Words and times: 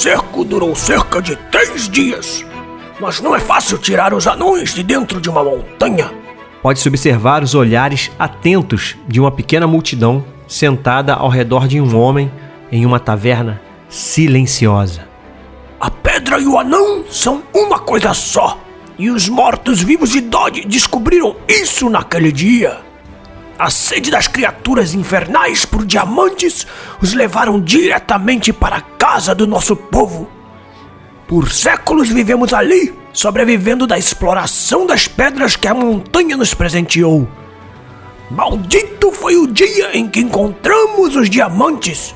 O 0.00 0.02
cerco 0.02 0.46
durou 0.46 0.74
cerca 0.74 1.20
de 1.20 1.36
três 1.36 1.86
dias. 1.86 2.42
Mas 2.98 3.20
não 3.20 3.36
é 3.36 3.38
fácil 3.38 3.76
tirar 3.76 4.14
os 4.14 4.26
anões 4.26 4.72
de 4.72 4.82
dentro 4.82 5.20
de 5.20 5.28
uma 5.28 5.44
montanha. 5.44 6.10
Pode-se 6.62 6.88
observar 6.88 7.42
os 7.42 7.54
olhares 7.54 8.10
atentos 8.18 8.96
de 9.06 9.20
uma 9.20 9.30
pequena 9.30 9.66
multidão 9.66 10.24
sentada 10.48 11.12
ao 11.12 11.28
redor 11.28 11.68
de 11.68 11.78
um 11.78 11.94
homem 11.94 12.32
em 12.72 12.86
uma 12.86 12.98
taverna 12.98 13.60
silenciosa. 13.90 15.06
A 15.78 15.90
pedra 15.90 16.40
e 16.40 16.46
o 16.46 16.58
anão 16.58 17.04
são 17.10 17.42
uma 17.52 17.78
coisa 17.78 18.14
só. 18.14 18.58
E 18.98 19.10
os 19.10 19.28
mortos-vivos 19.28 20.12
de 20.12 20.22
Dodge 20.22 20.64
descobriram 20.64 21.36
isso 21.46 21.90
naquele 21.90 22.32
dia. 22.32 22.78
A 23.60 23.68
sede 23.68 24.10
das 24.10 24.26
criaturas 24.26 24.94
infernais 24.94 25.66
por 25.66 25.84
diamantes 25.84 26.66
os 26.98 27.12
levaram 27.12 27.60
diretamente 27.60 28.54
para 28.54 28.76
a 28.76 28.80
casa 28.80 29.34
do 29.34 29.46
nosso 29.46 29.76
povo. 29.76 30.26
Por 31.28 31.52
séculos 31.52 32.08
vivemos 32.08 32.54
ali, 32.54 32.94
sobrevivendo 33.12 33.86
da 33.86 33.98
exploração 33.98 34.86
das 34.86 35.06
pedras 35.06 35.56
que 35.56 35.68
a 35.68 35.74
montanha 35.74 36.38
nos 36.38 36.54
presenteou. 36.54 37.28
Maldito 38.30 39.12
foi 39.12 39.36
o 39.36 39.46
dia 39.46 39.94
em 39.94 40.08
que 40.08 40.20
encontramos 40.20 41.14
os 41.14 41.28
diamantes. 41.28 42.14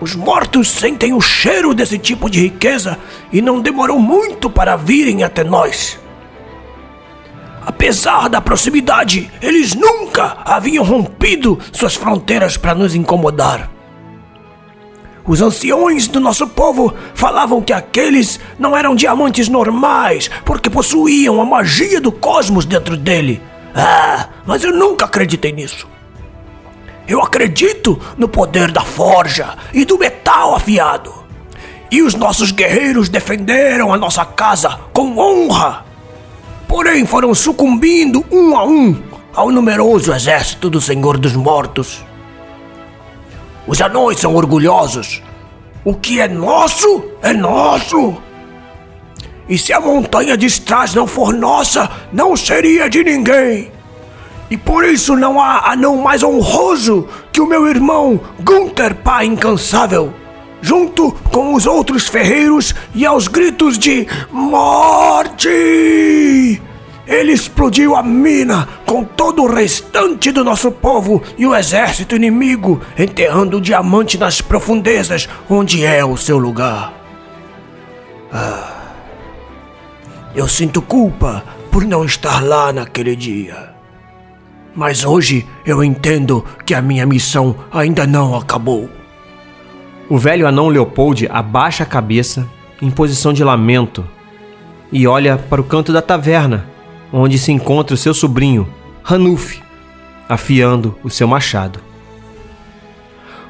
Os 0.00 0.16
mortos 0.16 0.66
sentem 0.66 1.12
o 1.12 1.20
cheiro 1.20 1.72
desse 1.72 2.00
tipo 2.00 2.28
de 2.28 2.40
riqueza 2.40 2.98
e 3.32 3.40
não 3.40 3.60
demorou 3.60 4.00
muito 4.00 4.50
para 4.50 4.74
virem 4.74 5.22
até 5.22 5.44
nós. 5.44 6.01
Apesar 7.64 8.28
da 8.28 8.40
proximidade, 8.40 9.30
eles 9.40 9.74
nunca 9.74 10.38
haviam 10.44 10.84
rompido 10.84 11.58
suas 11.72 11.94
fronteiras 11.94 12.56
para 12.56 12.74
nos 12.74 12.94
incomodar. 12.94 13.70
Os 15.24 15.40
anciões 15.40 16.08
do 16.08 16.18
nosso 16.18 16.48
povo 16.48 16.92
falavam 17.14 17.62
que 17.62 17.72
aqueles 17.72 18.40
não 18.58 18.76
eram 18.76 18.96
diamantes 18.96 19.48
normais 19.48 20.28
porque 20.44 20.68
possuíam 20.68 21.40
a 21.40 21.44
magia 21.44 22.00
do 22.00 22.10
cosmos 22.10 22.64
dentro 22.64 22.96
dele. 22.96 23.40
Ah, 23.74 24.28
mas 24.44 24.64
eu 24.64 24.72
nunca 24.72 25.04
acreditei 25.04 25.52
nisso. 25.52 25.86
Eu 27.06 27.22
acredito 27.22 28.00
no 28.16 28.28
poder 28.28 28.72
da 28.72 28.82
forja 28.82 29.56
e 29.72 29.84
do 29.84 29.96
metal 29.96 30.56
afiado. 30.56 31.12
E 31.90 32.02
os 32.02 32.14
nossos 32.14 32.50
guerreiros 32.50 33.08
defenderam 33.08 33.92
a 33.92 33.98
nossa 33.98 34.24
casa 34.24 34.80
com 34.92 35.16
honra. 35.18 35.91
Porém, 36.72 37.04
foram 37.04 37.34
sucumbindo 37.34 38.24
um 38.30 38.56
a 38.56 38.64
um 38.64 38.96
ao 39.34 39.50
numeroso 39.50 40.10
exército 40.10 40.70
do 40.70 40.80
Senhor 40.80 41.18
dos 41.18 41.36
Mortos. 41.36 42.02
Os 43.66 43.78
anões 43.82 44.18
são 44.18 44.34
orgulhosos. 44.34 45.22
O 45.84 45.94
que 45.94 46.18
é 46.18 46.26
nosso 46.26 47.04
é 47.20 47.34
nosso. 47.34 48.16
E 49.46 49.58
se 49.58 49.70
a 49.74 49.80
montanha 49.82 50.34
de 50.34 50.48
trás 50.62 50.94
não 50.94 51.06
for 51.06 51.34
nossa, 51.34 51.90
não 52.10 52.34
seria 52.34 52.88
de 52.88 53.04
ninguém. 53.04 53.70
E 54.50 54.56
por 54.56 54.82
isso 54.82 55.14
não 55.14 55.38
há 55.38 55.72
anão 55.72 55.98
mais 55.98 56.22
honroso 56.22 57.06
que 57.30 57.42
o 57.42 57.46
meu 57.46 57.68
irmão 57.68 58.18
Gunther 58.40 58.94
Pai 58.94 59.26
Incansável, 59.26 60.14
junto 60.62 61.12
com 61.30 61.54
os 61.54 61.66
outros 61.66 62.06
ferreiros 62.08 62.74
e 62.94 63.04
aos 63.04 63.28
gritos 63.28 63.76
de 63.78 64.06
morte. 64.30 65.50
Ele 67.06 67.32
explodiu 67.32 67.96
a 67.96 68.02
mina 68.02 68.68
com 68.86 69.04
todo 69.04 69.42
o 69.42 69.52
restante 69.52 70.30
do 70.30 70.44
nosso 70.44 70.70
povo 70.70 71.20
e 71.36 71.44
o 71.46 71.54
exército 71.54 72.14
inimigo, 72.14 72.80
enterrando 72.96 73.58
o 73.58 73.60
diamante 73.60 74.16
nas 74.16 74.40
profundezas, 74.40 75.28
onde 75.50 75.84
é 75.84 76.04
o 76.04 76.16
seu 76.16 76.38
lugar. 76.38 76.94
Ah, 78.32 78.94
eu 80.34 80.48
sinto 80.48 80.80
culpa 80.80 81.44
por 81.70 81.84
não 81.84 82.04
estar 82.04 82.42
lá 82.42 82.72
naquele 82.72 83.16
dia. 83.16 83.72
Mas 84.74 85.04
hoje 85.04 85.46
eu 85.66 85.84
entendo 85.84 86.44
que 86.64 86.72
a 86.72 86.80
minha 86.80 87.04
missão 87.04 87.54
ainda 87.70 88.06
não 88.06 88.34
acabou. 88.34 89.01
O 90.12 90.18
velho 90.18 90.46
anão 90.46 90.68
Leopold 90.68 91.26
abaixa 91.32 91.84
a 91.84 91.86
cabeça 91.86 92.46
em 92.82 92.90
posição 92.90 93.32
de 93.32 93.42
lamento 93.42 94.06
e 94.92 95.06
olha 95.06 95.38
para 95.38 95.58
o 95.58 95.64
canto 95.64 95.90
da 95.90 96.02
taverna, 96.02 96.66
onde 97.10 97.38
se 97.38 97.50
encontra 97.50 97.94
o 97.94 97.96
seu 97.96 98.12
sobrinho, 98.12 98.68
Ranulf, 99.02 99.56
afiando 100.28 100.94
o 101.02 101.08
seu 101.08 101.26
machado. 101.26 101.80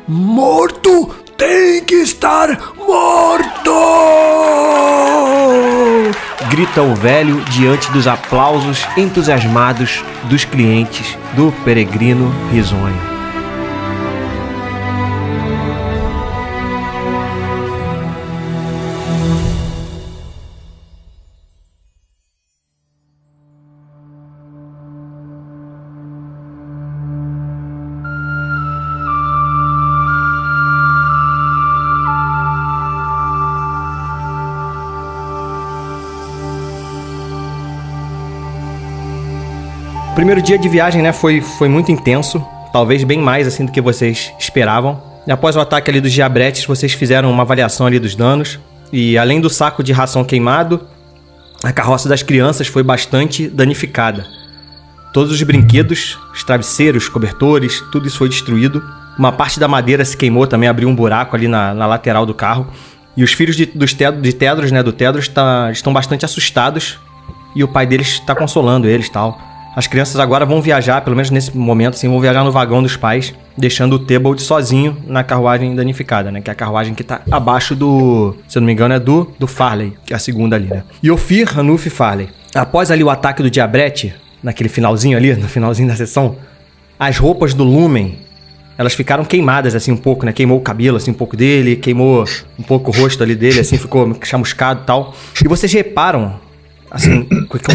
Morto 0.06 1.12
tem 1.36 1.82
que 1.82 1.96
estar 1.96 2.72
morto! 2.76 3.72
Grita 6.48 6.80
o 6.80 6.94
velho 6.94 7.40
diante 7.46 7.90
dos 7.90 8.06
aplausos 8.06 8.86
entusiasmados 8.96 10.04
dos 10.30 10.44
clientes 10.44 11.18
do 11.34 11.50
peregrino 11.64 12.32
risonho. 12.52 13.11
Primeiro 40.22 40.40
dia 40.40 40.56
de 40.56 40.68
viagem, 40.68 41.02
né, 41.02 41.12
foi, 41.12 41.40
foi 41.40 41.68
muito 41.68 41.90
intenso. 41.90 42.40
Talvez 42.72 43.02
bem 43.02 43.18
mais 43.18 43.44
assim 43.44 43.66
do 43.66 43.72
que 43.72 43.80
vocês 43.80 44.32
esperavam. 44.38 45.02
E 45.26 45.32
após 45.32 45.56
o 45.56 45.60
ataque 45.60 45.90
ali 45.90 46.00
dos 46.00 46.12
diabretes, 46.12 46.64
vocês 46.64 46.92
fizeram 46.92 47.28
uma 47.28 47.42
avaliação 47.42 47.88
ali 47.88 47.98
dos 47.98 48.14
danos. 48.14 48.60
E 48.92 49.18
além 49.18 49.40
do 49.40 49.50
saco 49.50 49.82
de 49.82 49.92
ração 49.92 50.22
queimado, 50.22 50.80
a 51.64 51.72
carroça 51.72 52.08
das 52.08 52.22
crianças 52.22 52.68
foi 52.68 52.84
bastante 52.84 53.48
danificada. 53.48 54.24
Todos 55.12 55.32
os 55.32 55.42
brinquedos, 55.42 56.16
os 56.32 56.44
travesseiros, 56.44 57.08
cobertores, 57.08 57.82
tudo 57.90 58.06
isso 58.06 58.18
foi 58.18 58.28
destruído. 58.28 58.80
Uma 59.18 59.32
parte 59.32 59.58
da 59.58 59.66
madeira 59.66 60.04
se 60.04 60.16
queimou 60.16 60.46
também, 60.46 60.68
abriu 60.68 60.88
um 60.88 60.94
buraco 60.94 61.34
ali 61.34 61.48
na, 61.48 61.74
na 61.74 61.84
lateral 61.84 62.24
do 62.24 62.32
carro. 62.32 62.68
E 63.16 63.24
os 63.24 63.32
filhos 63.32 63.56
de, 63.56 63.66
dos 63.66 63.92
ted, 63.92 64.20
de 64.20 64.32
Tedros, 64.32 64.70
né, 64.70 64.84
do 64.84 64.92
Tedros, 64.92 65.26
tá, 65.26 65.68
estão 65.72 65.92
bastante 65.92 66.24
assustados. 66.24 66.96
E 67.56 67.64
o 67.64 67.66
pai 67.66 67.88
deles 67.88 68.06
está 68.06 68.36
consolando 68.36 68.86
eles 68.86 69.08
tal. 69.08 69.50
As 69.74 69.86
crianças 69.86 70.20
agora 70.20 70.44
vão 70.44 70.60
viajar, 70.60 71.00
pelo 71.00 71.16
menos 71.16 71.30
nesse 71.30 71.56
momento, 71.56 71.94
assim, 71.94 72.06
vão 72.06 72.20
viajar 72.20 72.44
no 72.44 72.52
vagão 72.52 72.82
dos 72.82 72.94
pais, 72.96 73.32
deixando 73.56 73.94
o 73.94 73.98
Tebold 73.98 74.42
sozinho 74.42 74.98
na 75.06 75.24
carruagem 75.24 75.74
danificada, 75.74 76.30
né? 76.30 76.42
Que 76.42 76.50
é 76.50 76.52
a 76.52 76.56
carruagem 76.56 76.94
que 76.94 77.02
tá 77.02 77.22
abaixo 77.30 77.74
do, 77.74 78.36
se 78.46 78.58
eu 78.58 78.60
não 78.60 78.66
me 78.66 78.72
engano, 78.72 78.92
é 78.92 79.00
do, 79.00 79.32
do 79.38 79.46
Farley, 79.46 79.94
que 80.04 80.12
é 80.12 80.16
a 80.16 80.18
segunda 80.18 80.56
ali, 80.56 80.66
né? 80.66 80.82
E 81.02 81.10
Ofir, 81.10 81.58
Hanuf 81.58 81.86
e 81.86 81.90
Farley. 81.90 82.28
Após 82.54 82.90
ali 82.90 83.02
o 83.02 83.08
ataque 83.08 83.42
do 83.42 83.50
Diabrete, 83.50 84.14
naquele 84.42 84.68
finalzinho 84.68 85.16
ali, 85.16 85.32
no 85.36 85.48
finalzinho 85.48 85.88
da 85.88 85.96
sessão, 85.96 86.36
as 86.98 87.16
roupas 87.16 87.54
do 87.54 87.64
Lumen, 87.64 88.18
elas 88.76 88.92
ficaram 88.92 89.24
queimadas, 89.24 89.74
assim, 89.74 89.90
um 89.90 89.96
pouco, 89.96 90.26
né? 90.26 90.34
Queimou 90.34 90.58
o 90.58 90.60
cabelo, 90.60 90.98
assim, 90.98 91.12
um 91.12 91.14
pouco 91.14 91.34
dele, 91.34 91.76
queimou 91.76 92.24
um 92.58 92.62
pouco 92.62 92.90
o 92.90 92.94
rosto 92.94 93.22
ali 93.22 93.34
dele, 93.34 93.60
assim, 93.60 93.78
ficou 93.78 94.14
chamuscado 94.22 94.82
e 94.82 94.84
tal. 94.84 95.14
E 95.42 95.48
vocês 95.48 95.72
reparam 95.72 96.34
assim, 96.92 97.26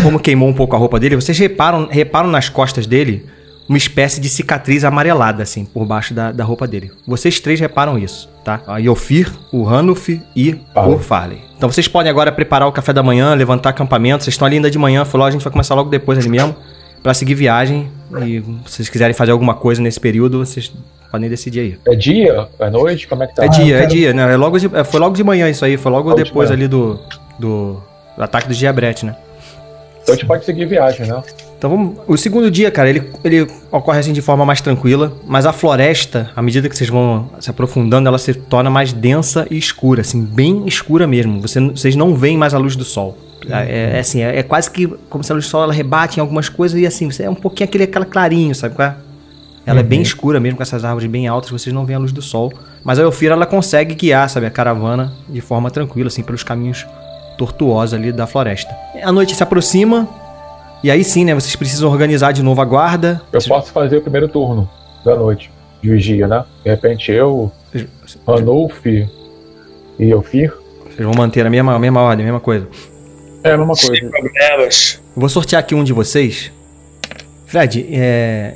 como 0.04 0.20
queimou 0.20 0.48
um 0.48 0.54
pouco 0.54 0.76
a 0.76 0.80
roupa 0.80 1.00
dele, 1.00 1.16
vocês 1.16 1.38
reparam, 1.40 1.88
reparam 1.90 2.30
nas 2.30 2.50
costas 2.50 2.86
dele 2.86 3.26
uma 3.68 3.78
espécie 3.78 4.22
de 4.22 4.30
cicatriz 4.30 4.86
amarelada, 4.86 5.44
assim, 5.44 5.66
por 5.66 5.86
baixo 5.86 6.14
da, 6.14 6.32
da 6.32 6.44
roupa 6.44 6.66
dele. 6.66 6.92
Vocês 7.06 7.40
três 7.40 7.60
reparam 7.60 7.98
isso, 7.98 8.30
tá? 8.44 8.62
A 8.66 8.78
Yofir, 8.78 9.30
o 9.52 9.68
Hanuf 9.68 10.22
e 10.36 10.56
o 10.74 11.00
Farley. 11.00 11.42
Então 11.58 11.70
vocês 11.70 11.88
podem 11.88 12.10
agora 12.10 12.32
preparar 12.32 12.68
o 12.68 12.72
café 12.72 12.94
da 12.94 13.04
manhã, 13.04 13.34
levantar 13.34 13.72
acampamento. 13.72 14.24
Vocês 14.24 14.36
estão 14.36 14.46
ali 14.46 14.56
ainda 14.56 14.72
de 14.72 14.78
manhã, 14.78 15.04
falou, 15.04 15.28
a 15.28 15.32
gente 15.32 15.44
vai 15.44 15.52
começar 15.52 15.76
logo 15.76 15.90
depois 15.90 16.18
ali 16.18 16.30
mesmo, 16.30 16.56
para 17.04 17.14
seguir 17.14 17.34
viagem. 17.34 17.90
E 18.22 18.42
se 18.68 18.76
vocês 18.76 18.90
quiserem 18.90 19.14
fazer 19.14 19.32
alguma 19.32 19.56
coisa 19.56 19.82
nesse 19.82 20.00
período, 20.00 20.46
vocês 20.46 20.72
podem 21.12 21.30
decidir 21.30 21.60
aí. 21.60 21.78
É 21.88 21.96
dia? 21.96 22.48
É 22.60 22.70
noite? 22.70 23.06
Como 23.08 23.24
é 23.24 23.28
que 23.28 23.36
tá? 23.36 23.44
É 23.44 23.50
dia, 23.50 23.80
ah, 23.80 23.84
é 23.84 23.86
dia, 23.86 24.14
né? 24.14 24.34
É 24.34 24.38
logo 24.38 24.58
de, 24.58 24.74
é, 24.74 24.84
foi 24.86 25.00
logo 25.00 25.16
de 25.16 25.24
manhã 25.26 25.50
isso 25.50 25.66
aí, 25.66 25.76
foi 25.76 25.92
logo, 25.92 26.10
logo 26.10 26.24
depois 26.24 26.48
de 26.48 26.54
ali 26.54 26.68
do, 26.70 26.98
do 27.38 27.82
o 28.18 28.24
ataque 28.24 28.48
do 28.48 28.54
Diabrete, 28.54 29.06
né? 29.06 29.16
Então 30.08 30.14
a 30.14 30.18
gente 30.18 30.26
pode 30.26 30.46
seguir 30.46 30.66
viagem, 30.66 31.06
né? 31.06 31.22
Então 31.58 31.70
vamos. 31.70 31.98
O 32.08 32.16
segundo 32.16 32.50
dia, 32.50 32.72
cara, 32.72 32.90
ele, 32.90 33.12
ele 33.26 33.46
ocorre 33.70 34.00
assim 34.00 34.14
de 34.14 34.22
forma 34.22 34.46
mais 34.46 34.62
tranquila, 34.62 35.12
mas 35.26 35.46
a 35.46 35.52
floresta, 35.52 36.32
à 36.34 36.42
medida 36.42 36.70
que 36.70 36.78
vocês 36.78 36.90
vão 36.90 37.30
se 37.42 37.50
aprofundando, 37.50 38.08
ela 38.08 38.18
se 38.18 38.34
torna 38.34 38.70
mais 38.70 38.94
densa 38.94 39.46
e 39.52 39.58
escura, 39.58 40.00
assim, 40.00 40.24
bem 40.24 40.66
escura 40.66 41.06
mesmo. 41.06 41.42
Você, 41.42 41.60
vocês 41.60 41.94
não 41.96 42.16
veem 42.16 42.38
mais 42.38 42.54
a 42.54 42.58
luz 42.58 42.78
do 42.78 42.86
sol. 42.86 43.18
É, 43.50 43.96
é 43.96 44.00
assim, 44.00 44.22
é, 44.22 44.40
é, 44.40 44.44
quase 44.44 44.72
que 44.72 44.88
como 45.10 45.24
se 45.24 45.32
a 45.32 45.36
luz 45.36 45.46
do 45.46 45.50
sol 45.50 45.64
ela 45.64 45.74
rebate 45.74 46.20
em 46.20 46.22
algumas 46.22 46.48
coisas 46.48 46.80
e 46.80 46.86
assim, 46.86 47.12
você 47.12 47.24
é 47.24 47.30
um 47.30 47.36
pouquinho 47.36 47.68
aquele 47.68 47.84
aquela 47.84 48.06
clarinho, 48.06 48.56
sabe 48.56 48.76
qual 48.76 48.88
é? 48.88 48.96
Ela 49.66 49.80
uhum. 49.80 49.86
é 49.86 49.88
bem 49.88 50.00
uhum. 50.00 50.04
escura 50.04 50.40
mesmo, 50.40 50.56
com 50.56 50.64
essas 50.64 50.86
árvores 50.86 51.10
bem 51.10 51.28
altas, 51.28 51.52
vocês 51.52 51.74
não 51.74 51.86
veem 51.86 51.98
a 51.98 52.00
luz 52.00 52.14
do 52.14 52.22
sol, 52.22 52.54
Mas 52.82 52.98
a 52.98 53.02
Elfira 53.02 53.34
ela 53.34 53.46
consegue 53.46 53.94
guiar, 53.94 54.30
sabe, 54.30 54.46
a 54.46 54.50
caravana 54.50 55.12
de 55.28 55.42
forma 55.42 55.70
tranquila, 55.70 56.08
assim, 56.08 56.24
pelos 56.24 56.44
caminhos 56.44 56.86
tortuosos 57.38 57.94
ali 57.94 58.12
da 58.12 58.28
floresta. 58.28 58.76
A 59.02 59.12
noite 59.12 59.36
se 59.36 59.44
aproxima, 59.44 60.08
e 60.84 60.92
aí 60.92 61.04
sim, 61.04 61.26
né, 61.26 61.34
vocês 61.34 61.56
precisam 61.56 61.90
organizar 61.90 62.32
de 62.32 62.44
novo 62.44 62.62
a 62.62 62.66
guarda. 62.66 63.22
Eu 63.32 63.42
posso 63.48 63.72
fazer 63.72 63.98
o 63.98 64.02
primeiro 64.02 64.28
turno 64.28 64.70
da 65.04 65.16
noite 65.16 65.52
de 65.82 65.90
vigia, 65.90 66.28
né? 66.28 66.44
De 66.64 66.70
repente 66.70 67.12
eu, 67.12 67.52
Ranulf 68.28 68.86
e 68.86 69.08
Elfir. 70.00 70.54
Vocês 70.86 71.06
vão 71.06 71.14
manter 71.16 71.46
a 71.46 71.50
mesma, 71.50 71.76
a 71.76 71.80
mesma 71.80 72.02
ordem, 72.02 72.24
a 72.24 72.28
mesma 72.28 72.40
coisa. 72.40 72.68
É 73.44 73.52
a 73.52 73.58
mesma 73.58 73.76
coisa. 73.76 73.96
Sem 73.96 74.10
problemas. 74.10 75.02
Eu 75.16 75.20
vou 75.20 75.30
sortear 75.30 75.60
aqui 75.60 75.76
um 75.76 75.84
de 75.84 75.94
vocês. 75.94 76.52
Fred, 77.46 77.88
é. 77.92 78.56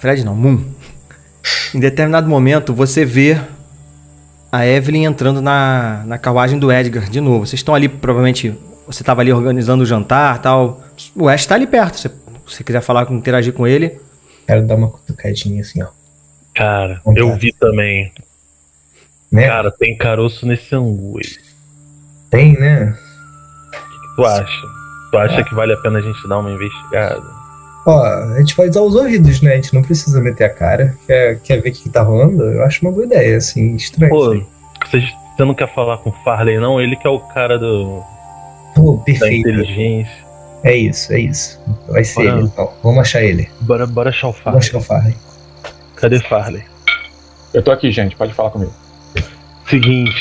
Fred 0.00 0.24
não, 0.24 0.34
Moon. 0.34 0.62
Em 1.74 1.80
determinado 1.80 2.28
momento 2.28 2.74
você 2.74 3.04
vê 3.04 3.38
a 4.50 4.66
Evelyn 4.66 5.04
entrando 5.04 5.40
na, 5.40 6.02
na 6.06 6.18
carruagem 6.18 6.58
do 6.58 6.72
Edgar 6.72 7.08
de 7.08 7.20
novo. 7.20 7.46
Vocês 7.46 7.60
estão 7.60 7.74
ali, 7.74 7.88
provavelmente. 7.88 8.54
Você 8.86 9.02
estava 9.02 9.20
ali 9.20 9.32
organizando 9.32 9.82
o 9.82 9.86
jantar 9.86 10.40
tal. 10.40 10.80
O 11.14 11.28
Ash 11.28 11.40
está 11.40 11.56
ali 11.56 11.66
perto. 11.66 11.98
Se 11.98 12.10
você 12.46 12.62
quiser 12.62 12.80
falar, 12.80 13.10
interagir 13.10 13.52
com 13.52 13.66
ele. 13.66 14.00
Quero 14.46 14.64
dar 14.64 14.76
uma 14.76 14.88
cutucadinha 14.88 15.60
assim, 15.60 15.82
ó. 15.82 15.88
Cara, 16.54 17.00
Vontade. 17.04 17.26
eu 17.26 17.36
vi 17.36 17.52
também. 17.52 18.12
Né? 19.30 19.48
Cara, 19.48 19.70
tem 19.70 19.96
caroço 19.96 20.46
nesse 20.46 20.74
angu 20.74 21.18
aí. 21.18 21.30
Tem, 22.30 22.52
né? 22.58 22.96
Tu 24.14 24.24
acha? 24.24 24.62
Tu 25.10 25.18
acha 25.18 25.44
que 25.44 25.54
vale 25.54 25.72
a 25.72 25.76
pena 25.78 25.98
a 25.98 26.02
gente 26.02 26.28
dar 26.28 26.38
uma 26.38 26.50
investigada? 26.50 27.45
Ó, 27.86 28.02
a 28.02 28.38
gente 28.38 28.54
pode 28.56 28.70
usar 28.70 28.82
os 28.82 28.94
ouvidos, 28.96 29.40
né? 29.40 29.52
A 29.52 29.56
gente 29.56 29.72
não 29.72 29.82
precisa 29.82 30.20
meter 30.20 30.44
a 30.44 30.50
cara. 30.50 30.96
Quer, 31.06 31.38
quer 31.38 31.62
ver 31.62 31.70
o 31.70 31.72
que, 31.72 31.82
que 31.84 31.88
tá 31.88 32.02
rolando? 32.02 32.42
Eu 32.42 32.64
acho 32.64 32.84
uma 32.84 32.90
boa 32.90 33.06
ideia, 33.06 33.36
assim, 33.36 33.76
estranho. 33.76 34.10
Pô, 34.10 34.34
isso 34.34 34.46
você, 34.84 35.00
você 35.00 35.44
não 35.44 35.54
quer 35.54 35.72
falar 35.74 35.98
com 35.98 36.10
o 36.10 36.12
Farley, 36.24 36.58
não? 36.58 36.80
Ele 36.80 36.96
que 36.96 37.06
é 37.06 37.10
o 37.10 37.20
cara 37.20 37.58
do. 37.58 38.02
Pô, 38.74 38.96
da 38.96 39.04
perfeito. 39.04 39.48
inteligência. 39.48 40.26
É 40.62 40.74
isso, 40.74 41.12
é 41.12 41.20
isso. 41.20 41.60
Vai 41.88 42.02
ser 42.02 42.24
Bora. 42.24 42.38
ele, 42.38 42.46
então. 42.46 42.72
Vamos 42.82 43.00
achar 43.00 43.22
ele. 43.22 43.48
Bora, 43.60 43.86
bora 43.86 44.10
achar 44.10 44.28
o 44.28 44.32
Vamos 44.32 44.42
Farley. 44.44 44.58
achar 44.58 44.78
o 44.78 44.80
Farley. 44.80 45.16
Cadê 45.96 46.18
Farley? 46.20 46.64
Eu 47.54 47.62
tô 47.62 47.70
aqui, 47.70 47.90
gente. 47.92 48.16
Pode 48.16 48.34
falar 48.34 48.50
comigo. 48.50 48.72
Seguinte. 49.68 50.16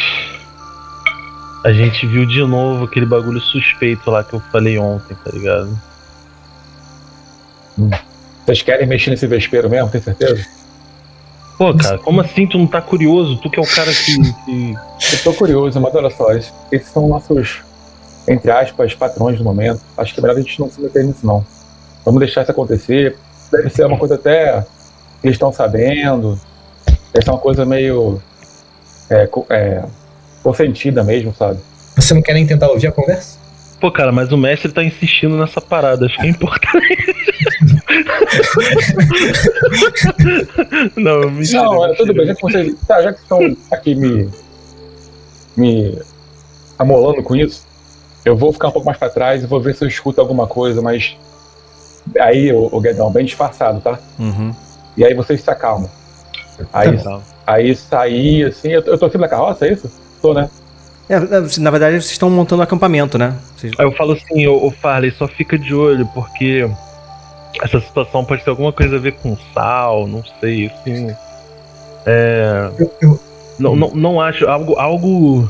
A 1.66 1.74
gente 1.74 2.06
viu 2.06 2.26
de 2.28 2.42
novo 2.44 2.86
aquele 2.86 3.08
bagulho 3.08 3.40
suspeito 3.40 4.12
lá 4.12 4.24
que 4.24 4.34
eu 4.34 4.40
falei 4.52 4.78
ontem, 4.78 5.16
tá 5.16 5.32
ligado? 5.32 5.76
Vocês 8.46 8.62
querem 8.62 8.88
mexer 8.88 9.10
nesse 9.10 9.28
vespeiro 9.28 9.70
mesmo? 9.70 9.90
Tem 9.90 10.02
certeza? 10.02 10.46
Pô, 11.58 11.74
cara, 11.74 11.98
como 12.00 12.20
assim 12.22 12.46
tu 12.46 12.58
não 12.58 12.68
tá 12.68 12.82
curioso? 12.82 13.38
Tu 13.38 13.50
que 13.50 13.60
é 13.60 13.64
o 13.64 13.66
cara 13.68 13.92
que. 13.92 14.18
que- 14.46 14.74
Eu 15.14 15.24
tô 15.24 15.34
curioso, 15.34 15.80
mas 15.80 15.96
olha 15.96 16.10
só. 16.10 16.32
Esses, 16.34 16.54
esses 16.72 16.90
são 16.90 17.08
nossos, 17.08 17.60
entre 18.28 18.52
aspas, 18.52 18.94
patrões 18.94 19.38
do 19.38 19.44
momento. 19.44 19.82
Acho 19.98 20.14
que 20.14 20.20
é 20.20 20.22
melhor 20.22 20.38
a 20.38 20.42
gente 20.42 20.60
não 20.60 20.70
se 20.70 20.82
meter 20.82 21.04
nisso, 21.06 21.26
não. 21.26 21.46
Vamos 22.04 22.20
deixar 22.20 22.42
isso 22.42 22.52
acontecer. 22.52 23.18
Deve 23.52 23.70
ser 23.70 23.86
uma 23.86 23.98
coisa 23.98 24.16
até 24.16 24.62
que 25.22 25.28
eles 25.28 25.36
estão 25.36 25.52
sabendo. 25.54 26.40
Deve 27.14 27.24
ser 27.26 27.32
uma 27.32 27.40
coisa 27.40 27.66
meio. 27.66 28.22
É, 29.10 29.26
co- 29.28 29.46
é, 29.50 29.84
consentida 30.44 31.04
mesmo, 31.04 31.34
sabe? 31.34 31.60
Você 31.96 32.14
não 32.14 32.22
quer 32.22 32.34
nem 32.34 32.46
tentar 32.46 32.68
ouvir 32.70 32.88
a 32.88 32.92
conversa? 32.92 33.38
Pô, 33.80 33.92
cara, 33.92 34.12
mas 34.12 34.32
o 34.32 34.38
mestre 34.38 34.72
tá 34.72 34.84
insistindo 34.84 35.38
nessa 35.38 35.62
parada, 35.62 36.06
acho 36.06 36.18
que 36.18 36.26
é 36.26 36.30
importante. 36.30 37.15
Não, 40.98 41.32
mentira. 41.32 41.64
Não, 41.64 41.86
é, 41.86 41.88
mentira. 41.90 41.96
tudo 41.98 42.14
bem, 42.14 42.26
já 42.28 42.36
que 42.36 42.42
vocês. 42.42 42.76
Tá, 42.88 43.02
já 43.02 43.14
que 43.14 43.22
estão 43.22 43.58
aqui 43.72 43.96
me. 43.96 44.30
me 45.56 45.98
amolando 46.78 47.24
com 47.24 47.36
isso, 47.36 47.66
eu 48.26 48.36
vou 48.36 48.52
ficar 48.52 48.68
um 48.70 48.72
pouco 48.72 48.86
mais 48.86 48.98
pra 48.98 49.10
trás 49.10 49.44
e 49.44 49.48
vou 49.48 49.62
ver 49.62 49.76
se 49.76 49.84
eu 49.84 49.88
escuto 49.88 50.20
alguma 50.22 50.48
coisa, 50.48 50.82
mas. 50.82 51.16
Aí, 52.20 52.52
o, 52.54 52.70
o 52.72 52.80
Guedão, 52.80 53.12
bem 53.12 53.26
disfarçado, 53.26 53.82
tá? 53.82 53.98
Uhum. 54.20 54.54
E 54.96 55.04
aí 55.04 55.14
vocês 55.16 55.42
se 55.42 55.50
acalmam. 55.50 55.90
Aí, 56.72 56.98
Tá. 57.02 57.20
aí 57.48 57.76
sair 57.76 58.46
assim. 58.46 58.70
Eu, 58.70 58.82
eu 58.82 58.98
tô 58.98 59.06
aqui 59.08 59.18
na 59.18 59.28
carroça, 59.28 59.66
é 59.68 59.74
isso? 59.74 59.92
Tô, 60.22 60.34
né? 60.34 60.50
É, 61.10 61.20
na 61.60 61.70
verdade, 61.70 61.96
vocês 62.02 62.12
estão 62.12 62.30
montando 62.30 62.62
um 62.62 62.64
acampamento, 62.64 63.18
né? 63.18 63.36
Vocês- 63.58 63.74
Aí 63.78 63.86
eu 63.86 63.92
falo 63.92 64.14
assim, 64.14 64.48
ô, 64.48 64.66
ô 64.68 64.72
Farley, 64.72 65.12
só 65.12 65.28
fica 65.28 65.58
de 65.58 65.74
olho, 65.74 66.08
porque 66.14 66.68
essa 67.62 67.80
situação 67.80 68.24
pode 68.26 68.44
ter 68.44 68.50
alguma 68.50 68.72
coisa 68.74 68.96
a 68.96 69.00
ver 69.00 69.14
com 69.14 69.38
sal, 69.54 70.08
não 70.08 70.24
sei, 70.40 70.68
assim. 70.68 71.08
É. 72.06 72.70
Eu, 72.78 72.92
eu- 73.02 73.20
Não, 73.60 73.76
não, 73.76 73.92
não 73.92 74.22
acho. 74.22 74.46
Algo. 74.48 74.76
algo 74.76 75.50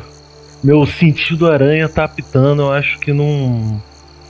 meu 0.64 0.86
sentido 0.86 1.52
aranha 1.52 1.88
tá 1.90 2.04
apitando, 2.06 2.64
eu 2.64 2.72
acho 2.72 3.00
que 3.00 3.12
não. 3.14 3.82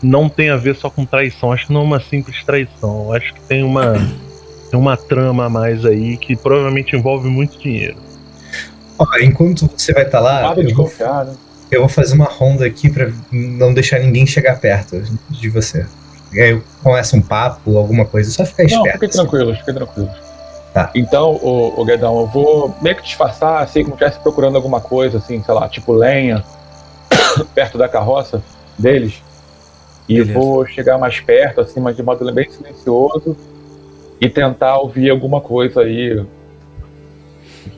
Não 0.04 0.28
tem 0.30 0.50
a 0.50 0.58
ver 0.58 0.76
só 0.76 0.90
com 0.90 1.06
traição. 1.06 1.52
Acho 1.52 1.68
que 1.68 1.74
não 1.74 1.82
é 1.82 1.84
uma 1.84 2.00
simples 2.00 2.44
traição. 2.44 3.06
Eu 3.06 3.14
acho 3.14 3.34
que 3.34 3.42
tem 3.42 3.64
uma. 3.64 3.94
Tem 4.70 4.80
uma 4.80 4.98
trama 4.98 5.46
a 5.46 5.50
mais 5.50 5.86
aí 5.86 6.18
que 6.18 6.36
provavelmente 6.36 6.96
envolve 6.96 7.30
muito 7.30 7.58
dinheiro. 7.60 7.98
ó, 8.98 9.06
enquanto 9.22 9.70
você 9.76 9.94
vai 9.94 10.04
estar 10.04 10.20
lá, 10.20 10.42
Nada 10.42 10.64
de 10.64 10.72
eu 10.72 10.76
vou, 10.76 10.86
confiar, 10.86 11.26
né? 11.26 11.36
eu 11.72 11.80
vou 11.82 11.90
fazer 11.90 12.16
uma 12.16 12.26
ronda 12.26 12.66
aqui 12.66 12.90
pra 12.90 13.10
não 13.32 13.74
deixar 13.74 14.00
ninguém 14.00 14.26
chegar 14.26 14.60
perto 14.60 15.02
de 15.30 15.50
você. 15.50 15.86
E 16.36 16.42
aí 16.42 16.62
começa 16.84 17.16
um 17.16 17.22
papo, 17.22 17.78
alguma 17.78 18.06
coisa, 18.06 18.30
só 18.30 18.44
ficar 18.46 18.64
Não, 18.64 18.70
esperto. 18.70 18.92
fiquem 18.94 19.08
assim. 19.08 19.18
tranquilos, 19.20 19.58
fiquem 19.60 19.74
tranquilos. 19.74 20.12
Tá. 20.74 20.92
Então, 20.94 21.36
o, 21.36 21.80
o 21.80 21.86
Guedão, 21.86 22.20
eu 22.20 22.28
vou 22.28 22.76
meio 22.82 22.98
que 22.98 23.04
disfarçar, 23.04 23.64
assim, 23.64 23.84
como 23.84 23.96
se 23.96 24.04
estivesse 24.04 24.20
procurando 24.22 24.58
alguma 24.58 24.82
coisa, 24.82 25.20
assim, 25.20 25.42
sei 25.42 25.54
lá, 25.54 25.70
tipo 25.70 25.94
lenha, 25.94 26.44
perto 27.56 27.78
da 27.78 27.88
carroça 27.88 28.44
deles. 28.78 29.24
E 30.10 30.16
Beleza. 30.16 30.38
vou 30.38 30.66
chegar 30.68 30.98
mais 30.98 31.22
perto, 31.22 31.62
assim, 31.62 31.80
mas 31.80 31.96
de 31.96 32.04
modo 32.04 32.30
bem 32.34 32.50
silencioso, 32.50 33.38
e 34.20 34.30
tentar 34.30 34.78
ouvir 34.80 35.10
alguma 35.10 35.40
coisa 35.40 35.80
aí, 35.82 36.26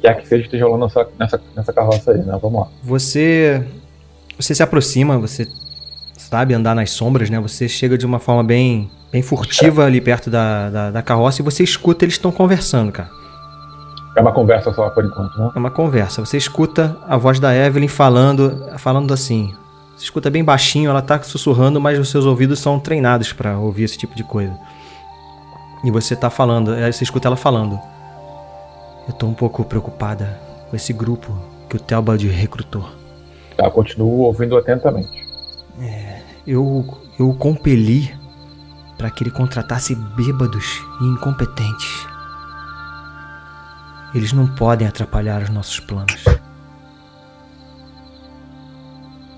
que 0.01 0.13
que 0.15 0.27
seja 0.27 0.41
que 0.41 0.47
esteja 0.47 0.65
rolando 0.65 0.85
nessa, 0.85 1.07
nessa, 1.19 1.41
nessa 1.55 1.73
carroça 1.73 2.11
aí, 2.11 2.17
né? 2.17 2.37
Vamos 2.41 2.61
lá. 2.61 2.67
Você. 2.83 3.63
Você 4.39 4.53
se 4.55 4.63
aproxima, 4.63 5.19
você 5.19 5.47
sabe 6.29 6.53
andar 6.53 6.75
nas 6.75 6.91
sombras, 6.91 7.29
né? 7.29 7.39
Você 7.39 7.69
chega 7.69 7.97
de 7.97 8.05
uma 8.05 8.19
forma 8.19 8.43
bem, 8.43 8.91
bem 9.11 9.21
furtiva 9.21 9.85
ali 9.85 10.01
perto 10.01 10.29
da, 10.29 10.69
da, 10.69 10.91
da 10.91 11.01
carroça 11.01 11.41
e 11.41 11.43
você 11.45 11.63
escuta 11.63 12.03
eles 12.03 12.15
estão 12.15 12.31
conversando, 12.31 12.91
cara. 12.91 13.09
É 14.15 14.21
uma 14.21 14.33
conversa 14.33 14.73
só 14.73 14.89
por 14.89 15.05
enquanto, 15.05 15.37
né? 15.39 15.51
É 15.55 15.59
uma 15.59 15.71
conversa. 15.71 16.25
Você 16.25 16.37
escuta 16.37 16.97
a 17.07 17.15
voz 17.15 17.39
da 17.39 17.55
Evelyn 17.55 17.87
falando, 17.87 18.77
falando 18.77 19.13
assim. 19.13 19.53
Você 19.95 20.05
escuta 20.05 20.29
bem 20.29 20.43
baixinho, 20.43 20.89
ela 20.89 21.01
tá 21.01 21.21
sussurrando, 21.21 21.79
mas 21.79 21.97
os 21.97 22.09
seus 22.09 22.25
ouvidos 22.25 22.59
são 22.59 22.79
treinados 22.79 23.31
pra 23.31 23.57
ouvir 23.57 23.83
esse 23.83 23.97
tipo 23.97 24.15
de 24.15 24.23
coisa. 24.23 24.55
E 25.83 25.91
você 25.91 26.15
tá 26.15 26.29
falando, 26.29 26.73
aí 26.73 26.91
você 26.91 27.03
escuta 27.03 27.27
ela 27.27 27.35
falando. 27.37 27.79
Eu 29.07 29.13
tô 29.13 29.27
um 29.27 29.33
pouco 29.33 29.63
preocupada 29.63 30.39
com 30.69 30.75
esse 30.75 30.91
grupo 30.91 31.37
que 31.69 31.77
o 31.77 31.79
Telbad 31.79 32.27
recrutou. 32.27 32.89
Tá, 33.55 33.69
continuo 33.71 34.19
ouvindo 34.21 34.57
atentamente. 34.57 35.25
Eu, 36.47 36.85
eu 37.19 37.29
o 37.29 37.33
compeli 37.35 38.13
para 38.97 39.09
que 39.11 39.23
ele 39.23 39.31
contratasse 39.31 39.93
bêbados 39.93 40.81
e 41.01 41.05
incompetentes. 41.05 42.07
Eles 44.15 44.31
não 44.33 44.47
podem 44.47 44.87
atrapalhar 44.87 45.41
os 45.43 45.49
nossos 45.49 45.79
planos. 45.81 46.23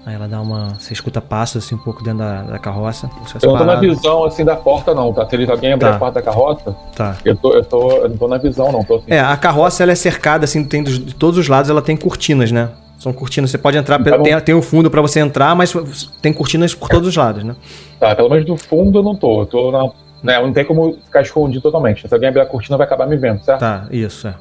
Aí 0.05 0.15
ela 0.15 0.27
dá 0.27 0.39
uma. 0.39 0.75
Você 0.79 0.93
escuta 0.93 1.19
passos 1.19 1.63
assim 1.65 1.75
um 1.75 1.79
pouco 1.79 2.01
dentro 2.03 2.19
da, 2.19 2.41
da 2.43 2.59
carroça. 2.59 3.09
Eu 3.41 3.49
não 3.51 3.57
tô 3.57 3.65
na 3.65 3.75
visão, 3.75 4.23
assim, 4.23 4.45
da 4.45 4.55
porta, 4.55 4.93
não, 4.95 5.11
tá? 5.13 5.27
Se 5.27 5.35
eles- 5.35 5.49
alguém 5.49 5.73
abrir 5.73 5.89
Tá. 5.89 5.95
a 5.95 5.99
porta 5.99 6.13
da 6.19 6.21
carroça, 6.21 6.75
Tá. 6.95 7.17
eu, 7.25 7.35
tô, 7.35 7.53
eu, 7.53 7.63
tô, 7.65 7.91
eu 7.97 8.09
não 8.09 8.17
tô 8.17 8.27
na 8.27 8.37
visão, 8.37 8.71
não. 8.71 8.83
Tô 8.83 8.95
assim, 8.95 9.05
É, 9.07 9.19
a 9.19 9.35
carroça 9.35 9.83
ela 9.83 9.91
é 9.91 9.95
cercada, 9.95 10.45
assim, 10.45 10.63
tem 10.63 10.83
dos, 10.83 10.97
de 10.97 11.13
todos 11.13 11.37
os 11.37 11.47
lados, 11.47 11.69
ela 11.69 11.81
tem 11.81 11.97
cortinas, 11.97 12.51
né? 12.51 12.69
São 13.00 13.13
cortinas, 13.13 13.50
você 13.50 13.58
pode 13.58 13.77
entrar, 13.77 13.98
Tá 14.03 14.20
tem, 14.20 14.39
tem 14.41 14.53
o 14.53 14.62
fundo 14.62 14.91
para 14.91 15.01
você 15.01 15.22
entrar, 15.22 15.56
mas 15.56 15.74
tem 16.22 16.34
cortinas 16.34 16.75
por 16.75 16.89
todos 16.89 17.08
os 17.08 17.15
lados, 17.15 17.46
né? 17.46 17.56
Tá, 17.98 18.13
pelo 18.13 18.29
menos 18.29 18.46
do 18.46 18.58
fundo 18.58 19.00
eu 19.00 19.03
não 19.03 19.15
tô. 19.15 19.41
Eu 19.41 19.46
tô 19.46 19.72
na. 19.72 19.89
Né, 20.22 20.38
não 20.41 20.51
tem 20.51 20.65
como 20.65 20.98
ficar 21.06 21.22
escondido 21.22 21.62
totalmente. 21.62 22.06
Se 22.06 22.13
alguém 22.13 22.27
abrir 22.27 22.41
a 22.41 22.46
cortina, 22.46 22.75
vai 22.75 22.86
acabar 22.86 23.08
me 23.08 23.15
vendo, 23.15 23.41
certo? 23.41 23.62
Tá, 23.62 23.88
isso, 23.89 24.27
é. 24.27 24.36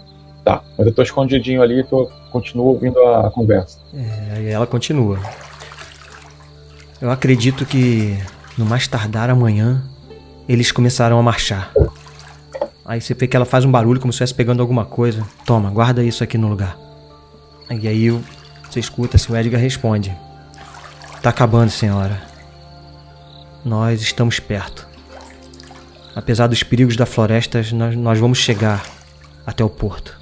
Tá. 0.45 0.61
Mas 0.77 0.89
eu 0.89 0.93
tô 0.93 1.03
escondidinho 1.03 1.63
ali 1.63 1.81
e 1.81 1.85
tô, 1.85 2.11
continuo 2.33 2.67
ouvindo 2.67 2.99
a 2.99 3.31
conversa. 3.31 3.79
É, 3.95 4.37
aí 4.39 4.49
ela 4.49 4.67
continua. 4.67 5.21
Eu 7.01 7.13
acredito 7.13 7.65
que 7.65 8.19
no 8.57 8.67
mais 8.67 8.89
tardar 8.89 9.31
amanhã 9.31 9.81
eles 10.49 10.73
começarão 10.73 11.21
a 11.21 11.23
marchar. 11.23 11.73
Aí 12.85 13.01
você 13.01 13.15
vê 13.15 13.29
que 13.29 13.37
ela 13.37 13.45
faz 13.45 13.65
um 13.65 13.71
barulho 13.71 14.01
como 14.01 14.13
se 14.13 14.17
estivesse 14.17 14.35
pegando 14.35 14.61
alguma 14.61 14.85
coisa. 14.85 15.25
Toma, 15.47 15.71
guarda 15.71 16.03
isso 16.03 16.25
aqui 16.25 16.37
no 16.37 16.49
lugar. 16.49 16.77
E 17.71 17.87
aí 17.87 18.11
você 18.79 18.81
escuta 18.81 19.19
se 19.19 19.31
o 19.31 19.37
Edgar 19.37 19.61
responde. 19.61 20.17
Tá 21.21 21.31
acabando, 21.31 21.71
senhora. 21.71 22.21
Nós 23.65 24.01
estamos 24.01 24.39
perto. 24.39 24.87
Apesar 26.15 26.47
dos 26.47 26.63
perigos 26.63 26.97
da 26.97 27.05
floresta, 27.05 27.61
nós, 27.73 27.97
nós 27.97 28.19
vamos 28.19 28.39
chegar 28.39 28.85
até 29.45 29.65
o 29.65 29.69
porto. 29.69 30.17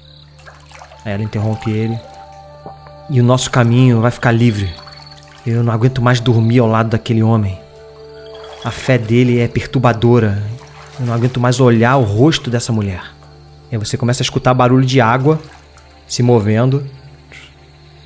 Aí 1.05 1.13
ela 1.13 1.23
interrompe 1.23 1.69
ele. 1.69 1.99
E 3.09 3.21
o 3.21 3.23
nosso 3.23 3.51
caminho 3.51 4.01
vai 4.01 4.11
ficar 4.11 4.31
livre. 4.31 4.73
Eu 5.45 5.63
não 5.63 5.71
aguento 5.71 6.01
mais 6.01 6.19
dormir 6.19 6.59
ao 6.59 6.67
lado 6.67 6.89
daquele 6.89 7.21
homem. 7.21 7.57
A 8.63 8.71
fé 8.71 8.97
dele 8.97 9.39
é 9.39 9.47
perturbadora. 9.47 10.43
Eu 10.99 11.05
não 11.05 11.13
aguento 11.13 11.39
mais 11.39 11.59
olhar 11.59 11.95
o 11.97 12.03
rosto 12.03 12.49
dessa 12.49 12.73
mulher. 12.73 13.03
E 13.71 13.75
aí 13.75 13.77
você 13.77 13.97
começa 13.97 14.21
a 14.21 14.25
escutar 14.25 14.53
barulho 14.53 14.85
de 14.85 14.99
água 14.99 15.39
se 16.07 16.23
movendo, 16.23 16.89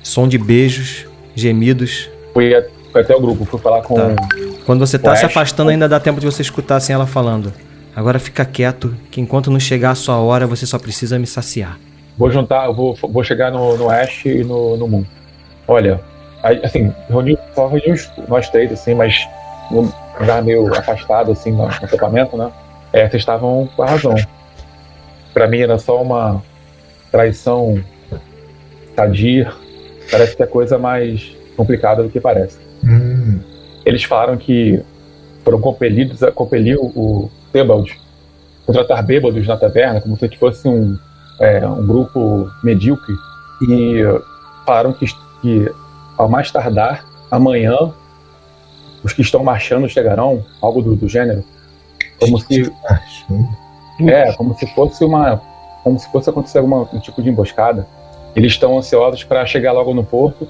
som 0.02 0.26
de 0.28 0.38
beijos, 0.38 1.06
gemidos. 1.34 2.08
A- 2.30 2.32
fui 2.32 2.54
até 3.00 3.14
o 3.14 3.20
grupo, 3.20 3.44
fui 3.44 3.58
falar 3.60 3.82
com. 3.82 3.94
Tá. 3.94 4.14
Quando 4.66 4.80
você 4.80 4.98
tá 4.98 5.16
se 5.16 5.24
Ash. 5.24 5.30
afastando, 5.30 5.70
ainda 5.70 5.88
dá 5.88 5.98
tempo 5.98 6.20
de 6.20 6.26
você 6.26 6.42
escutar 6.42 6.76
assim 6.76 6.92
ela 6.92 7.06
falando. 7.06 7.52
Agora 7.94 8.18
fica 8.18 8.44
quieto, 8.44 8.94
que 9.10 9.20
enquanto 9.20 9.50
não 9.50 9.60
chegar 9.60 9.90
a 9.90 9.94
sua 9.94 10.16
hora, 10.18 10.46
você 10.46 10.64
só 10.66 10.78
precisa 10.78 11.18
me 11.18 11.26
saciar. 11.26 11.78
Vou 12.16 12.30
juntar, 12.30 12.70
vou, 12.70 12.94
vou 13.02 13.24
chegar 13.24 13.50
no, 13.50 13.76
no 13.76 13.90
Ash 13.90 14.24
e 14.26 14.44
no, 14.44 14.76
no 14.76 14.86
Moon. 14.88 15.04
Olha, 15.68 16.00
assim, 16.62 16.92
reuni, 17.08 17.36
só 17.54 17.66
reuni 17.68 17.92
os- 17.92 18.10
nós 18.28 18.48
três, 18.48 18.72
assim, 18.72 18.94
mas 18.94 19.26
num 19.70 19.90
lugar 20.18 20.42
meio 20.42 20.74
afastado, 20.74 21.32
assim, 21.32 21.50
no, 21.50 21.58
no 21.66 21.68
acampamento, 21.68 22.36
né? 22.36 22.50
É, 22.92 23.08
vocês 23.08 23.22
estavam 23.22 23.68
com 23.74 23.82
a 23.82 23.86
razão. 23.86 24.14
Pra 25.34 25.46
mim 25.48 25.60
era 25.60 25.78
só 25.78 26.00
uma 26.02 26.42
traição 27.10 27.82
sadia. 28.96 29.52
Parece 30.12 30.36
que 30.36 30.42
é 30.42 30.46
coisa 30.46 30.78
mais 30.78 31.34
complicada 31.56 32.02
do 32.02 32.10
que 32.10 32.20
parece. 32.20 32.58
Hum, 32.84 33.40
Eles 33.84 34.04
falaram 34.04 34.36
que 34.36 34.80
foram 35.44 35.60
compelidos 35.60 36.22
a 36.22 36.30
compelir 36.30 36.78
o 36.78 37.28
Tebald 37.52 38.00
contratar 38.64 39.02
bêbados 39.02 39.46
na 39.46 39.56
taverna 39.56 40.00
como 40.00 40.16
se 40.16 40.28
fosse 40.36 40.68
um, 40.68 40.96
é, 41.40 41.66
um 41.66 41.84
grupo 41.84 42.48
medíocre 42.62 43.14
e 43.62 44.02
falaram 44.64 44.92
que, 44.92 45.06
que 45.40 45.70
ao 46.16 46.28
mais 46.28 46.50
tardar 46.50 47.04
amanhã 47.30 47.92
os 49.02 49.12
que 49.12 49.22
estão 49.22 49.42
marchando 49.42 49.88
chegarão, 49.88 50.44
algo 50.60 50.80
do, 50.80 50.94
do 50.94 51.08
gênero, 51.08 51.44
como 52.20 52.38
se 52.38 52.72
é, 54.08 54.32
como 54.34 54.56
se 54.56 54.66
fosse 54.74 55.04
uma. 55.04 55.40
Como 55.82 55.98
se 55.98 56.10
fosse 56.12 56.30
acontecer 56.30 56.58
algum 56.58 56.86
um 56.92 57.00
tipo 57.00 57.20
de 57.20 57.28
emboscada. 57.28 57.86
Eles 58.34 58.52
estão 58.52 58.78
ansiosos 58.78 59.24
para 59.24 59.44
chegar 59.46 59.72
logo 59.72 59.92
no 59.92 60.04
porto, 60.04 60.48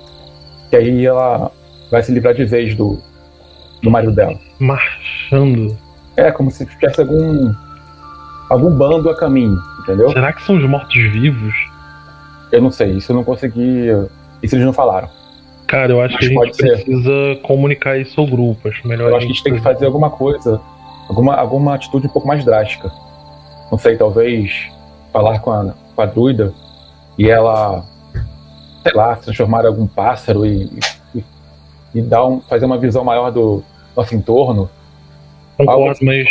que 0.71 0.77
aí 0.77 1.05
ela 1.05 1.51
vai 1.91 2.03
se 2.03 2.13
livrar 2.13 2.35
de 2.35 2.45
vez 2.45 2.75
do, 2.75 2.99
do 3.83 3.91
marido 3.91 4.13
dela. 4.13 4.39
Marchando. 4.59 5.77
É, 6.17 6.31
como 6.31 6.51
se 6.51 6.65
tivesse 6.67 7.01
algum. 7.01 7.53
algum 8.49 8.71
bando 8.71 9.11
a 9.11 9.17
caminho, 9.17 9.59
entendeu? 9.81 10.11
Será 10.11 10.33
que 10.33 10.43
são 10.43 10.57
os 10.57 10.65
mortos-vivos? 10.65 11.55
Eu 12.51 12.61
não 12.61 12.71
sei, 12.71 12.93
isso 12.93 13.11
eu 13.11 13.17
não 13.17 13.25
consegui. 13.25 13.87
Isso 14.43 14.55
eles 14.55 14.67
não 14.67 14.73
falaram. 14.73 15.09
Cara, 15.67 15.91
eu 15.91 16.03
acho 16.03 16.19
que 16.19 16.27
a 16.27 16.29
Mas 16.29 16.29
gente 16.29 16.37
pode 16.37 16.57
ser. 16.57 16.85
precisa 16.85 17.41
comunicar 17.43 17.99
isso 17.99 18.21
ao 18.21 18.27
grupo. 18.27 18.69
Acho 18.69 18.87
melhor 18.87 19.09
Eu 19.11 19.17
acho 19.17 19.27
que 19.27 19.33
a 19.33 19.35
gente 19.35 19.45
tem 19.45 19.55
que 19.55 19.61
fazer 19.61 19.87
alguma 19.87 20.11
coisa, 20.11 20.61
alguma, 21.09 21.35
alguma 21.35 21.75
atitude 21.75 22.07
um 22.07 22.11
pouco 22.11 22.29
mais 22.29 22.45
drástica. 22.45 22.93
Não 23.71 23.79
sei, 23.79 23.97
talvez 23.97 24.71
falar 25.11 25.39
com 25.39 25.51
a, 25.51 25.73
com 25.95 26.03
a 26.03 26.07
druida 26.07 26.53
e 27.19 27.29
ela, 27.29 27.85
sei 28.83 28.93
lá, 28.95 29.15
se 29.17 29.23
transformar 29.25 29.65
em 29.65 29.69
algum 29.69 29.87
pássaro 29.87 30.47
e, 30.47 30.71
e, 31.15 31.25
e 31.95 32.03
dar 32.03 32.25
um, 32.27 32.41
fazer 32.41 32.65
uma 32.65 32.79
visão 32.79 33.05
maior 33.05 33.31
do 33.31 33.63
nosso 33.97 34.15
entorno. 34.15 34.69
Concordo, 35.57 35.99
mas 36.03 36.29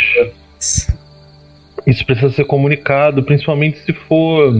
isso 1.86 2.04
precisa 2.04 2.30
ser 2.30 2.44
comunicado, 2.44 3.22
principalmente 3.22 3.78
se 3.78 3.92
for 3.92 4.52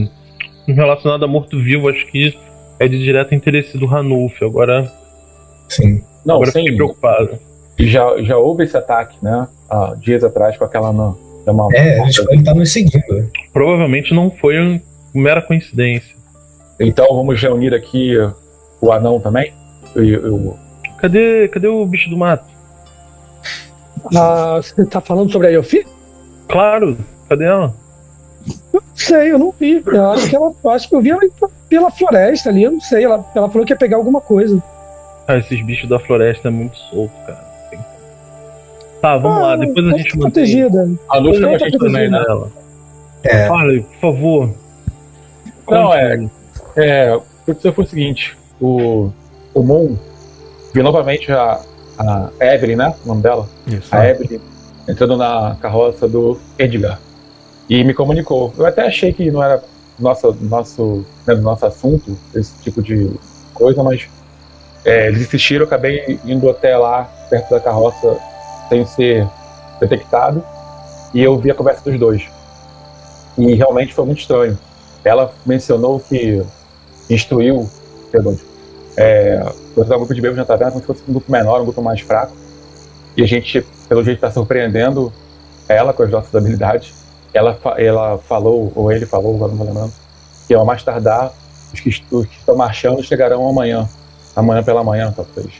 relacionado 0.66 1.24
a 1.24 1.28
morto-vivo. 1.28 1.88
Acho 1.88 2.06
que 2.06 2.36
é 2.78 2.88
de 2.88 2.98
direto 2.98 3.34
interesse 3.34 3.76
do 3.76 3.86
Ranulf. 3.86 4.42
Agora, 4.42 4.90
Sim. 5.68 6.02
Não, 6.24 6.36
agora 6.36 6.50
sim, 6.50 6.60
fiquei 6.60 6.76
preocupado. 6.76 7.38
já, 7.78 8.22
já 8.22 8.36
houve 8.36 8.64
esse 8.64 8.76
ataque, 8.76 9.16
né? 9.22 9.48
Há 9.68 9.94
dias 9.98 10.22
atrás 10.22 10.56
com 10.56 10.64
aquela 10.64 10.88
anã. 10.88 11.14
É 11.46 11.50
uma, 11.50 11.68
É, 11.72 12.00
eles 12.00 12.16
podem 12.16 12.38
estar 12.38 12.54
nos 12.54 12.72
seguindo. 12.72 13.30
Provavelmente 13.52 14.14
não 14.14 14.30
foi 14.30 14.80
mera 15.14 15.42
coincidência. 15.42 16.14
Então 16.80 17.06
vamos 17.14 17.40
reunir 17.40 17.74
aqui 17.74 18.14
o 18.80 18.92
anão 18.92 19.20
também? 19.20 19.52
E, 19.96 20.16
o- 20.16 20.56
Cadê, 20.98 21.48
cadê 21.48 21.66
o 21.68 21.84
bicho 21.84 22.08
do 22.10 22.16
mato? 22.16 22.44
Ah, 24.16 24.56
você 24.62 24.84
tá 24.86 25.00
falando 25.00 25.30
sobre 25.30 25.48
a 25.48 25.50
Yofi? 25.50 25.86
Claro, 26.48 26.96
cadê 27.28 27.44
ela? 27.44 27.74
Não 28.72 28.82
sei, 28.94 29.32
eu 29.32 29.38
não 29.38 29.52
vi. 29.58 29.82
Eu 29.86 30.10
acho 30.10 30.28
que 30.28 30.36
ela, 30.36 30.52
eu 30.62 30.70
acho 30.70 30.88
que 30.88 30.94
eu 30.94 31.00
vi 31.00 31.10
ela 31.10 31.20
pela 31.68 31.90
floresta 31.90 32.50
ali, 32.50 32.64
eu 32.64 32.72
não 32.72 32.80
sei. 32.80 33.04
Ela, 33.04 33.24
ela 33.34 33.48
falou 33.48 33.66
que 33.66 33.72
ia 33.72 33.76
pegar 33.76 33.96
alguma 33.96 34.20
coisa. 34.20 34.62
Ah, 35.28 35.36
esses 35.38 35.64
bichos 35.64 35.88
da 35.88 35.98
floresta 36.00 36.48
é 36.48 36.50
muito 36.50 36.76
solto, 36.76 37.12
cara. 37.26 37.52
Tá, 39.00 39.16
vamos 39.18 39.42
lá, 39.42 39.52
Ah, 39.52 39.56
depois 39.56 39.86
a 39.86 39.90
tá 39.90 39.96
gente 39.98 40.16
mantém 40.18 40.30
protegida. 40.32 40.90
a 41.08 41.18
Luz 41.18 41.40
Não 41.40 41.48
com 41.50 41.54
a 41.54 41.58
tá 41.58 41.64
gente 41.64 41.78
também, 41.78 42.10
né? 42.10 42.24
ela. 42.28 42.48
É. 43.24 43.46
Fala, 43.48 43.72
por 43.82 44.00
favor. 44.00 44.50
Não, 45.68 45.94
é-. 45.94 46.28
É, 46.76 47.14
o 47.14 47.54
que 47.54 47.72
foi 47.72 47.84
o 47.84 47.88
seguinte: 47.88 48.36
o, 48.60 49.10
o 49.54 49.62
Moon 49.62 49.96
viu 50.72 50.82
novamente 50.82 51.30
a, 51.32 51.60
a 51.98 52.30
Evelyn, 52.40 52.76
né? 52.76 52.94
O 53.04 53.08
nome 53.08 53.22
dela? 53.22 53.48
Isso. 53.66 53.94
A 53.94 54.08
Evelyn 54.08 54.40
entrando 54.88 55.16
na 55.16 55.56
carroça 55.60 56.08
do 56.08 56.38
Edgar. 56.58 56.98
E 57.68 57.84
me 57.84 57.94
comunicou. 57.94 58.52
Eu 58.56 58.66
até 58.66 58.86
achei 58.86 59.12
que 59.12 59.30
não 59.30 59.42
era 59.42 59.62
nosso, 59.98 60.36
nosso, 60.40 61.06
né, 61.26 61.34
nosso 61.34 61.64
assunto, 61.64 62.16
esse 62.34 62.60
tipo 62.62 62.82
de 62.82 63.10
coisa, 63.54 63.82
mas 63.82 64.08
é, 64.84 65.08
eles 65.08 65.22
insistiram, 65.22 65.62
eu 65.62 65.66
acabei 65.66 66.18
indo 66.24 66.50
até 66.50 66.76
lá, 66.76 67.04
perto 67.30 67.50
da 67.50 67.60
carroça, 67.60 68.18
sem 68.68 68.84
ser 68.84 69.28
detectado, 69.80 70.44
e 71.14 71.22
eu 71.22 71.38
vi 71.38 71.50
a 71.50 71.54
conversa 71.54 71.88
dos 71.88 71.98
dois. 71.98 72.24
E 73.38 73.54
realmente 73.54 73.94
foi 73.94 74.04
muito 74.04 74.20
estranho. 74.20 74.58
Ela 75.04 75.32
mencionou 75.44 76.00
que 76.00 76.42
instruiu, 77.10 77.68
perdão, 78.10 78.38
é, 78.96 79.42
um 79.76 79.84
grupo 79.84 80.14
de 80.14 80.20
bebês 80.20 80.36
na 80.36 80.44
taverna 80.44 80.72
como 80.72 80.82
se 80.82 80.86
fosse 80.86 81.02
um 81.08 81.12
grupo 81.12 81.30
menor, 81.30 81.60
um 81.60 81.64
grupo 81.64 81.82
mais 81.82 82.00
fraco. 82.00 82.32
E 83.16 83.22
a 83.22 83.26
gente, 83.26 83.64
pelo 83.88 84.04
jeito, 84.04 84.18
está 84.18 84.30
surpreendendo 84.30 85.12
ela 85.68 85.92
com 85.92 86.02
as 86.02 86.10
nossas 86.10 86.34
habilidades. 86.34 86.94
Ela, 87.32 87.58
ela 87.78 88.18
falou, 88.18 88.72
ou 88.74 88.92
ele 88.92 89.06
falou, 89.06 89.34
agora 89.34 89.50
não 89.50 89.58
vou 89.58 89.66
lembrando, 89.66 89.92
que 90.46 90.54
ao 90.54 90.64
mais 90.64 90.82
tardar, 90.82 91.32
os 91.72 91.80
que, 91.80 91.88
os 91.88 92.26
que 92.26 92.36
estão 92.38 92.54
marchando 92.54 93.02
chegarão 93.02 93.48
amanhã. 93.48 93.88
Amanhã 94.36 94.62
pela 94.62 94.84
manhã, 94.84 95.12
talvez. 95.14 95.52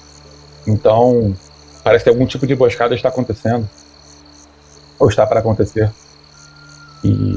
Então, 0.67 1.35
parece 1.83 2.05
que 2.05 2.11
algum 2.11 2.27
tipo 2.27 2.47
de 2.47 2.53
emboscada 2.53 2.95
está 2.95 3.09
acontecendo. 3.09 3.69
Ou 4.99 5.09
está 5.09 5.27
para 5.27 5.41
acontecer. 5.41 5.91
E 7.05 7.35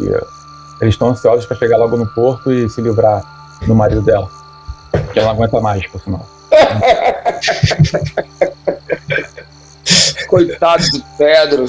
eles 0.81 0.93
estão 0.93 1.09
ansiosos 1.09 1.45
para 1.45 1.57
chegar 1.57 1.77
logo 1.77 1.97
no 1.97 2.07
porto 2.07 2.51
e 2.51 2.69
se 2.69 2.81
livrar 2.81 3.23
do 3.65 3.75
marido 3.75 4.01
dela. 4.01 4.29
Que 5.13 5.19
ela 5.19 5.29
não 5.29 5.35
aguenta 5.35 5.61
mais, 5.61 5.87
por 5.87 6.01
sinal. 6.01 6.25
Coitado 10.27 10.83
do 10.91 11.03
Pedro. 11.17 11.65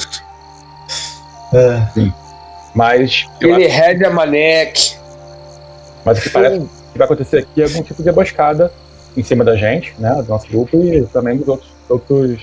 Ah, 1.55 1.89
Mas, 2.75 3.27
eu 3.41 3.55
Ele 3.55 3.67
rede 3.67 4.05
a 4.05 4.11
Maneque. 4.11 4.97
Mas 6.05 6.19
o 6.19 6.23
que 6.23 6.31
parece 6.31 6.59
que 6.59 6.99
vai 6.99 7.05
acontecer 7.05 7.39
aqui 7.39 7.63
é 7.63 7.65
algum 7.65 7.83
tipo 7.83 8.03
de 8.03 8.09
emboscada 8.09 8.73
em 9.17 9.23
cima 9.23 9.45
da 9.45 9.57
gente, 9.57 9.95
né? 9.99 10.23
Do 10.23 10.29
nosso 10.29 10.49
grupo 10.49 10.83
e 10.83 11.03
também 11.07 11.37
dos 11.37 11.49
outros, 11.49 11.71
outros 11.89 12.41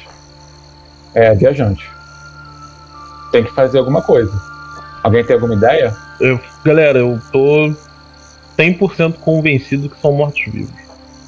é, 1.13 1.33
viajantes. 1.33 1.85
Tem 3.31 3.43
que 3.43 3.53
fazer 3.53 3.79
alguma 3.79 4.01
coisa. 4.01 4.31
Alguém 5.03 5.23
tem 5.23 5.35
alguma 5.35 5.55
ideia? 5.55 5.95
Eu, 6.19 6.39
galera, 6.63 6.99
eu 6.99 7.19
tô 7.31 7.73
100% 8.57 9.15
convencido 9.19 9.89
que 9.89 9.99
são 9.99 10.11
mortos-vivos. 10.13 10.83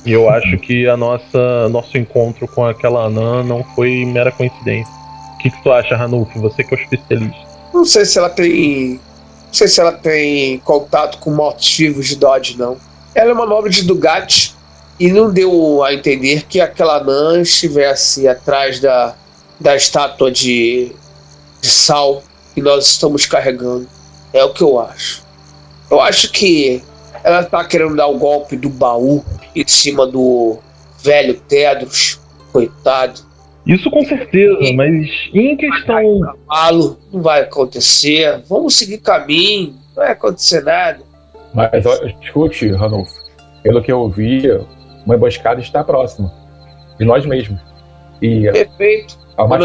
E 0.06 0.12
eu 0.12 0.30
acho 0.30 0.58
que 0.60 0.88
a 0.88 0.96
nossa 0.96 1.68
nosso 1.70 1.98
encontro 1.98 2.48
com 2.48 2.64
aquela 2.64 3.06
anã 3.06 3.44
não 3.44 3.64
foi 3.76 4.06
mera 4.06 4.32
coincidência. 4.32 4.94
O 5.34 5.38
que, 5.40 5.50
que 5.50 5.64
tu 5.64 5.72
acha, 5.72 5.96
Ranulf? 5.96 6.32
Você 6.36 6.64
que 6.64 6.76
é 6.76 6.78
o 6.78 6.82
especialista. 6.82 7.48
Não 7.74 7.86
sei 7.86 8.06
se 8.06 8.20
ela 8.20 8.30
tem. 8.30 9.00
Não 9.48 9.54
sei 9.54 9.68
se 9.68 9.82
ela 9.82 9.92
tem 9.92 10.60
contato 10.60 11.18
com 11.18 11.32
mortos-vivos 11.32 12.08
de 12.08 12.18
Dodge, 12.18 12.58
não. 12.58 12.78
Ela 13.16 13.32
é 13.32 13.34
uma 13.34 13.46
nobre 13.46 13.72
de 13.72 13.84
Dugat 13.84 14.54
e 15.00 15.12
não 15.12 15.32
deu 15.32 15.84
a 15.84 15.94
entender 15.94 16.46
que 16.48 16.62
aquela 16.62 16.98
anã 16.98 17.42
estivesse 17.42 18.28
atrás 18.28 18.80
da, 18.80 19.16
da 19.60 19.76
estátua 19.76 20.32
de, 20.32 20.92
de 21.62 21.70
sal 21.70 22.22
que 22.54 22.62
nós 22.62 22.88
estamos 22.88 23.26
carregando. 23.26 23.88
É 24.36 24.44
o 24.44 24.52
que 24.52 24.62
eu 24.62 24.78
acho. 24.82 25.24
Eu 25.90 26.02
acho 26.02 26.30
que 26.30 26.84
ela 27.24 27.42
tá 27.42 27.64
querendo 27.64 27.96
dar 27.96 28.08
o 28.08 28.18
golpe 28.18 28.58
do 28.58 28.68
baú 28.70 29.24
em 29.56 29.66
cima 29.66 30.06
do 30.06 30.60
velho 31.02 31.40
Tedros. 31.48 32.20
Coitado. 32.52 33.22
Isso 33.66 33.90
com 33.90 34.04
certeza, 34.04 34.74
mas 34.76 35.10
em 35.34 35.56
questão. 35.56 36.20
cavalo, 36.20 37.00
não 37.14 37.22
vai 37.22 37.44
acontecer. 37.44 38.44
Vamos 38.50 38.76
seguir 38.76 38.98
caminho, 38.98 39.74
não 39.96 40.04
vai 40.04 40.12
acontecer 40.12 40.62
nada. 40.64 41.00
Mas 41.54 41.86
ó, 41.86 41.94
escute, 42.22 42.70
Ranulfo. 42.72 43.14
Pelo 43.64 43.82
que 43.82 43.92
eu 43.92 44.02
ouvi, 44.02 44.44
uma 45.06 45.16
emboscada 45.16 45.62
está 45.62 45.82
próxima 45.82 46.30
de 47.00 47.06
nós 47.06 47.26
mesmos. 47.26 47.60
E 48.22 48.52
Perfeito. 48.52 49.18
a 49.38 49.48
mais. 49.48 49.64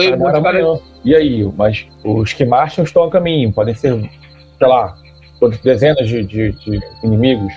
E 1.04 1.14
aí, 1.16 1.44
mas 1.56 1.86
os 2.04 2.32
que 2.32 2.44
marcham 2.44 2.84
estão 2.84 3.02
a 3.04 3.10
caminho. 3.10 3.52
Podem 3.52 3.74
ser, 3.74 4.10
sei 4.60 4.68
lá, 4.68 4.94
dezenas 5.64 6.06
de, 6.06 6.22
de- 6.22 6.52
de 6.52 6.80
inimigos. 7.02 7.52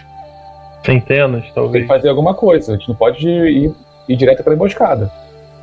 Centenas, 0.85 1.43
Tem 1.43 1.53
talvez. 1.53 1.83
que 1.83 1.87
fazer 1.87 2.09
alguma 2.09 2.33
coisa. 2.33 2.73
A 2.73 2.77
gente 2.77 2.89
não 2.89 2.95
pode 2.95 3.27
ir, 3.27 3.71
ir 4.07 4.15
direto 4.15 4.43
para 4.43 4.53
a 4.53 4.55
emboscada. 4.55 5.11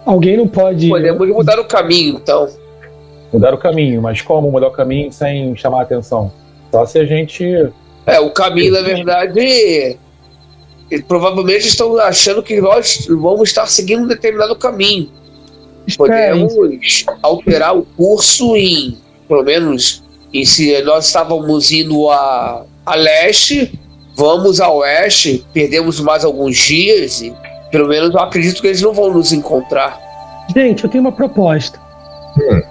Alguém 0.04 0.37
não 0.37 0.47
pode. 0.49 0.88
Podemos 0.88 1.28
mudar 1.28 1.59
o 1.59 1.64
caminho, 1.64 2.16
então. 2.16 2.49
Mudar 3.32 3.52
o 3.54 3.59
caminho, 3.59 4.00
mas 4.00 4.20
como 4.23 4.50
mudar 4.50 4.68
o 4.68 4.70
caminho 4.70 5.12
sem 5.12 5.54
chamar 5.56 5.80
a 5.80 5.82
atenção? 5.82 6.32
Só 6.70 6.87
se 6.87 6.99
a 6.99 7.04
gente. 7.04 7.44
É, 8.06 8.18
o 8.18 8.30
caminho, 8.30 8.73
na 8.73 8.80
verdade, 8.80 9.99
eles 10.90 11.04
provavelmente 11.06 11.68
estão 11.68 11.99
achando 11.99 12.42
que 12.42 12.61
nós 12.61 13.06
vamos 13.09 13.49
estar 13.50 13.66
seguindo 13.66 14.04
um 14.04 14.06
determinado 14.06 14.56
caminho. 14.56 15.11
Podemos 15.97 16.54
alterar 17.23 17.76
o 17.76 17.82
curso 17.97 18.56
em, 18.56 18.97
pelo 19.28 19.42
menos, 19.42 20.02
em 20.32 20.44
se 20.44 20.80
nós 20.82 21.06
estávamos 21.06 21.70
indo 21.72 22.08
a, 22.10 22.64
a 22.87 22.94
leste, 22.94 23.78
vamos 24.14 24.60
a 24.60 24.70
oeste, 24.70 25.44
perdemos 25.52 26.00
mais 26.00 26.25
alguns 26.25 26.56
dias 26.56 27.20
e, 27.20 27.34
pelo 27.70 27.88
menos, 27.88 28.10
eu 28.10 28.20
acredito 28.20 28.60
que 28.60 28.68
eles 28.68 28.82
não 28.82 28.92
vão 28.92 29.12
nos 29.12 29.32
encontrar. 29.32 29.99
Gente, 30.54 30.84
eu 30.84 30.90
tenho 30.90 31.02
uma 31.02 31.12
proposta. 31.12 31.78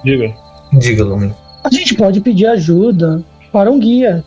Diga. 0.04 0.34
Diga, 0.74 1.04
Lumen. 1.04 1.34
A 1.64 1.70
gente 1.70 1.96
pode 1.96 2.22
pedir 2.22 2.48
ajuda 2.48 3.24
para 3.52 3.72
um 3.72 3.80
guia. 3.80 4.24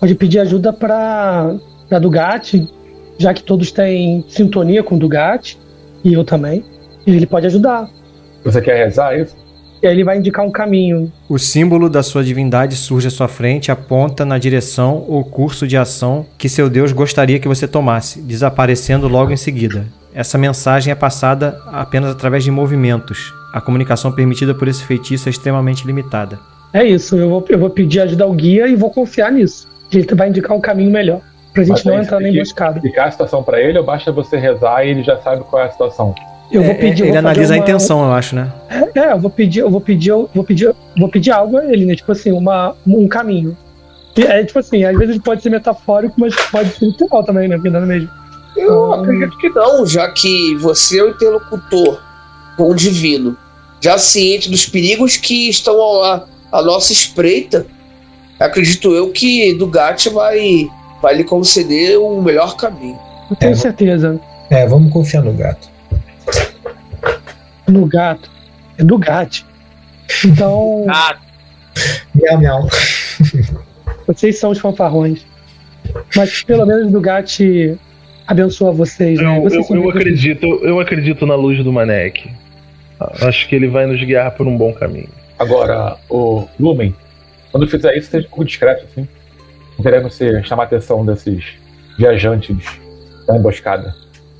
Pode 0.00 0.14
pedir 0.14 0.40
ajuda 0.40 0.72
para 0.72 1.56
para 1.88 1.98
Dugatti, 1.98 2.68
já 3.16 3.32
que 3.32 3.42
todos 3.42 3.72
têm 3.72 4.22
sintonia 4.28 4.82
com 4.82 4.98
Dugatti, 4.98 5.58
e 6.04 6.12
eu 6.12 6.22
também. 6.22 6.62
E 7.06 7.16
ele 7.16 7.26
pode 7.26 7.46
ajudar. 7.46 7.88
Você 8.44 8.60
quer 8.60 8.84
rezar 8.84 9.18
isso? 9.18 9.34
E 9.82 9.86
aí 9.86 9.94
ele 9.94 10.04
vai 10.04 10.18
indicar 10.18 10.44
um 10.44 10.50
caminho. 10.50 11.12
O 11.28 11.38
símbolo 11.38 11.88
da 11.88 12.02
sua 12.02 12.24
divindade 12.24 12.74
surge 12.74 13.08
à 13.08 13.10
sua 13.10 13.28
frente 13.28 13.70
aponta 13.70 14.24
na 14.24 14.38
direção 14.38 15.04
ou 15.08 15.24
curso 15.24 15.66
de 15.66 15.76
ação 15.76 16.26
que 16.36 16.48
seu 16.48 16.68
Deus 16.68 16.92
gostaria 16.92 17.38
que 17.38 17.48
você 17.48 17.68
tomasse, 17.68 18.20
desaparecendo 18.20 19.06
logo 19.06 19.32
em 19.32 19.36
seguida. 19.36 19.86
Essa 20.12 20.36
mensagem 20.36 20.90
é 20.90 20.96
passada 20.96 21.60
apenas 21.66 22.10
através 22.10 22.42
de 22.42 22.50
movimentos. 22.50 23.32
A 23.52 23.60
comunicação 23.60 24.10
permitida 24.10 24.54
por 24.54 24.66
esse 24.66 24.84
feitiço 24.84 25.28
é 25.28 25.30
extremamente 25.30 25.86
limitada. 25.86 26.38
É 26.72 26.84
isso, 26.84 27.16
eu 27.16 27.28
vou, 27.30 27.44
eu 27.48 27.58
vou 27.58 27.70
pedir 27.70 28.00
ajuda 28.00 28.24
ao 28.24 28.32
guia 28.32 28.68
e 28.68 28.74
vou 28.74 28.90
confiar 28.90 29.32
nisso. 29.32 29.68
Ele 29.92 30.06
vai 30.14 30.28
indicar 30.28 30.56
um 30.56 30.60
caminho 30.60 30.90
melhor. 30.90 31.20
Pra 31.54 31.62
gente 31.62 31.76
Mas 31.76 31.84
não 31.84 32.02
entrar 32.02 32.20
na 32.20 32.28
emboscada. 32.28 32.76
Explicar 32.76 33.08
a 33.08 33.10
situação 33.10 33.42
para 33.42 33.60
ele 33.60 33.78
ou 33.78 33.84
basta 33.84 34.12
você 34.12 34.36
rezar 34.36 34.84
e 34.84 34.90
ele 34.90 35.02
já 35.02 35.16
sabe 35.18 35.42
qual 35.44 35.62
é 35.62 35.66
a 35.66 35.70
situação? 35.70 36.14
Eu 36.50 36.62
vou 36.62 36.72
É, 36.72 36.74
pedir. 36.74 37.00
eu 37.02 37.06
ele 37.06 37.12
vou 37.12 37.18
analisa 37.18 37.54
a 37.54 37.56
uma- 37.56 37.62
intenção, 37.62 38.04
eu 38.04 38.12
acho, 38.12 38.34
né? 38.34 38.50
É, 38.94 39.12
eu 39.12 39.18
vou 39.18 39.30
pedir, 39.30 39.60
eu 39.60 39.70
vou 39.70 39.80
pedir, 39.80 40.10
eu 40.10 40.30
vou 40.34 40.42
pedir, 40.44 40.74
vou 40.98 41.08
pedir 41.08 41.30
algo 41.30 41.58
a 41.58 41.64
ele, 41.66 41.84
né? 41.84 41.94
Tipo 41.94 42.12
assim, 42.12 42.32
uma, 42.32 42.74
um 42.86 43.06
caminho. 43.06 43.56
E 44.16 44.22
É 44.22 44.42
tipo 44.44 44.58
assim, 44.58 44.82
às 44.84 44.96
vezes 44.98 45.18
pode 45.18 45.42
ser 45.42 45.50
metafórico, 45.50 46.14
mas 46.18 46.34
pode 46.50 46.70
ser 46.74 46.86
literal 46.86 47.22
também, 47.22 47.48
né? 47.48 47.56
Porque 47.56 47.70
não 47.70 47.80
é 47.82 47.86
mesmo. 47.86 48.08
Eu 48.56 48.92
Ah. 48.94 49.00
acredito 49.00 49.36
que 49.38 49.48
não, 49.50 49.86
já 49.86 50.08
que 50.10 50.54
você 50.56 50.98
é 50.98 51.04
o 51.04 51.10
interlocutor 51.10 52.00
com 52.56 52.70
o 52.70 52.74
divino, 52.74 53.36
já 53.80 53.96
ciente 53.98 54.50
dos 54.50 54.66
perigos 54.66 55.16
que 55.16 55.48
estão 55.48 55.80
ao- 55.80 56.26
à 56.50 56.62
nossa 56.62 56.92
espreita, 56.92 57.66
acredito 58.40 58.92
eu 58.94 59.10
que 59.10 59.52
Dugatti 59.54 60.08
vai, 60.08 60.66
vai 61.02 61.14
lhe 61.14 61.24
conceder 61.24 61.98
o 61.98 62.20
melhor 62.22 62.56
caminho. 62.56 62.98
Eu 63.30 63.36
tenho 63.36 63.52
É, 63.52 63.54
certeza. 63.54 64.18
É, 64.50 64.66
vamos 64.66 64.92
confiar 64.92 65.22
no 65.22 65.32
gato. 65.32 65.68
No 67.68 67.86
gato. 67.86 68.30
É 68.76 68.84
do 68.84 68.98
gato. 68.98 69.44
Então, 70.24 70.86
Ah, 70.90 71.16
Miau, 72.14 72.38
miau. 72.38 72.68
vocês 74.06 74.38
são 74.38 74.50
os 74.50 74.58
fanfarrões. 74.58 75.24
Mas 76.16 76.42
pelo 76.42 76.66
menos 76.66 76.90
do 76.90 77.00
gato 77.00 77.28
abençoa 78.26 78.72
vocês, 78.72 79.18
né? 79.20 79.38
Eu, 79.38 79.42
Vocês 79.42 79.70
eu, 79.70 79.76
eu 79.76 79.90
acredito, 79.90 80.46
eu 80.62 80.80
acredito 80.80 81.24
na 81.26 81.34
luz 81.34 81.62
do 81.62 81.72
Manek. 81.72 82.30
Acho 83.22 83.48
que 83.48 83.54
ele 83.54 83.68
vai 83.68 83.86
nos 83.86 84.02
guiar 84.02 84.32
por 84.32 84.46
um 84.46 84.56
bom 84.56 84.72
caminho. 84.72 85.08
Agora, 85.38 85.96
o 86.10 86.46
Lumen, 86.58 86.94
quando 87.52 87.66
fizer 87.68 87.96
isso, 87.96 88.10
seja 88.10 88.26
um 88.26 88.30
pouco 88.30 88.44
discreto, 88.44 88.84
assim. 88.90 89.08
Não 89.76 89.84
queremos 89.84 90.14
ser, 90.14 90.44
chamar 90.44 90.64
a 90.64 90.66
atenção 90.66 91.06
desses 91.06 91.44
viajantes 91.96 92.56
da 93.26 93.36
emboscada. 93.36 93.94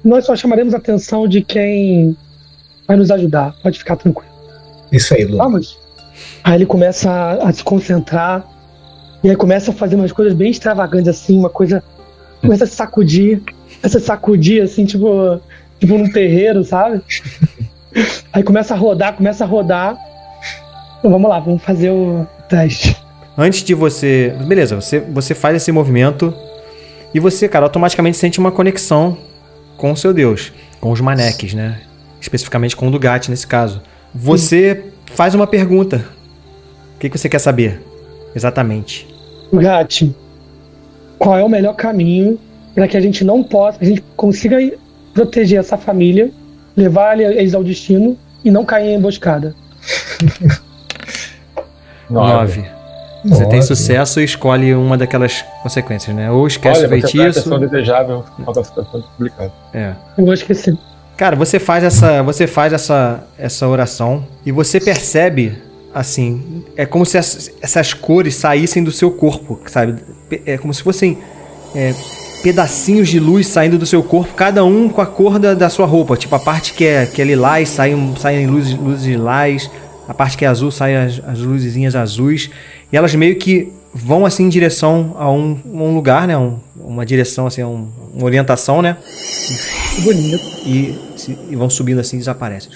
Nós 0.04 0.26
só 0.26 0.34
chamaremos 0.34 0.74
a 0.74 0.78
atenção 0.78 1.28
de 1.28 1.40
quem 1.42 2.16
vai 2.88 2.96
nos 2.96 3.10
ajudar. 3.10 3.54
Pode 3.62 3.78
ficar 3.78 3.96
tranquilo. 3.96 4.32
Isso 4.90 5.12
aí, 5.14 5.24
Lumen. 5.24 5.38
Vamos. 5.38 5.78
Aí 6.42 6.54
ele 6.54 6.66
começa 6.66 7.10
a, 7.10 7.48
a 7.48 7.52
se 7.52 7.62
concentrar. 7.62 8.44
E 9.22 9.28
aí 9.28 9.36
começa 9.36 9.70
a 9.70 9.74
fazer 9.74 9.96
umas 9.96 10.10
coisas 10.10 10.32
bem 10.32 10.50
extravagantes, 10.50 11.08
assim, 11.08 11.38
uma 11.38 11.50
coisa. 11.50 11.84
Começa 12.40 12.64
a 12.64 12.66
se 12.66 12.74
sacudir. 12.74 13.42
Começa 13.80 13.98
a 13.98 14.00
se 14.00 14.06
sacudir, 14.06 14.62
assim, 14.62 14.86
tipo. 14.86 15.38
Tipo 15.78 15.96
num 15.96 16.10
terreiro, 16.10 16.64
sabe? 16.64 17.00
Aí 18.32 18.42
começa 18.42 18.74
a 18.74 18.76
rodar, 18.76 19.14
começa 19.14 19.44
a 19.44 19.46
rodar. 19.46 19.96
Então 20.98 21.08
vamos 21.08 21.30
lá, 21.30 21.38
vamos 21.38 21.62
fazer 21.62 21.90
o 21.90 22.26
teste. 22.48 22.96
Antes 23.36 23.62
de 23.62 23.74
você. 23.74 24.34
Beleza, 24.44 24.74
você, 24.74 24.98
você 24.98 25.36
faz 25.36 25.54
esse 25.54 25.70
movimento 25.70 26.34
e 27.14 27.20
você, 27.20 27.48
cara, 27.48 27.64
automaticamente 27.66 28.16
sente 28.16 28.40
uma 28.40 28.50
conexão 28.50 29.16
com 29.76 29.92
o 29.92 29.96
seu 29.96 30.12
Deus, 30.12 30.52
com 30.80 30.90
os 30.90 31.00
maneques, 31.00 31.54
né? 31.54 31.80
Especificamente 32.20 32.76
com 32.76 32.88
o 32.88 32.90
Dugatti 32.90 33.30
nesse 33.30 33.46
caso. 33.46 33.80
Você 34.14 34.84
faz 35.14 35.34
uma 35.34 35.46
pergunta. 35.46 36.04
O 36.96 36.98
que, 36.98 37.08
que 37.08 37.18
você 37.18 37.28
quer 37.28 37.38
saber? 37.38 37.80
Exatamente. 38.34 39.06
Gatti, 39.52 40.14
qual 41.18 41.38
é 41.38 41.44
o 41.44 41.48
melhor 41.48 41.74
caminho 41.74 42.38
para 42.74 42.86
que 42.86 42.96
a 42.96 43.00
gente 43.00 43.24
não 43.24 43.42
possa, 43.42 43.78
a 43.80 43.84
gente 43.84 44.02
consiga 44.16 44.56
proteger 45.14 45.58
essa 45.58 45.76
família, 45.76 46.30
levar 46.76 47.18
eles 47.18 47.54
ao 47.54 47.64
destino 47.64 48.16
e 48.44 48.50
não 48.50 48.64
cair 48.64 48.88
em 48.88 48.94
emboscada? 48.96 49.54
Nove. 52.08 52.64
Você 53.24 53.44
tem 53.46 53.58
Nove. 53.58 53.62
sucesso 53.62 54.20
e 54.20 54.24
escolhe 54.24 54.74
uma 54.74 54.96
daquelas 54.96 55.42
consequências, 55.62 56.14
né? 56.14 56.30
Ou 56.30 56.46
esquece 56.46 56.84
Olha, 56.84 56.86
o 56.86 56.90
você 56.90 57.00
traz 57.00 57.04
a 57.04 57.08
feitiço. 57.08 57.40
atenção 57.40 57.58
desejável 57.58 58.24
uma 58.38 58.64
situação 58.64 59.02
complicada. 59.02 59.52
É. 59.74 59.94
Eu 60.16 60.24
vou 60.24 60.34
esquecer. 60.34 60.76
Cara, 61.18 61.34
você 61.34 61.58
faz 61.58 61.82
essa, 61.82 62.22
você 62.22 62.46
faz 62.46 62.72
essa, 62.72 63.26
essa 63.36 63.66
oração 63.66 64.24
e 64.46 64.52
você 64.52 64.78
percebe 64.80 65.52
assim, 65.92 66.62
é 66.76 66.86
como 66.86 67.04
se 67.04 67.18
as- 67.18 67.50
essas 67.60 67.92
cores 67.92 68.36
saíssem 68.36 68.84
do 68.84 68.92
seu 68.92 69.10
corpo, 69.10 69.58
sabe? 69.66 69.96
É 70.46 70.56
como 70.56 70.72
se 70.72 70.80
fossem 70.82 71.18
é, 71.74 71.92
pedacinhos 72.42 73.08
de 73.08 73.18
luz 73.18 73.48
saindo 73.48 73.76
do 73.76 73.84
seu 73.84 74.00
corpo, 74.02 74.32
cada 74.34 74.64
um 74.64 74.88
com 74.88 75.00
a 75.00 75.06
cor 75.06 75.38
da, 75.40 75.54
da 75.54 75.68
sua 75.68 75.86
roupa. 75.86 76.16
Tipo, 76.16 76.36
a 76.36 76.38
parte 76.38 76.72
que 76.72 76.84
é, 76.84 77.04
que 77.04 77.20
é 77.20 77.24
lilás 77.24 77.68
saem, 77.68 78.14
saem 78.16 78.46
luzes, 78.46 78.74
luzes 78.78 79.04
lilás, 79.06 79.68
a 80.08 80.14
parte 80.14 80.36
que 80.36 80.44
é 80.44 80.48
azul 80.48 80.70
saem 80.70 80.96
as, 80.96 81.20
as 81.26 81.40
luzezinhas 81.40 81.96
azuis. 81.96 82.48
E 82.92 82.96
elas 82.96 83.12
meio 83.14 83.34
que 83.36 83.72
vão 83.92 84.24
assim 84.24 84.44
em 84.44 84.48
direção 84.48 85.16
a 85.18 85.28
um, 85.30 85.58
um 85.66 85.94
lugar, 85.94 86.28
né? 86.28 86.38
Um- 86.38 86.58
uma 86.80 87.04
direção, 87.04 87.46
assim, 87.46 87.62
um- 87.64 87.88
uma 88.14 88.24
orientação, 88.24 88.80
né? 88.82 88.96
Que 89.94 90.02
bonito. 90.02 90.44
e, 90.66 90.98
se- 91.16 91.38
e 91.50 91.56
vão 91.56 91.68
subindo 91.70 92.00
assim 92.00 92.16
e 92.16 92.18
desaparecem. 92.20 92.70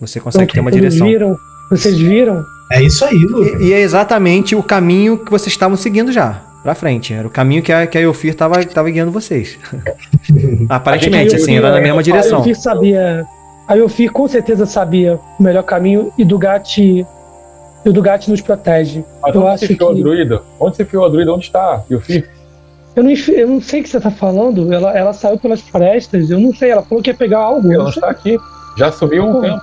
Você 0.00 0.18
consegue 0.20 0.44
Então, 0.44 0.54
ter 0.54 0.60
uma 0.60 0.70
vocês 0.70 0.82
direção. 0.82 1.06
Viram, 1.06 1.36
vocês 1.70 1.98
viram? 1.98 2.44
É 2.72 2.82
isso 2.82 3.04
aí, 3.04 3.14
Lumen. 3.16 3.56
E, 3.60 3.64
e 3.68 3.72
é 3.72 3.80
exatamente 3.80 4.54
o 4.56 4.62
caminho 4.62 5.18
que 5.18 5.30
vocês 5.30 5.52
estavam 5.52 5.76
seguindo 5.76 6.10
já, 6.10 6.40
pra 6.62 6.74
frente. 6.74 7.12
Era 7.14 7.26
o 7.26 7.30
caminho 7.30 7.62
que 7.62 7.72
a, 7.72 7.86
que 7.86 7.96
a 7.96 8.00
Yofir 8.00 8.34
tava, 8.34 8.64
tava 8.64 8.90
guiando 8.90 9.12
vocês. 9.12 9.58
Aparentemente, 10.68 11.34
A 11.34 11.38
assim, 11.38 11.56
era 11.56 11.70
na 11.70 11.80
mesma 11.80 12.00
A 12.00 12.02
direção. 12.02 12.38
Yofir 12.40 12.56
sabia. 12.58 13.24
A 13.68 13.74
Yofir 13.74 14.10
com 14.10 14.26
certeza 14.26 14.66
sabia 14.66 15.18
o 15.38 15.42
melhor 15.42 15.62
caminho 15.62 16.12
e 16.18 16.24
Dugatti. 16.24 17.06
E 17.84 17.88
o 17.88 17.92
Dugatti 17.92 18.30
nos 18.30 18.40
protege. 18.40 19.04
Mas 19.22 19.34
Eu 19.34 19.40
onde 19.42 19.50
acho 19.54 19.66
se 19.66 19.72
enfiou 19.72 19.92
que- 19.94 20.00
a 20.00 20.02
druida? 20.04 20.42
Onde 20.60 20.76
se 20.76 20.82
enfiou 20.82 21.04
a 21.04 21.08
druida? 21.08 21.32
Onde 21.32 21.46
está? 21.46 21.82
E 21.90 21.94
o? 21.94 22.02
Eu 22.94 23.02
não, 23.02 23.10
eu 23.10 23.48
não 23.48 23.60
sei 23.60 23.80
o 23.80 23.82
que 23.84 23.88
você 23.88 24.00
tá 24.00 24.10
falando. 24.10 24.72
Ela, 24.72 24.96
ela 24.96 25.12
saiu 25.12 25.38
pelas 25.38 25.60
florestas. 25.60 26.30
Eu 26.30 26.38
não 26.40 26.54
sei. 26.54 26.70
Ela 26.70 26.82
falou 26.82 27.02
que 27.02 27.10
ia 27.10 27.14
pegar 27.14 27.38
algo. 27.38 27.72
Ela 27.72 27.88
está 27.88 28.08
aqui. 28.08 28.38
Já 28.76 28.92
subiu 28.92 29.24
um 29.26 29.40
tempo. 29.40 29.60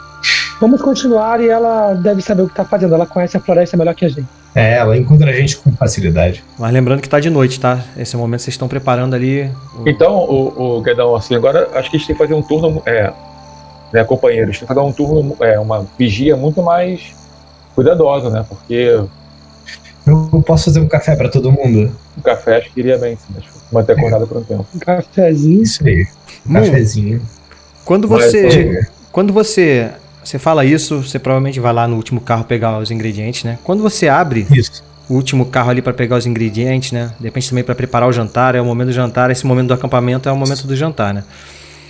Vamos 0.60 0.82
continuar 0.82 1.40
e 1.40 1.48
ela 1.48 1.94
deve 1.94 2.22
saber 2.22 2.42
o 2.42 2.50
que 2.50 2.56
tá 2.56 2.66
fazendo. 2.66 2.94
Ela 2.94 3.06
conhece 3.06 3.38
a 3.38 3.40
floresta 3.40 3.78
melhor 3.78 3.94
que 3.96 4.04
a 4.06 4.10
gente. 4.10 4.26
É, 4.56 4.78
ela 4.78 4.98
encontra 4.98 5.30
a 5.30 5.34
gente 5.34 5.56
com 5.58 5.72
facilidade. 5.72 6.44
Mas 6.58 6.74
lembrando 6.74 7.02
que 7.02 7.08
tá 7.08 7.20
de 7.20 7.30
noite, 7.30 7.60
tá? 7.60 7.80
Esse 7.96 8.16
é 8.16 8.18
o 8.18 8.22
momento 8.22 8.40
que 8.40 8.46
vocês 8.46 8.56
estão 8.56 8.68
preparando 8.68 9.14
ali. 9.16 9.50
o- 9.78 9.88
Então, 9.88 10.16
o, 10.18 10.78
o 10.78 10.82
Guedão, 10.82 11.16
assim, 11.16 11.36
agora 11.36 11.70
acho 11.76 11.90
que 11.90 11.96
a 11.96 12.00
gente 12.00 12.08
tem 12.08 12.16
que 12.16 12.22
fazer 12.22 12.34
um 12.34 12.42
turno, 12.42 12.82
é, 12.86 13.14
né, 13.94 14.04
companheiros, 14.04 14.58
tem 14.58 14.68
que 14.68 14.74
fazer 14.74 14.86
um 14.86 14.92
turno, 14.92 15.38
é, 15.40 15.58
uma 15.60 15.86
vigia 15.98 16.36
muito 16.36 16.62
mais 16.64 17.16
cuidadosa, 17.76 18.30
né? 18.32 18.44
Porque 18.50 19.00
Eu 20.10 20.42
posso 20.42 20.66
fazer 20.66 20.80
um 20.80 20.88
café 20.88 21.16
pra 21.16 21.30
todo 21.30 21.52
mundo? 21.52 21.92
Um 22.18 22.22
café 22.22 22.58
acho 22.58 22.72
que 22.74 22.80
iria 22.80 22.98
bem, 22.98 23.16
sim. 23.16 23.34
Acho 23.38 23.48
que 23.48 23.74
manter 23.74 23.94
acordado 23.94 24.28
por 24.28 24.38
um 24.38 24.44
tempo. 24.44 24.66
Um 24.76 24.80
cafezinho. 24.80 25.62
Isso 25.62 25.86
aí. 25.86 26.06
Um 26.48 26.52
Hum. 26.52 26.54
cafezinho. 26.54 27.22
Quando 27.86 28.08
Mas, 28.10 28.26
você. 28.26 28.48
Diga. 28.48 28.88
Quando 29.12 29.34
você. 29.34 29.90
Você 30.24 30.38
fala 30.38 30.66
isso, 30.66 31.02
você 31.02 31.18
provavelmente 31.18 31.60
vai 31.60 31.74
lá 31.74 31.88
no 31.88 31.96
último 31.96 32.20
carro 32.22 32.44
pegar 32.44 32.78
os 32.78 32.92
ingredientes, 32.92 33.44
né? 33.46 33.58
Quando 33.64 33.82
você 33.82 34.08
abre 34.08 34.46
Isso. 34.52 34.84
o 35.10 35.14
último 35.16 35.46
carro 35.46 35.70
ali 35.72 35.82
pra 35.82 35.94
pegar 35.94 36.18
os 36.18 36.26
ingredientes, 36.28 36.92
né? 36.92 37.12
De 37.18 37.26
repente 37.26 37.50
também 37.50 37.64
pra 37.64 37.74
preparar 37.74 38.08
o 38.08 38.12
jantar, 38.12 38.54
é 38.54 38.62
o 38.62 38.66
momento 38.66 38.88
do 38.88 38.94
jantar, 38.94 39.32
esse 39.32 39.48
momento 39.48 39.68
do 39.70 39.74
acampamento 39.74 40.28
é 40.30 40.32
o 40.32 40.36
momento 40.36 40.68
do 40.68 40.76
jantar, 40.76 41.14
né? 41.14 41.24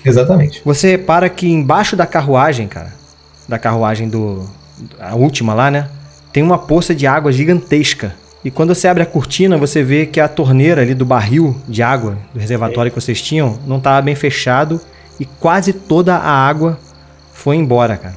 Exatamente. 0.05 0.61
Você 0.63 0.91
repara 0.91 1.27
que 1.27 1.49
embaixo 1.49 1.95
da 1.97 2.05
carruagem, 2.05 2.67
cara, 2.67 2.93
da 3.47 3.57
carruagem 3.59 4.07
do 4.07 4.47
a 4.99 5.15
última 5.15 5.53
lá, 5.53 5.69
né? 5.69 5.89
Tem 6.31 6.43
uma 6.43 6.57
poça 6.57 6.93
de 6.93 7.07
água 7.07 7.31
gigantesca. 7.31 8.13
E 8.43 8.49
quando 8.49 8.73
você 8.73 8.87
abre 8.87 9.03
a 9.03 9.05
cortina, 9.05 9.57
você 9.57 9.83
vê 9.83 10.05
que 10.05 10.19
a 10.19 10.27
torneira 10.27 10.81
ali 10.81 10.93
do 10.93 11.05
barril 11.05 11.55
de 11.67 11.83
água 11.83 12.17
do 12.33 12.39
reservatório 12.39 12.91
que 12.91 12.99
vocês 12.99 13.21
tinham 13.21 13.59
não 13.67 13.77
estava 13.77 14.01
bem 14.01 14.15
fechado 14.15 14.79
e 15.19 15.25
quase 15.25 15.73
toda 15.73 16.15
a 16.15 16.31
água 16.31 16.79
foi 17.33 17.57
embora, 17.57 17.97
cara. 17.97 18.15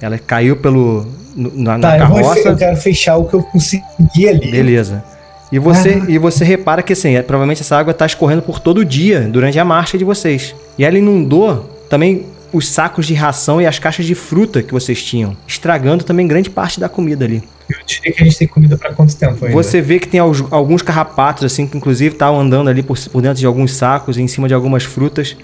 Ela 0.00 0.18
caiu 0.18 0.56
pelo 0.56 1.06
na, 1.34 1.78
na 1.78 1.88
Tá, 1.90 1.98
eu, 1.98 2.06
vou, 2.08 2.20
carroça. 2.20 2.48
eu 2.48 2.56
quero 2.56 2.76
fechar 2.76 3.16
o 3.16 3.24
que 3.24 3.34
eu 3.34 3.42
consegui 3.42 4.28
ali. 4.28 4.50
Beleza. 4.50 5.04
E 5.50 5.58
você, 5.58 6.02
e 6.08 6.18
você 6.18 6.44
repara 6.44 6.82
que 6.82 6.92
assim, 6.92 7.14
é, 7.14 7.22
provavelmente 7.22 7.62
essa 7.62 7.76
água 7.76 7.92
está 7.92 8.04
escorrendo 8.04 8.42
por 8.42 8.58
todo 8.58 8.78
o 8.78 8.84
dia, 8.84 9.20
durante 9.20 9.58
a 9.58 9.64
marcha 9.64 9.96
de 9.96 10.04
vocês. 10.04 10.54
E 10.76 10.84
ela 10.84 10.98
inundou 10.98 11.70
também 11.88 12.26
os 12.56 12.68
sacos 12.68 13.06
de 13.06 13.14
ração 13.14 13.60
e 13.60 13.66
as 13.66 13.78
caixas 13.78 14.06
de 14.06 14.14
fruta 14.14 14.62
que 14.62 14.72
vocês 14.72 15.02
tinham, 15.02 15.36
estragando 15.46 16.04
também 16.04 16.26
grande 16.26 16.48
parte 16.50 16.80
da 16.80 16.88
comida 16.88 17.24
ali. 17.24 17.42
Eu 17.68 17.78
diria 17.84 18.12
que 18.12 18.22
a 18.22 18.24
gente 18.24 18.38
tem 18.38 18.48
comida 18.48 18.76
pra 18.76 18.92
quanto 18.92 19.14
tempo 19.16 19.44
ainda? 19.44 19.52
Você 19.56 19.80
vê 19.80 19.98
que 19.98 20.06
tem 20.08 20.20
al- 20.20 20.32
alguns 20.50 20.82
carrapatos, 20.82 21.44
assim, 21.44 21.66
que 21.66 21.76
inclusive 21.76 22.14
estavam 22.14 22.40
andando 22.40 22.70
ali 22.70 22.82
por, 22.82 22.98
por 23.10 23.20
dentro 23.20 23.38
de 23.38 23.46
alguns 23.46 23.72
sacos 23.74 24.16
e 24.16 24.22
em 24.22 24.28
cima 24.28 24.46
de 24.48 24.54
algumas 24.54 24.84
frutas. 24.84 25.36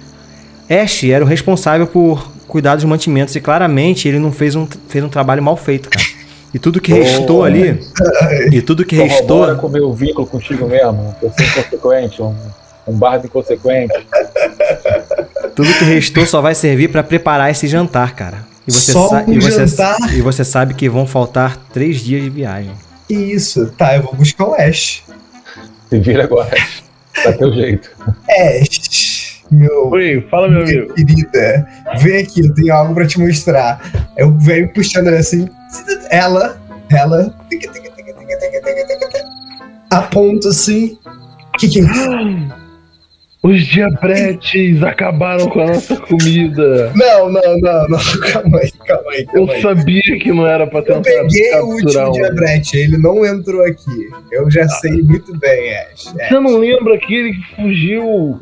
Ash 0.71 1.05
era 1.05 1.25
o 1.25 1.27
responsável 1.29 1.87
por 1.87 2.31
cuidar 2.47 2.77
dos 2.77 2.85
mantimentos 2.85 3.35
e 3.35 3.41
claramente 3.41 4.07
ele 4.09 4.19
não 4.19 4.31
fez 4.33 4.55
um, 4.55 4.67
fez 4.89 5.05
um 5.05 5.09
trabalho 5.09 5.43
mal 5.43 5.57
feito, 5.57 5.89
cara. 5.91 6.05
E 6.55 6.59
tudo 6.59 6.81
que 6.81 6.93
restou 6.95 7.41
Oh. 7.41 7.45
ali, 7.45 7.81
e 8.53 8.63
tudo 8.63 8.85
que 8.85 8.95
restou, 8.95 9.47
Corrobora 9.57 9.81
com 9.83 9.87
o 9.89 9.93
vínculo 9.95 10.27
contigo 10.27 10.67
mesmo. 10.69 11.15
Eu 11.23 11.31
sou 11.37 11.45
inconsequente, 11.47 12.23
um, 12.23 12.35
um 12.87 12.93
bardo 12.97 13.27
inconsequente. 13.27 13.95
Tudo 15.55 15.73
que 15.75 15.85
restou 15.85 16.27
só 16.27 16.41
vai 16.41 16.55
servir 16.55 16.89
para 16.89 17.03
preparar 17.03 17.51
esse 17.51 17.67
jantar, 17.67 18.15
cara. 18.15 18.47
E 18.67 18.73
você, 18.73 18.93
só 18.93 19.23
um 19.27 19.33
e 19.33 19.41
você, 19.41 19.67
jantar? 19.67 20.15
E 20.15 20.21
você 20.21 20.45
sabe 20.45 20.75
que 20.75 20.89
vão 20.89 21.07
faltar 21.07 21.57
três 21.73 22.01
dias 22.01 22.23
de 22.23 22.31
viagem. 22.31 22.73
Isso, 23.11 23.67
tá, 23.73 23.97
eu 23.97 24.03
vou 24.03 24.15
buscar 24.15 24.47
o 24.47 24.55
Ash. 24.55 25.03
Se 25.91 25.99
vira 25.99 26.25
agora, 26.25 26.55
Ash. 26.55 26.83
Tá 27.23 27.33
teu 27.33 27.53
jeito. 27.53 27.91
Ash, 28.29 29.43
meu... 29.51 29.91
Oi, 29.91 30.27
fala, 30.31 30.49
meu 30.49 30.63
amigo. 30.63 30.95
Querida, 30.95 31.69
vem 31.99 32.23
aqui, 32.23 32.41
eu 32.47 32.55
tenho 32.55 32.73
algo 32.73 32.95
pra 32.95 33.07
te 33.07 33.19
mostrar. 33.19 34.09
Eu 34.17 34.33
venho 34.39 34.73
puxando 34.73 35.09
ela 35.09 35.19
assim, 35.19 35.49
ela, 36.11 36.57
ela... 36.91 37.35
Aponto 39.91 40.49
assim... 40.49 40.97
Que 41.59 41.69
que 41.69 41.81
é 41.81 41.83
isso? 41.83 42.62
Os 43.43 43.67
diabretes 43.67 44.81
acabaram 44.85 45.49
com 45.49 45.63
a 45.63 45.67
nossa 45.67 45.97
comida. 45.97 46.93
Não, 46.95 47.29
não, 47.29 47.59
não, 47.59 47.89
não. 47.89 47.99
Calma 48.33 48.59
aí, 48.61 48.71
calma 48.87 49.11
aí. 49.11 49.23
Eu 49.35 49.47
Calma 49.47 49.53
aí. 49.55 49.63
sabia 49.63 50.19
que 50.21 50.33
não 50.33 50.47
era 50.47 50.65
pra 50.65 50.79
Eu 50.79 50.85
tentar 50.85 51.03
peguei 51.03 51.53
o 51.57 51.65
último 51.67 52.09
um. 52.09 52.13
diabrete, 52.13 52.77
ele 52.77 52.99
não 52.99 53.27
entrou 53.27 53.65
aqui. 53.65 54.09
Eu 54.31 54.49
já 54.49 54.69
sei 54.69 55.03
muito 55.03 55.37
bem, 55.39 55.75
Ash. 55.77 56.15
É. 56.21 56.29
Você 56.29 56.39
não 56.39 56.57
lembra 56.59 56.95
aquele 56.95 57.33
que 57.35 57.57
fugiu? 57.57 58.41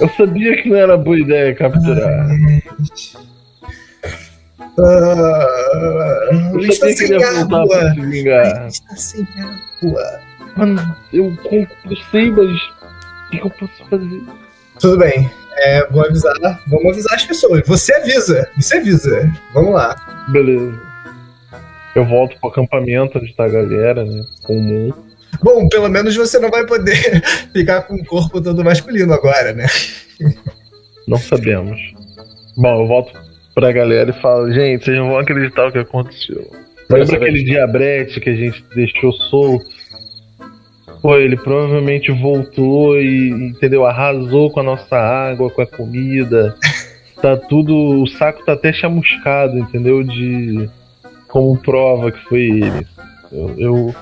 Eu 0.00 0.08
sabia 0.16 0.62
que 0.62 0.68
não 0.68 0.76
era 0.76 0.96
boa 0.96 1.18
ideia 1.18 1.52
capturar. 1.56 2.28
Ah, 4.78 6.28
Eu 6.52 6.60
está 6.60 6.86
ele 6.86 6.96
sem 6.96 7.08
voltar 7.08 7.46
pra 7.46 7.58
água. 7.60 7.94
vingar. 8.06 8.66
Está 8.68 8.96
sem 8.96 9.26
água. 9.38 10.20
Mano, 10.56 10.96
eu, 11.12 11.32
eu, 11.50 11.66
eu 11.90 11.96
sei, 12.10 12.30
mas 12.30 12.60
que, 13.32 13.38
que 13.38 13.46
eu 13.46 13.50
posso 13.50 13.88
fazer? 13.88 14.22
Tudo 14.78 14.98
bem. 14.98 15.30
É, 15.56 15.86
vou 15.88 16.04
avisar. 16.04 16.34
Vamos 16.66 16.92
avisar 16.92 17.14
as 17.14 17.24
pessoas. 17.24 17.62
Você 17.66 17.94
avisa. 17.94 18.48
Você 18.56 18.76
avisa. 18.76 19.32
Vamos 19.54 19.72
lá. 19.72 19.96
Beleza. 20.30 20.80
Eu 21.94 22.04
volto 22.06 22.38
pro 22.38 22.50
acampamento 22.50 23.18
onde 23.18 23.34
tá 23.34 23.44
a 23.44 23.48
galera, 23.48 24.04
né? 24.04 24.24
Comum. 24.44 24.92
Bom, 25.42 25.68
pelo 25.68 25.88
menos 25.88 26.14
você 26.14 26.38
não 26.38 26.50
vai 26.50 26.64
poder 26.66 27.22
ficar 27.52 27.82
com 27.82 27.94
o 27.94 28.04
corpo 28.04 28.40
todo 28.40 28.64
masculino 28.64 29.12
agora, 29.12 29.52
né? 29.52 29.66
Não 31.06 31.18
sabemos. 31.18 31.80
Bom, 32.56 32.82
eu 32.82 32.86
volto 32.86 33.18
pra 33.54 33.72
galera 33.72 34.10
e 34.10 34.20
falo, 34.20 34.50
gente, 34.52 34.84
vocês 34.84 34.96
não 34.96 35.08
vão 35.08 35.18
acreditar 35.18 35.66
o 35.66 35.72
que 35.72 35.78
aconteceu. 35.78 36.50
Lembra 36.88 37.16
aquele 37.16 37.44
diabrete 37.44 38.20
que 38.20 38.30
a 38.30 38.34
gente 38.34 38.64
deixou 38.74 39.12
solto? 39.12 39.81
Pô, 41.02 41.16
ele 41.16 41.36
provavelmente 41.36 42.12
voltou 42.12 42.96
e, 42.98 43.30
entendeu? 43.30 43.84
Arrasou 43.84 44.50
com 44.50 44.60
a 44.60 44.62
nossa 44.62 44.96
água, 44.96 45.50
com 45.50 45.62
a 45.62 45.66
comida. 45.66 46.56
Tá 47.20 47.36
tudo. 47.36 48.02
O 48.02 48.06
saco 48.08 48.44
tá 48.44 48.54
até 48.54 48.72
chamuscado, 48.72 49.56
entendeu? 49.56 50.02
De. 50.02 50.68
Como 51.28 51.56
prova 51.56 52.10
que 52.10 52.18
foi 52.24 52.40
ele. 52.40 52.86
Eu, 53.30 53.54
eu, 53.56 53.94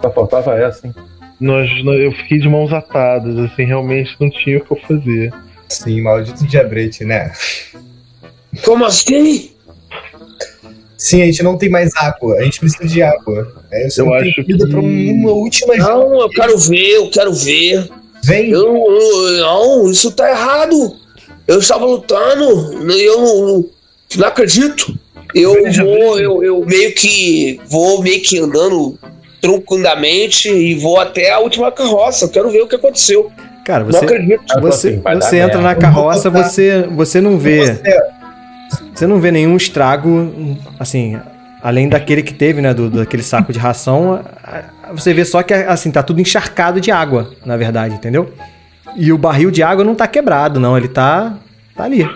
Só 0.00 0.12
faltava 0.12 0.56
essa, 0.56 0.86
hein? 0.86 0.94
nós, 1.40 1.70
eu 1.84 2.12
fiquei 2.12 2.38
de 2.38 2.48
mãos 2.48 2.72
atadas, 2.72 3.38
assim, 3.38 3.64
realmente 3.64 4.16
não 4.20 4.30
tinha 4.30 4.58
o 4.58 4.60
que 4.60 4.72
eu 4.72 4.76
fazer. 4.76 5.32
Sim, 5.68 6.02
maldito 6.02 6.46
diabrete, 6.46 7.04
né? 7.04 7.32
Como 8.64 8.84
assim? 8.84 9.50
Sim, 10.98 11.22
a 11.22 11.26
gente 11.26 11.42
não 11.44 11.56
tem 11.56 11.70
mais 11.70 11.92
água. 11.96 12.36
A 12.38 12.42
gente 12.42 12.58
precisa 12.60 12.86
de 12.86 13.00
água. 13.00 13.54
É, 13.70 13.86
Eu 13.96 14.04
não 14.04 14.18
tem 14.18 14.30
acho 14.30 14.44
que- 14.44 14.56
pra 14.68 14.80
uma 14.80 15.30
última 15.30 15.76
Não, 15.76 16.20
eu 16.20 16.28
quero 16.30 16.58
ver, 16.58 16.90
eu 16.96 17.08
quero 17.10 17.32
ver. 17.32 17.88
Vem. 18.24 18.50
Eu, 18.50 18.66
eu- 18.76 19.30
não, 19.40 19.88
isso 19.88 20.10
tá 20.10 20.28
errado. 20.28 20.96
Eu 21.46 21.60
estava 21.60 21.86
lutando, 21.86 22.92
e 22.92 23.02
eu 23.06 23.20
não, 23.20 23.64
não 24.16 24.26
acredito. 24.26 24.92
Eu 25.34 25.52
Veja, 25.62 25.84
vou, 25.84 26.14
veja. 26.14 26.24
eu, 26.24 26.42
eu 26.42 26.66
meio 26.66 26.92
que 26.94 27.60
vou 27.70 28.02
meio 28.02 28.20
que 28.20 28.38
andando 28.38 28.98
truncundamente 29.40 30.48
e 30.50 30.74
vou 30.74 30.98
até 30.98 31.30
a 31.30 31.38
última 31.38 31.70
carroça. 31.70 32.24
Eu 32.24 32.28
quero 32.28 32.50
ver 32.50 32.62
o 32.62 32.66
que 32.68 32.74
aconteceu. 32.76 33.30
Cara, 33.64 33.84
Não 33.84 33.90
você. 33.92 34.04
Eu 34.56 34.60
você, 34.60 35.00
você 35.20 35.36
entra 35.38 35.60
na 35.60 35.74
carroça, 35.74 36.28
Eu 36.28 36.32
você, 36.32 36.82
você 36.90 37.20
não 37.20 37.38
vê. 37.38 37.66
Você- 37.66 38.17
Você 38.98 39.06
não 39.06 39.20
vê 39.20 39.30
nenhum 39.30 39.56
estrago, 39.56 40.58
assim, 40.76 41.16
além 41.62 41.88
daquele 41.88 42.20
que 42.20 42.34
teve, 42.34 42.60
né, 42.60 42.74
do, 42.74 42.90
daquele 42.90 43.22
saco 43.22 43.52
de 43.52 43.58
ração, 43.60 44.24
você 44.92 45.14
vê 45.14 45.24
só 45.24 45.40
que, 45.40 45.54
assim, 45.54 45.92
tá 45.92 46.02
tudo 46.02 46.20
encharcado 46.20 46.80
de 46.80 46.90
água, 46.90 47.32
na 47.46 47.56
verdade, 47.56 47.94
entendeu? 47.94 48.32
E 48.96 49.12
o 49.12 49.16
barril 49.16 49.52
de 49.52 49.62
água 49.62 49.84
não 49.84 49.94
tá 49.94 50.08
quebrado, 50.08 50.58
não, 50.58 50.76
ele 50.76 50.88
tá, 50.88 51.38
tá 51.76 51.84
ali, 51.84 52.10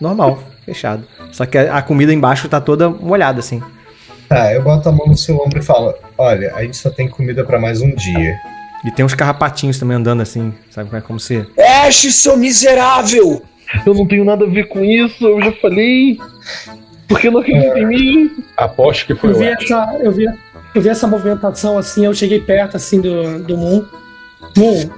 normal, 0.00 0.40
fechado. 0.64 1.02
Só 1.32 1.44
que 1.44 1.58
a, 1.58 1.82
comida 1.82 2.14
embaixo 2.14 2.48
tá 2.48 2.60
toda 2.60 2.88
molhada, 2.88 3.40
assim. 3.40 3.60
Tá, 4.28 4.54
eu 4.54 4.62
boto 4.62 4.88
a 4.88 4.92
mão 4.92 5.08
no 5.08 5.16
seu 5.16 5.36
ombro 5.36 5.58
e 5.58 5.62
falo: 5.62 5.92
Olha, 6.16 6.54
a 6.54 6.62
gente 6.62 6.76
só 6.76 6.90
tem 6.90 7.08
comida 7.08 7.42
pra 7.42 7.58
mais 7.58 7.82
um 7.82 7.92
dia. 7.92 8.36
E 8.84 8.92
tem 8.92 9.04
uns 9.04 9.16
carrapatinhos 9.16 9.80
também 9.80 9.96
andando 9.96 10.20
assim, 10.20 10.54
sabe, 10.70 10.96
é 10.96 11.00
como 11.00 11.18
se... 11.18 11.44
Ash, 11.58 12.14
seu 12.14 12.36
miserável! 12.36 13.42
Eu 13.86 13.94
não 13.94 14.06
tenho 14.06 14.24
nada 14.24 14.44
a 14.44 14.48
ver 14.48 14.68
com 14.68 14.84
isso, 14.84 15.26
eu 15.26 15.40
já 15.42 15.52
falei. 15.52 16.18
Porque 17.06 17.30
não 17.30 17.40
acredita 17.40 17.78
em 17.78 17.86
mim? 17.86 18.30
Aposto 18.56 19.06
que 19.06 19.14
foi 19.14 19.30
Eu 19.30 19.36
o 19.36 19.38
vi 19.38 19.48
Ash. 19.48 19.62
essa, 19.64 19.96
eu 20.02 20.12
vi, 20.12 20.26
eu 20.74 20.82
vi 20.82 20.88
essa 20.88 21.06
movimentação 21.06 21.78
assim, 21.78 22.04
eu 22.04 22.14
cheguei 22.14 22.40
perto 22.40 22.76
assim 22.76 23.00
do, 23.00 23.38
do 23.40 23.56
Moon. 23.56 23.84
Moon, 24.56 24.90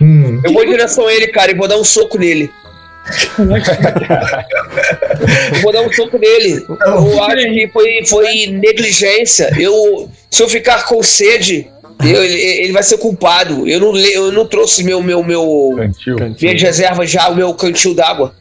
Hum, 0.00 0.40
Eu 0.44 0.52
vou 0.52 0.64
em 0.64 0.68
direção 0.70 1.06
a 1.06 1.14
ele, 1.14 1.28
cara, 1.28 1.52
e 1.52 1.54
vou 1.54 1.68
dar 1.68 1.76
um 1.78 1.84
soco 1.84 2.18
nele. 2.18 2.50
Eu 3.38 3.46
vou 5.62 5.72
dar 5.72 5.82
um 5.82 5.92
soco 5.92 6.18
nele. 6.18 6.64
Eu 6.68 7.22
acho 7.22 7.36
que 7.36 7.70
foi, 7.72 8.04
foi 8.06 8.46
negligência. 8.48 9.50
Eu, 9.58 10.10
se 10.30 10.42
eu 10.42 10.48
ficar 10.48 10.84
com 10.86 11.02
sede, 11.02 11.70
eu- 12.00 12.24
ele, 12.24 12.40
ele 12.40 12.72
vai 12.72 12.82
ser 12.82 12.98
culpado. 12.98 13.68
Eu 13.68 13.80
não, 13.80 13.96
eu 13.96 14.32
não 14.32 14.46
trouxe 14.46 14.82
meu, 14.84 15.02
meu, 15.02 15.22
meu, 15.22 15.74
Cantil. 15.76 16.16
minhas 16.40 16.62
reservas 16.62 17.10
já, 17.10 17.28
o 17.28 17.34
meu 17.34 17.52
cantil 17.54 17.94
d'água. 17.94 18.34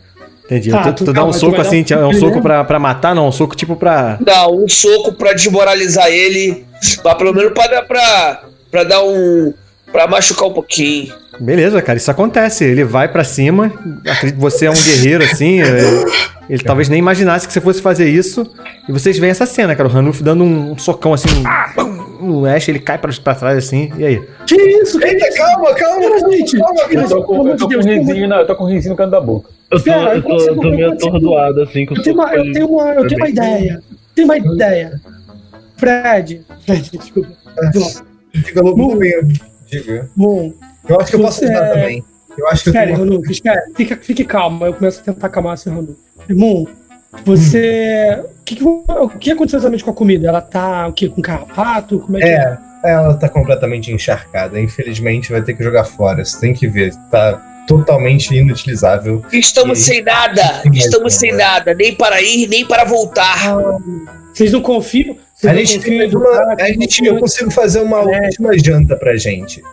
Entendi. 0.46 0.72
Tá, 0.72 0.84
tu, 0.92 0.94
tu- 0.94 1.06
tu 1.06 1.14
dá 1.14 1.24
um 1.24 1.32
soco 1.32 1.60
assim, 1.62 1.86
um 1.90 1.94
é 1.94 2.06
um 2.06 2.14
soco 2.14 2.36
né? 2.36 2.42
pra, 2.42 2.64
pra 2.66 2.80
matar, 2.80 3.16
não, 3.16 3.28
um 3.28 3.32
soco 3.32 3.56
tipo 3.56 3.76
pra... 3.76 4.18
Não, 4.26 4.64
um 4.64 4.68
soco 4.68 5.14
pra 5.14 5.34
desmoralizar 5.34 6.08
ele. 6.10 6.66
Pra, 7.02 7.16
pelo 7.16 7.34
menos 7.34 7.54
pra, 7.54 7.68
dar- 7.68 7.84
pra, 7.84 8.44
pra 8.70 8.84
dar 8.84 9.04
um, 9.04 9.54
Pra 9.94 10.08
machucar 10.08 10.48
um 10.50 10.54
pouquinho. 10.54 11.14
Beleza, 11.40 11.82
cara, 11.82 11.98
isso 11.98 12.12
acontece. 12.12 12.66
Ele 12.66 12.84
vai 12.84 13.08
pra 13.08 13.24
cima, 13.24 13.68
acredito 14.06 14.36
que 14.36 14.42
você 14.42 14.66
é 14.66 14.70
um 14.72 14.74
guerreiro 14.74 15.24
assim. 15.24 15.62
é, 15.62 16.04
Ele 16.50 16.62
talvez 16.64 16.90
nem 16.90 17.00
imaginasse 17.00 17.48
que 17.48 17.54
você 17.54 17.62
fosse 17.62 17.82
fazer 17.82 18.10
isso. 18.10 18.46
E 18.90 18.92
vocês 18.92 19.18
veem 19.20 19.30
essa 19.32 19.46
cena, 19.46 19.76
cara. 19.76 19.88
O 19.88 19.92
Ranulf 19.92 20.20
dando 20.22 20.44
um 20.44 20.78
socão 20.78 21.14
assim 21.14 21.28
no 22.20 22.46
Ash, 22.46 22.68
ele 22.70 22.80
cai 22.80 22.98
pra, 22.98 23.12
pra 23.24 23.36
trás 23.36 23.58
assim. 23.58 23.92
E 23.98 24.04
aí? 24.06 24.22
Que 24.48 24.56
isso? 24.56 25.00
Que 25.00 25.08
Eita, 25.08 25.30
calma, 25.38 25.74
calma, 25.76 26.32
gente? 26.32 26.58
calma, 26.58 26.82
Eu 26.90 27.08
tô 27.08 27.24
com, 27.24 27.48
eu 27.48 27.56
tô 27.58 27.68
com 27.70 27.76
um 27.76 27.82
risinho 27.82 28.28
na- 28.28 28.38
eu 28.42 28.48
tô 28.48 28.56
com 28.56 28.64
um 28.64 28.68
risinho 28.70 28.92
no 28.92 28.98
canto 28.98 29.12
da 29.12 29.22
boca. 29.22 29.50
Eu 29.72 29.80
tô, 29.80 29.86
Cara, 29.92 30.16
eu 30.16 30.22
tô, 30.24 30.30
eu 30.40 30.48
eu 30.48 30.56
tô 30.56 30.70
meio 30.72 30.82
eu 30.88 30.92
atordoado, 30.94 31.62
assim, 31.62 31.86
que 31.86 31.94
eu 31.94 31.98
Eu 31.98 32.04
tenho 32.04 32.16
uma, 32.16 32.34
eu 32.36 32.52
tenho 32.52 32.68
uma, 32.68 32.90
eu 32.94 33.08
tenho 33.08 33.22
uma 33.22 33.30
ideia. 33.30 33.84
Tenho 34.16 34.28
uma 34.28 34.38
ideia. 34.38 35.02
Fred. 35.78 36.42
Fred, 36.66 36.90
desculpa. 36.98 37.30
Diga 38.34 38.62
logo 38.62 38.90
primeiro. 38.90 39.28
Diga. 39.82 40.10
Bom, 40.16 40.54
Eu 40.88 41.00
acho 41.00 41.10
que 41.12 41.16
eu 41.16 41.22
posso 41.22 41.40
Você 41.40 41.46
ajudar 41.46 41.66
é- 41.68 41.74
também. 41.74 42.04
Eu 42.38 42.48
acho 42.48 42.64
que 42.64 42.70
eu 42.70 42.74
espere, 42.74 42.94
tenho 42.96 43.12
uma... 43.20 43.32
Espere. 43.32 43.62
Fica, 43.76 43.96
fique 44.02 44.26
calmo. 44.26 44.66
Eu 44.66 44.74
começo 44.74 45.00
a 45.02 45.04
tentar 45.04 45.28
acalmar 45.28 45.54
esse 45.54 45.70
Ranulf. 45.70 45.98
Irmão, 46.28 46.68
você. 47.26 48.20
O 48.40 48.44
que, 48.44 48.56
que, 48.56 48.64
o 48.64 49.10
que 49.20 49.32
aconteceu 49.32 49.60
exatamente 49.60 49.84
com 49.84 49.92
a 49.92 49.94
comida? 49.94 50.28
Ela 50.28 50.42
tá 50.42 50.88
o 50.88 50.94
quê? 50.94 51.08
Com 51.10 51.22
carrapato? 51.22 52.00
Como 52.00 52.18
é 52.18 52.22
que 52.22 52.28
É, 52.28 52.58
ela 52.84 53.14
tá 53.16 53.30
completamente 53.30 53.92
encharcada. 53.92 54.60
Infelizmente 54.60 55.32
vai 55.32 55.42
ter 55.42 55.54
que 55.54 55.64
jogar 55.64 55.84
fora. 55.86 56.24
Você 56.26 56.40
tem 56.40 56.54
que 56.54 56.68
ver. 56.68 56.94
Tá 57.12 57.42
totalmente 57.68 58.36
inutilizável. 58.36 59.24
Estamos 59.32 59.80
E- 59.80 59.84
sem 59.84 60.02
nada. 60.04 60.62
Estamos 60.74 61.14
sem 61.14 61.32
é. 61.32 61.36
nada. 61.36 61.74
Nem 61.74 61.96
para 61.96 62.22
ir, 62.22 62.48
nem 62.48 62.66
para 62.66 62.84
voltar. 62.84 63.38
Vocês 64.34 64.52
não 64.52 64.62
confiam? 64.62 65.16
A 65.48 65.54
não 65.54 65.60
gente, 65.60 65.80
tem 65.80 66.16
uma, 66.16 66.56
a 66.60 66.66
gente, 66.68 67.02
não 67.04 67.14
eu 67.14 67.20
consigo 67.20 67.52
fazer 67.52 67.82
uma 67.82 68.00
É. 68.00 68.26
última 68.26 68.58
janta 68.58 68.96
pra 68.96 69.16
gente. 69.16 69.64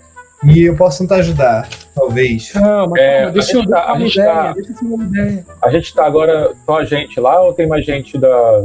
E 0.45 0.63
eu 0.65 0.75
posso 0.75 1.01
tentar 1.01 1.17
ajudar, 1.17 1.69
talvez. 1.95 2.51
Calma, 2.53 2.99
É, 2.99 3.19
calma, 3.19 3.33
deixa 3.33 3.51
a 3.51 3.55
eu 3.57 3.61
gente 3.61 3.71
dar 3.71 3.81
tá- 3.83 3.89
a 3.89 3.93
uma 3.93 4.01
gente 4.01 4.13
ideia. 4.15 4.33
tá- 4.33 4.53
Deixa 4.55 4.71
eu 4.71 4.75
dar 4.89 4.95
uma 4.95 5.05
ideia. 5.05 5.47
A 5.63 5.71
gente 5.71 5.95
tá 5.95 6.07
agora 6.07 6.51
só 6.65 6.79
a 6.79 6.85
gente 6.85 7.21
lá 7.21 7.43
ou 7.43 7.53
tem 7.53 7.67
mais 7.67 7.85
gente 7.85 8.17
da, 8.19 8.65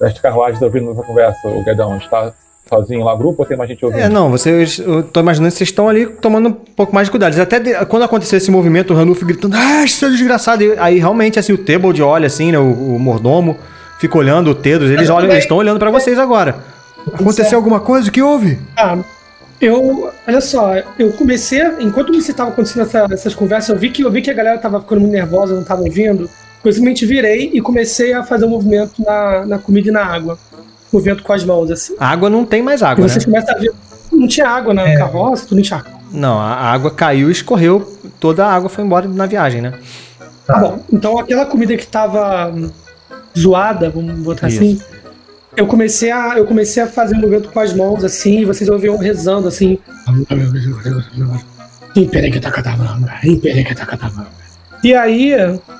das 0.00 0.18
carruagens 0.20 0.62
ouvindo 0.62 0.86
nossa 0.86 1.02
conversa, 1.02 1.48
o 1.48 1.64
Guedão? 1.64 1.90
A 1.92 1.98
gente 1.98 2.08
tá 2.08 2.32
sozinho 2.68 3.02
lá, 3.02 3.16
grupo, 3.16 3.42
ou 3.42 3.46
tem 3.46 3.56
mais 3.56 3.68
gente 3.68 3.84
ouvindo? 3.84 4.00
É, 4.02 4.08
não, 4.08 4.30
vocês. 4.30 4.78
Eu 4.78 5.02
tô 5.02 5.18
imaginando 5.18 5.50
que 5.50 5.58
vocês 5.58 5.68
estão 5.70 5.88
ali 5.88 6.06
tomando 6.06 6.50
um 6.50 6.52
pouco 6.52 6.94
mais 6.94 7.08
de 7.08 7.10
cuidado. 7.10 7.36
Até 7.40 7.58
de- 7.58 7.84
quando 7.86 8.04
aconteceu 8.04 8.36
esse 8.36 8.48
movimento, 8.52 8.94
o 8.94 8.96
Ranulf 8.96 9.20
gritando, 9.24 9.56
ah, 9.56 9.84
seu 9.88 10.08
desgraçado. 10.10 10.62
E 10.62 10.78
aí 10.78 11.00
realmente, 11.00 11.40
assim, 11.40 11.52
o 11.52 11.58
Tebold 11.58 12.00
olha 12.00 12.28
assim, 12.28 12.52
né? 12.52 12.58
O, 12.60 12.94
o 12.94 12.98
mordomo 13.00 13.56
fica 14.00 14.18
olhando 14.18 14.50
o 14.50 14.54
Tedros, 14.54 14.90
eles 14.90 15.08
olham, 15.10 15.30
eles 15.30 15.44
estão 15.44 15.56
olhando 15.58 15.78
pra 15.78 15.90
vocês 15.90 16.18
agora. 16.18 16.56
Aconteceu 17.06 17.44
certo. 17.44 17.54
alguma 17.54 17.78
coisa? 17.80 18.08
O 18.08 18.12
que 18.12 18.20
houve? 18.22 18.58
Ah, 18.76 18.98
eu, 19.60 20.10
olha 20.26 20.40
só, 20.40 20.72
eu 20.98 21.12
comecei, 21.12 21.62
enquanto 21.80 22.12
você 22.12 22.30
estava 22.30 22.50
acontecendo 22.50 22.82
essa- 22.82 23.06
essas 23.12 23.34
conversas, 23.34 23.68
eu 23.70 23.76
vi 23.76 23.90
que 23.90 24.02
eu 24.02 24.10
vi 24.10 24.22
que 24.22 24.30
a 24.30 24.34
galera 24.34 24.58
tava 24.58 24.80
ficando 24.80 25.00
muito 25.02 25.12
nervosa, 25.12 25.54
não 25.54 25.62
tava 25.64 25.82
ouvindo. 25.82 26.22
Eu 26.62 26.72
simplesmente 26.72 27.06
virei 27.06 27.50
e 27.54 27.60
comecei 27.60 28.12
a 28.12 28.22
fazer 28.22 28.44
um 28.44 28.50
movimento 28.50 29.02
na, 29.02 29.46
na 29.46 29.58
comida 29.58 29.88
e 29.88 29.92
na 29.92 30.04
água. 30.04 30.38
Movimento 30.92 31.22
com 31.22 31.32
as 31.32 31.44
mãos, 31.44 31.70
assim. 31.70 31.94
A 31.98 32.08
água 32.08 32.28
não 32.28 32.44
tem 32.44 32.62
mais 32.62 32.80
E 32.80 32.84
água, 32.84 33.02
né? 33.02 33.08
vocês 33.08 33.24
começam 33.24 33.54
a 33.54 33.58
ver. 33.58 33.70
Não 34.12 34.26
tinha 34.26 34.48
água 34.48 34.74
na 34.74 34.86
É. 34.88 34.96
carroça, 34.96 35.46
tudo 35.46 35.60
encharcado. 35.60 35.96
Não, 36.12 36.38
a 36.38 36.54
água 36.56 36.90
caiu 36.90 37.28
e 37.28 37.32
escorreu, 37.32 37.88
toda 38.18 38.44
a 38.44 38.52
água 38.52 38.68
foi 38.68 38.82
embora 38.84 39.06
na 39.08 39.24
viagem, 39.26 39.60
né? 39.62 39.72
Tá 40.46 40.58
bom. 40.58 40.80
Então 40.92 41.18
aquela 41.18 41.46
comida 41.46 41.76
que 41.76 41.86
tava 41.86 42.48
hum, 42.48 42.68
zoada, 43.38 43.90
vamos 43.90 44.18
botar 44.20 44.48
Isso. 44.48 44.58
assim. 44.58 44.80
Eu 45.56 45.66
comecei, 45.66 46.10
a, 46.10 46.38
eu 46.38 46.46
comecei 46.46 46.82
a 46.82 46.86
fazer 46.86 47.16
um 47.16 47.20
movimento 47.20 47.50
com 47.50 47.60
as 47.60 47.72
mãos, 47.72 48.04
assim, 48.04 48.40
e 48.40 48.44
vocês 48.44 48.68
ouviam 48.68 48.96
rezando, 48.96 49.48
assim. 49.48 49.78
E 54.82 54.94
aí, 54.94 55.32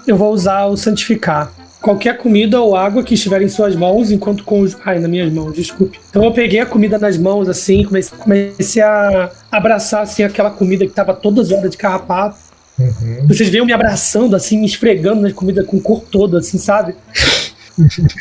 eu 0.06 0.16
vou 0.16 0.32
usar 0.32 0.66
o 0.66 0.76
santificar. 0.76 1.52
Qualquer 1.80 2.18
comida 2.18 2.60
ou 2.60 2.76
água 2.76 3.02
que 3.02 3.14
estiver 3.14 3.40
em 3.40 3.48
suas 3.48 3.74
mãos, 3.74 4.10
enquanto 4.10 4.44
com 4.44 4.60
os. 4.60 4.76
Ai, 4.84 4.98
nas 4.98 5.08
minhas 5.08 5.32
mãos, 5.32 5.54
desculpe. 5.54 5.98
Então 6.10 6.22
eu 6.24 6.32
peguei 6.32 6.60
a 6.60 6.66
comida 6.66 6.98
nas 6.98 7.16
mãos, 7.16 7.48
assim, 7.48 7.84
comecei, 7.84 8.18
comecei 8.18 8.82
a 8.82 9.30
abraçar, 9.50 10.02
assim, 10.02 10.22
aquela 10.22 10.50
comida 10.50 10.86
que 10.86 10.92
tava 10.92 11.14
toda 11.14 11.42
zoada 11.42 11.70
de 11.70 11.78
carrapato. 11.78 12.36
Uhum. 12.78 13.26
Vocês 13.26 13.48
veem 13.48 13.60
eu 13.60 13.66
me 13.66 13.72
abraçando, 13.72 14.36
assim, 14.36 14.58
me 14.58 14.66
esfregando 14.66 15.22
na 15.22 15.32
comida 15.32 15.64
com 15.64 15.78
o 15.78 15.80
corpo 15.80 16.06
todo, 16.10 16.36
assim, 16.36 16.58
sabe? 16.58 16.94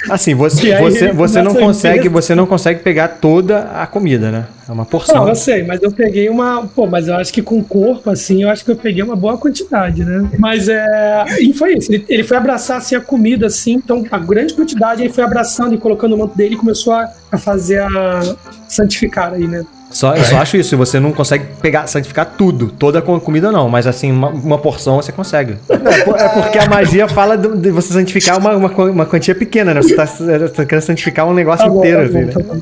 Assim, 0.10 0.34
você, 0.36 0.74
aí 0.74 0.82
você, 0.84 1.12
você 1.12 1.42
não 1.42 1.54
consegue, 1.54 2.04
ver- 2.04 2.10
você 2.10 2.36
não 2.36 2.46
consegue 2.46 2.82
pegar 2.82 3.08
toda 3.08 3.60
a 3.72 3.86
comida, 3.88 4.32
né? 4.32 4.46
É 4.68 4.72
uma 4.72 4.86
porção. 4.86 5.16
Não, 5.16 5.30
eu 5.30 5.36
sei, 5.36 5.64
mas 5.64 5.82
eu 5.82 5.92
peguei 5.92 6.30
uma. 6.30 6.68
Pô, 6.68 6.86
mas 6.86 7.08
eu 7.08 7.16
acho 7.16 7.34
que 7.34 7.42
com 7.42 7.58
o 7.60 7.64
corpo, 7.64 8.10
assim, 8.10 8.44
eu 8.44 8.50
acho 8.50 8.64
que 8.64 8.72
eu 8.72 8.76
peguei 8.76 9.02
uma 9.02 9.16
boa 9.16 9.38
quantidade, 9.38 10.04
né? 10.06 10.30
Mas 10.38 10.70
é. 10.70 11.26
E 11.42 11.54
foi 11.54 11.76
isso. 11.78 11.92
Ele, 11.92 12.06
ele 12.08 12.24
foi 12.24 12.38
abraçar, 12.38 12.78
assim, 12.78 12.96
a 12.96 13.02
comida, 13.02 13.48
assim, 13.48 13.74
então 13.74 14.06
a 14.12 14.20
grande 14.20 14.54
quantidade, 14.54 15.02
ele 15.02 15.12
foi 15.14 15.24
abraçando 15.24 15.74
e 15.74 15.78
colocando 15.78 16.12
no 16.12 16.18
manto 16.18 16.38
dele 16.38 16.56
e 16.56 16.58
começou 16.58 16.94
a, 16.94 17.10
a 17.32 17.38
fazer 17.38 17.82
a. 17.82 18.36
santificar 18.68 19.34
aí, 19.34 19.48
né? 19.48 19.66
Só, 19.92 20.16
eu 20.16 20.24
só 20.24 20.38
acho 20.38 20.56
isso, 20.56 20.78
você 20.78 21.00
não 21.00 21.12
consegue 21.12 21.46
pegar, 21.62 21.88
santificar 21.88 22.26
tudo, 22.38 22.68
toda 22.70 23.00
a 23.00 23.02
co- 23.02 23.20
comida 23.20 23.52
não, 23.52 23.68
mas 23.68 23.88
assim, 23.88 24.12
uma, 24.12 24.30
uma 24.30 24.58
porção 24.60 24.98
você 24.98 25.12
consegue. 25.12 25.58
É, 25.68 25.78
por- 26.04 26.16
é 26.20 26.30
porque 26.30 26.60
a 26.60 26.68
magia 26.68 27.08
fala 27.08 27.36
de 27.36 27.72
você 27.72 27.92
santificar 27.94 28.38
uma, 28.38 28.56
uma, 28.56 28.70
uma 28.70 29.06
quantia 29.08 29.34
pequena, 29.34 29.74
né? 29.74 29.82
Você 29.82 29.96
tá, 29.96 30.06
tá 30.06 30.66
querendo 30.66 30.84
santificar 30.84 31.26
um 31.28 31.34
negócio 31.34 31.66
Tá 31.66 31.72
bom, 31.72 31.80
inteiro, 31.80 32.06
tá 32.08 32.40
bom, 32.40 32.52
assim, 32.52 32.58
né? 32.58 32.62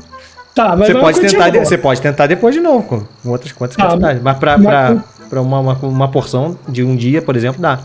tá 0.54 0.76
mas 0.76 0.86
Você 0.88 0.96
é 0.96 1.00
pode, 1.00 1.20
tentar, 1.20 1.50
de- 1.50 1.58
você 1.58 1.78
pode 1.78 2.00
tentar 2.00 2.26
depois 2.26 2.54
de 2.54 2.60
novo, 2.62 2.82
com, 2.82 3.00
com 3.22 3.28
outras 3.30 3.52
quantas 3.52 3.76
Tá, 3.76 3.88
quantidades. 3.88 4.22
Mas 4.22 4.38
pra, 4.38 4.58
pra, 4.58 4.96
pra 5.28 5.42
uma, 5.42 5.60
uma, 5.60 5.74
uma 5.82 6.08
porção 6.10 6.58
de 6.66 6.82
um 6.82 6.96
dia, 6.96 7.20
por 7.20 7.36
exemplo, 7.36 7.60
dá. 7.60 7.80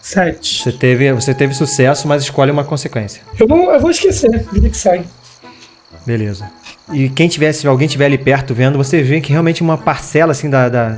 Sete. 0.00 0.62
Você 0.62 0.72
teve, 0.72 1.12
você 1.12 1.34
teve 1.34 1.54
sucesso, 1.54 2.06
mas 2.08 2.22
escolhe 2.22 2.50
uma 2.50 2.64
consequência. 2.64 3.22
Eu 3.38 3.46
vou, 3.46 3.70
eu 3.72 3.80
vou 3.80 3.90
esquecer, 3.90 4.30
vida 4.52 4.68
que 4.68 4.76
segue. 4.76 5.04
Beleza. 6.06 6.46
E 6.92 7.08
quem 7.08 7.28
tiver, 7.28 7.52
se 7.52 7.66
alguém 7.66 7.88
tiver 7.88 8.06
ali 8.06 8.18
perto 8.18 8.54
vendo, 8.54 8.76
você 8.76 9.02
vê 9.02 9.20
que 9.20 9.30
realmente 9.32 9.62
uma 9.62 9.78
parcela 9.78 10.32
assim 10.32 10.50
da, 10.50 10.68
da- 10.68 10.96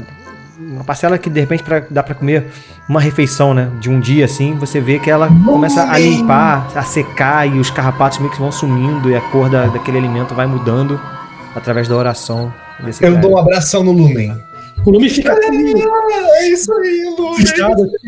uma 0.59 0.83
parcela 0.85 1.17
que 1.17 1.31
de 1.31 1.39
repente 1.41 1.63
pra, 1.63 1.81
dá 1.91 2.03
pra 2.03 2.15
comer 2.15 2.47
uma 2.89 3.01
refeição, 3.01 3.53
né, 3.55 3.69
de 3.81 3.89
um 3.91 3.99
dia 4.01 4.25
assim, 4.25 4.55
você 4.55 4.81
vê 4.81 4.99
que 4.99 5.11
ela 5.11 5.29
começa 5.45 5.83
a 5.85 5.99
limpar, 5.99 6.71
a 6.75 6.83
secar 6.83 7.47
e 7.49 7.59
os 7.59 7.71
carrapatos 7.71 8.19
meio 8.19 8.31
que 8.31 8.39
vão 8.39 8.51
sumindo 8.53 9.11
e 9.11 9.15
a 9.17 9.21
cor 9.21 9.49
da, 9.49 9.67
daquele 9.67 9.99
alimento 9.99 10.35
vai 10.35 10.47
mudando 10.47 11.01
através 11.55 11.89
da 11.89 11.97
oração 11.97 12.53
desse 12.81 13.03
Eu 13.05 13.11
cara. 13.13 13.23
dou 13.23 13.33
um 13.33 13.39
abração 13.39 13.83
no 13.85 13.93
Lumen. 13.93 14.37
O 14.85 14.91
Lume 14.91 15.09
fica. 15.09 15.33
É 15.33 16.49
isso 16.49 16.73
aí, 16.73 17.15
Lumen. 17.19 17.45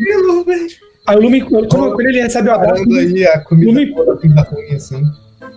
É 0.07 0.17
Lumen. 0.17 0.67
Aí 1.07 1.17
o 1.17 1.21
Lume, 1.21 1.41
quando, 1.41 1.67
quando 1.67 2.01
ele 2.01 2.21
recebe 2.21 2.49
o 2.49 2.53
abraço, 2.53 2.83
aí 2.93 3.25
a 3.25 3.39
comida 3.39 3.71
Lumen- 3.71 3.93
toda, 3.95 4.15
comida 4.17 4.41
ruim, 4.51 4.75
assim. 4.75 5.03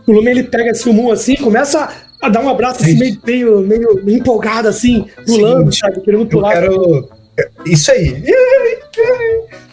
O 0.06 0.12
Lume 0.12 0.30
ele 0.30 0.42
pega 0.44 0.70
assim 0.70 0.90
o 0.90 0.92
Moon 0.92 1.12
assim, 1.12 1.36
começa 1.36 1.88
a 2.20 2.28
dar 2.28 2.40
um 2.40 2.48
abraço 2.48 2.82
assim, 2.82 2.98
meio, 2.98 3.18
meio, 3.24 3.60
meio, 3.60 4.04
meio 4.04 4.18
empolgado 4.18 4.68
assim, 4.68 5.06
pulando, 5.26 5.72
Seguinte, 5.72 5.78
sabe? 5.78 6.00
Querendo 6.00 6.22
Eu 6.22 6.28
pular. 6.28 6.52
quero. 6.52 7.08
Isso 7.66 7.90
aí. 7.90 8.22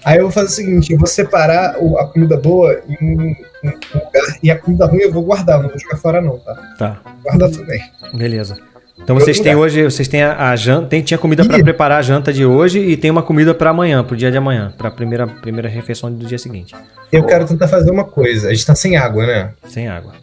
Aí 0.05 0.17
eu 0.17 0.23
vou 0.23 0.32
fazer 0.32 0.47
o 0.47 0.51
seguinte: 0.51 0.93
eu 0.93 0.97
vou 0.97 1.08
separar 1.08 1.75
a 1.75 2.05
comida 2.05 2.38
boa 2.38 2.82
em 2.88 3.19
um, 3.19 3.36
um 3.63 3.69
lugar 3.93 4.39
e 4.41 4.49
a 4.49 4.58
comida 4.58 4.86
ruim 4.86 5.01
eu 5.01 5.12
vou 5.12 5.23
guardar, 5.23 5.62
não 5.62 5.69
vou 5.69 5.77
jogar 5.77 5.97
fora, 5.97 6.21
não, 6.21 6.39
tá? 6.39 6.55
Tá. 6.77 7.01
Guardar 7.23 7.51
também. 7.51 7.82
Beleza. 8.13 8.58
Então 9.01 9.15
vocês 9.17 9.39
têm 9.39 9.53
lugar. 9.55 9.65
hoje, 9.65 9.83
vocês 9.83 10.07
têm 10.07 10.21
a, 10.21 10.51
a 10.51 10.55
janta, 10.55 10.88
tem, 10.88 11.01
tinha 11.01 11.17
comida 11.17 11.43
pra 11.45 11.57
Ih. 11.57 11.63
preparar 11.63 11.99
a 11.99 12.01
janta 12.01 12.31
de 12.31 12.45
hoje 12.45 12.79
e 12.79 12.95
tem 12.95 13.09
uma 13.09 13.23
comida 13.23 13.53
pra 13.55 13.71
amanhã, 13.71 14.03
pro 14.03 14.15
dia 14.15 14.29
de 14.31 14.38
amanhã, 14.38 14.71
pra 14.77 14.91
primeira 14.91 15.25
primeira 15.25 15.67
refeição 15.67 16.12
do 16.12 16.25
dia 16.25 16.38
seguinte, 16.38 16.75
Eu 17.12 17.23
quero 17.25 17.45
tentar 17.47 17.67
fazer 17.67 17.89
uma 17.91 18.03
coisa. 18.03 18.49
A 18.49 18.53
gente 18.53 18.65
tá 18.65 18.75
sem 18.75 18.97
água, 18.97 19.25
né? 19.25 19.51
sem 19.67 19.88
água. 19.88 20.13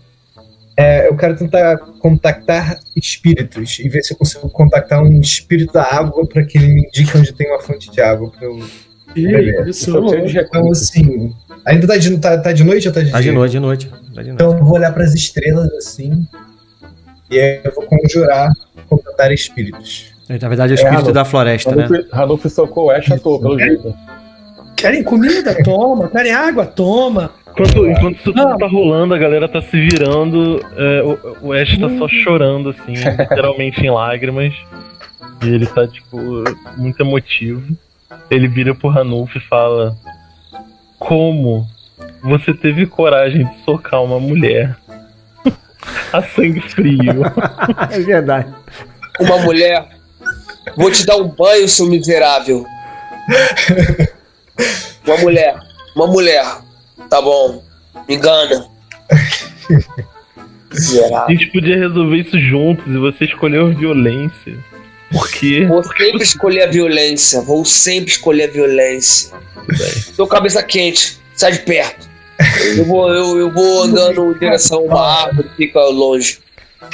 É, 0.79 1.09
eu 1.09 1.17
quero 1.17 1.35
tentar 1.35 1.79
contactar 2.01 2.79
espíritos 2.95 3.79
e 3.79 3.89
ver 3.89 4.03
se 4.03 4.13
eu 4.13 4.19
consigo 4.19 4.49
contactar 4.51 5.03
um 5.03 5.21
espírito 5.21 5.73
da 5.73 5.83
água 5.83 6.27
pra 6.27 6.45
que 6.45 6.59
ele 6.59 6.69
me 6.69 6.83
indique 6.87 7.17
onde 7.17 7.33
tem 7.33 7.49
uma 7.51 7.61
fonte 7.63 7.91
de 7.91 8.01
água 8.01 8.31
pra 8.31 8.45
eu. 8.47 8.61
Isso, 9.67 9.91
de 10.27 10.39
Então, 10.39 10.71
assim. 10.71 11.33
Ainda 11.65 11.87
tá 11.87 11.97
de, 11.97 12.19
tá, 12.19 12.39
tá 12.39 12.53
de 12.53 12.63
noite 12.63 12.87
ou 12.87 12.93
tá 12.95 13.01
de 13.03 13.11
Tá 13.11 13.17
de 13.19 13.23
dia? 13.25 13.33
noite, 13.33 13.53
de 13.53 13.59
noite. 13.59 13.89
Tá 13.89 13.97
de 14.23 14.29
noite. 14.29 14.31
Então 14.35 14.53
eu 14.59 14.63
vou 14.65 14.75
olhar 14.75 14.93
pras 14.93 15.15
estrelas 15.15 15.73
assim. 15.73 16.27
E 17.31 17.39
aí 17.39 17.61
eu 17.65 17.73
vou 17.75 17.85
conjurar, 17.85 18.53
contatar 18.89 19.33
espíritos. 19.33 20.13
Na 20.29 20.49
verdade, 20.49 20.73
é 20.73 20.75
o 20.75 20.77
espírito 20.77 20.99
Ranulf. 20.99 21.15
da 21.15 21.25
floresta, 21.25 21.75
né? 21.75 21.85
Ranulf, 21.85 22.13
Ranulf 22.13 22.47
socou 22.47 22.87
o 22.87 22.91
Ash 22.91 23.11
à 23.11 23.19
toa, 23.19 23.41
pelo 23.41 23.59
jeito. 23.59 23.95
Querem 24.77 25.03
comida? 25.03 25.55
Toma. 25.63 26.09
Querem 26.09 26.33
água? 26.33 26.67
Toma. 26.67 27.31
Enquanto, 27.51 27.87
enquanto 27.87 28.17
isso 28.17 28.33
tudo 28.33 28.59
tá 28.59 28.67
rolando, 28.67 29.15
a 29.15 29.19
galera 29.19 29.49
tá 29.49 29.63
se 29.63 29.81
virando, 29.81 30.61
é, 30.77 31.03
o, 31.03 31.49
o 31.49 31.53
Ash 31.53 31.79
tá 31.79 31.89
só 31.97 32.07
chorando, 32.07 32.71
assim, 32.71 32.93
literalmente 33.19 33.81
em 33.81 33.91
lágrimas. 33.91 34.53
E 35.43 35.49
ele 35.49 35.67
tá, 35.67 35.87
tipo, 35.87 36.19
muito 36.77 37.01
emotivo. 37.01 37.77
Ele 38.31 38.49
vira 38.49 38.75
pro 38.75 38.89
Ranulf 38.89 39.35
e 39.37 39.41
fala: 39.41 39.97
Como 40.99 41.67
você 42.23 42.53
teve 42.53 42.87
coragem 42.87 43.47
de 43.47 43.65
socar 43.65 44.03
uma 44.03 44.21
mulher? 44.21 44.77
A 46.13 46.23
sangue 46.23 46.61
frio. 46.61 47.23
é 47.91 47.99
verdade. 48.01 48.53
Uma 49.21 49.39
mulher 49.39 49.97
Vou 50.75 50.91
te 50.91 51.07
dar 51.07 51.17
um 51.17 51.29
banho, 51.29 51.69
seu 51.69 51.87
miserável. 51.87 52.67
Uma 55.07 55.17
mulher. 55.19 55.57
Uma 55.95 56.07
mulher. 56.07 56.45
Tá 57.09 57.23
bom. 57.23 57.63
Me 58.09 58.17
engana. 58.17 58.67
A 59.71 60.75
Miserável. 60.75 61.29
gente 61.29 61.53
podia 61.53 61.77
resolver 61.77 62.17
isso 62.17 62.39
juntos 62.39 62.87
e 62.87 62.99
você 62.99 63.25
escolheu 63.25 63.75
violência. 63.75 64.59
Por 65.11 65.31
quê? 65.31 65.65
Vou 65.67 65.83
sempre 65.85 66.23
escolher 66.23 66.63
a 66.65 66.71
violência. 66.71 67.41
Vou 67.41 67.65
sempre 67.65 68.11
escolher 68.11 68.45
a 68.45 68.53
violência. 68.53 69.37
Tô 70.17 70.27
cabeça 70.27 70.63
quente. 70.63 71.19
Sai 71.35 71.53
de 71.53 71.61
perto. 71.61 72.09
Eu 72.77 72.85
vou, 72.85 73.09
eu, 73.13 73.39
eu 73.39 73.53
vou 73.53 73.85
andando 73.85 74.33
em 74.33 74.39
direção 74.39 74.79
a 74.79 74.83
uma 74.83 75.23
árvore, 75.27 75.49
fica 75.57 75.81
longe. 75.85 76.39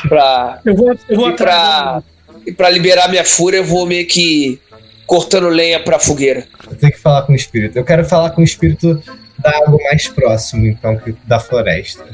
Pra, 0.08 0.60
Eu 0.64 0.74
vou, 0.74 0.94
eu 1.08 1.16
vou 1.16 1.28
e, 1.30 1.32
atrás. 1.32 1.52
pra, 1.60 2.02
e 2.46 2.52
pra 2.52 2.70
liberar 2.70 3.08
minha 3.08 3.24
fúria, 3.24 3.58
eu 3.58 3.64
vou 3.64 3.84
meio 3.86 4.06
que 4.06 4.60
cortando 5.06 5.48
lenha 5.48 5.80
pra 5.82 5.98
fogueira. 5.98 6.44
Eu 6.70 6.76
tenho 6.76 6.92
que 6.92 6.98
falar 6.98 7.22
com 7.22 7.32
o 7.32 7.36
espírito. 7.36 7.76
Eu 7.76 7.84
quero 7.84 8.04
falar 8.04 8.30
com 8.30 8.40
o 8.40 8.44
espírito 8.44 9.02
da 9.38 9.50
água 9.50 9.78
mais 9.84 10.08
próximo, 10.08 10.66
então, 10.66 10.96
que- 10.96 11.14
da 11.24 11.38
floresta. 11.38 12.04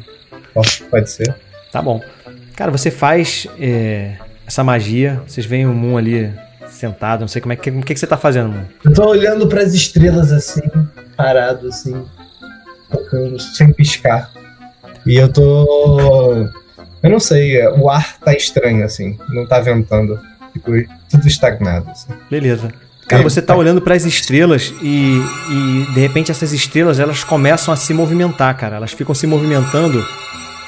Pode 0.90 1.10
ser? 1.10 1.34
Tá 1.70 1.80
bom. 1.82 2.00
Cara, 2.56 2.70
você 2.70 2.90
faz 2.90 3.46
é, 3.60 4.14
essa 4.46 4.64
magia. 4.64 5.20
Vocês 5.26 5.46
veem 5.46 5.66
o 5.66 5.72
Moon 5.72 5.96
ali 5.98 6.32
sentado. 6.70 7.20
Não 7.20 7.28
sei 7.28 7.40
como 7.40 7.52
é 7.52 7.56
que, 7.56 7.70
o 7.70 7.82
que, 7.82 7.94
que 7.94 8.00
você 8.00 8.06
tá 8.06 8.16
fazendo, 8.16 8.48
Moon. 8.48 8.64
Eu 8.84 8.92
tô 8.94 9.06
olhando 9.08 9.46
pras 9.46 9.74
estrelas 9.74 10.32
assim, 10.32 10.62
parado 11.16 11.68
assim, 11.68 12.04
tocando 12.90 13.38
sem 13.38 13.72
piscar. 13.72 14.30
E 15.06 15.16
eu 15.16 15.28
tô. 15.32 16.48
Eu 17.02 17.10
não 17.10 17.20
sei, 17.20 17.64
o 17.68 17.88
ar 17.88 18.18
tá 18.18 18.32
estranho 18.34 18.84
assim, 18.84 19.18
não 19.28 19.46
tá 19.46 19.60
ventando. 19.60 20.18
Ficou 20.52 20.74
tudo 21.08 21.26
estagnado. 21.26 21.90
Assim. 21.90 22.08
Beleza. 22.30 22.68
Cara, 23.06 23.22
você 23.22 23.40
tá 23.40 23.56
olhando 23.56 23.80
para 23.80 23.94
as 23.94 24.04
estrelas 24.04 24.74
e, 24.82 25.18
e 25.50 25.94
de 25.94 26.00
repente 26.00 26.30
essas 26.30 26.52
estrelas 26.52 27.00
elas 27.00 27.24
começam 27.24 27.72
a 27.72 27.76
se 27.76 27.94
movimentar, 27.94 28.54
cara. 28.56 28.76
Elas 28.76 28.92
ficam 28.92 29.14
se 29.14 29.26
movimentando 29.26 30.04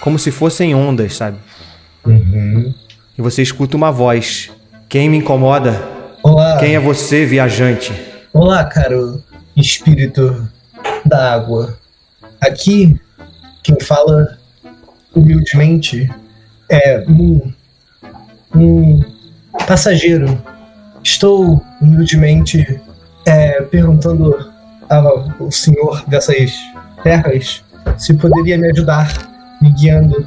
como 0.01 0.19
se 0.19 0.31
fossem 0.31 0.75
ondas, 0.75 1.17
sabe? 1.17 1.37
Uhum. 2.07 2.73
E 3.19 3.21
você 3.21 3.43
escuta 3.43 3.77
uma 3.77 3.93
voz. 3.93 4.51
Quem 4.89 5.09
me 5.11 5.19
incomoda? 5.19 5.79
Olá, 6.23 6.57
Quem 6.59 6.75
é 6.75 6.81
você, 6.81 7.27
viajante? 7.27 7.93
olá, 8.33 8.65
caro 8.65 9.23
espírito 9.57 10.49
da 11.05 11.35
água. 11.35 11.79
Aqui, 12.41 12.99
quem 13.63 13.79
fala 13.81 14.39
humildemente 15.15 16.11
é 16.69 17.05
um, 17.09 17.53
um 18.55 19.05
passageiro. 19.67 20.41
Estou 21.03 21.63
humildemente 21.81 22.81
é, 23.27 23.61
perguntando 23.63 24.51
ao 24.89 25.51
senhor 25.51 26.05
dessas 26.09 26.53
terras 27.03 27.63
se 27.97 28.15
poderia 28.15 28.57
me 28.59 28.71
ajudar, 28.71 29.57
me 29.61 29.73
guiando 29.73 30.27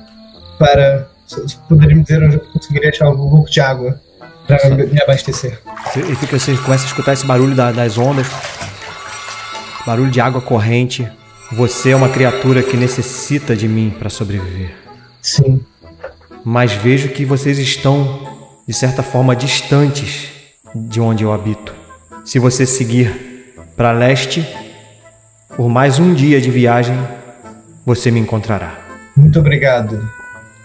para. 0.60 1.08
Se 1.26 1.56
poderia 1.70 1.96
me 1.96 2.04
dizer 2.04 2.22
onde 2.22 2.36
eu 2.36 2.40
conseguiria 2.42 2.90
achar 2.90 3.10
um 3.10 3.16
pouco 3.16 3.50
de 3.50 3.60
água 3.62 4.00
para 4.46 4.70
me 4.70 5.02
abastecer. 5.02 5.60
E 5.96 6.16
fica, 6.16 6.38
você 6.38 6.56
começa 6.58 6.84
a 6.84 6.88
escutar 6.88 7.14
esse 7.14 7.26
barulho 7.26 7.56
da- 7.56 7.72
das 7.72 7.98
ondas, 7.98 8.28
barulho 9.86 10.12
de 10.12 10.20
água 10.20 10.42
corrente. 10.42 11.10
Você 11.56 11.92
é 11.92 11.96
uma 11.96 12.10
criatura 12.10 12.64
que 12.64 12.76
necessita 12.76 13.56
de 13.56 13.68
mim 13.68 13.94
para 13.98 14.10
sobreviver. 14.10 14.74
Sim, 15.22 15.62
Mas 16.44 16.74
vejo 16.74 17.10
que 17.10 17.24
vocês 17.24 17.60
estão, 17.60 18.52
de 18.68 18.74
certa 18.74 19.04
forma, 19.04 19.36
distantes 19.36 20.30
de 20.76 21.00
onde 21.00 21.24
eu 21.24 21.32
habito. 21.32 21.74
Se 22.26 22.40
você 22.40 22.66
seguir 22.66 23.54
para 23.78 23.92
leste, 23.92 24.44
por 25.56 25.70
mais 25.70 26.00
um 26.00 26.14
dia 26.14 26.42
de 26.42 26.50
viagem, 26.50 26.98
você 27.86 28.10
me 28.10 28.20
encontrará. 28.20 28.80
muito 29.16 29.40
obrigado. 29.40 30.10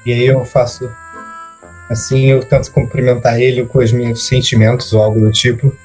E 0.06 0.12
aí 0.12 0.26
eu 0.26 0.42
faço 0.44 0.90
assim, 1.90 2.26
eu 2.30 2.40
tento 2.40 2.72
cumprimentar 2.72 3.38
ele 3.38 3.66
com 3.66 3.78
os 3.78 3.92
meus 3.92 4.26
sentimentos 4.26 4.92
ou 4.94 5.02
algo 5.02 5.20
do 5.20 5.30
tipo. 5.30 5.76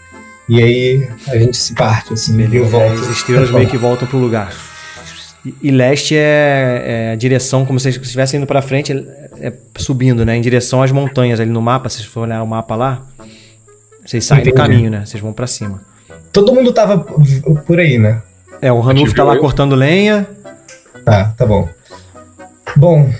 E 0.47 0.63
aí 0.63 1.09
a 1.27 1.37
gente 1.37 1.57
se 1.57 1.73
parte, 1.73 2.13
assim, 2.13 2.41
eu 2.53 2.65
volto. 2.65 3.01
As 3.01 3.09
estrelas 3.09 3.51
meio 3.51 3.67
que 3.67 3.77
voltam 3.77 4.07
pro 4.07 4.17
lugar. 4.17 4.72
E, 5.45 5.55
e 5.61 5.71
leste 5.71 6.15
é, 6.15 6.83
é 6.85 7.11
a 7.11 7.15
direção, 7.15 7.65
como 7.65 7.79
se 7.79 7.91
vocês 7.91 8.01
estivessem 8.01 8.37
indo 8.37 8.47
para 8.47 8.61
frente, 8.61 8.93
é, 8.93 9.47
é 9.47 9.53
subindo, 9.77 10.25
né? 10.25 10.35
Em 10.35 10.41
direção 10.41 10.81
às 10.81 10.91
montanhas 10.91 11.39
ali 11.39 11.51
no 11.51 11.61
mapa. 11.61 11.89
Se 11.89 11.97
vocês 11.97 12.07
forem 12.07 12.31
olhar 12.31 12.43
o 12.43 12.47
mapa 12.47 12.75
lá, 12.75 13.05
vocês 14.05 14.23
saem 14.25 14.43
do 14.43 14.49
Entendi. 14.49 14.61
caminho, 14.61 14.89
né? 14.89 15.05
Vocês 15.05 15.21
vão 15.21 15.33
para 15.33 15.47
cima. 15.47 15.81
Todo 16.31 16.53
mundo 16.53 16.71
tava 16.71 16.99
por 17.65 17.79
aí, 17.79 17.97
né? 17.97 18.21
É, 18.61 18.71
o 18.71 18.79
Ranulf 18.79 19.13
tá 19.13 19.23
lá 19.23 19.35
eu? 19.35 19.41
cortando 19.41 19.75
lenha. 19.75 20.27
Tá, 21.03 21.33
tá 21.37 21.45
bom. 21.45 21.67
Bom, 22.75 23.11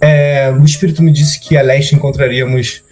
é, 0.00 0.50
o 0.50 0.64
espírito 0.64 1.02
me 1.02 1.12
disse 1.12 1.38
que 1.38 1.56
a 1.56 1.62
leste 1.62 1.94
encontraríamos 1.94 2.82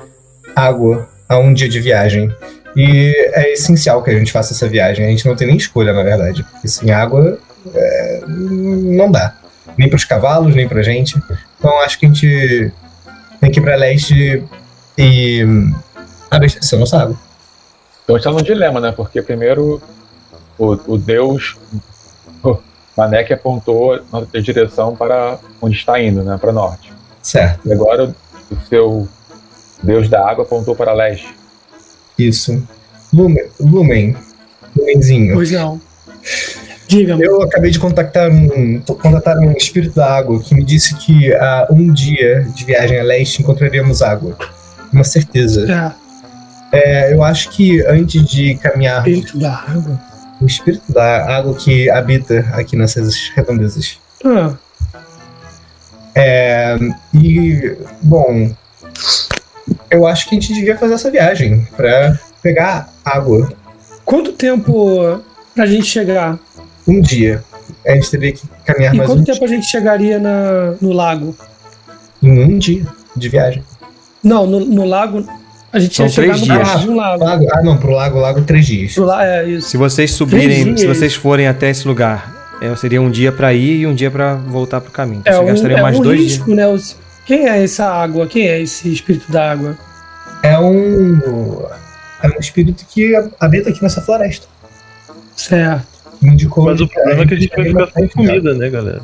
água 0.55 1.09
a 1.29 1.39
um 1.39 1.53
dia 1.53 1.69
de 1.69 1.81
viagem. 1.81 2.31
E 2.77 3.13
é 3.33 3.53
essencial 3.53 4.03
que 4.03 4.11
a 4.11 4.19
gente 4.19 4.31
faça 4.31 4.53
essa 4.53 4.69
viagem. 4.69 5.07
A 5.07 5.09
gente 5.09 5.27
não 5.27 5.35
tem 5.35 5.47
nem 5.47 5.57
escolha, 5.57 5.93
na 5.93 6.03
verdade. 6.03 6.45
Porque 6.45 6.69
sem 6.69 6.91
água 6.91 7.39
é, 7.75 8.21
não 8.27 9.11
dá. 9.11 9.35
Nem 9.77 9.89
para 9.89 9.97
os 9.97 10.05
cavalos, 10.05 10.55
nem 10.55 10.69
pra 10.69 10.83
gente. 10.83 11.21
Então 11.59 11.81
acho 11.81 11.99
que 11.99 12.07
a 12.07 12.09
gente 12.09 12.73
tem 13.41 13.51
que 13.51 13.61
ir 13.61 13.63
pra 13.63 13.77
leste 13.77 14.43
e 14.97 15.45
abastecer 16.31 16.79
nossa 16.79 17.03
água. 17.03 17.17
Então 18.05 18.17
a 18.17 18.19
gente 18.19 18.25
tá 18.25 18.31
num 18.33 18.43
dilema, 18.43 18.81
né? 18.81 18.93
Porque 18.93 19.23
primeiro 19.23 19.81
o, 20.59 20.73
o 20.95 20.99
Deus, 20.99 21.57
o 22.43 22.59
Manek 22.97 23.33
apontou 23.33 24.01
na 24.13 24.41
direção 24.41 24.97
para 24.97 25.39
onde 25.61 25.77
está 25.77 26.01
indo, 26.03 26.25
né? 26.25 26.37
Para 26.41 26.53
norte. 26.53 26.93
Certo, 27.23 27.69
E 27.69 27.73
agora 27.73 28.15
o 28.51 28.57
seu 28.69 29.09
Deus 29.83 30.09
da 30.09 30.29
água 30.29 30.45
apontou 30.45 30.75
para 30.75 30.93
leste. 30.93 31.35
isso. 32.19 32.67
Lumen, 33.13 33.49
Lumen, 33.61 34.17
Lumenzinho. 34.77 35.35
Pois 35.35 35.51
não. 35.51 35.81
Diga-me. 36.89 37.23
Eu 37.23 37.43
acabei 37.43 37.71
de 37.71 37.79
contactar 37.79 38.31
um, 38.31 38.81
contatar 38.81 39.37
um 39.39 39.53
espírito 39.53 39.95
da 39.95 40.11
água 40.17 40.41
que 40.41 40.55
me 40.55 40.65
disse 40.65 40.95
que 40.97 41.33
a 41.35 41.69
um 41.71 41.93
dia 41.93 42.47
de 42.55 42.65
viagem 42.65 42.99
a 42.99 43.03
leste 43.03 43.43
encontraríamos 43.43 44.01
água. 44.03 44.37
Uma 44.91 45.05
certeza. 45.05 45.95
É, 46.73 47.11
É, 47.11 47.13
eu 47.15 47.23
acho 47.23 47.51
que 47.51 47.85
antes 47.87 48.25
de 48.27 48.55
caminhar, 48.57 49.07
espírito 49.07 49.39
da 49.39 49.55
água. 49.55 50.01
o 50.41 50.47
espírito 50.47 50.91
da 50.93 51.37
água 51.37 51.55
que 51.55 51.91
habita 51.91 52.41
aqui 52.53 52.75
nessas 52.75 53.29
redondezas. 53.37 53.99
Ah, 54.25 54.55
É, 56.15 56.77
e, 57.15 57.77
bom, 58.03 58.51
eu 59.91 60.07
acho 60.07 60.29
que 60.29 60.37
a 60.37 60.41
gente 60.41 60.53
devia 60.55 60.77
fazer 60.77 60.95
essa 60.95 61.11
viagem 61.11 61.67
pra 61.77 62.19
pegar 62.43 62.89
água 63.05 63.53
quanto 64.05 64.33
tempo 64.33 65.23
pra 65.55 65.67
gente 65.67 65.85
chegar? 65.87 66.39
Um 66.89 67.01
dia. 67.01 67.43
A 67.87 67.93
gente 67.95 68.11
teria 68.11 68.33
que 68.33 68.43
caminhar 68.65 68.95
E 68.95 68.97
mais 68.99 69.09
quanto 69.09 69.21
um 69.21 69.25
tempo 69.25 69.45
a 69.45 69.49
gente 69.49 69.67
chegaria 69.67 70.19
na, 70.19 70.75
no 70.81 70.93
lago? 70.93 71.37
em 72.23 72.43
um 72.43 72.59
dia 72.59 72.85
de 73.17 73.29
viagem. 73.29 73.63
Não, 74.25 74.47
no, 74.47 74.61
no 74.61 74.85
lago. 74.85 75.25
A 75.73 75.79
gente 75.79 75.95
São 75.95 76.07
ia 76.07 76.11
chegar 76.13 76.35
três 76.35 76.49
no 76.49 76.55
dias. 76.55 76.69
lago, 76.69 76.87
no 76.91 76.97
lago. 76.97 77.25
Lago, 77.25 77.47
ah, 77.53 77.63
não, 77.63 77.77
pro 77.77 77.91
lago, 77.93 78.19
lago 78.19 78.41
três 78.43 78.67
dias. 78.67 78.95
Pro 78.95 79.05
la- 79.05 79.25
é 79.25 79.49
isso. 79.49 79.69
Se 79.69 79.77
vocês 79.77 80.11
subirem, 80.13 80.77
se 80.77 80.87
vocês 80.87 81.15
forem 81.15 81.47
até 81.47 81.69
esse 81.71 81.87
lugar, 81.87 82.57
é, 82.61 82.75
seria 82.75 83.01
um 83.03 83.11
dia 83.11 83.31
pra 83.31 83.53
ir 83.55 83.81
e 83.83 83.87
um 83.87 83.95
dia 83.95 84.11
pra 84.11 84.35
voltar 84.35 84.81
pro 84.81 84.91
caminho. 84.91 85.21
Então 85.21 85.33
É 85.33 85.37
você 85.37 85.43
um, 85.43 85.47
gastaria 85.47 85.77
é 85.79 85.83
mais 85.83 85.99
um 85.99 86.03
dois 86.03 86.21
risco, 86.21 86.45
dias. 86.47 86.57
né? 86.57 86.67
Os- 86.67 86.97
Quem 87.27 87.47
é 87.49 87.63
essa 87.63 87.85
água? 87.87 88.27
Quem 88.27 88.49
é 88.49 88.61
esse 88.61 88.91
espírito 88.93 89.31
da 89.31 89.53
água? 89.53 89.77
É 90.43 90.59
um. 90.59 91.21
É 92.23 92.27
um 92.29 92.41
espírito 92.41 92.85
que 92.89 93.15
habita 93.39 93.69
aqui 93.71 93.83
nessa 93.83 94.01
floresta. 94.01 94.47
Certo. 95.37 95.87
Indicou 96.23 96.65
Mas 96.65 96.81
o 96.81 96.89
problema 96.89 97.23
é 97.23 97.27
que 97.27 97.35
a 97.35 97.37
gente 97.41 97.49
vai 97.55 97.65
tem 97.65 97.75
ficar 97.75 97.91
sem 97.93 98.09
comida, 98.09 98.55
né, 98.55 98.69
galera? 98.71 99.03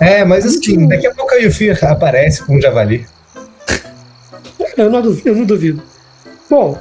É, 0.00 0.24
mas 0.24 0.44
assim, 0.44 0.86
daqui 0.88 1.06
a 1.06 1.14
pouco 1.14 1.32
a 1.32 1.36
Yufir 1.36 1.78
aparece 1.84 2.42
com 2.44 2.56
um 2.56 2.60
javali. 2.60 3.06
Eu 4.76 4.90
não, 4.90 5.02
duvido, 5.02 5.28
eu 5.28 5.36
não 5.36 5.44
duvido. 5.44 5.82
Bom, 6.50 6.78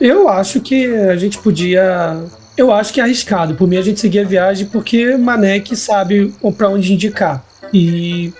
eu 0.00 0.28
acho 0.28 0.60
que 0.60 0.86
a 0.86 1.16
gente 1.16 1.38
podia. 1.38 2.16
Eu 2.56 2.72
acho 2.72 2.92
que 2.92 3.00
é 3.00 3.04
arriscado. 3.04 3.54
Por 3.54 3.68
mim, 3.68 3.76
a 3.76 3.82
gente 3.82 4.00
seguir 4.00 4.20
a 4.20 4.24
viagem 4.24 4.66
porque 4.66 5.16
Manek 5.16 5.74
sabe 5.76 6.34
pra 6.56 6.68
onde 6.68 6.92
indicar. 6.92 7.42
E 7.72 8.32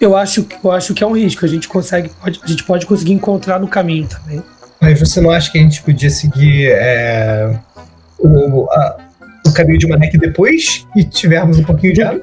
eu 0.00 0.16
acho, 0.16 0.44
que- 0.44 0.56
eu 0.64 0.72
acho 0.72 0.94
que 0.94 1.04
é 1.04 1.06
um 1.06 1.12
risco. 1.16 1.44
A 1.44 1.48
gente 1.48 1.68
consegue, 1.68 2.10
pode, 2.20 2.40
a 2.42 2.46
gente 2.46 2.64
pode 2.64 2.86
conseguir 2.86 3.12
encontrar 3.12 3.60
no 3.60 3.68
caminho 3.68 4.08
também. 4.08 4.42
Mas 4.80 4.98
você 4.98 5.20
não 5.20 5.30
acha 5.30 5.52
que 5.52 5.58
a 5.58 5.62
gente 5.62 5.82
podia 5.82 6.10
seguir 6.10 6.70
é, 6.72 7.54
o, 8.18 8.66
a- 8.70 8.96
o 9.52 9.54
caminho 9.54 9.78
de 9.78 9.86
Manek 9.86 10.18
depois 10.18 10.86
e 10.96 11.04
tivermos 11.04 11.58
um 11.58 11.62
pouquinho 11.64 11.92
de 11.94 12.02
água? 12.02 12.22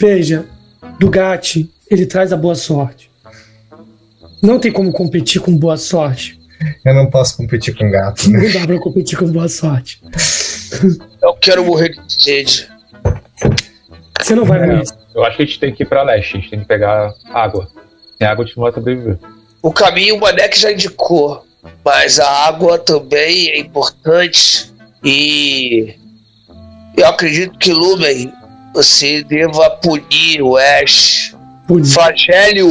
Veja, 0.00 0.46
Dugatti, 0.98 1.70
ele 1.90 2.06
traz 2.06 2.32
a 2.32 2.36
boa 2.36 2.54
sorte. 2.54 3.10
Não 4.42 4.58
tem 4.58 4.72
como 4.72 4.90
competir 4.92 5.40
com 5.40 5.54
boa 5.56 5.76
sorte. 5.76 6.40
Eu 6.84 6.94
não 6.94 7.06
posso 7.10 7.36
competir 7.36 7.74
com 7.76 7.90
gato, 7.90 8.30
né? 8.30 8.38
Não 8.42 8.52
dá 8.60 8.66
pra 8.66 8.78
competir 8.78 9.18
com 9.18 9.26
boa 9.30 9.48
sorte. 9.48 10.02
Eu 11.22 11.34
quero 11.34 11.64
morrer 11.64 11.90
de 12.06 12.22
sede. 12.22 12.68
Você 14.20 14.34
não 14.34 14.44
vai 14.44 14.62
É. 14.62 14.66
morrer. 14.66 14.84
Eu 15.14 15.24
acho 15.24 15.36
que 15.36 15.42
a 15.42 15.46
gente 15.46 15.58
tem 15.58 15.74
que 15.74 15.82
ir 15.82 15.86
pra 15.86 16.02
leste, 16.02 16.36
a 16.36 16.40
gente 16.40 16.50
tem 16.50 16.60
que 16.60 16.66
pegar 16.66 17.12
água. 17.32 17.68
Sem 18.18 18.26
água 18.26 18.44
a 18.44 18.46
gente 18.46 18.56
não 18.56 18.64
vai 18.64 18.72
sobreviver. 18.72 19.18
O 19.62 19.72
caminho 19.72 20.16
o 20.16 20.20
Manek 20.20 20.58
já 20.58 20.70
indicou, 20.72 21.44
mas 21.84 22.20
a 22.20 22.46
água 22.46 22.78
também 22.78 23.48
é 23.50 23.58
importante 23.58 24.70
e 25.02 25.94
eu 26.96 27.06
acredito 27.06 27.58
que 27.58 27.72
Lumen 27.72 28.32
você 28.74 29.22
deva 29.24 29.68
punir 29.70 30.42
o 30.42 30.56
Ash, 30.56 31.34
flagele 31.92 32.62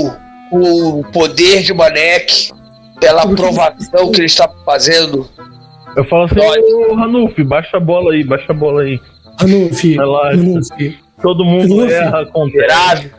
o 0.52 1.04
poder 1.12 1.62
de 1.62 1.74
Manek 1.74 2.52
pela 3.00 3.24
aprovação 3.24 4.12
que 4.12 4.20
ele 4.22 4.26
está 4.26 4.50
fazendo. 4.66 5.30
Eu 5.96 6.04
falo 6.06 6.24
assim, 6.24 6.40
ô 6.40 6.94
Ranulf, 6.96 7.38
baixa 7.46 7.78
a 7.78 7.80
bola 7.80 8.14
aí, 8.14 8.24
baixa 8.24 8.52
a 8.52 8.54
bola 8.56 8.84
aí. 8.84 9.00
Anufi. 9.40 9.98
Todo 11.22 11.44
mundo 11.44 11.76
Luffy. 11.76 11.94
erra, 11.94 12.22
acontece. 12.22 13.12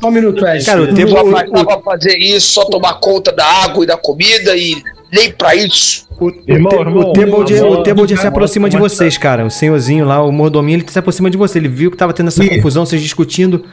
Só 0.00 0.08
um 0.08 0.10
minuto, 0.10 0.44
Ash. 0.44 0.64
Cara, 0.66 0.82
o 0.82 0.86
Não 0.88 0.94
tempo- 0.94 1.12
vai 1.12 1.24
mais 1.24 1.50
dar 1.52 1.64
pra 1.64 1.80
fazer 1.80 2.16
isso, 2.18 2.52
só 2.54 2.64
tomar 2.64 2.94
conta 2.94 3.30
da 3.32 3.46
água 3.46 3.84
e 3.84 3.86
da 3.86 3.96
comida 3.96 4.56
e 4.56 4.74
nem 5.12 5.30
pra 5.32 5.54
isso. 5.54 6.06
O, 6.18 6.30
Irmão, 6.46 6.70
Te- 6.70 6.76
irmão, 6.76 6.98
o 7.10 7.12
Tebold, 7.12 7.54
o 7.54 7.82
Tebold 7.82 8.16
se 8.16 8.26
aproxima 8.26 8.68
de 8.70 8.76
vocês, 8.78 9.18
cara. 9.18 9.44
O 9.44 9.50
senhorzinho 9.50 10.04
lá, 10.06 10.22
o 10.22 10.32
mordominho, 10.32 10.78
ele 10.78 10.84
se 10.90 10.98
aproxima 10.98 11.30
de 11.30 11.36
você. 11.36 11.58
Ele 11.58 11.68
viu 11.68 11.90
que 11.90 11.96
tava 11.96 12.12
tendo 12.12 12.28
essa 12.28 12.46
confusão, 12.46 12.86
vocês 12.86 13.02
discutindo. 13.02 13.64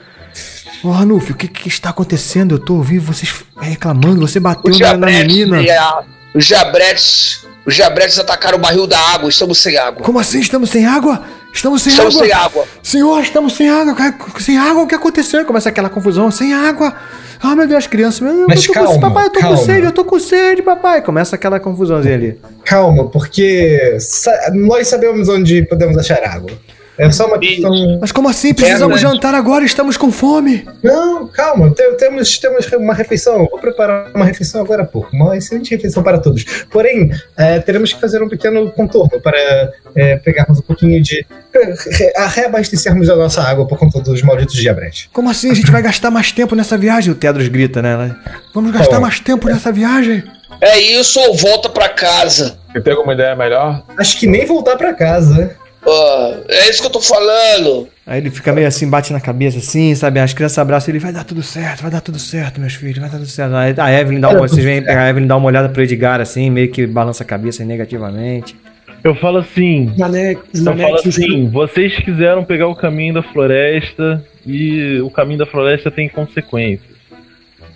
Ô, 0.83 0.89
Ranulf, 0.91 1.29
o 1.29 1.33
que 1.35 1.47
que 1.47 1.67
está 1.69 1.89
acontecendo? 1.91 2.55
Eu 2.55 2.59
tô 2.59 2.75
ouvindo 2.75 3.01
vocês 3.01 3.33
reclamando, 3.59 4.19
você 4.19 4.39
bateu 4.39 4.77
na, 4.77 4.97
na 4.97 5.07
menina. 5.07 5.61
a- 5.61 6.03
os 6.35 6.45
jabretes, 6.45 7.45
os 7.65 7.75
jabretes 7.75 8.19
atacaram 8.19 8.57
o 8.57 8.61
barril 8.61 8.85
da 8.87 8.99
água, 8.99 9.29
estamos 9.29 9.57
sem 9.59 9.77
água. 9.77 10.03
Como 10.03 10.19
assim? 10.19 10.39
Estamos 10.39 10.69
sem 10.69 10.85
água? 10.85 11.23
Estamos 11.53 11.81
sem 11.83 11.91
Estamos 11.91 12.15
água? 12.15 12.25
sem 12.27 12.33
água. 12.35 12.65
Senhor, 12.81 13.21
estamos 13.21 13.53
sem 13.53 13.69
água. 13.69 13.95
Sem 14.39 14.57
água, 14.57 14.83
o 14.83 14.87
que 14.87 14.95
aconteceu? 14.95 15.45
Começa 15.45 15.69
aquela 15.69 15.89
confusão. 15.89 16.31
Sem 16.31 16.51
água. 16.53 16.93
Ah, 17.41 17.55
meu 17.55 17.67
Deus, 17.67 17.79
as 17.79 17.87
crianças. 17.87 18.21
Meu 18.21 18.33
Deus, 18.33 18.45
Mas 18.47 18.65
eu 18.65 18.73
tô 18.73 18.79
com- 18.79 18.85
calma, 18.85 18.99
papai, 19.01 19.25
eu 19.25 19.29
tô 19.29 19.39
calma. 19.39 19.57
com 19.57 19.63
sede, 19.65 19.85
eu 19.85 19.91
tô 19.91 20.05
com 20.05 20.19
sede, 20.19 20.61
papai. 20.63 21.01
Começa 21.03 21.35
aquela 21.35 21.59
confusãozinha 21.59 22.15
ali. 22.15 22.39
Calma, 22.65 23.07
porque 23.09 23.97
sa- 23.99 24.51
nós 24.53 24.87
sabemos 24.87 25.29
onde 25.29 25.61
podemos 25.63 25.97
achar 25.97 26.23
água. 26.23 26.49
É 26.97 27.09
só 27.11 27.25
uma 27.25 27.39
questão. 27.39 27.97
Mas 27.99 28.11
como 28.11 28.29
assim? 28.29 28.53
Precisamos 28.53 29.01
né? 29.01 29.09
jantar 29.09 29.33
agora, 29.33 29.65
estamos 29.65 29.97
com 29.97 30.11
fome. 30.11 30.67
Não, 30.83 31.27
calma, 31.27 31.71
te- 31.71 31.91
temos, 31.93 32.37
temos 32.37 32.67
uma 32.73 32.93
refeição. 32.93 33.39
Vou 33.49 33.57
preparar 33.59 34.11
uma 34.13 34.25
refeição 34.25 34.61
agora 34.61 34.83
há 34.83 34.85
pouco. 34.85 35.09
Uma 35.11 35.35
excelente 35.35 35.71
refeição 35.71 36.03
para 36.03 36.19
todos. 36.19 36.43
Porém, 36.71 37.09
é, 37.35 37.59
teremos 37.59 37.91
que 37.93 37.99
fazer 37.99 38.21
um 38.21 38.29
pequeno 38.29 38.69
contorno 38.71 39.19
para 39.19 39.71
é, 39.95 40.17
pegarmos 40.17 40.59
um 40.59 40.61
pouquinho 40.61 41.01
de. 41.01 41.25
Re, 41.53 42.13
a- 42.15 42.27
reabastecermos 42.27 43.09
a 43.09 43.15
nossa 43.15 43.41
água 43.41 43.65
por 43.67 43.77
conta 43.77 43.99
dos 43.99 44.21
malditos 44.21 44.55
diabretes. 44.55 45.09
Como 45.11 45.29
assim? 45.29 45.49
A 45.49 45.55
gente 45.55 45.71
vai 45.71 45.81
gastar 45.81 46.11
mais 46.11 46.31
tempo 46.31 46.55
nessa 46.55 46.77
viagem? 46.77 47.11
O 47.11 47.15
Tedros 47.15 47.47
grita, 47.47 47.81
né? 47.81 48.15
Vamos 48.53 48.71
gastar 48.71 48.95
Bom. 48.97 49.01
mais 49.01 49.19
tempo 49.19 49.47
nessa 49.47 49.71
viagem? 49.71 50.23
É 50.61 50.79
isso 50.79 51.19
ou 51.19 51.35
volta 51.35 51.69
pra 51.69 51.89
casa? 51.89 52.57
Você 52.71 52.79
tem 52.81 52.93
alguma 52.93 53.13
ideia 53.13 53.35
melhor? 53.35 53.83
Acho 53.97 54.17
que 54.19 54.27
nem 54.27 54.45
voltar 54.45 54.77
para 54.77 54.93
casa. 54.93 55.55
Ah, 55.85 56.39
é 56.47 56.69
isso 56.69 56.81
que 56.81 56.87
eu 56.87 56.91
tô 56.91 57.01
falando. 57.01 57.89
Aí 58.05 58.19
ele 58.19 58.29
fica 58.29 58.53
meio 58.53 58.67
assim, 58.67 58.89
bate 58.89 59.11
na 59.11 59.19
cabeça 59.19 59.57
assim, 59.57 59.93
sabe? 59.95 60.19
As 60.19 60.33
crianças 60.33 60.57
abraçam 60.57 60.91
ele, 60.91 60.99
vai 60.99 61.11
dar 61.11 61.23
tudo 61.23 61.43
certo, 61.43 61.81
vai 61.81 61.91
dar 61.91 62.01
tudo 62.01 62.19
certo, 62.19 62.59
meus 62.59 62.73
filhos, 62.73 62.97
vai 62.97 63.09
dar 63.09 63.17
tudo 63.17 63.29
certo. 63.29 63.55
Aí 63.55 63.75
a 63.77 64.01
Evelyn 64.01 64.19
dá 64.19 64.29
uma, 64.29 64.39
vocês 64.39 64.63
veem, 64.63 64.87
a 64.87 65.09
Evelyn 65.09 65.27
dá 65.27 65.35
uma 65.35 65.47
olhada 65.47 65.69
pro 65.69 65.83
Edgar 65.83 66.21
assim, 66.21 66.49
meio 66.49 66.69
que 66.69 66.87
balança 66.87 67.23
a 67.23 67.25
cabeça 67.25 67.63
negativamente. 67.65 68.55
Eu 69.03 69.15
falo 69.15 69.39
assim, 69.39 69.93
eu 69.97 70.77
falo 70.77 70.95
assim, 70.95 71.49
vocês 71.49 71.97
quiseram 71.97 72.45
pegar 72.45 72.67
o 72.67 72.75
caminho 72.75 73.15
da 73.15 73.23
floresta 73.23 74.23
e 74.45 75.01
o 75.01 75.09
caminho 75.09 75.39
da 75.39 75.45
floresta 75.45 75.91
tem 75.91 76.07
consequências. 76.07 76.93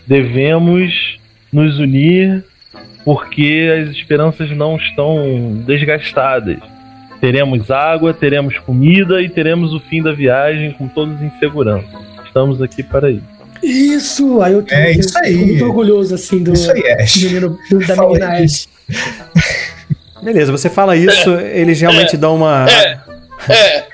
Devemos 0.06 1.20
nos 1.52 1.80
unir 1.80 2.46
porque 3.04 3.70
as 3.82 3.90
esperanças 3.90 4.50
não 4.52 4.78
estão 4.78 5.62
desgastadas. 5.66 6.60
Teremos 7.20 7.72
água, 7.72 8.14
teremos 8.14 8.58
comida 8.60 9.22
e 9.22 9.30
teremos 9.30 9.74
o 9.74 9.80
fim 9.80 10.02
da 10.04 10.14
viagem 10.14 10.72
com 10.74 10.88
todos 10.88 11.20
em 11.22 11.32
segurança. 11.40 11.88
Estamos 12.26 12.62
aqui 12.62 12.84
para 12.84 13.10
isso. 13.10 13.24
Isso! 13.64 14.42
Aí 14.42 14.54
eu 14.54 14.62
tô, 14.64 14.74
É 14.76 14.92
isso 14.92 15.18
aí. 15.18 15.36
muito 15.36 15.66
orgulhoso, 15.66 16.14
assim, 16.14 16.44
do, 16.44 16.54
Isso 16.54 16.72
aí, 16.72 16.92
Ash. 16.92 17.18
do 17.18 17.26
menino, 17.28 17.58
do- 17.72 17.80
da 17.88 17.96
menina. 17.96 18.28
Ash. 18.44 18.70
Beleza, 20.22 20.52
você 20.52 20.70
fala 20.70 20.96
isso, 20.96 21.32
eles 21.32 21.80
realmente 21.82 22.16
dão 22.18 22.36
uma 22.36 22.66
É, 23.50 23.86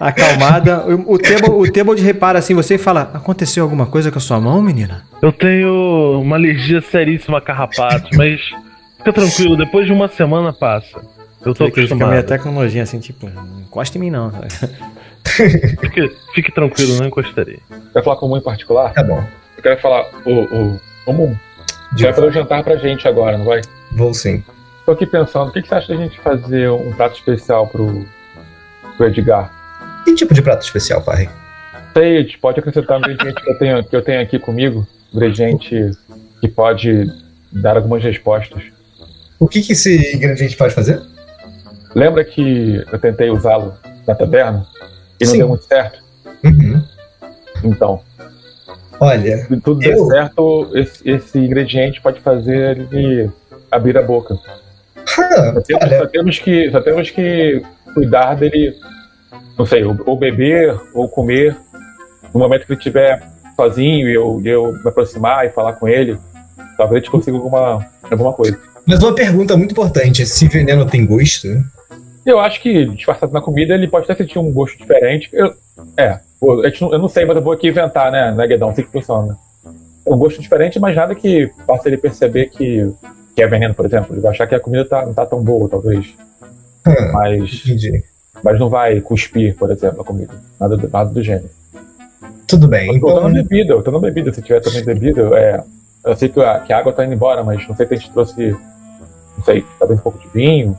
acalmada. 0.00 0.84
O, 0.86 1.14
o 1.14 1.18
Tebo, 1.18 1.60
o 1.60 1.70
Tebold 1.70 2.00
repara 2.02 2.38
assim, 2.38 2.54
você 2.54 2.74
e 2.74 2.78
fala: 2.78 3.10
Aconteceu 3.14 3.62
alguma 3.64 3.86
coisa 3.86 4.10
com 4.10 4.18
a 4.18 4.20
sua 4.20 4.40
mão, 4.40 4.60
menina? 4.62 5.04
Eu 5.22 5.32
tenho 5.32 6.20
uma 6.20 6.36
alergia 6.36 6.80
seríssima 6.80 7.38
a 7.38 7.40
carrapatos, 7.40 8.10
mas 8.16 8.40
fica 8.98 9.12
tranquilo, 9.12 9.56
depois 9.56 9.86
de 9.86 9.92
uma 9.92 10.08
semana 10.08 10.52
passa. 10.52 11.00
Eu 11.46 11.54
tô 11.54 11.70
Que 11.70 11.80
ele 11.80 11.88
fica 11.88 11.94
meio 11.96 12.18
acostumado. 12.18 12.18
até 12.18 12.38
com 12.38 12.52
nojinho 12.52 12.82
assim, 12.82 12.98
tipo, 12.98 13.28
não 13.28 13.60
encosta 13.60 13.96
em 13.96 14.00
mim 14.00 14.10
não. 14.10 14.32
Fique, 15.80 16.16
fique 16.34 16.52
tranquilo, 16.52 16.96
não 16.96 17.06
encostarei. 17.06 17.58
Quer 17.92 18.02
falar 18.02 18.16
com 18.16 18.30
um 18.30 18.36
em 18.36 18.40
particular? 18.40 18.92
Tá 18.92 19.02
bom. 19.02 19.22
Eu 19.56 19.62
quero 19.62 19.80
falar, 19.80 20.06
ô, 20.24 20.30
ô, 20.30 20.80
ô 21.04 21.12
Mum, 21.12 21.36
vai 22.00 22.12
fazer 22.12 22.26
o 22.28 22.32
jantar 22.32 22.62
pra 22.62 22.76
gente 22.76 23.06
agora, 23.06 23.36
não 23.36 23.44
vai? 23.44 23.60
Vou 23.92 24.14
sim. 24.14 24.42
Tô 24.86 24.92
aqui 24.92 25.04
pensando, 25.04 25.48
o 25.48 25.52
que, 25.52 25.62
que 25.62 25.68
você 25.68 25.74
acha 25.74 25.88
da 25.88 25.96
gente 25.96 26.18
fazer 26.20 26.70
um 26.70 26.92
prato 26.92 27.16
especial 27.16 27.66
pro, 27.66 28.06
pro 28.96 29.06
Edgar? 29.08 29.52
Que 30.04 30.14
tipo 30.14 30.32
de 30.32 30.40
prato 30.40 30.62
especial, 30.64 31.02
pai? 31.02 31.28
Sei, 31.92 32.18
a 32.18 32.22
gente 32.22 32.38
pode 32.38 32.60
acrescentar 32.60 32.96
um 32.96 33.00
ingrediente 33.00 33.42
que 33.42 33.50
eu 33.50 33.58
tenho, 33.58 33.84
que 33.84 33.96
eu 33.96 34.02
tenho 34.02 34.22
aqui 34.22 34.38
comigo, 34.38 34.86
um 35.12 35.16
ingrediente 35.16 35.90
que 36.40 36.48
pode 36.48 37.10
dar 37.50 37.76
algumas 37.76 38.02
respostas. 38.02 38.62
O 39.38 39.48
que, 39.48 39.60
que 39.60 39.72
esse 39.72 40.14
ingrediente 40.14 40.56
pode 40.56 40.72
fazer? 40.74 41.02
Lembra 41.96 42.22
que 42.24 42.84
eu 42.92 42.98
tentei 42.98 43.30
usá-lo 43.30 43.72
na 44.06 44.14
taberna 44.14 44.66
e 45.18 45.24
não 45.24 45.32
Sim. 45.32 45.38
deu 45.38 45.48
muito 45.48 45.64
certo? 45.64 45.98
Uhum. 46.44 46.82
Então, 47.64 48.00
Olha, 49.00 49.38
se 49.46 49.60
tudo 49.62 49.82
Eu? 49.82 50.06
der 50.06 50.14
certo, 50.14 50.70
esse, 50.74 51.08
esse 51.10 51.38
ingrediente 51.38 52.02
pode 52.02 52.20
fazer 52.20 52.76
ele 52.92 53.30
abrir 53.70 53.96
a 53.96 54.02
boca. 54.02 54.38
ah, 55.18 55.54
Só 55.54 55.60
temos, 55.62 55.88
só 55.96 56.06
temos 56.06 56.38
que, 56.38 56.70
só 56.70 56.80
temos 56.82 57.10
que 57.10 57.62
cuidar 57.94 58.34
dele, 58.34 58.76
não 59.58 59.64
sei, 59.64 59.82
ou, 59.82 59.96
ou 60.04 60.18
beber 60.18 60.78
ou 60.92 61.08
comer 61.08 61.56
no 62.34 62.40
momento 62.40 62.66
que 62.66 62.72
ele 62.72 62.78
estiver 62.78 63.22
sozinho 63.56 64.06
e 64.06 64.14
eu, 64.14 64.42
eu 64.44 64.72
me 64.72 64.88
aproximar 64.90 65.46
e 65.46 65.50
falar 65.50 65.72
com 65.74 65.88
ele. 65.88 66.18
Talvez 66.76 66.96
a 66.96 67.04
gente 67.04 67.10
consiga 67.10 67.38
alguma, 67.38 67.86
alguma 68.10 68.34
coisa. 68.34 68.58
mas 68.86 69.02
uma 69.02 69.14
pergunta 69.14 69.56
muito 69.56 69.72
importante: 69.72 70.26
se 70.26 70.46
veneno 70.46 70.84
tem 70.84 71.06
gosto? 71.06 71.48
Eu 72.26 72.40
acho 72.40 72.60
que, 72.60 72.86
disfarçado 72.86 73.32
na 73.32 73.40
comida, 73.40 73.72
ele 73.72 73.86
pode 73.86 74.04
até 74.04 74.16
sentir 74.16 74.40
um 74.40 74.52
gosto 74.52 74.76
diferente. 74.76 75.30
Eu, 75.32 75.54
é, 75.96 76.18
eu 76.42 76.98
não 76.98 77.08
sei, 77.08 77.24
mas 77.24 77.36
eu 77.36 77.42
vou 77.42 77.52
aqui 77.52 77.68
inventar, 77.68 78.10
né, 78.10 78.32
né 78.32 78.46
Guedão? 78.48 78.70
Assim 78.70 78.82
que 78.82 78.90
funciona. 78.90 79.38
É 80.04 80.12
um 80.12 80.18
gosto 80.18 80.42
diferente, 80.42 80.80
mas 80.80 80.96
nada 80.96 81.14
que 81.14 81.48
faça 81.64 81.88
ele 81.88 81.96
perceber 81.96 82.46
que, 82.46 82.92
que 83.34 83.42
é 83.42 83.46
veneno, 83.46 83.74
por 83.74 83.86
exemplo. 83.86 84.12
Ele 84.12 84.20
vai 84.20 84.32
achar 84.32 84.46
que 84.48 84.56
a 84.56 84.60
comida 84.60 84.84
tá, 84.84 85.06
não 85.06 85.14
tá 85.14 85.24
tão 85.24 85.42
boa, 85.42 85.68
talvez. 85.68 86.14
Ah, 86.84 87.12
Mas, 87.12 87.62
entendi. 87.64 88.02
mas 88.42 88.58
não 88.58 88.68
vai 88.68 89.00
cuspir, 89.00 89.56
por 89.56 89.70
exemplo, 89.70 90.00
a 90.00 90.04
comida. 90.04 90.34
Nada 90.58 90.76
do, 90.76 90.88
nada 90.88 91.10
do 91.10 91.22
gênero. 91.22 91.50
Tudo 92.48 92.66
bem. 92.66 92.92
Eu 92.94 93.00
tô 93.00 93.10
Então, 93.10 93.28
na 93.28 93.34
bebida, 93.42 93.72
eu 93.72 93.82
tô 93.82 93.90
na 93.92 93.98
bebida. 94.00 94.32
Se 94.32 94.42
tiver 94.42 94.60
também 94.60 94.84
bebida, 94.84 95.22
é, 95.38 95.62
eu 96.04 96.16
sei 96.16 96.28
que 96.28 96.40
a, 96.40 96.60
que 96.60 96.72
a 96.72 96.78
água 96.78 96.92
tá 96.92 97.04
indo 97.04 97.14
embora, 97.14 97.44
mas 97.44 97.66
não 97.68 97.76
sei 97.76 97.86
se 97.86 97.94
a 97.94 97.96
gente 97.96 98.10
trouxe, 98.12 98.50
não 99.36 99.44
sei, 99.44 99.64
talvez 99.78 99.98
um 99.98 100.02
pouco 100.02 100.18
de 100.18 100.28
vinho. 100.28 100.76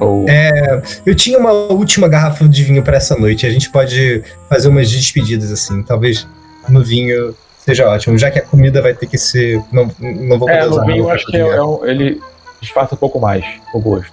Ou. 0.00 0.28
É. 0.28 0.82
eu 1.06 1.14
tinha 1.14 1.38
uma 1.38 1.52
última 1.52 2.08
garrafa 2.08 2.48
de 2.48 2.62
vinho 2.64 2.82
pra 2.82 2.96
essa 2.96 3.16
noite. 3.16 3.46
A 3.46 3.50
gente 3.50 3.70
pode 3.70 4.22
fazer 4.48 4.68
umas 4.68 4.90
despedidas 4.90 5.50
assim. 5.52 5.82
Talvez 5.82 6.26
no 6.68 6.82
vinho 6.82 7.34
seja 7.58 7.88
ótimo, 7.88 8.18
já 8.18 8.30
que 8.30 8.38
a 8.38 8.42
comida 8.42 8.82
vai 8.82 8.92
ter 8.94 9.06
que 9.06 9.16
ser. 9.18 9.62
Não, 9.72 9.90
não 9.98 10.38
vou 10.38 10.40
poder 10.40 10.52
É, 10.58 10.64
no 10.66 10.70
usar 10.72 10.82
vinho 10.84 10.98
eu 10.98 11.04
meu 11.04 11.10
acho 11.10 11.26
que 11.26 11.36
é, 11.36 11.40
é 11.40 11.62
um- 11.62 11.84
ele 11.86 12.20
disfarça 12.60 12.94
um 12.94 12.98
pouco 12.98 13.18
mais 13.20 13.44
o 13.72 13.80
gosto. 13.80 14.12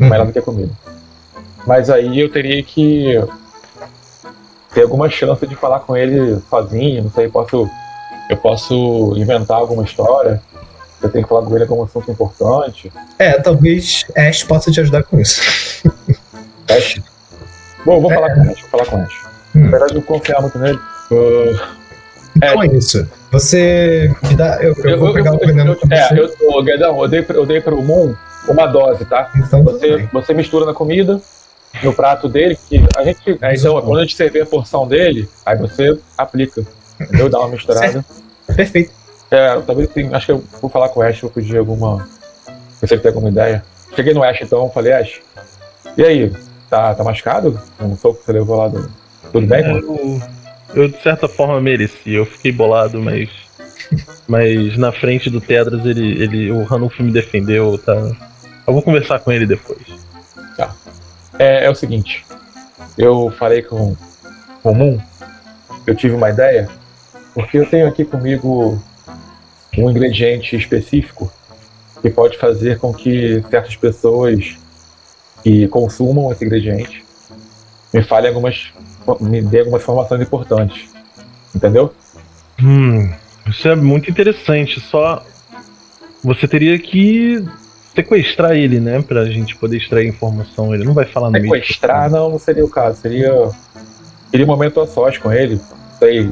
Uhum. 0.00 0.08
Melhor 0.08 0.26
do 0.26 0.32
que 0.32 0.38
a 0.38 0.42
comida. 0.42 0.72
Mas 1.66 1.90
aí 1.90 2.20
eu 2.20 2.30
teria 2.30 2.62
que 2.62 3.20
ter 4.74 4.82
alguma 4.82 5.08
chance 5.08 5.46
de 5.46 5.56
falar 5.56 5.80
com 5.80 5.96
ele 5.96 6.38
sozinho, 6.50 7.04
não 7.04 7.10
sei, 7.10 7.28
posso. 7.28 7.68
Eu 8.28 8.36
posso 8.36 9.14
inventar 9.16 9.56
alguma 9.58 9.84
história. 9.84 10.42
Eu 11.02 11.08
tenho 11.10 11.24
que 11.24 11.28
falar 11.28 11.42
com 11.46 11.54
ele 11.54 11.64
algum 11.64 11.82
assunto 11.84 12.10
importante. 12.10 12.92
É, 13.18 13.32
talvez 13.40 14.04
Ash 14.16 14.42
possa 14.44 14.70
te 14.70 14.80
ajudar 14.80 15.02
com 15.04 15.20
isso. 15.20 15.40
Ash. 16.68 17.00
Bom, 17.84 17.96
eu 17.96 18.00
vou 18.00 18.10
falar 18.10 18.34
com 18.34 18.40
o 18.40 18.50
Ash, 18.50 18.60
vou 18.62 18.70
falar 18.70 18.86
com 18.86 18.96
Ash. 19.02 19.14
Hum. 19.54 19.60
Na 19.64 19.70
verdade, 19.70 19.94
eu 19.96 20.02
confiar 20.02 20.40
muito 20.40 20.58
nele. 20.58 20.78
Uh, 21.10 21.76
Então 22.36 22.62
é 22.62 22.66
isso. 22.66 23.08
Você 23.30 24.14
me 24.22 24.34
dá. 24.34 24.62
Eu, 24.62 24.74
eu, 24.84 24.98
vou 24.98 25.12
pegar 25.12 25.34
o 25.34 25.38
veneno 25.38 25.76
é, 25.90 26.08
você. 26.08 26.20
eu 26.20 26.28
tô, 26.36 26.62
Guedão, 26.62 27.00
eu 27.02 27.08
dei, 27.08 27.22
pra- 27.22 27.36
eu 27.36 27.46
dei 27.46 27.60
pro 27.60 27.80
Moon 27.82 28.14
uma 28.48 28.66
dose, 28.66 29.04
tá? 29.04 29.30
Então, 29.36 29.62
Você, 29.64 29.96
bem. 29.96 30.10
você 30.12 30.32
mistura 30.34 30.64
na 30.66 30.72
comida, 30.74 31.20
no 31.82 31.92
prato 31.92 32.28
dele, 32.28 32.56
que 32.68 32.84
a 32.96 33.02
gente. 33.04 33.38
é, 33.42 33.54
então, 33.54 33.80
quando 33.82 33.98
a 33.98 34.02
gente 34.02 34.16
servir 34.16 34.42
a 34.42 34.46
porção 34.46 34.86
dele, 34.86 35.28
aí 35.44 35.56
você 35.56 35.98
aplica. 36.16 36.62
Entendeu? 37.00 37.28
Dá 37.28 37.40
uma 37.40 37.48
misturada. 37.48 38.04
Perfeito. 38.54 38.92
É, 39.30 39.60
talvez 39.60 39.88
tem. 39.90 40.14
Acho 40.14 40.26
que 40.26 40.32
eu 40.32 40.44
vou 40.60 40.70
falar 40.70 40.88
com 40.88 41.00
o 41.00 41.02
Ash, 41.02 41.20
vou 41.20 41.30
pedir 41.30 41.58
alguma. 41.58 42.06
Se 42.70 42.92
ele 42.92 43.00
tem 43.00 43.08
alguma 43.08 43.28
ideia. 43.28 43.64
Cheguei 43.94 44.12
no 44.12 44.22
Ash 44.22 44.40
então, 44.42 44.70
falei, 44.70 44.92
Ash, 44.92 45.20
e 45.96 46.04
aí? 46.04 46.32
Tá, 46.68 46.94
tá 46.94 47.04
machucado? 47.04 47.58
Um 47.80 47.96
soco 47.96 48.18
que 48.18 48.26
você 48.26 48.32
levou 48.32 48.56
lá 48.56 48.68
do. 48.68 48.90
Tudo 49.32 49.46
bem? 49.46 49.62
mano? 49.62 50.20
Eu, 50.74 50.82
eu, 50.82 50.88
de 50.88 51.00
certa 51.02 51.28
forma 51.28 51.60
mereci. 51.60 52.12
Eu 52.12 52.26
fiquei 52.26 52.52
bolado, 52.52 53.00
mas. 53.00 53.30
Mas 54.26 54.76
na 54.76 54.90
frente 54.90 55.30
do 55.30 55.40
Tedras, 55.40 55.86
ele, 55.86 56.20
ele, 56.20 56.50
o 56.50 56.64
Ranulfo 56.64 57.00
me 57.00 57.12
defendeu, 57.12 57.78
tá? 57.78 57.94
Eu 58.66 58.72
vou 58.72 58.82
conversar 58.82 59.20
com 59.20 59.30
ele 59.30 59.46
depois. 59.46 59.78
É, 61.38 61.66
é 61.66 61.70
o 61.70 61.74
seguinte, 61.74 62.24
eu 62.96 63.30
falei 63.38 63.62
com, 63.62 63.94
com 64.62 64.70
o 64.70 64.74
Moon, 64.74 64.98
eu 65.86 65.94
tive 65.94 66.14
uma 66.14 66.30
ideia, 66.30 66.68
porque 67.34 67.58
eu 67.58 67.66
tenho 67.66 67.86
aqui 67.86 68.04
comigo 68.04 68.82
um 69.78 69.90
ingrediente 69.90 70.56
específico 70.56 71.30
que 72.00 72.10
pode 72.10 72.38
fazer 72.38 72.78
com 72.78 72.92
que 72.92 73.42
certas 73.50 73.76
pessoas 73.76 74.56
que 75.42 75.68
consumam 75.68 76.30
esse 76.32 76.44
ingrediente 76.44 77.04
me 77.92 78.02
falem 78.02 78.28
algumas, 78.28 78.72
me 79.20 79.40
dê 79.40 79.60
algumas 79.60 79.82
informações 79.82 80.20
importantes, 80.20 80.90
entendeu? 81.54 81.92
Hum, 82.62 83.12
isso 83.46 83.68
é 83.68 83.76
muito 83.76 84.10
interessante. 84.10 84.80
Só 84.80 85.24
você 86.22 86.48
teria 86.48 86.78
que 86.78 87.44
sequestrar 87.94 88.52
ele, 88.52 88.80
né? 88.80 89.00
Pra 89.02 89.24
gente 89.26 89.56
poder 89.56 89.78
extrair 89.78 90.08
informação. 90.08 90.74
Ele 90.74 90.84
não 90.84 90.92
vai 90.92 91.06
falar 91.06 91.30
meio. 91.30 91.44
Sequestrar 91.44 92.10
não, 92.10 92.30
não 92.30 92.38
seria 92.38 92.64
o 92.64 92.68
caso. 92.68 93.00
Seria. 93.00 93.32
Seria 94.30 94.44
um 94.44 94.48
momento 94.48 94.80
a 94.80 94.86
sós 94.86 95.16
com 95.18 95.32
ele. 95.32 95.60
Sei. 95.98 96.30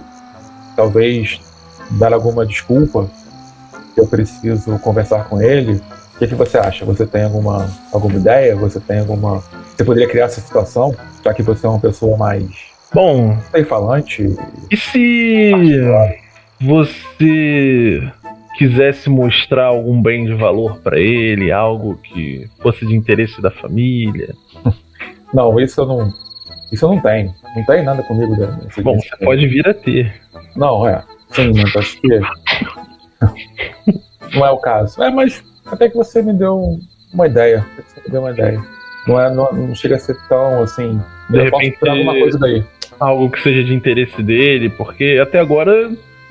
Talvez 0.76 1.40
dar 1.92 2.12
alguma 2.12 2.44
desculpa. 2.44 3.08
Que 3.94 4.00
Eu 4.00 4.06
preciso 4.06 4.78
conversar 4.80 5.24
com 5.28 5.40
ele. 5.40 5.80
O 6.14 6.18
que, 6.18 6.28
que 6.28 6.34
você 6.34 6.58
acha? 6.58 6.84
Você 6.84 7.06
tem 7.06 7.24
alguma, 7.24 7.68
alguma 7.92 8.14
ideia? 8.16 8.54
Você 8.56 8.78
tem 8.80 9.00
alguma. 9.00 9.42
Você 9.76 9.84
poderia 9.84 10.08
criar 10.08 10.26
essa 10.26 10.40
situação? 10.40 10.94
Já 11.24 11.34
que 11.34 11.42
você 11.42 11.66
é 11.66 11.68
uma 11.68 11.80
pessoa 11.80 12.16
mais. 12.16 12.44
Bom, 12.92 13.36
Sei 13.50 13.64
falante. 13.64 14.36
e 14.70 14.76
se 14.76 15.50
você 16.60 18.02
quisesse 18.56 19.10
mostrar 19.10 19.64
algum 19.66 20.00
bem 20.00 20.24
de 20.26 20.34
valor 20.34 20.78
pra 20.78 20.98
ele, 21.00 21.50
algo 21.50 21.96
que 21.96 22.48
fosse 22.62 22.86
de 22.86 22.94
interesse 22.94 23.42
da 23.42 23.50
família? 23.50 24.34
Não, 25.34 25.58
isso 25.58 25.80
eu 25.80 25.86
não. 25.86 26.12
Isso 26.70 26.84
eu 26.84 26.90
não 26.90 27.00
tenho. 27.00 27.34
Não 27.56 27.64
tem 27.64 27.82
nada 27.82 28.04
comigo 28.04 28.36
desse 28.36 28.80
Bom, 28.80 28.96
você 29.00 29.16
pode 29.16 29.44
vir 29.48 29.68
a 29.68 29.74
ter. 29.74 30.14
Não, 30.54 30.86
é. 30.86 31.02
Sim, 31.30 31.50
mas 31.56 31.74
acho 31.74 32.00
que. 32.00 32.20
Não 34.34 34.46
é 34.46 34.50
o 34.50 34.58
caso. 34.58 35.02
É, 35.02 35.10
mas 35.10 35.42
até 35.66 35.88
que 35.88 35.96
você 35.96 36.22
me 36.22 36.32
deu 36.32 36.78
uma 37.12 37.26
ideia. 37.26 37.64
Até 37.72 37.82
que 37.82 37.90
você 37.94 38.00
me 38.06 38.10
deu 38.12 38.20
uma 38.22 38.30
ideia. 38.30 38.60
Não, 39.06 39.20
é, 39.20 39.34
não, 39.34 39.52
não 39.52 39.74
chega 39.74 39.96
a 39.96 39.98
ser 39.98 40.16
tão 40.28 40.62
assim. 40.62 41.00
De 41.30 41.38
eu 41.38 41.50
posso 41.50 41.62
repente- 41.62 41.78
tirar 41.78 41.92
alguma 41.92 42.14
coisa 42.18 42.38
daí. 42.38 42.64
Algo 43.00 43.28
que 43.30 43.42
seja 43.42 43.64
de 43.64 43.74
interesse 43.74 44.22
dele, 44.22 44.70
porque 44.70 45.18
até 45.20 45.38
agora 45.40 45.90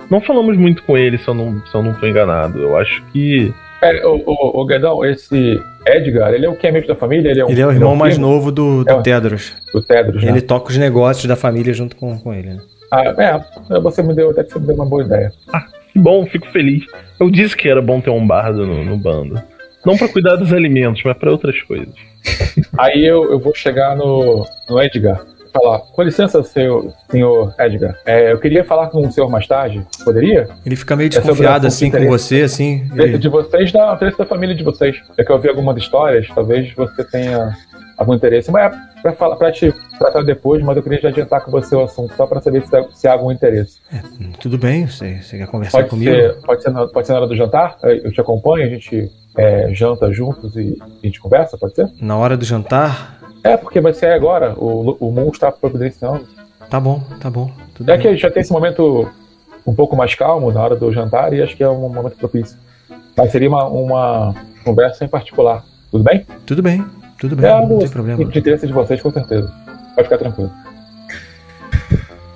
não 0.09 0.21
falamos 0.21 0.55
muito 0.57 0.81
com 0.83 0.97
ele, 0.97 1.17
se 1.17 1.27
eu 1.27 1.33
não, 1.33 1.61
se 1.65 1.75
eu 1.75 1.83
não 1.83 1.93
tô 1.93 2.07
enganado. 2.07 2.59
Eu 2.59 2.77
acho 2.77 3.03
que. 3.11 3.53
É, 3.81 4.05
o, 4.07 4.15
o, 4.25 4.61
o 4.61 4.65
Guedão, 4.65 5.03
esse 5.03 5.61
Edgar, 5.85 6.33
ele 6.33 6.45
é 6.45 6.49
o 6.49 6.55
que 6.55 6.65
é 6.65 6.69
amigo 6.69 6.87
da 6.87 6.95
família? 6.95 7.29
Ele 7.31 7.41
é, 7.41 7.45
um, 7.45 7.49
Ele 7.49 7.61
é 7.61 7.67
o 7.67 7.71
irmão 7.71 7.95
mais 7.97 8.13
primo 8.15 8.29
novo 8.31 8.49
do, 8.49 8.85
do 8.85 8.89
É 8.89 8.93
o- 8.93 9.03
Tedros. 9.03 9.51
do 9.73 9.81
Tedros, 9.81 10.23
né? 10.23 10.29
Ele 10.31 10.41
toca 10.41 10.69
os 10.69 10.77
negócios 10.77 11.25
da 11.25 11.35
família 11.35 11.73
junto 11.73 11.97
com, 11.97 12.17
com 12.17 12.33
ele, 12.33 12.51
né? 12.51 12.61
Ah, 12.89 13.03
é, 13.69 13.79
você 13.81 14.01
me 14.01 14.13
deu, 14.15 14.29
até 14.29 14.43
que 14.45 14.53
você 14.53 14.59
me 14.59 14.67
deu 14.67 14.75
uma 14.75 14.85
boa 14.85 15.03
ideia. 15.03 15.33
Que 15.93 15.99
bom, 15.99 16.25
fico 16.25 16.47
feliz. 16.51 16.83
Eu 17.19 17.29
disse 17.29 17.55
que 17.55 17.69
era 17.69 17.81
bom 17.81 18.01
ter 18.01 18.09
um 18.09 18.25
bardo 18.25 18.65
no, 18.65 18.83
no 18.83 18.97
bando. 18.97 19.39
Não 19.85 19.95
pra 19.95 20.07
cuidar 20.07 20.35
dos 20.35 20.51
alimentos, 20.51 21.01
mas 21.05 21.15
pra 21.15 21.31
outras 21.31 21.61
coisas. 21.61 21.93
Aí 22.77 23.05
eu, 23.05 23.31
eu 23.31 23.39
vou 23.39 23.53
chegar 23.53 23.95
no, 23.95 24.45
no 24.67 24.81
Edgar 24.81 25.21
e 25.45 25.51
falar: 25.51 25.79
com 25.79 26.01
licença, 26.01 26.41
seu, 26.41 26.91
senhor 27.11 27.53
Edgar. 27.59 27.95
É, 28.05 28.31
eu 28.31 28.39
queria 28.39 28.63
falar 28.63 28.87
com 28.87 29.05
o 29.05 29.11
senhor 29.11 29.29
mais 29.29 29.45
tarde. 29.45 29.85
Poderia? 30.03 30.49
Ele 30.65 30.75
fica 30.75 30.95
meio 30.95 31.07
É 31.07 31.09
desconfiado 31.09 31.67
assunto 31.67 31.95
assim 31.95 32.05
com 32.05 32.09
você, 32.09 32.41
assim. 32.41 32.87
De, 32.93 33.17
de 33.19 33.29
vocês, 33.29 33.71
da 33.71 33.93
da 33.93 34.25
família 34.25 34.55
de 34.55 34.63
vocês. 34.63 34.99
É 35.15 35.23
que 35.23 35.31
eu 35.31 35.39
vi 35.39 35.49
algumas 35.49 35.77
histórias, 35.77 36.27
talvez 36.33 36.73
você 36.73 37.03
tenha 37.03 37.53
algum 37.97 38.15
interesse. 38.15 38.49
Mas 38.51 38.73
é 38.73 38.77
pra, 39.01 39.13
falar, 39.13 39.35
pra 39.35 39.51
te 39.51 39.71
tratar 39.97 40.23
depois, 40.23 40.63
mas 40.63 40.75
eu 40.77 40.83
queria 40.83 40.99
já 41.01 41.09
adiantar 41.09 41.41
com 41.43 41.51
você 41.51 41.75
o 41.75 41.83
assunto, 41.83 42.13
só 42.15 42.25
pra 42.25 42.41
saber 42.41 42.63
se, 42.65 42.69
se 42.93 43.07
há 43.07 43.13
algum 43.13 43.31
interesse. 43.31 43.79
Tudo 44.39 44.57
bem, 44.57 44.87
você, 44.87 45.21
você 45.21 45.37
quer 45.37 45.47
conversar 45.47 45.77
Pode 45.79 45.89
comigo? 45.89 46.11
ser, 46.11 46.41
pode, 46.41 46.63
ser 46.63 46.69
na, 46.71 46.87
pode 46.87 47.07
ser 47.07 47.13
na 47.13 47.19
hora 47.19 47.27
do 47.27 47.35
jantar? 47.35 47.77
Eu 47.83 48.11
te 48.11 48.19
acompanho, 48.21 48.65
a 48.65 48.69
gente 48.69 49.11
é, 49.37 49.73
janta 49.73 50.11
juntos 50.11 50.55
e 50.55 50.77
a 50.81 51.05
gente 51.05 51.19
conversa, 51.21 51.57
pode 51.57 51.75
ser? 51.75 51.89
Na 52.01 52.17
hora 52.17 52.35
do 52.37 52.45
jantar? 52.45 53.19
É, 53.43 53.57
porque 53.57 53.81
vai 53.81 53.93
ser 53.93 54.07
agora, 54.07 54.53
o, 54.57 54.95
o 54.99 55.11
Moon 55.11 55.29
está 55.29 55.51
providenciando. 55.51 56.25
Tá 56.69 56.79
bom, 56.79 57.01
tá 57.19 57.29
bom. 57.29 57.51
Tudo 57.75 57.89
É 57.89 57.93
bem. 57.93 58.01
que 58.01 58.07
a 58.07 58.11
gente 58.11 58.21
já 58.21 58.31
tem 58.31 58.41
esse 58.41 58.51
momento 58.53 59.07
um 59.65 59.73
pouco 59.73 59.95
mais 59.95 60.15
calmo 60.15 60.51
na 60.51 60.61
hora 60.61 60.75
do 60.75 60.91
jantar 60.91 61.33
e 61.33 61.41
acho 61.41 61.55
que 61.55 61.63
é 61.63 61.69
um 61.69 61.89
momento 61.89 62.15
propício. 62.17 62.57
Mas 63.15 63.31
seria 63.31 63.47
uma, 63.49 63.65
uma 63.65 64.35
conversa 64.63 65.05
em 65.05 65.07
particular. 65.07 65.63
Tudo 65.91 66.03
bem? 66.03 66.25
Tudo 66.45 66.61
bem, 66.63 66.83
tudo 67.19 67.35
bem, 67.35 67.49
É 67.51 67.61
não 67.65 67.77
tem 67.79 67.87
problema. 67.89 68.25
de 68.25 68.39
interesse 68.39 68.65
de 68.65 68.73
vocês, 68.73 68.99
com 69.01 69.11
certeza. 69.11 69.53
Pode 69.95 70.07
ficar 70.07 70.17
tranquilo. 70.17 70.51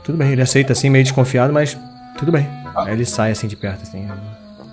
Tudo 0.03 0.17
bem, 0.17 0.31
ele 0.31 0.41
aceita 0.41 0.73
assim, 0.73 0.89
meio 0.89 1.03
desconfiado, 1.03 1.51
mas 1.51 1.77
tudo 2.17 2.31
bem. 2.31 2.47
Ah. 2.75 2.85
Aí 2.85 2.93
ele 2.93 3.05
sai 3.05 3.31
assim 3.31 3.47
de 3.47 3.55
perto, 3.55 3.83
assim. 3.83 4.07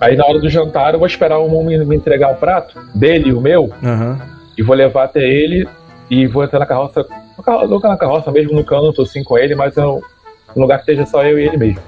Aí 0.01 0.17
na 0.17 0.25
hora 0.25 0.39
do 0.39 0.49
jantar 0.49 0.93
eu 0.93 0.99
vou 0.99 1.07
esperar 1.07 1.39
o 1.39 1.49
Moon 1.49 1.65
me, 1.65 1.97
entregar 1.97 2.31
o 2.31 2.37
prato 2.37 2.79
dele 2.95 3.31
e 3.31 3.33
o 3.33 3.41
meu 3.41 3.73
Aham. 3.83 4.21
e 4.57 4.63
vou 4.63 4.77
levar 4.77 5.05
até 5.05 5.21
ele 5.21 5.69
e 6.11 6.27
vou 6.27 6.45
entrar 6.45 6.59
na 6.59 6.67
carroça. 6.67 7.07
No 7.37 7.43
carro, 7.43 7.81
na 7.81 7.97
carroça 7.97 8.31
mesmo, 8.31 8.53
no 8.53 8.65
canto 8.65 9.03
assim 9.03 9.25
com 9.25 9.37
ele, 9.39 9.55
mas 9.55 9.77
eu, 9.77 10.03
um 10.55 10.61
lugar 10.61 10.77
que 10.79 10.91
esteja 10.91 11.07
só 11.07 11.25
eu 11.25 11.39
e 11.39 11.47
ele 11.47 11.57
mesmo. 11.57 11.81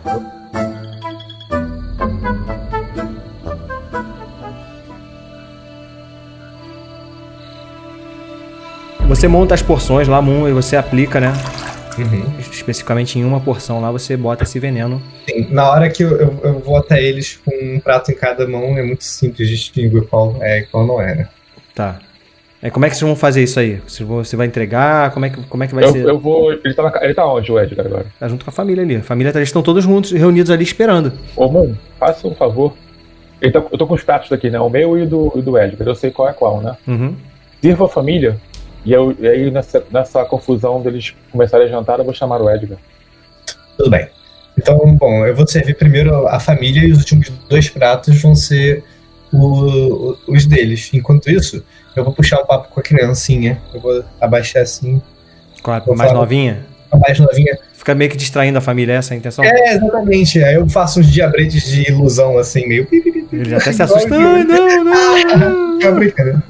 Você 9.17 9.29
monta 9.29 9.55
as 9.55 9.62
porções 9.62 10.07
lá, 10.07 10.21
Moon, 10.21 10.47
e 10.47 10.53
você 10.53 10.77
aplica, 10.77 11.19
né? 11.19 11.33
Uhum. 11.99 12.39
Especificamente 12.39 13.19
em 13.19 13.25
uma 13.25 13.41
porção 13.41 13.81
lá, 13.81 13.91
você 13.91 14.14
bota 14.14 14.45
esse 14.45 14.59
veneno. 14.61 15.01
Sim, 15.27 15.47
Na 15.51 15.71
hora 15.71 15.89
que 15.89 16.03
eu, 16.03 16.11
eu, 16.19 16.41
eu 16.45 16.59
vou 16.59 16.77
até 16.77 17.03
eles 17.03 17.41
com 17.43 17.51
um 17.55 17.81
prato 17.81 18.11
em 18.11 18.14
cada 18.14 18.47
mão, 18.47 18.77
é 18.77 18.83
muito 18.83 19.03
simples 19.05 19.49
distinguir 19.49 20.03
qual 20.03 20.37
é 20.43 20.59
e 20.61 20.67
qual 20.67 20.87
não 20.87 21.01
é, 21.01 21.14
né? 21.14 21.29
Tá. 21.75 21.99
É, 22.62 22.69
como 22.69 22.85
é 22.85 22.91
que 22.91 22.97
vocês 22.97 23.07
vão 23.09 23.17
fazer 23.17 23.43
isso 23.43 23.59
aí? 23.59 23.81
Você 23.89 24.05
vai- 24.05 24.19
Você 24.19 24.37
vai 24.37 24.47
entregar? 24.47 25.11
Como 25.12 25.25
é 25.25 25.31
que, 25.31 25.43
como 25.47 25.64
é 25.64 25.67
que 25.67 25.75
vai 25.75 25.85
Eu, 25.85 25.93
ser? 25.93 26.05
eu 26.05 26.19
vou. 26.19 26.53
Ele 26.53 26.75
tá, 26.75 26.83
na 26.83 26.93
ele 27.03 27.14
tá 27.14 27.27
onde, 27.27 27.51
o 27.51 27.59
Edgar, 27.59 27.87
agora? 27.87 28.07
Tá 28.21 28.29
junto 28.29 28.45
com 28.45 28.51
a 28.51 28.53
família 28.53 28.83
ali. 28.85 28.97
A 28.97 29.03
família, 29.03 29.31
eles 29.35 29.49
estão 29.49 29.62
todos 29.62 29.83
juntos, 29.83 30.12
reunidos 30.12 30.51
ali 30.51 30.62
esperando. 30.62 31.12
Ô, 31.35 31.49
Moon, 31.49 31.75
faça 31.99 32.29
um 32.29 32.35
favor. 32.35 32.75
Tá- 33.41 33.62
eu 33.73 33.79
tô 33.79 33.87
com 33.87 33.95
os 33.95 34.03
pratos 34.03 34.29
daqui, 34.29 34.51
né? 34.51 34.61
O 34.61 34.69
meu 34.69 34.99
e 34.99 35.03
o 35.03 35.07
do, 35.09 35.33
e 35.37 35.39
o 35.39 35.43
do 35.43 35.59
Edgar. 35.59 35.89
Eu 35.89 35.95
sei 35.95 36.11
qual 36.11 36.29
é 36.29 36.33
qual, 36.35 36.61
né? 36.61 36.77
Uhum. 36.87 37.14
Sirva 37.62 37.87
a 37.87 37.89
família. 37.89 38.39
E, 38.87 38.93
eu, 38.93 39.14
e 39.18 39.26
aí, 39.26 39.51
nessa, 39.51 39.84
nessa 39.91 40.24
confusão 40.24 40.80
deles 40.80 41.12
começarem 41.32 41.66
a 41.66 41.68
jantar, 41.68 41.99
eu 41.99 42.05
vou 42.05 42.14
chamar 42.14 42.41
o 42.41 42.49
Edgar. 42.49 42.78
Tudo 43.76 43.91
bem. 43.91 44.09
Então, 44.57 44.78
bom, 44.97 45.26
eu 45.26 45.34
vou 45.37 45.47
servir 45.47 45.74
primeiro 45.76 46.26
a 46.28 46.39
família 46.41 46.82
e 46.87 46.93
os 46.93 46.99
últimos 47.01 47.28
dois 47.49 47.68
pratos 47.68 48.22
vão 48.22 48.34
ser 48.34 48.84
o- 49.32 50.12
o- 50.12 50.18
os 50.28 50.47
deles. 50.47 50.89
Enquanto 50.95 51.28
isso, 51.30 51.62
eu 51.97 52.05
vou 52.05 52.12
puxar 52.14 52.41
um 52.41 52.47
papo 52.47 52.68
com 52.72 52.80
a 52.80 52.82
criancinha. 52.82 53.61
Eu 53.74 53.80
vou 53.80 54.05
abaixar 54.20 54.62
assim, 54.62 55.03
Com 55.62 55.72
a 55.72 55.82
mais 55.89 56.11
falar- 56.11 56.14
novinha. 56.14 56.64
a 56.91 56.97
mais 56.97 57.18
novinha. 57.18 57.59
Fica 57.87 57.95
meio 57.95 58.11
que 58.11 58.16
distraindo 58.16 58.59
a 58.59 58.61
família, 58.61 58.95
essa 58.95 59.14
é 59.14 59.14
a 59.14 59.18
intenção? 59.18 59.45
É, 59.45 59.74
exatamente. 59.74 60.43
Aí 60.43 60.57
eu 60.57 60.68
faço 60.68 60.99
uns 60.99 61.07
diabretes 61.09 61.64
de 61.70 61.89
ilusão, 61.89 62.37
assim, 62.37 62.66
meio. 62.66 62.84
Ele 63.32 63.49
já 63.49 63.59
até 63.59 63.70
se 63.70 63.80
assusta. 63.80 64.12
Ai, 64.12 64.43
não, 64.43 64.84
não. 64.84 65.78
Tô 65.78 65.93
brincando. 65.93 66.43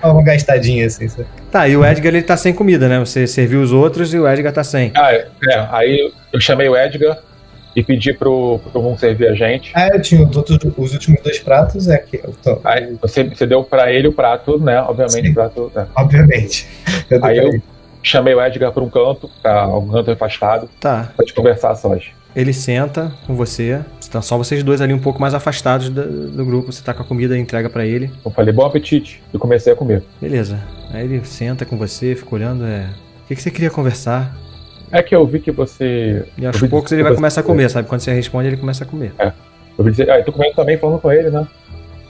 Só 0.00 0.12
uma 0.12 0.22
gastadinha, 0.22 0.86
assim. 0.86 1.08
sabe? 1.08 1.26
Tá, 1.50 1.66
e 1.66 1.76
o 1.76 1.84
Edgar 1.84 2.14
ele 2.14 2.22
tá 2.22 2.36
sem 2.36 2.52
comida, 2.52 2.88
né? 2.88 3.00
Você 3.00 3.26
serviu 3.26 3.62
os 3.62 3.72
outros 3.72 4.14
e 4.14 4.18
o 4.20 4.28
Edgar 4.28 4.52
tá 4.52 4.62
sem. 4.62 4.92
Ah, 4.94 5.12
é. 5.12 5.26
é, 5.50 5.66
Aí 5.72 6.12
eu 6.32 6.40
chamei 6.40 6.68
o 6.68 6.76
Edgar 6.76 7.18
e 7.74 7.82
pedi 7.82 8.12
pro, 8.12 8.60
pro 8.70 8.80
Moon 8.80 8.96
servir 8.96 9.26
a 9.26 9.34
gente. 9.34 9.72
Ah, 9.74 9.88
eu 9.92 10.00
tinha 10.00 10.22
os, 10.24 10.36
outros- 10.36 10.58
os 10.76 10.92
últimos 10.92 11.20
dois 11.20 11.40
pratos, 11.40 11.88
é 11.88 11.98
que. 11.98 12.18
Então, 12.28 12.60
Aí 12.62 12.96
você, 13.02 13.24
você 13.24 13.44
deu 13.44 13.64
pra 13.64 13.92
ele 13.92 14.06
o 14.06 14.12
prato, 14.12 14.56
né? 14.60 14.80
Obviamente, 14.82 15.24
Sim. 15.24 15.30
o 15.30 15.34
prato. 15.34 15.72
né? 15.74 15.86
obviamente. 15.96 16.64
Eu 17.10 17.24
Aí 17.24 17.38
eu 17.38 17.60
chamei 18.08 18.34
o 18.34 18.40
Edgar 18.44 18.72
pra 18.72 18.82
um 18.82 18.88
canto, 18.88 19.30
pra 19.42 19.66
um 19.68 19.88
canto 19.88 20.10
afastado, 20.10 20.68
Tá. 20.80 21.12
pra 21.16 21.24
te 21.24 21.34
conversar 21.34 21.74
sós. 21.74 22.04
Ele 22.34 22.52
senta 22.52 23.12
com 23.26 23.34
você, 23.34 23.80
Estão 23.98 24.20
só 24.22 24.36
vocês 24.38 24.62
dois 24.62 24.80
ali 24.80 24.92
um 24.94 24.98
pouco 25.00 25.20
mais 25.20 25.34
afastados 25.34 25.88
do, 25.88 26.30
do 26.30 26.44
grupo. 26.44 26.70
Você 26.72 26.80
tá 26.82 26.94
com 26.94 27.02
a 27.02 27.04
comida 27.04 27.36
e 27.36 27.40
entrega 27.40 27.68
pra 27.68 27.84
ele. 27.84 28.08
Eu 28.24 28.30
falei, 28.30 28.52
bom 28.54 28.64
apetite. 28.64 29.20
E 29.34 29.38
comecei 29.38 29.72
a 29.72 29.76
comer. 29.76 30.04
Beleza. 30.20 30.60
Aí 30.92 31.04
ele 31.04 31.24
senta 31.24 31.64
com 31.64 31.76
você, 31.76 32.14
fica 32.14 32.32
olhando. 32.34 32.64
É... 32.64 32.88
O 33.24 33.26
que, 33.26 33.34
que 33.34 33.42
você 33.42 33.50
queria 33.50 33.68
conversar? 33.70 34.36
É 34.92 35.02
que 35.02 35.14
eu 35.16 35.26
vi 35.26 35.40
que 35.40 35.50
você. 35.50 36.24
E 36.38 36.46
aos 36.46 36.60
poucos 36.60 36.92
ele 36.92 37.02
vai 37.02 37.14
começar 37.16 37.40
a 37.40 37.44
comer, 37.44 37.68
sabe? 37.68 37.88
Quando 37.88 38.00
você 38.00 38.12
responde, 38.12 38.48
ele 38.48 38.56
começa 38.56 38.84
a 38.84 38.86
comer. 38.86 39.12
Eu 39.76 39.84
vi 39.84 39.90
dizer, 39.90 40.08
ah, 40.08 40.18
eu 40.18 40.24
tô 40.24 40.30
comendo 40.32 40.54
também 40.54 40.78
falando 40.78 41.00
com 41.00 41.10
ele, 41.10 41.30
né? 41.30 41.44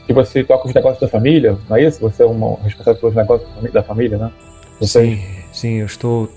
Que 0.07 0.13
você 0.13 0.45
toca 0.45 0.69
os 0.69 0.75
negócios 0.75 1.01
da 1.01 1.09
família, 1.09 1.57
não 1.71 1.77
é 1.79 1.85
isso? 1.85 1.99
Você 2.01 2.23
é 2.23 2.27
uma 2.27 2.59
responsável 2.63 3.01
pelos 3.01 3.15
negócios 3.17 3.49
da 3.73 3.83
família, 3.83 4.19
né? 4.19 4.31
Você- 4.79 5.01
Sim, 5.17 5.23
sim, 5.57 5.81
eu 5.81 5.87
estou 5.87 6.33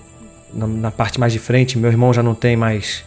na, 0.54 0.66
na 0.66 0.92
parte 0.92 1.20
mais 1.20 1.34
de 1.34 1.40
frente. 1.40 1.78
Meu 1.78 1.92
irmão 1.92 2.14
já 2.14 2.24
não 2.24 2.34
tem 2.34 2.56
mais 2.56 3.04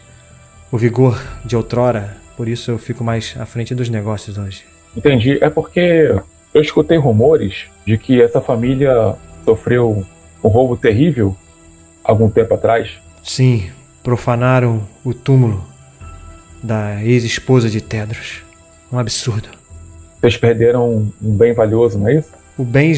o 0.71 0.77
vigor 0.77 1.21
de 1.43 1.55
outrora, 1.55 2.17
por 2.37 2.47
isso 2.47 2.71
eu 2.71 2.77
fico 2.77 3.03
mais 3.03 3.35
à 3.39 3.45
frente 3.45 3.75
dos 3.75 3.89
negócios 3.89 4.37
hoje. 4.37 4.63
Entendi. 4.95 5.37
É 5.41 5.49
porque 5.49 6.15
eu 6.53 6.61
escutei 6.61 6.97
rumores 6.97 7.65
de 7.85 7.97
que 7.97 8.21
essa 8.21 8.39
família 8.39 9.15
sofreu 9.43 10.05
um 10.43 10.47
roubo 10.47 10.77
terrível 10.77 11.35
algum 12.03 12.29
tempo 12.29 12.53
atrás. 12.53 12.91
Sim, 13.23 13.69
profanaram 14.03 14.87
o 15.03 15.13
túmulo 15.13 15.63
da 16.61 17.03
ex-esposa 17.03 17.69
de 17.69 17.81
Tedros. 17.81 18.43
Um 18.91 18.99
absurdo. 18.99 19.49
Vocês 20.19 20.37
perderam 20.37 21.11
um 21.21 21.35
bem 21.35 21.53
valioso, 21.53 21.97
não 21.97 22.07
é 22.07 22.15
isso? 22.15 22.31
O 22.57 22.63
bem 22.63 22.93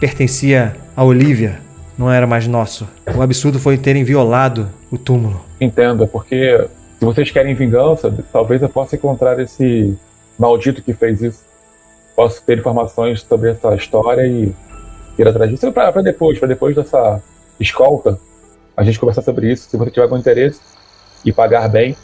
pertencia 0.00 0.76
a 0.94 1.04
Olivia, 1.04 1.60
não 1.98 2.10
era 2.10 2.26
mais 2.26 2.46
nosso. 2.46 2.88
O 3.14 3.22
absurdo 3.22 3.58
foi 3.58 3.78
terem 3.78 4.04
violado 4.04 4.68
o 4.90 4.98
túmulo. 4.98 5.44
Entendo, 5.60 6.04
é 6.04 6.06
porque 6.06 6.66
se 6.98 7.04
vocês 7.04 7.30
querem 7.30 7.54
vingança, 7.54 8.12
talvez 8.32 8.62
eu 8.62 8.68
possa 8.68 8.96
encontrar 8.96 9.38
esse 9.40 9.96
maldito 10.38 10.82
que 10.82 10.92
fez 10.92 11.22
isso. 11.22 11.44
Posso 12.14 12.42
ter 12.42 12.58
informações 12.58 13.22
sobre 13.22 13.50
essa 13.50 13.74
história 13.74 14.26
e 14.26 14.52
ir 15.18 15.28
atrás 15.28 15.50
disso. 15.50 15.70
Pra, 15.72 15.92
pra 15.92 16.02
depois, 16.02 16.38
pra 16.38 16.48
depois 16.48 16.74
dessa 16.74 17.22
escolta, 17.60 18.18
a 18.76 18.84
gente 18.84 18.98
conversar 18.98 19.22
sobre 19.22 19.50
isso. 19.50 19.68
Se 19.68 19.76
você 19.76 19.90
tiver 19.90 20.04
algum 20.04 20.16
interesse 20.16 20.60
e 21.24 21.32
pagar 21.32 21.68
bem, 21.68 21.96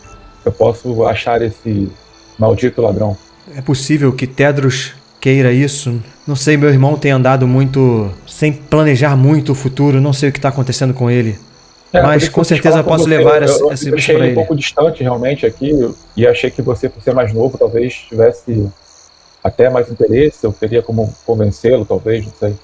eu 0.45 0.53
posso 0.53 1.05
achar 1.05 1.41
esse 1.43 1.91
maldito 2.39 2.83
ladrão. 2.83 3.17
É 3.57 3.61
possível 3.61 4.13
que 4.13 4.27
Tedros 4.27 4.95
queira 5.23 5.53
isso. 5.53 6.03
Não 6.27 6.35
sei, 6.35 6.57
meu 6.57 6.69
irmão 6.69 6.99
tem 6.99 7.13
andado 7.13 7.47
muito 7.47 8.11
sem 8.27 8.53
planejar 8.53 9.17
muito 9.17 9.53
o 9.53 9.55
futuro. 9.55 10.01
Não 10.01 10.13
sei 10.13 10.29
o 10.29 10.33
que 10.33 10.39
está 10.39 10.49
acontecendo 10.49 10.93
com 10.93 11.09
ele. 11.09 11.39
É, 11.93 12.03
Mas, 12.03 12.29
com 12.29 12.41
eu 12.41 12.45
certeza, 12.45 12.83
com 12.83 12.89
posso 12.91 13.07
levar 13.09 13.37
eu, 13.39 13.45
essa- 13.45 13.61
eu, 13.61 13.73
esse 13.73 13.89
eu 13.89 13.95
achei 13.95 14.17
ele 14.17 14.33
um 14.33 14.35
pouco 14.35 14.57
distante 14.57 15.03
realmente 15.03 15.47
aqui 15.47 15.71
e 16.17 16.27
achei 16.27 16.51
que 16.51 16.61
você, 16.61 16.89
por 16.89 17.03
ser 17.03 17.15
mais 17.15 17.33
novo, 17.33 17.57
talvez 17.57 17.95
tivesse 17.95 18.67
até 19.45 19.71
mais 19.71 19.91
interesse. 19.91 20.39
Eu 20.43 20.53
teria 20.53 20.83
como 20.83 21.15
convencê-lo, 21.25 21.85
talvez, 21.85 22.25
não 22.27 22.33
sei. 22.41 22.55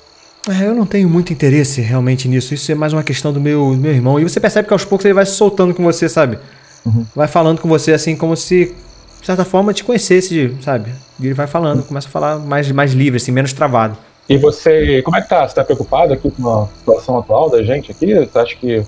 É, 0.49 0.67
eu 0.67 0.75
não 0.75 0.87
tenho 0.87 1.09
muito 1.09 1.33
interesse 1.33 1.81
realmente 1.81 2.27
nisso. 2.27 2.55
Isso 2.55 2.73
é 2.73 2.75
mais 2.75 2.93
uma 2.93 3.03
questão 3.05 3.33
do 3.33 3.41
meu, 3.41 3.69
meu 3.77 3.93
irmão. 3.93 4.19
E 4.19 4.25
você 4.25 4.41
percebe 4.41 4.67
que 4.67 4.73
aos 4.73 4.85
poucos 4.85 5.05
ele 5.05 5.15
vai 5.15 5.27
se 5.27 5.33
soltando 5.33 5.75
com 5.75 5.85
você, 5.85 6.09
sabe? 6.09 6.39
Uhum. 6.87 7.05
Vai 7.15 7.29
falando 7.29 7.61
com 7.61 7.69
você 7.69 7.93
assim, 7.93 8.17
como 8.17 8.35
se, 8.37 8.75
de 9.21 9.27
certa 9.27 9.45
forma, 9.45 9.73
te 9.75 9.85
conhecesse, 9.85 10.55
sabe? 10.61 10.91
E 11.21 11.27
ele 11.27 11.35
vai 11.35 11.47
falando, 11.47 11.83
começa 11.83 12.09
a 12.09 12.11
falar 12.11 12.39
mais, 12.39 12.71
mais 12.71 12.93
livre, 12.93 13.17
assim, 13.17 13.33
menos 13.33 13.53
travado. 13.53 13.97
E 14.29 14.37
você, 14.37 15.01
como 15.03 15.17
é 15.17 15.23
que 15.23 15.29
tá? 15.29 15.47
Você 15.49 15.55
tá 15.55 15.65
preocupado 15.65 16.13
aqui 16.13 16.31
com 16.31 16.49
a 16.49 16.67
situação 16.79 17.19
atual 17.19 17.51
da 17.51 17.63
gente 17.63 17.91
aqui? 17.91 18.15
Você 18.15 18.39
acha 18.39 18.57
que 18.57 18.83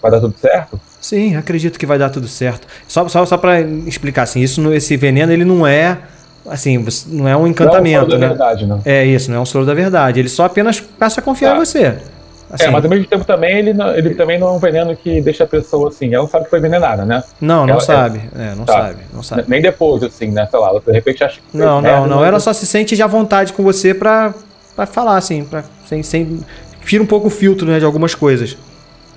vai 0.00 0.10
dar 0.10 0.20
tudo 0.20 0.34
certo? 0.40 0.80
Sim, 1.00 1.36
acredito 1.36 1.78
que 1.78 1.86
vai 1.86 1.98
dar 1.98 2.10
tudo 2.10 2.26
certo. 2.26 2.66
Só, 2.88 3.06
só, 3.08 3.24
só 3.26 3.36
pra 3.36 3.60
explicar, 3.60 4.22
assim, 4.22 4.40
isso, 4.40 4.72
esse 4.72 4.96
veneno, 4.96 5.32
ele 5.32 5.44
não 5.44 5.66
é, 5.66 5.98
assim, 6.48 6.84
não 7.06 7.28
é 7.28 7.36
um 7.36 7.46
encantamento, 7.46 8.08
não, 8.08 8.16
é 8.16 8.18
né? 8.20 8.28
verdade, 8.28 8.66
não. 8.66 8.80
É 8.84 9.04
isso, 9.04 9.30
não 9.30 9.38
é 9.38 9.40
um 9.40 9.46
soro 9.46 9.64
da 9.66 9.74
verdade. 9.74 10.18
Ele 10.18 10.28
só 10.28 10.44
apenas 10.46 10.80
passa 10.80 11.20
a 11.20 11.22
confiar 11.22 11.50
Tá. 11.50 11.56
em 11.56 11.58
você. 11.60 11.98
Assim, 12.52 12.64
É, 12.64 12.70
mas 12.70 12.82
ao 12.84 12.90
mesmo 12.90 13.06
tempo 13.06 13.24
também 13.24 13.58
ele, 13.58 13.72
não- 13.72 13.94
ele 13.94 14.14
também 14.16 14.38
não 14.38 14.48
é 14.48 14.50
um 14.52 14.58
veneno 14.58 14.96
que 14.96 15.20
deixa 15.20 15.44
a 15.44 15.46
pessoa 15.46 15.88
assim. 15.88 16.12
Ela 16.12 16.24
não 16.24 16.30
sabe 16.30 16.44
que 16.44 16.50
foi 16.50 16.58
envenenada, 16.58 17.04
né? 17.04 17.22
não, 17.40 17.64
não 17.64 17.74
ela- 17.74 17.80
sabe. 17.80 18.20
É, 18.36 18.54
não 18.56 18.64
Tá. 18.64 18.72
sabe, 18.72 18.98
não 19.12 19.22
sabe. 19.22 19.44
Nem 19.46 19.62
depois, 19.62 20.02
assim, 20.02 20.28
né? 20.28 20.48
Sei 20.50 20.58
lá, 20.58 20.68
ela 20.68 20.80
de 20.84 20.92
repente 20.92 21.22
acha 21.22 21.36
que. 21.40 21.56
Não, 21.56 21.80
não, 21.80 22.06
não. 22.06 22.24
Ela 22.24 22.40
só 22.40 22.52
se 22.52 22.66
sente 22.66 22.96
de 22.96 23.02
à 23.02 23.06
vontade 23.06 23.52
com 23.52 23.62
você 23.62 23.94
pra, 23.94 24.34
pra 24.74 24.84
falar, 24.86 25.16
assim, 25.16 25.44
pra, 25.44 25.62
sem, 25.86 26.02
sem. 26.02 26.40
Tira 26.84 27.02
um 27.02 27.06
pouco 27.06 27.28
o 27.28 27.30
filtro, 27.30 27.66
né, 27.68 27.78
de 27.78 27.84
algumas 27.84 28.14
coisas. 28.16 28.56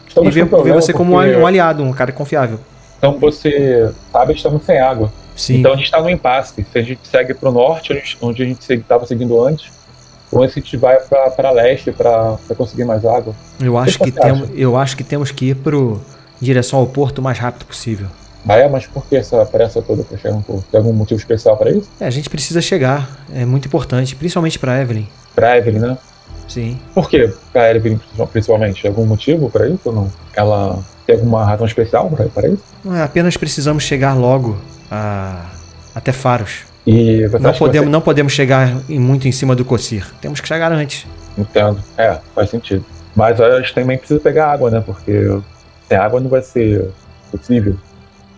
Estamos 0.07 0.35
e 0.35 0.43
vê, 0.43 0.61
vê 0.61 0.71
você 0.73 0.93
como 0.93 1.13
um, 1.15 1.45
aliado, 1.47 1.81
um 1.81 1.91
cara 1.91 2.11
confiável. 2.11 2.59
Então 2.99 3.17
você 3.17 3.91
sabe, 4.11 4.33
estamos 4.33 4.63
sem 4.63 4.79
água. 4.79 5.11
Sim. 5.35 5.55
Então 5.57 5.73
a 5.73 5.75
gente 5.75 5.85
está 5.85 5.99
no 5.99 6.07
impasse. 6.09 6.63
Se 6.71 6.77
a 6.77 6.81
gente 6.83 6.99
segue 7.07 7.33
para 7.33 7.49
o 7.49 7.51
norte, 7.51 7.99
onde 8.21 8.43
a 8.43 8.45
gente 8.45 8.71
estava 8.71 9.07
seguindo 9.07 9.43
antes, 9.43 9.71
ou 10.33 10.47
se 10.49 10.59
a 10.59 10.61
gente 10.61 10.77
vai 10.77 10.97
para 10.99 11.51
leste 11.51 11.91
para 11.91 12.37
conseguir 12.57 12.85
mais 12.85 13.05
água. 13.05 13.33
eu, 13.59 13.77
acho 13.77 13.99
que 13.99 14.11
que 14.11 14.19
temos, 14.19 14.49
eu 14.55 14.77
acho 14.77 14.97
que 14.97 15.03
temos 15.03 15.31
que 15.31 15.49
ir 15.49 15.55
pro 15.55 16.01
em 16.41 16.45
direção 16.45 16.79
ao 16.79 16.87
porto 16.87 17.19
o 17.19 17.21
mais 17.21 17.39
rápido 17.39 17.65
possível. 17.65 18.07
Ah, 18.47 18.55
é? 18.55 18.67
Mas 18.67 18.85
por 18.85 19.05
que 19.05 19.15
essa 19.15 19.45
pressa 19.45 19.81
toda 19.81 20.03
para 20.03 20.17
chegar 20.17 20.35
no 20.35 20.43
porto? 20.43 20.65
Tem 20.69 20.77
algum 20.77 20.91
motivo 20.91 21.19
especial 21.19 21.55
para 21.55 21.71
isso? 21.71 21.89
É, 21.99 22.05
a 22.05 22.09
gente 22.09 22.29
precisa 22.29 22.61
chegar. 22.61 23.09
É 23.33 23.45
muito 23.45 23.67
importante, 23.67 24.15
principalmente 24.15 24.59
pra 24.59 24.81
Evelyn. 24.81 25.07
Para 25.33 25.57
Evelyn, 25.57 25.79
né? 25.79 25.97
Sim. 26.47 26.77
Por 26.93 27.09
que 27.09 27.33
para 27.53 27.73
Evelyn 27.73 27.99
principalmente? 28.31 28.85
Algum 28.85 29.05
motivo 29.05 29.49
para 29.49 29.67
isso 29.69 29.81
ou 29.85 29.93
não? 29.93 30.11
Ela 30.35 30.83
tem 31.07 31.15
alguma 31.15 31.45
razão 31.45 31.65
especial 31.65 32.09
para 32.33 32.47
isso? 32.49 32.63
Não 32.83 32.95
é, 32.95 33.03
apenas 33.03 33.37
precisamos 33.37 33.83
chegar 33.83 34.13
logo 34.13 34.57
a, 34.91 35.45
até 35.95 36.11
Faros. 36.11 36.65
E 36.85 37.27
você 37.27 37.39
Não 37.39 37.53
podemos, 37.53 37.89
não 37.89 38.01
podemos 38.01 38.33
chegar 38.33 38.69
muito 38.89 39.27
em 39.27 39.31
cima 39.31 39.55
do 39.55 39.63
Cossir. 39.63 40.05
Temos 40.21 40.41
que 40.41 40.47
chegar 40.47 40.71
antes. 40.71 41.05
Você... 41.35 41.41
Entendo. 41.41 41.83
É, 41.97 42.19
faz 42.35 42.49
sentido. 42.49 42.85
Mas 43.15 43.39
a 43.39 43.59
gente 43.59 43.73
também 43.73 43.97
precisa 43.97 44.19
pegar 44.19 44.51
água, 44.51 44.69
né? 44.69 44.83
Porque 44.85 45.39
sem 45.87 45.97
água 45.97 46.19
não 46.19 46.29
vai 46.29 46.41
ser 46.41 46.89
possível 47.31 47.77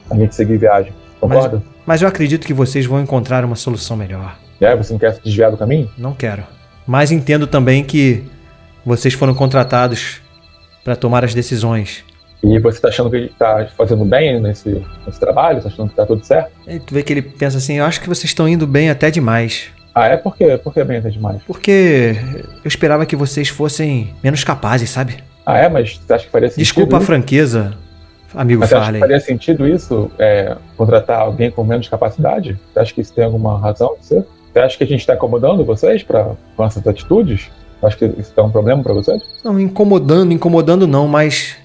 a 0.10 0.16
gente 0.16 0.36
seguir 0.36 0.58
viagem. 0.58 0.93
Concorda? 1.20 1.62
Mas 1.86 2.02
eu 2.02 2.08
acredito 2.08 2.46
que 2.46 2.54
vocês 2.54 2.86
vão 2.86 3.02
encontrar 3.02 3.43
uma 3.46 3.56
solução 3.56 3.96
melhor. 3.98 4.38
Aí, 4.62 4.76
você 4.76 4.93
não 4.93 5.00
quer 5.00 5.14
se 5.14 5.22
desviar 5.22 5.52
do 5.52 5.58
caminho? 5.58 5.89
Não 5.98 6.14
quero. 6.14 6.43
Mas 6.88 7.12
entendo 7.12 7.48
também 7.48 7.84
que 7.84 8.24
vocês 8.86 9.14
foram 9.14 9.34
contratados 9.34 10.22
para 10.84 10.96
tomar 10.96 11.24
as 11.24 11.34
decisões. 11.34 12.04
E 12.46 12.60
você 12.60 12.80
tá 12.80 12.89
achando 12.89 13.10
que 13.10 13.16
ele 13.16 13.32
tá 13.38 13.68
fazendo 13.76 14.06
bem 14.06 14.39
nesse, 14.39 14.86
nesse 15.06 15.20
trabalho? 15.20 15.62
Tá 15.62 15.68
achando 15.68 15.89
que 15.89 15.96
tá 15.96 16.06
tudo 16.06 16.24
certo? 16.24 16.52
E 16.68 16.80
tu 16.80 16.93
vê 16.93 17.02
que 17.02 17.12
ele 17.12 17.22
pensa 17.24 17.58
assim: 17.58 17.76
eu 17.76 17.86
acho 17.86 18.00
que 18.00 18.08
vocês 18.08 18.26
estão 18.26 18.48
indo 18.48 18.68
bem 18.68 18.89
até 18.89 19.10
demais. 19.10 19.70
Ah, 19.93 20.08
é? 20.08 20.18
Por 20.18 20.36
quê? 20.36 20.60
Por 20.62 20.74
que 20.74 20.84
bem 20.84 20.98
até 20.98 21.10
demais? 21.10 21.41
Porque 21.48 22.16
eu 22.64 22.68
esperava 22.68 23.06
que 23.06 23.16
vocês 23.16 23.48
fossem 23.48 24.14
menos 24.24 24.43
capazes, 24.43 24.89
sabe? 24.89 25.24
Ah, 25.46 25.58
é? 25.58 25.70
Mas 25.70 25.98
você 25.98 26.14
acha 26.14 26.26
que 26.26 26.32
faria 26.32 26.50
sentido 26.50 26.64
Desculpa 26.64 26.98
a 26.98 27.00
isso? 27.00 27.06
franqueza, 27.08 27.74
amigo 28.34 28.60
Mas 28.60 28.70
você 28.70 28.76
acha 28.76 28.82
que 28.82 28.86
Farley. 28.86 29.00
faria 29.00 29.20
sentido 29.20 29.68
isso? 29.68 30.12
É, 30.20 30.56
contratar 30.76 31.22
alguém 31.22 31.50
com 31.50 31.64
menos 31.64 31.88
capacidade? 31.88 32.60
Você 32.74 32.80
acha 32.80 32.93
que 32.93 33.02
isso 33.02 33.14
tem 33.14 33.24
alguma 33.24 33.58
razão? 33.58 33.96
Você, 34.00 34.24
você 34.52 34.60
acha 34.60 34.78
que 34.78 34.84
a 34.84 34.88
gente 34.88 35.00
está 35.00 35.16
incomodando 35.16 35.64
vocês 35.64 36.04
pra, 36.04 36.32
com 36.56 36.66
essas 36.66 36.86
atitudes? 36.86 37.50
Acho 37.82 37.98
que 37.98 38.06
isso 38.06 38.34
é 38.36 38.41
um 38.41 38.50
problema 38.50 38.84
para 38.84 38.93
vocês? 38.93 39.22
Não, 39.43 39.60
incomodando, 39.60 40.34
incomodando 40.34 40.88
não, 40.88 41.08
mas 41.08 41.56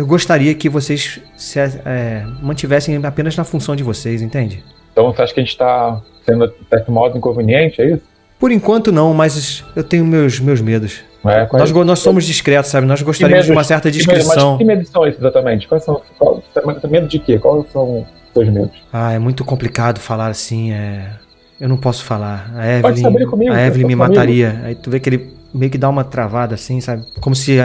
eu 0.00 0.06
gostaria 0.06 0.54
que 0.54 0.66
vocês 0.68 1.20
se 1.36 1.58
é, 1.60 2.24
mantivessem 2.40 2.96
apenas 3.04 3.36
na 3.36 3.44
função 3.44 3.76
de 3.76 3.82
vocês, 3.82 4.22
entende? 4.22 4.64
Então 4.92 5.12
você 5.12 5.20
acha 5.20 5.34
que 5.34 5.40
a 5.40 5.42
gente 5.42 5.52
está 5.52 6.00
sendo 6.24 6.46
de 6.48 6.54
certo 6.70 6.90
modo 6.90 7.18
inconveniente, 7.18 7.82
é 7.82 7.90
isso? 7.92 8.02
Por 8.38 8.50
enquanto 8.50 8.90
não, 8.90 9.12
mas 9.12 9.62
eu 9.76 9.84
tenho 9.84 10.06
meus, 10.06 10.40
meus 10.40 10.62
medos. 10.62 11.00
É, 11.22 11.46
Nós, 11.52 11.70
go- 11.70 11.84
nós 11.84 11.98
somos 11.98 12.24
discretos, 12.24 12.70
sabe? 12.70 12.86
Nós 12.86 13.02
gostaríamos 13.02 13.44
de 13.44 13.52
uma 13.52 13.62
certa 13.62 13.90
que 13.90 13.98
medo- 13.98 14.06
discrição. 14.08 14.50
Mas 14.52 14.58
que 14.58 14.64
medos 14.64 14.88
são 14.88 15.06
esses 15.06 15.20
exatamente? 15.20 15.68
Quais 15.68 15.84
são? 15.84 16.00
Qual, 16.18 16.42
medo 16.90 17.06
de 17.06 17.18
quê? 17.18 17.38
Quais 17.38 17.70
são 17.70 17.98
os 18.00 18.06
seus 18.32 18.48
medos? 18.48 18.72
Ah, 18.90 19.12
é 19.12 19.18
muito 19.18 19.44
complicado 19.44 19.98
falar 20.00 20.28
assim, 20.28 20.72
é... 20.72 21.10
Eu 21.60 21.68
não 21.68 21.76
posso 21.76 22.02
falar. 22.04 22.50
A 22.56 22.80
Pode 22.80 23.04
Evelyn, 23.04 23.26
comigo, 23.26 23.52
a 23.52 23.60
Evelyn 23.66 23.86
me 23.86 23.94
mataria. 23.94 24.62
Aí 24.64 24.74
tu 24.74 24.88
vê 24.88 24.98
que 24.98 25.10
ele 25.10 25.30
meio 25.52 25.70
que 25.70 25.76
dá 25.76 25.90
uma 25.90 26.02
travada 26.04 26.54
assim, 26.54 26.80
sabe? 26.80 27.04
Como 27.20 27.36
se, 27.36 27.58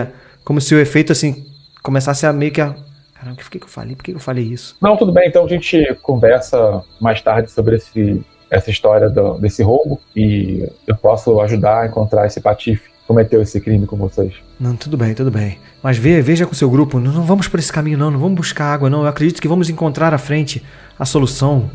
como 0.44 0.60
se 0.60 0.76
o 0.76 0.80
efeito 0.80 1.14
assim 1.14 1.46
começasse 1.86 2.26
a 2.26 2.34
meio 2.34 2.52
que 2.52 2.60
a... 2.62 2.74
Caramba, 3.14 3.38
por 3.38 3.50
que, 3.50 3.60
que 3.60 3.66
eu 3.66 3.70
falei? 3.70 3.96
Por 3.96 4.04
que, 4.04 4.12
que 4.12 4.18
eu 4.18 4.22
falei 4.22 4.44
isso? 4.44 4.76
Não, 4.82 4.98
tudo 4.98 5.12
bem. 5.12 5.28
Então 5.30 5.46
a 5.46 5.48
gente 5.48 5.96
conversa 6.02 6.84
mais 7.00 7.22
tarde 7.22 7.50
sobre 7.52 7.76
esse, 7.78 8.22
essa 8.50 8.70
história 8.70 9.10
do- 9.10 9.36
desse 9.38 9.64
roubo 9.64 10.02
e 10.16 10.68
eu 10.86 10.96
posso 10.96 11.40
ajudar 11.42 11.82
a 11.82 11.88
encontrar 11.88 12.26
esse 12.28 12.42
patife 12.42 12.90
que 12.90 13.08
cometeu 13.08 13.42
esse 13.42 13.62
crime 13.62 13.86
com 13.86 13.96
vocês. 13.96 14.34
Não, 14.60 14.76
tudo 14.76 14.98
bem, 14.98 15.14
tudo 15.14 15.32
bem. 15.32 15.60
Mas 15.82 15.98
veja 15.98 16.46
com 16.46 16.52
o 16.52 16.56
seu 16.56 16.70
grupo, 16.70 17.00
não, 17.00 17.12
não 17.14 17.24
vamos 17.24 17.48
por 17.48 17.60
esse 17.60 17.72
caminho 17.72 17.98
não, 17.98 18.12
não 18.12 18.20
vamos 18.20 18.36
buscar 18.36 18.66
água 18.74 18.90
não. 18.90 19.04
Eu 19.04 19.08
acredito 19.08 19.42
que 19.42 19.48
vamos 19.48 19.70
encontrar 19.70 20.14
à 20.14 20.18
frente 20.18 20.62
a 21.00 21.06
solução. 21.06 21.70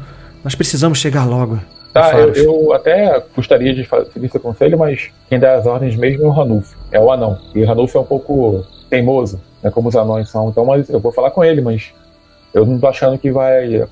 Nós 0.45 0.55
precisamos 0.55 0.99
chegar 0.99 1.25
logo. 1.25 1.59
Tá, 1.93 2.13
eu, 2.19 2.33
eu 2.35 2.73
até 2.73 3.21
gostaria 3.35 3.75
de 3.75 3.89
seguir 4.13 4.31
seu 4.31 4.41
conselho, 4.41 4.79
mas 4.79 5.09
quem 5.29 5.41
dá 5.41 5.55
as 5.55 5.67
ordens 5.67 5.97
mesmo 5.97 6.25
é 6.25 6.27
o 6.27 6.31
Ranulf, 6.31 6.73
é 6.93 7.01
o 7.01 7.11
anão. 7.11 7.39
E 7.55 7.63
o 7.63 7.67
Ranulf 7.67 7.95
é 7.97 7.99
um 7.99 8.05
pouco 8.05 8.65
teimoso, 8.91 9.41
né, 9.63 9.71
como 9.71 9.89
os 9.89 9.97
anões 9.97 10.29
são. 10.29 10.51
Então, 10.51 10.67
mas 10.67 10.91
eu 10.91 11.01
vou 11.01 11.13
falar 11.13 11.31
com 11.31 11.43
ele, 11.43 11.61
mas 11.61 11.93
eu 12.53 12.67
não 12.67 12.79
tô 12.79 12.89
achando 12.89 13.17
que 13.17 13.31
vai 13.31 13.87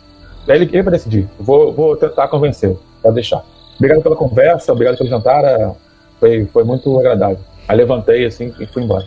Daí 0.48 0.62
ele, 0.62 0.70
ele 0.72 0.82
vai 0.82 0.92
decidir. 0.92 1.28
Eu 1.38 1.44
Vou, 1.44 1.72
vou 1.72 1.96
tentar 1.96 2.26
convencer. 2.28 2.74
Pode 3.02 3.14
deixar. 3.14 3.44
Obrigado 3.76 4.02
pela 4.02 4.16
conversa, 4.16 4.72
obrigado 4.72 4.96
pelo 4.96 5.08
jantar. 5.10 5.44
é, 5.44 5.70
Foi, 6.18 6.46
foi 6.46 6.64
muito 6.64 6.98
agradável. 6.98 7.38
Aí 7.68 7.76
levantei 7.76 8.24
assim 8.24 8.52
e 8.58 8.66
fui 8.66 8.82
embora. 8.82 9.04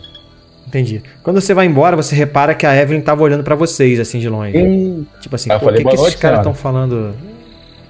Entendi. 0.66 1.02
Quando 1.22 1.40
você 1.40 1.52
vai 1.52 1.66
embora, 1.66 1.96
você 1.96 2.14
repara 2.14 2.54
que 2.54 2.64
a 2.64 2.74
Evelyn 2.74 3.02
tava 3.02 3.22
olhando 3.24 3.42
pra 3.42 3.56
vocês, 3.56 3.98
assim, 3.98 4.20
de 4.20 4.28
longe. 4.28 4.56
E... 4.56 5.04
Tipo 5.20 5.34
assim, 5.34 5.50
o 5.52 5.58
que, 5.58 5.64
"Boa 5.64 5.74
que 5.74 5.80
esses 5.80 6.14
caras 6.14 6.16
senhora." 6.16 6.36
estão 6.38 6.54
falando? 6.54 7.12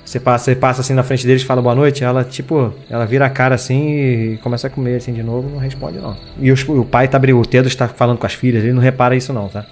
Você 0.05 0.19
passa, 0.21 0.45
você 0.47 0.57
passa 0.57 0.81
assim 0.81 0.95
na 0.95 1.03
frente 1.03 1.27
deles 1.27 1.43
e 1.43 1.45
fala 1.45 1.63
boa 1.63 1.75
noite, 1.75 2.03
ela, 2.05 2.25
tipo, 2.25 2.75
ela 2.91 3.07
vira 3.07 3.25
a 3.27 3.31
cara 3.31 3.55
assim 3.55 3.91
e 4.35 4.37
começa 4.43 4.67
a 4.67 4.71
comer 4.71 4.97
assim 4.97 5.13
de 5.13 5.23
novo, 5.23 5.49
não 5.49 5.59
responde 5.59 5.99
não. 5.99 6.17
E 6.39 6.51
os- 6.51 6.69
o 6.69 6.85
pai 6.85 7.07
tá 7.09 7.17
abrindo, 7.17 7.39
o 7.41 7.47
Tedo 7.47 7.69
está 7.69 7.87
falando 7.89 8.19
com 8.19 8.27
as 8.27 8.35
filhas, 8.35 8.63
ele 8.65 8.73
não 8.73 8.83
repara 8.83 9.15
isso 9.17 9.33
não, 9.33 9.49
tá? 9.49 9.65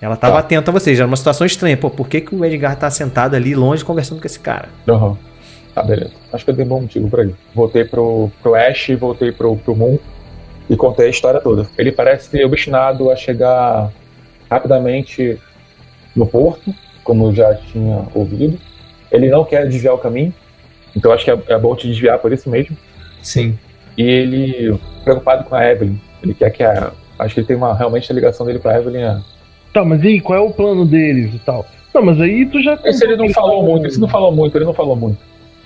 Ela 0.00 0.16
tava 0.16 0.34
Tá. 0.34 0.40
atenta 0.40 0.70
a 0.70 0.74
vocês, 0.74 0.98
era 0.98 1.06
uma 1.06 1.16
situação 1.16 1.46
estranha. 1.46 1.76
Pô, 1.76 1.88
por 1.88 2.08
que, 2.08 2.20
que 2.20 2.34
o 2.34 2.44
Edgar 2.44 2.76
tá 2.76 2.90
sentado 2.90 3.34
ali 3.36 3.54
longe 3.54 3.82
conversando 3.84 4.20
com 4.20 4.26
esse 4.26 4.38
cara? 4.40 4.68
Aham. 4.88 5.16
Tá, 5.74 5.82
beleza. 5.82 6.10
Acho 6.32 6.44
que 6.44 6.50
eu 6.50 6.54
dei 6.54 6.64
um 6.64 6.68
bom 6.68 6.80
motivo 6.82 7.08
pra 7.08 7.24
ir. 7.24 7.34
Voltei 7.54 7.84
pro, 7.84 8.30
pro 8.42 8.54
Ash, 8.54 8.88
voltei 8.98 9.30
pro, 9.32 9.56
pro 9.56 9.74
Moon 9.76 9.98
e 10.68 10.76
contei 10.76 11.06
a 11.06 11.10
história 11.10 11.40
toda. 11.40 11.66
Ele 11.78 11.92
parece 11.92 12.42
obstinado 12.44 13.10
a 13.10 13.16
chegar 13.16 13.90
rapidamente 14.50 15.38
no 16.14 16.26
porto, 16.26 16.74
como 17.04 17.26
eu 17.26 17.34
já 17.34 17.54
tinha 17.54 18.04
ouvido. 18.14 18.58
Ele 19.16 19.30
não 19.30 19.44
quer 19.44 19.66
desviar 19.66 19.94
o 19.94 19.98
caminho, 19.98 20.32
então 20.94 21.12
acho 21.12 21.24
que 21.24 21.30
é, 21.30 21.38
é 21.48 21.58
bom 21.58 21.74
te 21.74 21.86
desviar 21.86 22.18
por 22.18 22.32
isso 22.32 22.48
mesmo. 22.48 22.76
Sim. 23.22 23.58
E 23.96 24.02
ele, 24.02 24.78
preocupado 25.02 25.44
com 25.44 25.54
a 25.54 25.64
Evelyn, 25.64 25.98
ele 26.22 26.34
quer 26.34 26.50
que 26.50 26.62
a. 26.62 26.92
Acho 27.18 27.34
que 27.34 27.40
ele 27.40 27.46
tem 27.46 27.56
uma. 27.56 27.74
Realmente 27.74 28.10
a 28.10 28.14
ligação 28.14 28.44
dele 28.44 28.58
pra 28.58 28.78
Evelyn 28.78 29.02
é. 29.02 29.18
Tá, 29.72 29.84
mas 29.84 30.02
e 30.02 30.08
aí, 30.08 30.20
qual 30.20 30.38
é 30.38 30.40
o 30.40 30.50
plano 30.50 30.84
deles 30.84 31.34
e 31.34 31.38
tal? 31.38 31.66
Não, 31.94 32.02
mas 32.02 32.20
aí 32.20 32.46
tu 32.46 32.62
já. 32.62 32.78
Esse 32.84 33.04
ele 33.04 33.16
não 33.16 33.28
falou 33.30 33.62
muito, 33.62 33.86
esse 33.86 33.98
não 33.98 34.08
falou 34.08 34.30
muito, 34.30 34.56
ele 34.56 34.64
não 34.66 34.74
falou 34.74 34.96
muito. 34.96 35.18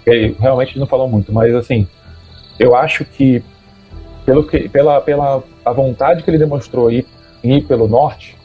Ele 0.07 0.37
realmente 0.39 0.79
não 0.79 0.87
falou 0.87 1.09
muito, 1.09 1.33
mas 1.33 1.55
assim, 1.55 1.87
eu 2.59 2.75
acho 2.75 3.05
que, 3.05 3.43
pelo 4.25 4.45
que 4.45 4.69
pela, 4.69 5.01
pela 5.01 5.43
a 5.65 5.73
vontade 5.73 6.23
que 6.23 6.31
ele 6.31 6.39
demonstrou 6.39 6.91
em 6.91 7.05
em 7.43 7.57
ir 7.57 7.63
pelo 7.63 7.89
norte, 7.89 8.37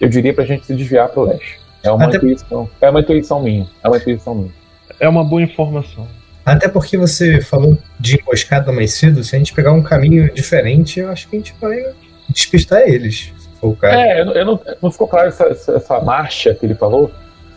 eu 0.00 0.08
diria 0.08 0.32
pra 0.32 0.44
gente 0.44 0.66
se 0.66 0.74
desviar 0.74 1.08
pro 1.08 1.22
leste. 1.22 1.60
É 1.84 1.90
uma 1.90 2.06
Até- 2.06 2.16
intuição, 2.16 2.68
é 2.80 2.90
uma 2.90 3.00
intuição 3.00 3.42
minha, 3.42 3.66
é 3.82 3.88
uma 3.88 3.96
intuição 3.98 4.34
minha. 4.34 4.50
É 4.98 5.08
uma 5.08 5.22
boa 5.22 5.42
informação. 5.42 6.06
Até 6.46 6.68
porque 6.68 6.96
você 6.96 7.40
falou 7.40 7.76
de 8.00 8.16
emboscada 8.20 8.70
mais 8.72 8.94
cedo, 8.94 9.22
se 9.24 9.34
a 9.34 9.38
gente 9.38 9.52
pegar 9.54 9.72
um 9.72 9.82
caminho 9.82 10.32
diferente, 10.32 11.00
eu 11.00 11.08
acho 11.10 11.28
que 11.28 11.36
a 11.36 11.38
gente 11.38 11.54
vai 11.60 11.82
despistar 12.28 12.80
eles, 12.82 13.32
se 13.38 13.48
for 13.60 13.68
o 13.68 13.76
caso. 13.76 13.96
É, 13.96 14.20
eu, 14.20 14.24
não- 14.26 14.32
eu 14.32 14.44
não, 14.44 14.60
não 14.82 14.90
ficou 14.90 15.08
claro 15.08 15.28
essa, 15.28 15.44
essa, 15.44 15.72
essa 15.72 16.00
marcha 16.00 16.54
que 16.54 16.66
ele 16.66 16.74
falou 16.74 17.10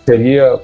seria 0.06 0.60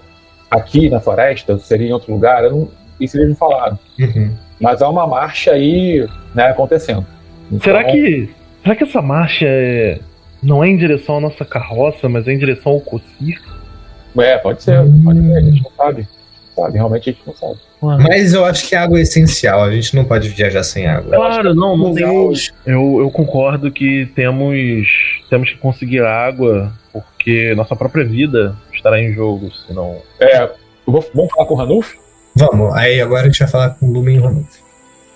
aqui 0.49 0.89
na 0.89 0.99
floresta, 0.99 1.57
seria 1.59 1.88
em 1.89 1.93
outro 1.93 2.14
lugar, 2.14 2.43
eu 2.43 2.51
não, 2.51 2.70
isso 2.99 3.18
eles 3.18 3.30
não 3.30 3.36
falaram. 3.36 3.78
Uhum. 3.99 4.32
Mas 4.59 4.82
há 4.82 4.89
uma 4.89 5.05
marcha 5.07 5.51
aí, 5.51 6.07
né, 6.34 6.47
acontecendo. 6.47 7.05
Então, 7.47 7.59
Será 7.59 7.84
que. 7.84 8.30
Será 8.61 8.76
que 8.76 8.84
essa 8.84 9.01
marcha 9.01 9.45
é. 9.47 9.99
Não 10.41 10.64
é 10.64 10.68
em 10.70 10.78
direção 10.78 11.18
à 11.18 11.20
nossa 11.22 11.43
carroça, 11.45 12.07
mas 12.09 12.28
é 12.28 12.34
em 12.34 12.38
direção 12.38 12.74
ao 12.74 12.80
Cossir? 12.82 13.41
É, 14.18 14.38
pode 14.38 14.64
ser, 14.64 14.80
pode 15.03 15.20
ser, 15.22 15.38
a 15.38 15.41
gente 15.41 15.64
não 15.64 15.72
sabe. 15.78 16.07
Sabe, 16.55 16.74
realmente 16.78 17.09
a 17.09 17.14
gente 17.14 17.24
não 17.26 17.36
sabe. 17.36 17.59
Mas 17.82 18.34
eu 18.34 18.45
acho 18.45 18.68
que 18.70 18.76
a 18.76 18.84
água 18.84 18.99
é 18.99 19.01
essencial, 19.01 19.64
a 19.64 19.72
gente 19.72 19.95
não 19.95 20.05
pode 20.05 20.30
viajar 20.30 20.61
sem 20.64 20.86
água. 20.88 21.16
Claro, 21.16 21.53
não, 21.55 21.76
não 21.76 21.93
tem. 21.95 22.05
Vamos- 22.05 22.53
Eu, 22.66 22.99
eu 23.01 23.09
concordo 23.11 23.72
que 23.72 24.05
temos, 24.16 24.88
temos 25.30 25.49
que 25.49 25.57
conseguir 25.57 26.01
água, 26.03 26.72
porque 26.93 27.53
nossa 27.55 27.76
própria 27.76 28.05
vida 28.05 28.55
estará 28.72 29.01
em 29.01 29.14
jogo, 29.14 29.51
senão. 29.68 29.97
É, 30.20 30.47
vou- 30.86 31.03
vamos 31.14 31.32
falar 31.34 31.47
com 31.47 31.55
o 31.55 31.57
Ranulf? 31.57 31.93
Vamos, 32.36 32.74
aí 32.76 33.01
agora 33.01 33.24
a 33.24 33.26
gente 33.26 33.39
vai 33.39 33.47
falar 33.47 33.70
com 33.72 33.88
o 33.88 33.91
Lumen 33.91 34.16
e 34.18 34.20
Ronald. 34.20 34.47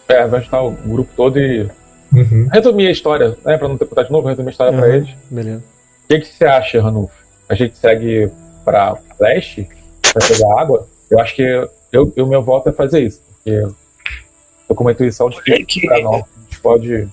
É, 0.09 0.25
vai 0.25 0.41
estar 0.41 0.61
o 0.63 0.71
grupo 0.71 1.11
todo 1.15 1.37
e 1.39 1.69
Uhum. 2.13 2.47
resumir 2.51 2.87
a 2.87 2.91
história, 2.91 3.37
né, 3.45 3.57
pra 3.57 3.67
não 3.67 3.77
ter 3.77 3.85
que 3.85 3.89
contar 3.89 4.03
de 4.03 4.11
novo, 4.11 4.27
resumir 4.27 4.47
a 4.47 4.51
história 4.51 4.73
pra 4.77 4.87
Uhum. 4.87 4.93
eles. 4.95 5.09
Beleza. 5.29 5.63
O 6.05 6.07
que, 6.09 6.19
que 6.19 6.27
você 6.27 6.45
acha, 6.45 6.81
Ranulf? 6.81 7.11
A 7.49 7.53
gente 7.55 7.77
segue 7.77 8.29
pra 8.67 8.97
leste, 9.17 9.65
pra 10.01 10.27
pegar 10.27 10.59
água? 10.61 10.87
Eu 11.09 11.19
acho 11.21 11.33
que 11.35 11.41
eu, 11.93 12.11
eu 12.17 12.27
meu 12.27 12.43
voto 12.43 12.67
é 12.67 12.73
fazer 12.73 12.99
isso, 13.01 13.21
porque 13.25 13.49
eu 13.49 13.73
tô 14.67 14.75
com 14.75 14.83
uma 14.83 14.91
intuição 14.91 15.29
de 15.29 15.41
Tem 15.41 15.63
que 15.65 15.79
que- 15.79 15.87
pra 15.87 16.01
norte 16.01 16.27
a 16.35 16.41
gente 16.41 16.59
pode. 16.59 17.07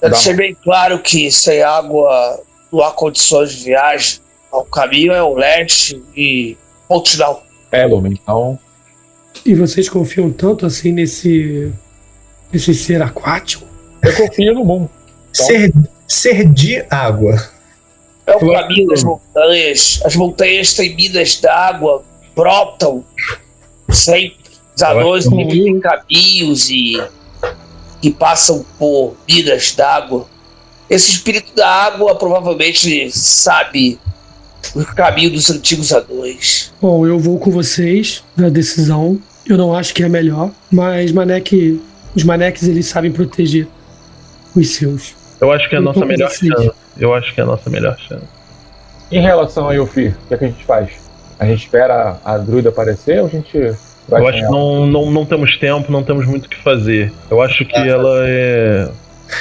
Deve 0.00 0.16
ser 0.16 0.34
bem 0.34 0.52
claro 0.54 0.98
que 0.98 1.30
sem 1.30 1.62
água 1.62 2.40
não 2.72 2.82
há 2.82 2.90
condições 2.90 3.52
de 3.52 3.64
viagem. 3.66 4.18
O 4.50 4.64
caminho 4.64 5.12
é 5.12 5.22
o 5.22 5.34
leste 5.34 6.02
e 6.16 6.56
ponto 6.88 7.08
final. 7.10 7.44
É, 7.70 7.86
Lumen, 7.86 8.18
então. 8.20 8.58
E 9.46 9.54
vocês 9.54 9.88
confiam 9.88 10.32
tanto 10.32 10.66
assim 10.66 10.90
nesse. 10.90 11.72
nesse 12.52 12.74
ser 12.74 13.00
aquático? 13.00 13.64
Eu 14.02 14.16
confio 14.16 14.54
no 14.54 14.64
mundo. 14.64 14.90
Então- 15.30 15.46
Ser, 15.46 15.72
ser 16.08 16.44
de 16.48 16.84
água. 16.90 17.36
É 18.30 18.36
o 18.36 18.52
caminho 18.52 18.88
das 18.88 19.02
montanhas. 19.02 20.00
As 20.04 20.14
montanhas 20.14 20.72
têm 20.74 20.94
minas 20.94 21.36
d'água, 21.40 22.04
brotam 22.34 23.04
sempre. 23.90 24.38
Os 24.76 24.82
anões 24.82 25.24
sempre 25.24 25.48
têm 25.48 25.80
caminhos 25.80 26.70
e 26.70 27.02
que 28.00 28.10
passam 28.10 28.64
por 28.78 29.16
minas 29.28 29.74
d'água. 29.74 30.26
Esse 30.88 31.10
espírito 31.10 31.54
da 31.54 31.68
água 31.68 32.14
provavelmente 32.14 33.10
sabe 33.10 33.98
o 34.74 34.84
caminho 34.84 35.30
dos 35.30 35.50
antigos 35.50 35.92
anões. 35.92 36.72
Bom, 36.80 37.06
eu 37.06 37.18
vou 37.18 37.38
com 37.38 37.50
vocês 37.50 38.24
na 38.36 38.48
decisão. 38.48 39.20
Eu 39.46 39.56
não 39.56 39.74
acho 39.74 39.92
que 39.92 40.02
é 40.02 40.06
a 40.06 40.08
melhor, 40.08 40.50
mas 40.70 41.10
Manek, 41.12 41.80
os 42.14 42.22
Maneques 42.22 42.62
eles 42.68 42.86
sabem 42.86 43.10
proteger 43.10 43.66
os 44.54 44.68
seus. 44.70 45.14
Eu 45.40 45.50
acho 45.50 45.68
que 45.68 45.74
é 45.74 45.78
a 45.78 45.80
Eu 45.80 45.84
nossa 45.84 46.04
melhor 46.04 46.30
chance. 46.30 46.70
Eu 46.98 47.14
acho 47.14 47.34
que 47.34 47.40
é 47.40 47.44
a 47.44 47.46
nossa 47.46 47.68
melhor 47.70 47.96
chance. 47.98 48.24
Em 49.10 49.20
relação 49.20 49.68
a 49.68 49.72
Yuffie, 49.74 50.08
o 50.08 50.28
que, 50.28 50.34
é 50.34 50.38
que 50.38 50.44
a 50.44 50.48
gente 50.48 50.64
faz? 50.64 50.90
A 51.38 51.46
gente 51.46 51.64
espera 51.64 52.18
a 52.24 52.36
druida 52.38 52.68
aparecer 52.68 53.20
ou 53.20 53.26
a 53.26 53.30
gente 53.30 53.58
vai 54.08 54.20
Eu 54.22 54.28
acho 54.28 54.38
que 54.38 54.50
não, 54.50 54.86
não, 54.86 55.10
não 55.10 55.24
temos 55.26 55.56
tempo, 55.56 55.90
não 55.90 56.02
temos 56.02 56.26
muito 56.26 56.46
o 56.46 56.48
que 56.48 56.62
fazer. 56.62 57.12
Eu 57.30 57.40
acho 57.40 57.64
que 57.64 57.74
ela 57.76 58.20
é, 58.28 58.88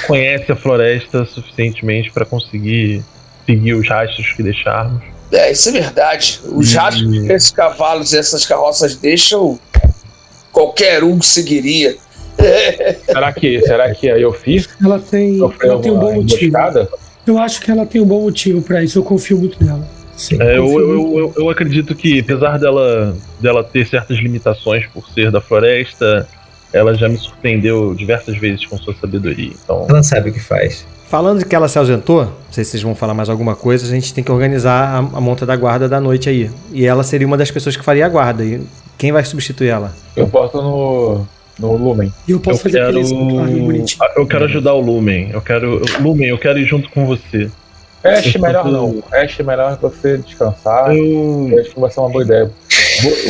conhece 0.07 0.51
a 0.51 0.55
floresta 0.55 1.25
suficientemente 1.25 2.11
para 2.11 2.25
conseguir 2.25 3.03
seguir 3.45 3.73
os 3.73 3.87
rastros 3.87 4.31
que 4.31 4.41
deixarmos. 4.43 5.03
É, 5.31 5.51
isso 5.51 5.69
é 5.69 5.73
verdade. 5.73 6.39
Os 6.45 6.71
E- 6.73 6.75
rastros 6.77 7.11
que 7.11 7.31
esses 7.31 7.51
cavalos 7.51 8.13
e 8.13 8.17
essas 8.17 8.45
carroças 8.45 8.95
deixam, 8.95 9.59
qualquer 10.51 11.03
um 11.03 11.21
seguiria. 11.21 11.95
Será 13.05 13.33
que, 13.33 13.61
será 13.63 13.93
que 13.93 14.09
a 14.09 14.15
Yuffie 14.15 14.65
Ela 14.81 14.97
tem, 14.99 15.37
ela 15.61 15.81
tem 15.81 15.91
um 15.91 15.99
bom 15.99 16.13
motivo. 16.13 16.45
emboscada? 16.45 16.89
Eu 17.29 17.37
acho 17.37 17.61
que 17.61 17.69
ela 17.69 17.85
tem 17.85 18.01
um 18.01 18.05
bom 18.05 18.21
motivo 18.21 18.61
pra 18.61 18.83
isso. 18.83 18.97
Eu 18.97 19.03
confio 19.03 19.37
muito 19.37 19.63
nela. 19.63 19.87
Sim. 20.17 20.41
É, 20.41 20.57
eu, 20.57 20.67
eu, 20.67 21.17
eu, 21.17 21.33
eu 21.37 21.49
acredito 21.49 21.95
que, 21.95 22.19
apesar 22.19 22.57
dela, 22.57 23.15
dela 23.39 23.63
ter 23.63 23.87
certas 23.87 24.17
limitações 24.17 24.85
por 24.87 25.07
ser 25.09 25.31
da 25.31 25.39
floresta, 25.39 26.27
ela 26.73 26.93
já 26.93 27.07
me 27.07 27.17
surpreendeu 27.17 27.95
diversas 27.95 28.37
vezes 28.37 28.65
com 28.65 28.77
sua 28.77 28.93
sabedoria. 28.95 29.53
Então, 29.63 29.85
Ela 29.89 30.03
sabe 30.03 30.29
o 30.29 30.33
que 30.33 30.39
faz. 30.39 30.85
Falando 31.07 31.39
de 31.39 31.45
que 31.45 31.55
ela 31.55 31.67
se 31.67 31.77
ausentou, 31.79 32.25
não 32.25 32.33
sei 32.51 32.63
se 32.63 32.71
vocês 32.71 32.83
vão 32.83 32.93
falar 32.93 33.13
mais 33.13 33.29
alguma 33.29 33.55
coisa, 33.55 33.85
a 33.85 33.89
gente 33.89 34.13
tem 34.13 34.23
que 34.23 34.31
organizar 34.31 34.95
a, 34.95 34.97
a 34.97 35.21
monta 35.21 35.45
da 35.45 35.55
guarda 35.55 35.87
da 35.87 36.01
noite 36.01 36.29
aí. 36.29 36.51
E 36.71 36.85
ela 36.85 37.03
seria 37.03 37.25
uma 37.25 37.37
das 37.37 37.49
pessoas 37.49 37.77
que 37.77 37.83
faria 37.83 38.05
a 38.05 38.09
guarda. 38.09 38.43
E 38.43 38.61
quem 38.97 39.11
vai 39.11 39.23
substituir 39.23 39.69
ela? 39.69 39.93
Eu 40.15 40.27
boto 40.27 40.61
no, 40.61 41.25
no 41.59 41.75
Lumen. 41.75 42.11
E 42.27 42.31
eu 42.31 42.39
posso 42.39 42.59
eu 42.67 42.71
fazer 42.71 42.79
quero. 42.85 42.99
Ah, 44.01 44.11
eu 44.15 44.25
quero 44.27 44.45
ajudar 44.45 44.73
o 44.73 44.79
Lumen. 44.81 45.29
Eu 45.31 45.41
quero, 45.41 45.81
Lumen, 45.99 46.29
eu 46.29 46.37
quero 46.37 46.57
ir 46.59 46.65
junto 46.65 46.89
com 46.89 47.05
você. 47.05 47.49
Ash, 48.03 48.33
Eu 48.33 48.41
melhor 48.41 48.65
não. 48.71 49.03
Ash, 49.11 49.37
melhor 49.39 49.77
você 49.81 50.17
descansar. 50.17 50.95
Eu, 50.95 51.49
Eu 51.51 51.59
acho 51.59 51.71
que 51.73 51.79
vai 51.79 51.91
ser 51.91 51.99
uma 51.99 52.09
boa 52.09 52.23
ideia. 52.23 52.49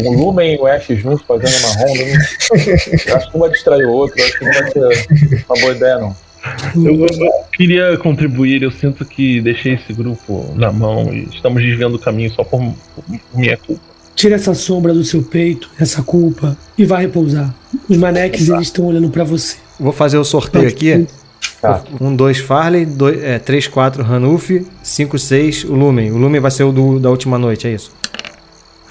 O 0.06 0.14
Lumen 0.14 0.56
e 0.56 0.58
o 0.60 0.68
Ash 0.68 0.86
juntos 0.90 1.26
fazendo 1.28 1.54
uma 1.66 1.76
ronda. 1.76 2.04
não- 2.06 3.08
Eu 3.08 3.16
acho 3.18 3.32
que 3.32 3.38
um 3.38 3.40
vai 3.40 3.50
distrair 3.50 3.86
o 3.86 3.92
outro. 3.92 4.20
eu 4.20 4.26
Acho 4.26 4.38
que 4.40 4.46
não 4.46 4.54
vai 4.54 4.72
ser 4.72 5.46
uma 5.50 5.60
boa 5.60 5.74
ideia, 5.74 5.98
não. 5.98 6.16
eu, 6.76 6.96
eu- 6.96 7.08
eu 7.26 7.32
queria 7.52 7.98
contribuir. 7.98 8.62
Eu 8.62 8.72
sinto 8.72 9.04
que 9.06 9.42
deixei 9.42 9.74
esse 9.74 9.92
grupo 9.92 10.54
na 10.56 10.72
mão 10.72 11.12
e 11.14 11.24
estamos 11.34 11.62
desviando 11.64 11.96
o 11.96 12.00
caminho 12.00 12.32
só 12.32 12.44
por, 12.44 12.60
por 12.96 13.04
minha 13.34 13.58
culpa. 13.58 13.89
Tira 14.20 14.36
essa 14.36 14.54
sombra 14.54 14.94
do 14.94 15.02
seu 15.02 15.24
peito, 15.24 15.70
essa 15.80 16.04
culpa, 16.04 16.58
e 16.78 16.84
vai 16.84 17.04
repousar. 17.04 17.56
Os 17.88 17.96
Maneques 17.96 18.50
eles 18.50 18.64
estão 18.64 18.86
olhando 18.86 19.10
pra 19.10 19.24
você. 19.24 19.56
Vou 19.80 19.94
fazer 19.94 20.18
o 20.18 20.26
sorteio 20.26 20.68
aqui. 20.68 21.08
Tá. 21.62 21.82
1, 22.02 22.16
2 22.18 22.40
Farley, 22.40 22.86
3, 23.46 23.68
4 23.68 24.04
Ranulf, 24.04 24.50
5, 24.84 25.18
6 25.18 25.64
o 25.64 25.74
Lumen. 25.74 26.12
O 26.12 26.18
Lumen 26.18 26.42
vai 26.42 26.52
ser 26.52 26.66
o 26.66 26.74
do, 26.74 27.00
da 27.00 27.10
última 27.10 27.38
noite, 27.38 27.66
é 27.66 27.72
isso? 27.72 27.94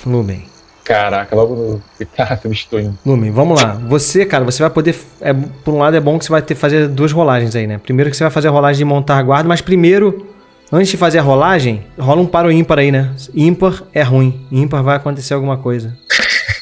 Lumen. 0.07 0.45
Caraca, 0.83 1.37
logo 1.37 1.55
no. 1.55 1.83
Caraca, 2.17 2.49
indo. 2.49 2.99
Lumen, 3.05 3.31
vamos 3.31 3.61
lá. 3.61 3.75
Você, 3.87 4.25
cara, 4.25 4.47
você 4.47 4.63
vai 4.63 4.71
poder. 4.71 4.97
É, 5.21 5.35
por 5.35 5.75
um 5.75 5.79
lado 5.81 5.95
é 5.95 6.01
bom 6.01 6.19
que 6.19 6.25
você 6.25 6.31
vai 6.31 6.41
ter 6.41 6.55
que 6.55 6.61
fazer 6.61 6.89
duas 6.89 7.13
rolagens 7.13 7.55
aí, 7.55 7.67
né? 7.67 7.77
Primeiro 7.77 8.11
que 8.11 8.17
você 8.17 8.25
vai 8.25 8.31
fazer 8.31 8.49
a 8.49 8.51
rolagem 8.51 8.79
de 8.79 8.85
montar 8.87 9.19
a 9.19 9.23
guarda, 9.23 9.47
mas 9.47 9.61
primeiro 9.61 10.27
Antes 10.71 10.91
de 10.91 10.97
fazer 10.97 11.19
a 11.19 11.23
rolagem, 11.23 11.83
rola 11.99 12.21
um 12.21 12.27
par 12.27 12.45
ou 12.45 12.53
ímpar 12.53 12.79
aí, 12.79 12.93
né? 12.93 13.11
Ímpar 13.35 13.83
é 13.95 14.03
ruim. 14.03 14.47
Ímpar 14.53 14.83
vai 14.83 14.97
acontecer 14.97 15.35
alguma 15.35 15.57
coisa. 15.57 15.97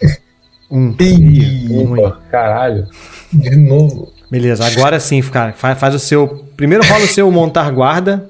Um. 0.68 0.92
Ih, 0.98 1.68
ruim. 1.68 2.00
Opa, 2.00 2.20
caralho. 2.28 2.88
De 3.32 3.54
novo. 3.54 4.12
Beleza, 4.28 4.66
agora 4.66 4.98
sim, 4.98 5.22
cara. 5.22 5.52
Faz, 5.52 5.78
faz 5.78 5.94
o 5.94 5.98
seu. 6.00 6.44
Primeiro 6.56 6.84
rola 6.84 7.04
o 7.04 7.06
seu 7.06 7.30
montar 7.30 7.70
guarda. 7.70 8.28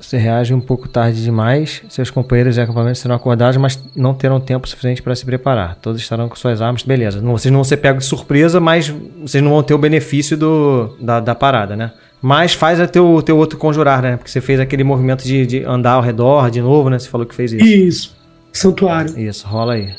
Você 0.00 0.16
reage 0.16 0.54
um 0.54 0.60
pouco 0.60 0.88
tarde 0.88 1.22
demais. 1.22 1.82
Seus 1.88 2.10
companheiros 2.10 2.54
de 2.54 2.60
acampamento 2.60 2.98
serão 2.98 3.14
acordados, 3.14 3.56
mas 3.56 3.76
não 3.94 4.14
terão 4.14 4.40
tempo 4.40 4.68
suficiente 4.68 5.02
para 5.02 5.14
se 5.14 5.24
preparar. 5.24 5.76
Todos 5.82 6.00
estarão 6.00 6.28
com 6.28 6.36
suas 6.36 6.62
armas. 6.62 6.82
Beleza. 6.82 7.20
Não, 7.20 7.32
vocês 7.36 7.50
não 7.50 7.58
vão 7.58 7.64
ser 7.64 7.78
pegos 7.78 8.04
de 8.04 8.08
surpresa, 8.08 8.60
mas 8.60 8.88
vocês 9.20 9.42
não 9.42 9.50
vão 9.50 9.62
ter 9.62 9.74
o 9.74 9.78
benefício 9.78 10.36
do, 10.36 10.96
da, 11.00 11.20
da 11.20 11.34
parada, 11.34 11.74
né? 11.74 11.92
Mas 12.22 12.52
faz 12.52 12.78
o 12.78 12.86
teu, 12.86 13.22
teu 13.22 13.36
outro 13.36 13.58
conjurar, 13.58 14.02
né? 14.02 14.16
Porque 14.16 14.30
você 14.30 14.40
fez 14.40 14.60
aquele 14.60 14.84
movimento 14.84 15.24
de, 15.24 15.46
de 15.46 15.64
andar 15.64 15.92
ao 15.92 16.02
redor 16.02 16.50
de 16.50 16.60
novo, 16.60 16.90
né? 16.90 16.98
Você 16.98 17.08
falou 17.08 17.26
que 17.26 17.34
fez 17.34 17.52
isso. 17.52 17.64
Isso. 17.64 18.16
Santuário. 18.52 19.18
Isso, 19.18 19.46
rola 19.46 19.74
aí. 19.74 19.90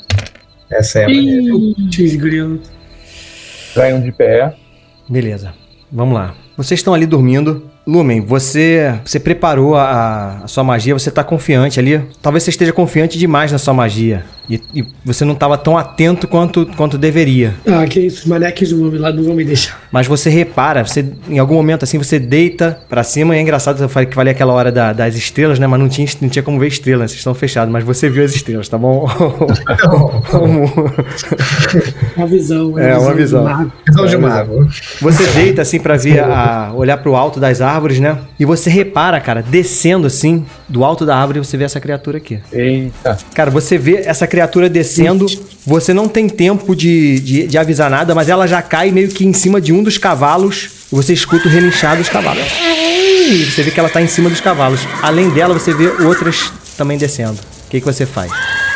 Essa 0.72 1.00
é 1.00 1.06
a 1.06 1.08
maneira. 1.08 1.54
Ganha 3.76 3.96
um 3.96 4.02
de 4.02 4.12
pé. 4.12 4.56
Beleza. 5.10 5.54
Vamos 5.92 6.14
lá. 6.14 6.36
Vocês 6.56 6.80
estão 6.80 6.94
ali 6.94 7.06
dormindo. 7.06 7.70
Lumen, 7.88 8.22
você, 8.22 9.00
você 9.04 9.20
preparou 9.20 9.76
a, 9.76 10.42
a 10.44 10.48
sua 10.48 10.64
magia, 10.64 10.94
você 10.94 11.10
tá 11.10 11.24
confiante 11.24 11.80
ali. 11.80 12.02
Talvez 12.22 12.44
você 12.44 12.52
esteja 12.52 12.72
confiante 12.72 13.18
demais 13.18 13.52
na 13.52 13.58
sua 13.58 13.74
magia. 13.74 14.24
E, 14.52 14.62
e 14.82 14.86
você 15.06 15.24
não 15.24 15.34
estava 15.34 15.58
tão 15.58 15.78
atento 15.78 16.28
quanto, 16.28 16.66
quanto 16.76 16.98
deveria. 16.98 17.54
Ah, 17.66 17.86
que 17.86 18.00
isso. 18.00 18.22
Os 18.24 18.26
maneques 18.26 18.72
lá 18.72 19.12
não 19.12 19.24
vão 19.24 19.36
me 19.36 19.46
deixar. 19.46 19.80
Mas 19.92 20.08
você 20.08 20.30
repara, 20.30 20.86
você 20.86 21.06
em 21.30 21.40
algum 21.40 21.56
momento 21.56 21.84
assim, 21.84 21.98
você 21.98 22.20
deita 22.20 22.80
pra 22.90 23.04
cima. 23.04 23.36
E 23.36 23.40
é 23.40 23.42
engraçado, 23.42 23.82
eu 23.82 23.90
falei 23.90 24.08
que 24.08 24.16
valia 24.16 24.32
aquela 24.32 24.54
hora 24.54 24.72
da- 24.72 24.94
das 24.94 25.16
estrelas, 25.16 25.58
né? 25.60 25.68
Mas 25.68 25.80
não 25.80 25.88
tinha, 25.90 26.08
não 26.22 26.30
tinha 26.30 26.44
como 26.44 26.60
ver 26.60 26.68
estrelas, 26.68 27.12
vocês 27.12 27.20
estão 27.20 27.34
fechados. 27.34 27.72
Mas 27.72 27.84
você 27.84 28.10
viu 28.10 28.24
as 28.26 28.36
estrelas, 28.36 28.68
tá 28.68 28.78
bom? 28.78 29.08
Como- 30.30 30.66
Uma 32.18 32.28
visão. 32.28 32.78
É, 32.80 32.98
uma 32.98 33.14
visão. 33.14 33.44
do 33.44 33.50
mago. 33.50 33.72
Visão 33.88 34.06
de 34.06 34.18
mago. 34.18 34.68
Você 35.02 35.28
deita 35.28 35.62
assim 35.62 35.80
pra 35.80 35.96
ver 35.98 36.20
a 36.24 36.72
olhar 36.76 36.98
pro 36.98 37.16
alto 37.16 37.40
das 37.40 37.62
árvores, 37.62 38.00
né? 38.00 38.18
E 38.40 38.46
você 38.46 38.70
repara, 38.70 39.20
cara, 39.20 39.42
descendo 39.42 40.08
assim 40.08 40.46
do 40.72 40.84
alto 40.86 41.06
da 41.06 41.16
árvore, 41.16 41.40
você 41.40 41.58
vê 41.58 41.66
essa 41.66 41.80
criatura 41.80 42.18
aqui. 42.18 42.40
Eita. 42.52 43.18
Cara, 43.36 43.52
você 43.52 43.78
vê 43.78 43.98
essa 44.06 44.26
criatura 44.26 44.70
descendo, 44.70 45.26
você 45.66 45.94
não 45.94 46.08
tem 46.08 46.30
tempo 46.30 46.76
de, 46.76 47.20
de, 47.20 47.48
de 47.48 47.58
avisar 47.58 47.90
nada, 47.90 48.16
mas 48.16 48.30
ela 48.30 48.48
já 48.48 48.62
cai 48.62 48.90
meio 48.90 49.10
que 49.10 49.26
em 49.26 49.34
cima 49.34 49.60
de 49.60 49.74
um 49.74 49.84
dos 49.84 49.98
cavalos. 49.98 50.70
E 50.92 50.96
você 50.96 51.14
escuta 51.14 51.48
o 51.48 51.52
relinchar 51.52 51.98
dos 51.98 52.10
cavalos. 52.10 52.44
E 52.62 53.46
você 53.46 53.64
vê 53.64 53.72
que 53.72 53.80
ela 53.80 53.90
tá 53.90 54.02
em 54.02 54.08
cima 54.08 54.30
dos 54.30 54.42
cavalos. 54.42 54.82
Além 55.02 55.30
dela, 55.30 55.54
você 55.54 55.74
vê 55.74 55.88
outras 56.04 56.52
também 56.78 56.98
descendo. 56.98 57.40
O 57.68 57.70
que, 57.70 57.80
que 57.80 57.86
você 57.86 58.06
faz? 58.06 58.32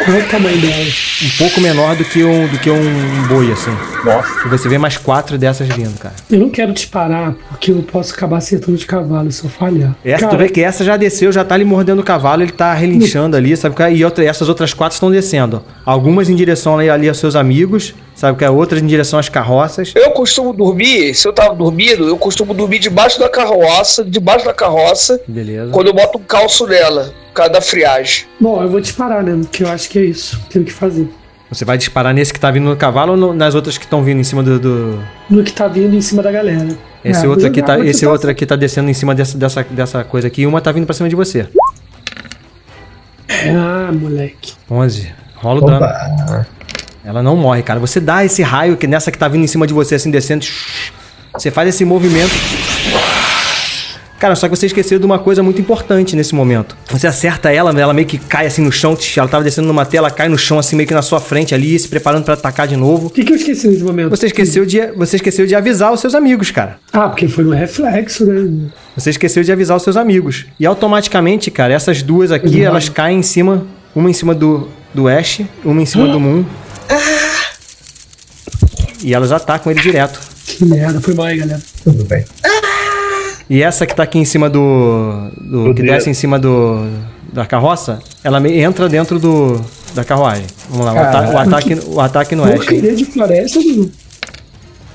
Qual 0.05 0.15
é 0.15 0.19
o 0.19 0.27
tamanho 0.27 0.57
dela? 0.61 0.83
Um 1.23 1.37
pouco 1.39 1.59
menor 1.59 1.95
do 1.95 2.05
que 2.05 2.23
um, 2.23 2.47
do 2.47 2.59
que 2.59 2.69
um 2.69 3.27
boi, 3.27 3.51
assim. 3.51 3.75
Nossa. 4.05 4.45
E 4.45 4.49
você 4.49 4.69
vê 4.69 4.77
mais 4.77 4.97
quatro 4.97 5.35
dessas 5.35 5.67
vindo, 5.67 5.97
cara. 5.97 6.13
Eu 6.29 6.39
não 6.39 6.49
quero 6.51 6.71
disparar, 6.73 7.33
porque 7.49 7.71
eu 7.71 7.81
posso 7.81 8.13
acabar 8.13 8.37
acertando 8.37 8.77
de 8.77 8.85
cavalo 8.85 9.31
se 9.31 9.43
eu 9.43 9.49
falhar. 9.49 9.95
Essa, 10.05 10.27
tu 10.27 10.31
Cara, 10.31 10.43
vê 10.43 10.49
que 10.49 10.61
essa 10.61 10.83
já 10.83 10.95
desceu, 10.95 11.31
já 11.31 11.43
tá 11.43 11.55
ali 11.55 11.65
mordendo 11.65 12.01
o 12.01 12.03
cavalo, 12.03 12.43
ele 12.43 12.51
tá 12.51 12.71
relinchando 12.71 13.35
ali, 13.35 13.57
sabe? 13.57 13.75
é? 13.81 13.93
E 13.93 14.05
outra, 14.05 14.23
essas 14.23 14.47
outras 14.47 14.75
quatro 14.75 14.93
estão 14.95 15.09
descendo. 15.09 15.63
Algumas 15.83 16.29
em 16.29 16.35
direção 16.35 16.77
ali, 16.77 16.87
ali 16.87 17.09
aos 17.09 17.17
seus 17.17 17.35
amigos, 17.35 17.95
sabe? 18.13 18.37
que 18.37 18.45
é 18.45 18.49
Outras 18.49 18.83
em 18.83 18.85
direção 18.85 19.17
às 19.17 19.27
carroças. 19.27 19.91
Eu 19.95 20.11
costumo 20.11 20.53
dormir, 20.53 21.15
se 21.15 21.27
eu 21.27 21.33
tava 21.33 21.55
dormindo, 21.55 22.07
eu 22.07 22.15
costumo 22.17 22.53
dormir 22.53 22.77
debaixo 22.77 23.19
da 23.19 23.27
carroça, 23.27 24.05
debaixo 24.05 24.45
da 24.45 24.53
carroça, 24.53 25.19
Beleza. 25.27 25.71
quando 25.71 25.87
eu 25.87 25.93
boto 25.93 26.19
um 26.19 26.23
calço 26.23 26.67
nela, 26.67 27.11
por 27.35 27.41
causa 27.41 27.51
da 27.51 27.61
friagem. 27.61 28.23
Bom, 28.39 28.63
eu 28.63 28.69
vou 28.69 28.79
disparar, 28.79 29.21
né? 29.21 29.41
Que 29.51 29.63
eu 29.63 29.69
acho 29.69 29.89
que 29.89 29.99
é 29.99 30.03
isso. 30.05 30.39
Tenho 30.49 30.63
que 30.63 30.71
fazer. 30.71 31.05
Você 31.51 31.65
vai 31.65 31.77
disparar 31.77 32.13
nesse 32.13 32.33
que 32.33 32.39
tá 32.39 32.49
vindo 32.49 32.63
no 32.63 32.77
cavalo 32.77 33.11
ou 33.11 33.17
no- 33.17 33.33
nas 33.33 33.53
outras 33.53 33.77
que 33.77 33.83
estão 33.83 34.01
vindo 34.01 34.21
em 34.21 34.23
cima 34.23 34.41
do. 34.41 34.57
do- 34.57 35.03
No 35.29 35.43
que 35.43 35.51
tá 35.51 35.67
vindo 35.67 35.93
em 35.93 35.99
cima 36.01 36.23
da 36.23 36.31
galera. 36.31 36.69
Esse 37.03 37.25
É, 37.25 37.27
outro 37.29 37.45
aqui 37.45 37.61
tá. 37.61 37.77
Esse 37.79 38.05
outro 38.05 38.31
aqui 38.31 38.45
tá 38.45 38.55
descendo 38.55 38.89
em 38.89 38.93
cima 38.93 39.13
dessa, 39.13 39.37
dessa, 39.37 39.63
dessa 39.69 40.03
coisa 40.05 40.27
aqui 40.27 40.43
e 40.43 40.47
uma 40.47 40.61
tá 40.61 40.71
vindo 40.71 40.85
pra 40.85 40.95
cima 40.95 41.09
de 41.09 41.15
você. 41.15 41.45
Ah, 43.29 43.91
moleque. 43.91 44.53
11. 44.71 45.11
Rola 45.35 45.61
o 45.61 45.65
dano. 45.65 45.77
Opa. 45.85 46.47
Ela 47.03 47.21
não 47.21 47.35
morre, 47.35 47.61
cara. 47.63 47.79
Você 47.81 47.99
dá 47.99 48.23
esse 48.23 48.41
raio 48.41 48.77
que 48.77 48.87
nessa 48.87 49.11
que 49.11 49.17
tá 49.17 49.27
vindo 49.27 49.43
em 49.43 49.47
cima 49.47 49.67
de 49.67 49.73
você, 49.73 49.95
assim, 49.95 50.09
descendo. 50.09 50.45
Você 51.33 51.51
faz 51.51 51.67
esse 51.67 51.83
movimento. 51.83 52.31
Cara, 54.19 54.33
só 54.35 54.47
que 54.47 54.55
você 54.55 54.65
esqueceu 54.67 54.97
de 54.97 55.05
uma 55.05 55.19
coisa 55.19 55.43
muito 55.43 55.59
importante 55.59 56.15
nesse 56.15 56.33
momento. 56.33 56.75
Você 56.89 57.05
acerta 57.05 57.51
ela, 57.51 57.77
ela 57.79 57.93
meio 57.93 58.07
que 58.07 58.17
cai 58.17 58.45
assim 58.47 58.61
no 58.61 58.71
chão. 58.71 58.97
Ela 59.17 59.27
tava 59.27 59.43
descendo 59.43 59.67
numa 59.67 59.85
tela, 59.85 60.09
cai 60.09 60.29
no 60.29 60.37
chão, 60.37 60.57
assim, 60.57 60.75
meio 60.77 60.87
que 60.87 60.93
na 60.93 61.01
sua 61.01 61.19
frente 61.19 61.53
ali, 61.53 61.77
se 61.77 61.87
preparando 61.89 62.23
pra 62.23 62.33
atacar 62.33 62.65
de 62.67 62.77
novo. 62.77 63.07
O 63.07 63.09
que, 63.09 63.25
que 63.25 63.33
eu 63.33 63.35
esqueci 63.35 63.67
nesse 63.67 63.83
momento? 63.83 64.09
Você 64.09 64.27
esqueceu 64.27 64.65
de, 64.65 64.79
você 64.93 65.17
esqueceu 65.17 65.45
de 65.45 65.53
avisar 65.53 65.91
os 65.91 65.99
seus 65.99 66.15
amigos, 66.15 66.49
cara. 66.49 66.77
Ah, 66.93 67.09
porque 67.09 67.27
foi 67.27 67.43
no 67.43 67.51
reflexo, 67.51 68.25
né? 68.25 68.69
Você 68.95 69.09
esqueceu 69.09 69.43
de 69.43 69.51
avisar 69.51 69.75
os 69.75 69.83
seus 69.83 69.97
amigos. 69.97 70.45
E 70.57 70.65
automaticamente, 70.65 71.51
cara, 71.51 71.73
essas 71.73 72.01
duas 72.01 72.31
aqui, 72.31 72.61
Uhum. 72.61 72.63
elas 72.63 72.87
caem 72.87 73.19
em 73.19 73.23
cima. 73.23 73.67
Uma 73.93 74.09
em 74.09 74.13
cima 74.13 74.33
do, 74.33 74.69
do 74.93 75.07
Ash, 75.09 75.41
uma 75.63 75.81
em 75.81 75.85
cima 75.85 76.07
do 76.07 76.19
Moon. 76.19 76.43
E 79.03 79.13
elas 79.13 79.31
atacam 79.31 79.71
ele 79.71 79.81
direto. 79.81 80.19
Que 80.45 80.65
merda. 80.65 80.99
Foi 81.01 81.13
mal 81.13 81.25
aí, 81.27 81.37
galera. 81.37 81.61
Tudo 81.83 82.03
bem. 82.05 82.23
E 83.49 83.61
essa 83.61 83.85
que 83.85 83.95
tá 83.95 84.03
aqui 84.03 84.17
em 84.17 84.25
cima 84.25 84.49
do. 84.49 85.29
do 85.39 85.73
que 85.75 85.81
desce 85.83 86.09
em 86.09 86.13
cima 86.13 86.39
do. 86.39 86.87
da 87.31 87.45
carroça, 87.45 87.99
ela 88.23 88.39
entra 88.49 88.89
dentro 88.89 89.19
do. 89.19 89.61
da 89.93 90.03
carruagem. 90.03 90.45
Vamos 90.69 90.85
lá, 90.85 90.93
o, 90.93 90.97
ata- 90.99 91.31
o 91.31 91.37
ataque, 91.37 91.79
o 91.87 91.99
ataque 92.01 92.35
no 92.35 92.43
Ash. 92.43 92.65
de 92.65 93.05
floresta. 93.05 93.59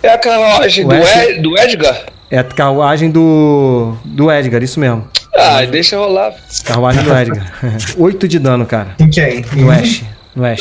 É 0.02 0.08
a 0.14 0.18
carruagem 0.18 0.86
do, 0.86 0.94
Ed- 0.94 1.42
do 1.42 1.58
Edgar? 1.58 2.06
É 2.30 2.38
a 2.38 2.44
carruagem 2.44 3.10
do. 3.10 3.94
do 4.04 4.30
Edgar, 4.32 4.62
isso 4.62 4.80
mesmo. 4.80 5.06
Ah, 5.36 5.64
deixa 5.64 5.96
rolar. 5.96 6.34
Carruagem 6.64 7.04
do 7.04 7.14
Edgar. 7.16 7.52
8 7.96 8.26
de 8.28 8.38
dano, 8.38 8.66
cara. 8.66 8.94
Em 8.98 9.08
quem? 9.10 9.44
No 9.54 9.70
Ash. 9.70 10.02
No 10.34 10.44
Ash. 10.44 10.60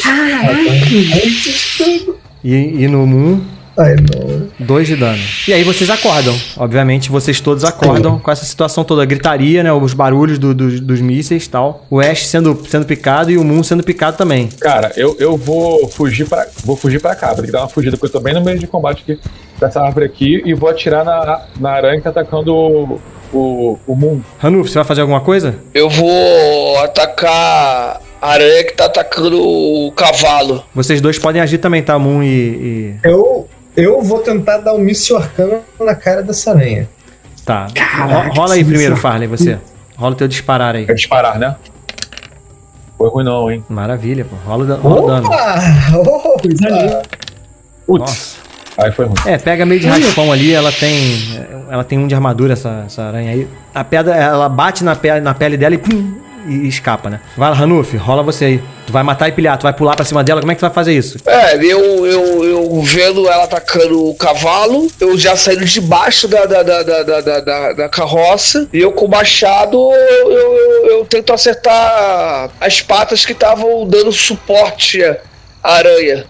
E, 2.43 2.83
e 2.83 2.87
no 2.87 3.05
Moon, 3.05 3.41
Ai, 3.79 3.95
não. 3.95 4.49
2 4.59 4.87
de 4.87 4.95
dano. 4.97 5.17
E 5.47 5.53
aí 5.53 5.63
vocês 5.63 5.89
acordam. 5.89 6.35
Obviamente, 6.57 7.09
vocês 7.09 7.39
todos 7.39 7.63
acordam 7.63 8.19
com 8.19 8.29
essa 8.29 8.43
situação 8.45 8.83
toda. 8.83 9.03
A 9.03 9.05
gritaria, 9.05 9.63
né? 9.63 9.71
Os 9.71 9.93
barulhos 9.93 10.37
do- 10.37 10.53
do- 10.53 10.81
dos 10.81 10.99
mísseis 11.01 11.45
e 11.45 11.49
tal. 11.49 11.85
O 11.89 11.99
Ash 11.99 12.25
sendo, 12.27 12.61
sendo 12.67 12.85
picado 12.85 13.31
e 13.31 13.37
o 13.37 13.43
Moon 13.43 13.63
sendo 13.63 13.81
picado 13.83 14.17
também. 14.17 14.49
Cara, 14.59 14.91
eu, 14.97 15.15
eu 15.19 15.37
vou 15.37 15.87
fugir 15.87 16.27
pra. 16.27 16.45
Vou 16.65 16.75
fugir 16.75 16.99
pra 17.01 17.15
cá, 17.15 17.27
vou 17.27 17.37
ter 17.37 17.45
que 17.45 17.51
dar 17.51 17.61
uma 17.61 17.69
fugida, 17.69 17.95
porque 17.97 18.07
eu 18.15 18.19
tô 18.19 18.23
bem 18.23 18.33
no 18.33 18.41
meio 18.43 18.59
de 18.59 18.67
combate 18.67 19.01
aqui 19.03 19.19
dessa 19.59 19.81
árvore 19.81 20.05
aqui 20.05 20.41
e 20.45 20.53
vou 20.53 20.69
atirar 20.69 21.05
na, 21.05 21.41
na 21.59 21.71
aranha 21.71 21.97
que 21.97 22.03
tá 22.03 22.09
atacando 22.09 22.53
o, 22.53 22.99
o, 23.33 23.79
o 23.87 23.95
Moon. 23.95 24.19
Ranulf, 24.39 24.67
você 24.69 24.75
vai 24.75 24.83
fazer 24.85 25.01
alguma 25.01 25.21
coisa? 25.21 25.55
Eu 25.73 25.89
vou 25.89 26.77
atacar 26.79 28.01
a 28.21 28.29
aranha 28.31 28.63
que 28.65 28.73
tá 28.73 28.85
atacando 28.85 29.41
o 29.41 29.91
cavalo. 29.93 30.63
Vocês 30.75 30.99
dois 30.99 31.17
podem 31.17 31.41
agir 31.41 31.57
também, 31.59 31.81
tá? 31.81 31.97
Moon 31.97 32.21
e. 32.23 32.27
e- 32.27 32.95
Eu, 33.03 33.47
eu 33.75 34.01
vou 34.01 34.19
tentar 34.19 34.57
dar 34.57 34.73
um 34.73 34.79
míssil 34.79 35.17
arcano 35.17 35.61
na 35.79 35.95
cara 35.95 36.21
dessa 36.23 36.51
aranha. 36.51 36.87
Tá. 37.45 37.67
Caraca, 37.73 38.27
Ro- 38.29 38.33
Rola 38.35 38.53
aí 38.55 38.63
primeiro. 38.63 38.95
Farley, 38.95 39.27
você. 39.27 39.57
Rola 39.97 40.13
o 40.13 40.15
teu 40.15 40.27
disparar 40.27 40.75
aí. 40.75 40.85
Quer 40.85 40.93
disparar, 40.95 41.37
né? 41.39 41.55
Foi 42.97 43.09
ruim 43.09 43.23
não, 43.23 43.49
hein? 43.49 43.63
Maravilha, 43.69 44.25
pô. 44.25 44.35
Rola, 44.45 44.75
rola 44.75 45.01
o 45.01 45.07
dano. 45.07 45.27
Opa! 45.27 45.55
Opa! 45.97 46.41
Coisa 46.41 46.69
linda. 46.69 47.01
Putz, 47.87 48.37
aí 48.77 48.91
foi 48.91 49.05
ruim. 49.05 49.15
É, 49.25 49.37
pega 49.37 49.65
meio 49.65 49.79
de 49.81 49.87
raspão 49.87 50.31
ali, 50.31 50.53
ela 50.53 50.71
tem. 50.71 50.93
Ela 51.69 51.83
tem 51.83 51.97
um 51.97 52.07
de 52.07 52.13
armadura, 52.15 52.53
essa, 52.53 52.83
essa 52.85 53.03
aranha 53.03 53.31
aí. 53.31 53.47
A 53.73 53.83
pedra, 53.83 54.15
ela 54.15 54.49
bate 54.49 54.83
na 54.83 54.95
pele, 54.95 55.21
na 55.21 55.33
pele 55.33 55.55
dela 55.57 55.75
e 55.75 55.77
pum, 55.77 56.13
e 56.47 56.67
escapa, 56.67 57.09
né? 57.09 57.19
Vai 57.37 57.49
lá, 57.49 57.55
Ranulf, 57.55 57.93
rola 57.95 58.23
você 58.23 58.45
aí. 58.45 58.63
Tu 58.87 58.93
vai 58.93 59.03
matar 59.03 59.27
e 59.29 59.31
pilhar, 59.31 59.57
tu 59.57 59.63
vai 59.63 59.73
pular 59.73 59.95
pra 59.95 60.03
cima 60.03 60.23
dela, 60.23 60.39
como 60.41 60.51
é 60.51 60.55
que 60.55 60.59
tu 60.59 60.65
vai 60.65 60.71
fazer 60.73 60.93
isso? 60.97 61.17
É, 61.25 61.55
eu, 61.57 62.05
eu, 62.07 62.43
eu 62.43 62.81
vendo 62.81 63.27
ela 63.29 63.43
atacando 63.43 64.09
o 64.09 64.15
cavalo, 64.15 64.87
eu 64.99 65.15
já 65.17 65.35
saindo 65.35 65.63
debaixo 65.65 66.27
da, 66.27 66.45
da, 66.45 66.63
da, 66.63 66.81
da, 66.83 67.03
da, 67.03 67.39
da, 67.39 67.73
da- 67.73 67.89
carroça, 67.89 68.67
e 68.73 68.79
eu 68.79 68.91
com 68.91 69.05
o 69.05 69.09
machado 69.09 69.77
eu, 69.93 70.31
eu- 70.31 70.85
eu 70.91 71.05
tento 71.05 71.31
acertar 71.31 72.49
as 72.59 72.81
patas 72.81 73.25
que 73.25 73.31
estavam 73.33 73.85
dando 73.87 74.11
suporte 74.11 75.03
à 75.03 75.17
aranha. 75.73 76.25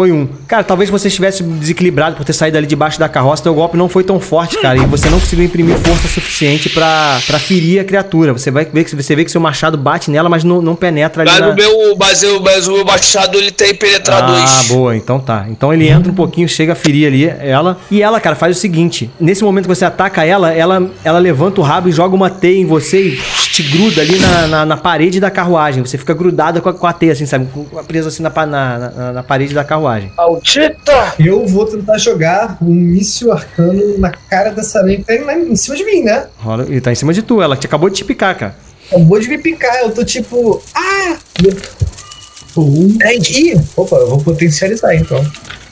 Foi 0.00 0.12
um. 0.12 0.26
Cara, 0.48 0.64
talvez 0.64 0.88
você 0.88 1.08
estivesse 1.08 1.42
desequilibrado 1.42 2.16
por 2.16 2.24
ter 2.24 2.32
saído 2.32 2.56
ali 2.56 2.66
debaixo 2.66 2.98
da 2.98 3.06
carroça, 3.06 3.42
teu 3.42 3.52
golpe 3.52 3.76
não 3.76 3.86
foi 3.86 4.02
tão 4.02 4.18
forte, 4.18 4.56
cara, 4.58 4.78
e 4.78 4.86
você 4.86 5.10
não 5.10 5.20
conseguiu 5.20 5.44
imprimir 5.44 5.76
força 5.76 6.08
suficiente 6.08 6.70
pra, 6.70 7.20
pra 7.26 7.38
ferir 7.38 7.82
a 7.82 7.84
criatura. 7.84 8.32
Você 8.32 8.50
vai 8.50 8.64
ver 8.64 8.84
que 8.84 8.96
você 8.96 9.14
vê 9.14 9.26
que 9.26 9.30
seu 9.30 9.42
machado 9.42 9.76
bate 9.76 10.10
nela, 10.10 10.30
mas 10.30 10.42
não, 10.42 10.62
não 10.62 10.74
penetra 10.74 11.22
ali 11.22 11.30
Mas, 11.30 11.40
na... 11.40 11.48
o 11.50 11.54
meu, 11.54 11.96
mas, 11.98 12.22
eu, 12.22 12.40
mas 12.40 12.66
o 12.66 12.72
meu 12.72 12.84
machado 12.86 13.36
ele 13.36 13.50
tem 13.50 13.74
penetrado 13.74 14.32
Ah, 14.34 14.62
boa, 14.68 14.96
então 14.96 15.20
tá. 15.20 15.44
Então 15.50 15.70
ele 15.70 15.86
entra 15.86 16.10
um 16.10 16.14
pouquinho, 16.14 16.48
chega 16.48 16.72
a 16.72 16.76
ferir 16.76 17.06
ali 17.06 17.26
ela. 17.26 17.76
E 17.90 18.00
ela, 18.02 18.18
cara, 18.20 18.34
faz 18.34 18.56
o 18.56 18.58
seguinte: 18.58 19.10
nesse 19.20 19.44
momento 19.44 19.64
que 19.68 19.74
você 19.74 19.84
ataca 19.84 20.24
ela, 20.24 20.50
ela, 20.50 20.90
ela 21.04 21.18
levanta 21.18 21.60
o 21.60 21.64
rabo 21.64 21.90
e 21.90 21.92
joga 21.92 22.14
uma 22.16 22.30
teia 22.30 22.58
em 22.58 22.64
você 22.64 23.02
e 23.02 23.16
te 23.52 23.62
gruda 23.64 24.00
ali 24.00 24.18
na, 24.18 24.46
na, 24.46 24.64
na 24.64 24.76
parede 24.78 25.20
da 25.20 25.30
carruagem. 25.30 25.84
Você 25.84 25.98
fica 25.98 26.14
grudada 26.14 26.62
com 26.62 26.70
a, 26.70 26.72
com 26.72 26.86
a 26.86 26.92
teia, 26.94 27.12
assim, 27.12 27.26
sabe? 27.26 27.46
Com- 27.52 27.66
Presa 27.90 28.08
assim 28.08 28.22
na, 28.22 28.30
na, 28.30 28.78
na, 28.78 29.12
na 29.12 29.22
parede 29.22 29.52
da 29.52 29.62
carruagem. 29.62 29.89
Maldita! 30.16 31.14
Eu 31.18 31.46
vou 31.46 31.66
tentar 31.66 31.98
jogar 31.98 32.56
um 32.62 32.72
míssil 32.74 33.32
arcano 33.32 33.98
na 33.98 34.10
cara 34.10 34.50
dessa 34.50 34.78
aranha 34.80 34.98
que 34.98 35.04
tá 35.04 35.14
em- 35.14 35.56
cima 35.56 35.76
de 35.76 35.84
mim, 35.84 36.02
né? 36.02 36.26
Rola, 36.38 36.64
ele 36.68 36.80
tá 36.80 36.92
em 36.92 36.94
cima 36.94 37.12
de 37.12 37.22
tu, 37.22 37.40
ela 37.42 37.56
te 37.56 37.66
acabou 37.66 37.88
de 37.90 37.96
te 37.96 38.04
picar, 38.04 38.36
cara. 38.36 38.56
Acabou 38.88 39.18
de 39.20 39.28
me 39.28 39.38
picar, 39.38 39.76
eu 39.82 39.90
tô 39.90 40.04
tipo. 40.04 40.62
Ah! 40.74 41.16
Um, 42.56 42.96
É, 43.02 43.14
ih, 43.16 43.60
opa, 43.76 43.96
eu 43.96 44.08
vou 44.08 44.18
potencializar 44.20 44.94
então. 44.94 45.24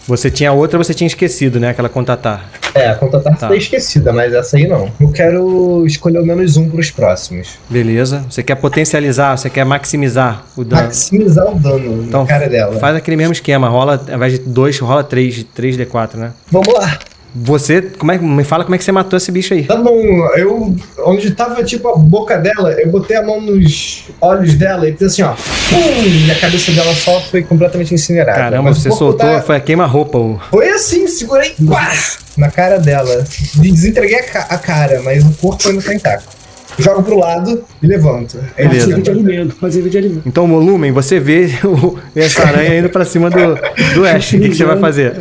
Você 0.09 0.31
tinha 0.31 0.51
outra, 0.53 0.79
você 0.79 0.95
tinha 0.95 1.07
esquecido, 1.07 1.61
né? 1.61 1.69
Aquela 1.69 1.91
contatar. 1.91 2.49
É, 2.75 2.89
a 2.89 2.95
conta 2.95 3.21
tá, 3.21 3.31
tá 3.33 3.55
esquecida, 3.55 4.11
mas 4.11 4.33
essa 4.33 4.57
aí 4.57 4.67
não. 4.67 4.91
Eu 4.99 5.11
quero 5.13 5.85
escolher 5.87 6.19
o 6.19 6.25
menos 6.25 6.57
um 6.57 6.67
pros 6.67 6.91
próximos. 6.91 7.59
Beleza. 7.69 8.25
Você 8.31 8.43
quer 8.43 8.55
potencializar, 8.55 9.37
você 9.37 9.51
quer 9.51 9.65
maximizar 9.67 10.45
o 10.57 10.65
dano. 10.65 10.85
Maximizar 10.85 11.55
o 11.55 11.59
dano 11.59 12.05
Então, 12.05 12.23
na 12.23 12.27
cara 12.27 12.49
dela. 12.49 12.79
Faz 12.79 12.97
aquele 12.97 13.19
mesmo 13.19 13.35
esquema. 13.35 13.69
Rola, 13.69 14.03
ao 14.09 14.17
invés 14.17 14.33
de 14.33 14.39
2, 14.39 14.79
rola 14.79 15.05
3, 15.05 15.45
3D4, 15.55 16.15
né? 16.15 16.33
Vamos 16.51 16.73
lá. 16.73 16.99
Você, 17.35 17.83
como 17.83 18.11
é, 18.11 18.19
me 18.19 18.43
fala 18.43 18.65
como 18.65 18.75
é 18.75 18.79
que 18.79 18.85
você 18.85 18.91
matou 18.93 19.17
esse 19.17 19.31
bicho 19.31 19.55
aí. 19.55 19.65
Tá 19.65 19.77
bom, 19.77 20.01
eu. 20.37 20.75
Onde 21.05 21.31
tava 21.33 21.63
tipo 21.63 21.87
a 21.89 21.97
boca 21.97 22.37
dela, 22.39 22.73
eu 22.73 22.89
botei 22.91 23.17
a 23.17 23.23
mão 23.23 23.41
nos 23.41 24.05
olhos 24.21 24.55
dela 24.55 24.89
e 24.89 24.93
fiz 24.93 25.13
assim, 25.13 25.23
ó. 25.23 25.33
Pum, 25.35 26.03
e 26.27 26.31
a 26.31 26.35
cabeça 26.41 26.73
dela 26.73 26.93
só 26.95 27.21
foi 27.21 27.43
completamente 27.43 27.95
incinerada. 27.95 28.39
Caramba, 28.39 28.71
Mas 28.71 28.79
você 28.79 28.91
soltou, 28.91 29.19
tá- 29.19 29.43
foi 29.43 29.57
a 29.57 29.61
queima-roupa. 29.61 30.19
o- 30.19 30.41
Foi 30.51 30.69
assim, 30.71 31.07
segurei 31.07 31.55
pá, 31.69 31.93
na 32.37 32.51
cara 32.51 32.79
dela. 32.79 33.25
Desentriguei 33.57 34.19
a, 34.21 34.23
ca- 34.25 34.47
a 34.49 34.59
cara, 34.59 35.03
mas 35.05 35.23
o 35.25 35.31
corpo 35.35 35.69
ainda 35.69 35.83
tá 35.83 35.95
intacto. 35.95 36.38
Jogo 36.79 37.03
pro 37.03 37.19
lado 37.19 37.63
e 37.83 37.87
levanto. 37.87 38.39
É 38.57 38.67
Beleza. 38.69 39.01
de 39.01 39.11
alimento, 39.11 39.57
de 39.91 39.99
alimento. 39.99 40.23
Então, 40.27 40.47
Volumen, 40.47 40.93
você 40.93 41.19
vê 41.19 41.49
o, 41.65 41.99
essa 42.15 42.43
aranha 42.47 42.79
indo 42.79 42.89
pra 42.89 43.05
cima 43.05 43.29
do, 43.31 43.55
do 43.95 44.07
Ash. 44.07 44.33
O 44.35 44.39
que, 44.41 44.49
que 44.51 44.55
você 44.55 44.65
vai 44.65 44.79
fazer? 44.79 45.15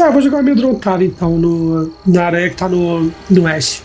Ah, 0.00 0.06
eu 0.06 0.12
vou 0.12 0.22
jogar 0.22 0.38
amedrontado 0.38 1.02
então 1.04 1.36
no, 1.38 1.92
na 2.06 2.24
aranha 2.24 2.48
que 2.50 2.56
tá 2.56 2.68
no, 2.68 3.10
no 3.30 3.46
Ash. 3.46 3.82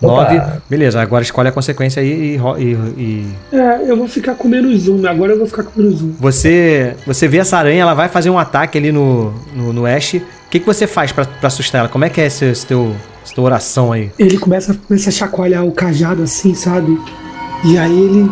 Opa. 0.00 0.32
9. 0.32 0.40
Beleza, 0.70 1.00
agora 1.00 1.24
escolhe 1.24 1.48
a 1.48 1.52
consequência 1.52 2.00
aí 2.00 2.36
e, 2.36 2.62
e- 2.62 2.92
e- 3.02 3.26
É, 3.56 3.90
eu 3.90 3.96
vou 3.96 4.06
ficar 4.06 4.34
com 4.34 4.46
menos 4.46 4.86
um, 4.86 5.04
agora 5.06 5.32
eu 5.32 5.38
vou 5.38 5.46
ficar 5.48 5.64
com 5.64 5.80
menos 5.80 6.00
um. 6.00 6.12
você 6.20 6.94
você 7.04 7.26
vê 7.26 7.38
essa 7.38 7.56
aranha, 7.58 7.82
ela 7.82 7.94
vai 7.94 8.08
fazer 8.08 8.30
um 8.30 8.38
ataque 8.38 8.78
ali 8.78 8.92
no, 8.92 9.34
no, 9.56 9.72
no 9.72 9.86
Ash. 9.86 10.14
O 10.14 10.22
que, 10.50 10.60
que 10.60 10.66
você 10.66 10.86
faz 10.86 11.10
pra, 11.10 11.24
pra 11.24 11.48
assustar 11.48 11.80
ela? 11.80 11.88
Como 11.88 12.04
é 12.04 12.08
que 12.08 12.20
é 12.20 12.26
esse, 12.26 12.44
esse 12.44 12.64
teu, 12.64 12.94
essa 13.32 13.40
oração 13.40 13.92
aí? 13.92 14.10
Ele 14.18 14.38
começa, 14.38 14.74
começa 14.74 15.08
a 15.08 15.12
chacoalhar 15.12 15.64
o 15.64 15.72
cajado 15.72 16.22
assim, 16.22 16.54
sabe? 16.54 16.98
E 17.64 17.76
aí 17.78 17.98
ele. 17.98 18.30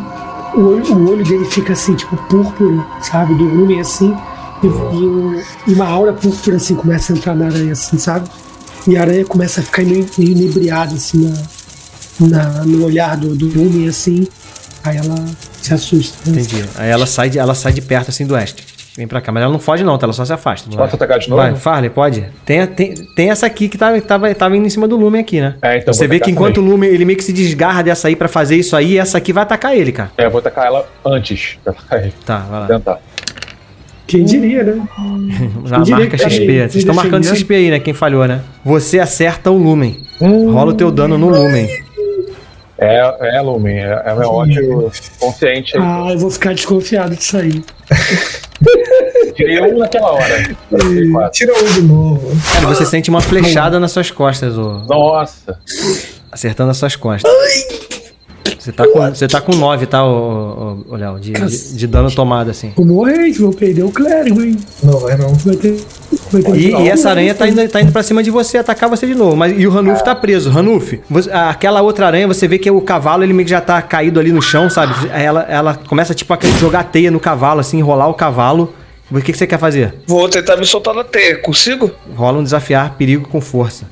O 0.55 0.61
olho, 0.61 0.95
o 0.95 1.11
olho 1.11 1.25
dele 1.25 1.45
fica 1.45 1.73
assim, 1.75 1.95
tipo, 1.95 2.17
púrpura, 2.29 2.85
sabe? 3.03 3.35
Do 3.35 3.45
lume 3.45 3.79
assim. 3.81 4.15
E, 4.63 4.67
e 4.67 5.71
e 5.71 5.75
uma 5.75 5.87
aura 5.87 6.13
púrpura 6.15 6.57
assim 6.57 6.75
começa 6.75 7.13
a 7.13 7.17
entrar 7.17 7.35
na 7.35 7.47
aranha, 7.47 7.73
assim, 7.73 7.99
sabe? 7.99 8.29
E 8.89 8.97
a 8.97 9.03
aranha 9.03 9.25
começa 9.25 9.61
a 9.61 9.65
ficar 9.65 9.83
meio 9.85 10.07
meio 10.17 10.31
inebriada, 10.31 10.95
assim, 10.95 11.31
na, 12.21 12.27
na- 12.29 12.65
no 12.65 12.85
olhar 12.85 13.17
do, 13.17 13.35
do 13.35 13.47
lume, 13.49 13.87
assim. 13.89 14.27
Aí 14.85 14.97
ela 14.97 15.17
se 15.61 15.75
assusta. 15.75 16.17
né? 16.31 16.41
Entendi. 16.41 16.65
Aí 16.77 16.89
ela 16.91 17.07
sai 17.07 17.29
de, 17.29 17.39
ela 17.39 17.55
sai 17.55 17.73
de 17.73 17.83
perto 17.83 18.09
assim 18.11 18.25
do 18.25 18.35
Ash. 18.37 18.55
Vem 18.97 19.07
pra 19.07 19.21
cá, 19.21 19.31
mas 19.31 19.43
ela 19.43 19.53
não 19.53 19.59
foge 19.59 19.85
não, 19.85 19.99
tá? 19.99 20.07
Ela 20.07 20.13
só 20.15 20.25
se 20.25 20.33
afasta. 20.33 20.71
Vai. 20.71 20.79
Posso 20.79 20.97
atacar 20.97 21.19
de 21.19 21.29
novo? 21.29 21.43
Vai, 21.43 21.55
Farley, 21.55 21.91
pode. 21.91 22.25
Tem, 22.47 22.67
tem, 22.67 22.95
tem 22.95 23.31
essa 23.31 23.45
aqui 23.45 23.69
que 23.69 23.77
tava, 23.77 24.01
tava, 24.01 24.35
tava 24.35 24.57
indo 24.57 24.67
em 24.67 24.71
cima 24.71 24.89
do 24.89 24.97
Lumen 24.97 25.21
aqui, 25.21 25.39
né? 25.39 25.55
É, 25.61 25.77
então 25.77 25.93
Você 25.93 26.09
vê 26.09 26.19
que 26.19 26.31
enquanto 26.31 26.55
também. 26.57 26.71
o 26.71 26.73
Lumen, 26.73 26.89
ele 26.89 27.05
meio 27.05 27.19
que 27.19 27.25
se 27.25 27.33
desgarra 27.33 27.83
dessa 27.83 28.09
aí 28.09 28.17
pra 28.17 28.27
fazer 28.27 28.57
isso 28.57 28.75
aí, 28.75 28.97
essa 28.97 29.19
aqui 29.19 29.35
vai 29.35 29.43
atacar 29.43 29.77
ele, 29.77 29.93
cara. 29.93 30.11
É, 30.17 30.25
eu 30.25 30.31
vou 30.31 30.39
atacar 30.39 30.67
ela 30.67 30.89
antes. 31.05 31.59
Pra 31.63 31.73
atacar 31.73 32.03
ele. 32.03 32.15
Tá, 32.25 32.39
vai 32.39 32.61
lá. 32.61 32.67
Tentar. 32.67 32.99
Quem 34.07 34.25
diria, 34.25 34.63
né? 34.63 34.83
Já 35.67 35.79
diria 35.79 35.99
marca 35.99 36.17
tá 36.17 36.29
XP. 36.31 36.47
Vocês 36.47 36.77
estão 36.77 36.95
marcando. 36.95 37.25
XP 37.27 37.55
aí, 37.55 37.71
né? 37.71 37.81
Quem 37.81 37.93
falhou, 37.93 38.27
né? 38.27 38.41
Você 38.65 38.99
acerta 38.99 39.51
o 39.51 39.59
Lumen. 39.59 39.97
Rola 40.21 40.71
o 40.71 40.75
teu 40.75 40.91
dano 40.91 41.19
no 41.19 41.29
Lumen. 41.29 41.69
É, 42.79 43.37
é 43.37 43.41
Lumen, 43.41 43.79
é, 43.79 44.03
é 44.05 44.15
meu 44.15 44.29
ódio 44.29 44.91
consciente 45.19 45.77
aí. 45.77 45.83
Ah, 45.83 46.09
eu 46.13 46.19
vou 46.19 46.31
ficar 46.31 46.55
desconfiado 46.55 47.17
disso 47.17 47.39
aí. 47.39 47.63
Tirei 49.37 49.61
um 49.61 49.79
naquela 49.79 50.13
hora. 50.13 50.43
Tira 51.33 51.53
um 51.55 51.73
de 51.73 51.83
novo. 51.83 52.37
Cara, 52.55 52.67
você 52.67 52.87
sente 52.87 53.11
uma 53.11 53.21
flechada 53.21 53.79
nas 53.79 53.93
suas 53.93 54.11
costas, 54.11 54.57
ô. 54.57 54.79
Nossa. 54.89 55.59
Acertando 56.33 56.71
as 56.71 56.77
suas 56.79 56.97
costas. 56.97 57.31
Você 58.59 58.73
tá 58.73 58.85
com, 58.89 58.99
você 59.01 59.29
tá 59.29 59.41
com 59.41 59.53
9, 59.55 59.87
tá, 59.87 60.05
ô, 60.05 60.09
ô, 60.89 60.93
ô, 60.95 60.97
Léo? 60.97 61.21
De, 61.21 61.33
de, 61.33 61.75
de 61.77 61.87
dano 61.87 62.11
tomado, 62.11 62.51
assim. 62.51 62.73
Vou 62.77 62.85
morrer, 62.85 63.31
vou 63.35 63.53
perder 63.53 63.85
o 63.85 63.93
clérigo, 63.93 64.43
hein? 64.43 64.57
Não, 64.83 64.99
vai 64.99 65.17
não. 65.17 65.33
Vai 65.35 65.55
ter. 65.55 65.81
Vai 66.33 66.43
ter 66.43 66.57
E, 66.57 66.71
e 66.73 66.89
essa 66.89 67.11
aranha 67.11 67.33
tá 67.33 67.47
indo, 67.49 67.69
tá 67.69 67.81
indo 67.81 67.93
pra 67.93 68.03
cima 68.03 68.25
de 68.25 68.31
você, 68.31 68.59
atacar 68.59 68.89
você 68.91 69.07
de 69.07 69.15
novo. 69.15 69.37
Mas, 69.37 69.57
e 69.57 69.67
o 69.69 69.71
Ranulf 69.71 70.01
tá 70.03 70.17
preso. 70.17 70.51
Ranulf, 70.51 70.95
você- 71.09 71.31
aquela 71.31 71.81
outra 71.81 72.07
aranha, 72.09 72.27
você 72.27 72.49
vê 72.49 72.59
que 72.59 72.69
o 72.69 72.81
cavalo, 72.81 73.23
ele 73.23 73.33
meio 73.33 73.45
que 73.45 73.51
já 73.51 73.61
tá 73.61 73.81
caído 73.83 74.19
ali 74.19 74.33
no 74.33 74.43
chão, 74.43 74.69
sabe? 74.69 74.95
Aí 75.13 75.25
Ela, 75.25 75.43
ela 75.49 75.75
começa, 75.89 76.13
tipo, 76.13 76.33
a 76.35 76.39
jogar 76.59 76.85
teia 76.85 77.11
no 77.11 77.21
cavalo, 77.21 77.61
assim, 77.61 77.79
enrolar 77.79 78.09
o 78.09 78.15
cavalo. 78.15 78.75
O 79.11 79.21
que, 79.21 79.33
que 79.33 79.39
você 79.39 79.47
quer 79.47 79.59
fazer? 79.59 79.95
Vou 80.07 80.29
tentar 80.29 80.57
me 80.57 80.67
soltar 80.67 80.93
na 80.95 81.05
teia, 81.05 81.37
consigo? 81.39 81.91
Rola 82.15 82.39
um 82.39 82.43
desafiar 82.45 82.95
perigo 82.95 83.29
com 83.29 83.41
força. 83.41 83.85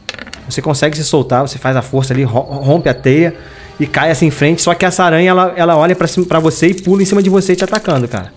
Você 0.49 0.61
consegue 0.61 0.97
se 0.97 1.05
soltar, 1.05 1.43
você 1.43 1.57
faz 1.59 1.77
a 1.77 1.83
força 1.83 2.13
ali, 2.13 2.23
ro- 2.25 2.41
rompe 2.41 2.89
a 2.89 2.95
teia 2.95 3.35
e 3.79 3.87
cai 3.87 4.11
assim 4.11 4.27
em 4.27 4.31
frente. 4.31 4.61
Só 4.61 4.75
que 4.75 4.85
essa 4.85 5.05
aranha, 5.05 5.31
ela, 5.31 5.55
ela 5.57 5.77
olha 5.77 5.95
pra 5.97 6.41
você 6.41 6.67
e 6.69 6.75
pula 6.75 7.03
em 7.03 7.07
cima 7.07 7.23
de 7.23 7.31
você 7.31 7.55
te 7.57 7.63
atacando, 7.65 8.07
cara. 8.09 8.33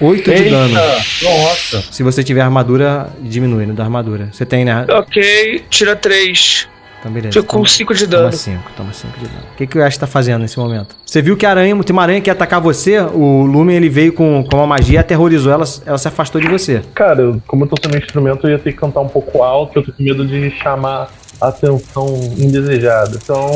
8 0.00 0.32
de 0.34 0.48
dano. 0.50 0.74
Nossa. 1.22 1.84
Se 1.92 2.02
você 2.02 2.24
tiver 2.24 2.40
armadura, 2.40 3.10
diminui 3.20 3.66
no 3.66 3.74
da 3.74 3.84
armadura. 3.84 4.30
Você 4.32 4.44
tem, 4.46 4.64
né? 4.64 4.86
Ok, 4.90 5.64
tira 5.70 5.94
3. 5.94 6.68
Então, 7.00 7.10
beleza. 7.10 7.42
Com 7.42 7.56
Toma- 7.56 7.68
5 7.68 7.94
de 7.94 8.06
Toma 8.06 8.22
dano. 8.24 8.32
5, 8.36 8.62
toma 8.76 8.92
5 8.92 9.18
de 9.18 9.24
dano. 9.26 9.40
O 9.54 9.56
que, 9.56 9.66
que 9.66 9.78
o 9.78 9.82
Ash 9.82 9.96
tá 9.96 10.06
fazendo 10.06 10.42
nesse 10.42 10.58
momento? 10.58 10.94
Você 11.04 11.22
viu 11.22 11.34
que 11.36 11.46
a 11.46 11.50
aranha, 11.50 11.74
tem 11.82 11.92
uma 11.94 12.02
aranha 12.02 12.20
que 12.20 12.28
ia 12.28 12.32
atacar 12.34 12.60
você, 12.60 13.00
o 13.00 13.42
Lumen 13.44 13.74
ele 13.76 13.88
veio 13.88 14.12
com, 14.12 14.44
com 14.44 14.56
uma 14.58 14.66
magia 14.66 14.96
e 14.96 14.98
aterrorizou 14.98 15.50
ela, 15.52 15.64
ela 15.86 15.96
se 15.98 16.06
afastou 16.08 16.40
de 16.40 16.46
você. 16.48 16.82
Cara, 16.94 17.22
eu- 17.22 17.42
como 17.46 17.64
eu 17.64 17.68
tô 17.68 17.76
sem 17.82 17.90
meu 17.90 17.98
instrumento, 18.00 18.46
eu 18.46 18.50
ia 18.50 18.58
ter 18.58 18.72
que 18.72 18.78
cantar 18.78 19.00
um 19.00 19.08
pouco 19.08 19.42
alto, 19.42 19.78
eu 19.78 19.82
tô 19.82 19.92
com 19.92 20.02
medo 20.02 20.26
de 20.26 20.50
chamar 20.50 21.08
atenção 21.40 22.06
indesejada. 22.36 23.18
Então 23.22 23.48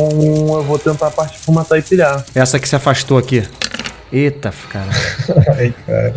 eu 0.56 0.62
vou 0.62 0.78
tentar 0.78 1.10
partir 1.10 1.38
por 1.44 1.52
matar 1.52 1.78
e 1.78 1.82
pilhar. 1.82 2.24
Essa 2.34 2.58
que 2.58 2.66
se 2.68 2.74
afastou 2.74 3.18
aqui. 3.18 3.42
Eita, 4.14 4.54
cara. 4.70 4.86
Ai, 5.58 5.74
cara. 5.84 6.14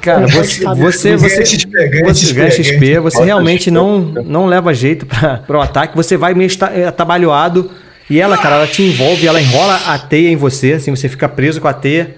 Cara, 0.00 0.26
você, 0.26 0.64
você, 0.64 1.14
você, 1.14 1.34
Ganha 1.36 1.46
XP, 1.46 1.88
ganha 1.88 2.04
você 2.06 2.26
XP, 2.26 2.34
ganha 2.34 2.50
XP, 2.50 2.98
você 3.00 3.22
realmente 3.22 3.70
não, 3.70 3.98
não 4.00 4.46
leva 4.46 4.72
jeito 4.72 5.04
pra, 5.04 5.36
pro 5.46 5.60
ataque, 5.60 5.94
você 5.94 6.16
vai 6.16 6.32
meio 6.32 6.50
eh, 6.72 6.86
atabalhoado 6.86 7.70
e 8.08 8.18
ela, 8.18 8.38
cara, 8.38 8.56
ela 8.56 8.66
te 8.66 8.82
envolve, 8.82 9.26
ela 9.26 9.42
enrola 9.42 9.78
a 9.86 9.98
teia 9.98 10.30
em 10.30 10.36
você, 10.36 10.72
assim, 10.72 10.90
você 10.90 11.06
fica 11.06 11.28
preso 11.28 11.60
com 11.60 11.68
a 11.68 11.74
teia, 11.74 12.14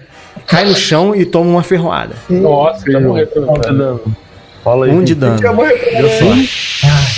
cai 0.46 0.64
no 0.64 0.76
chão 0.76 1.12
e 1.12 1.24
toma 1.24 1.50
uma 1.50 1.64
ferroada. 1.64 2.14
Nossa, 2.30 2.88
já 2.88 3.00
morreu 3.00 3.26
Quanto 3.26 3.60
de 3.62 3.76
dano? 3.76 4.00
Fala 4.62 4.86
aí. 4.86 4.92
Um 4.92 5.02
de 5.02 5.14
dano. 5.16 5.42
Já 5.42 5.52
morreu 5.52 5.76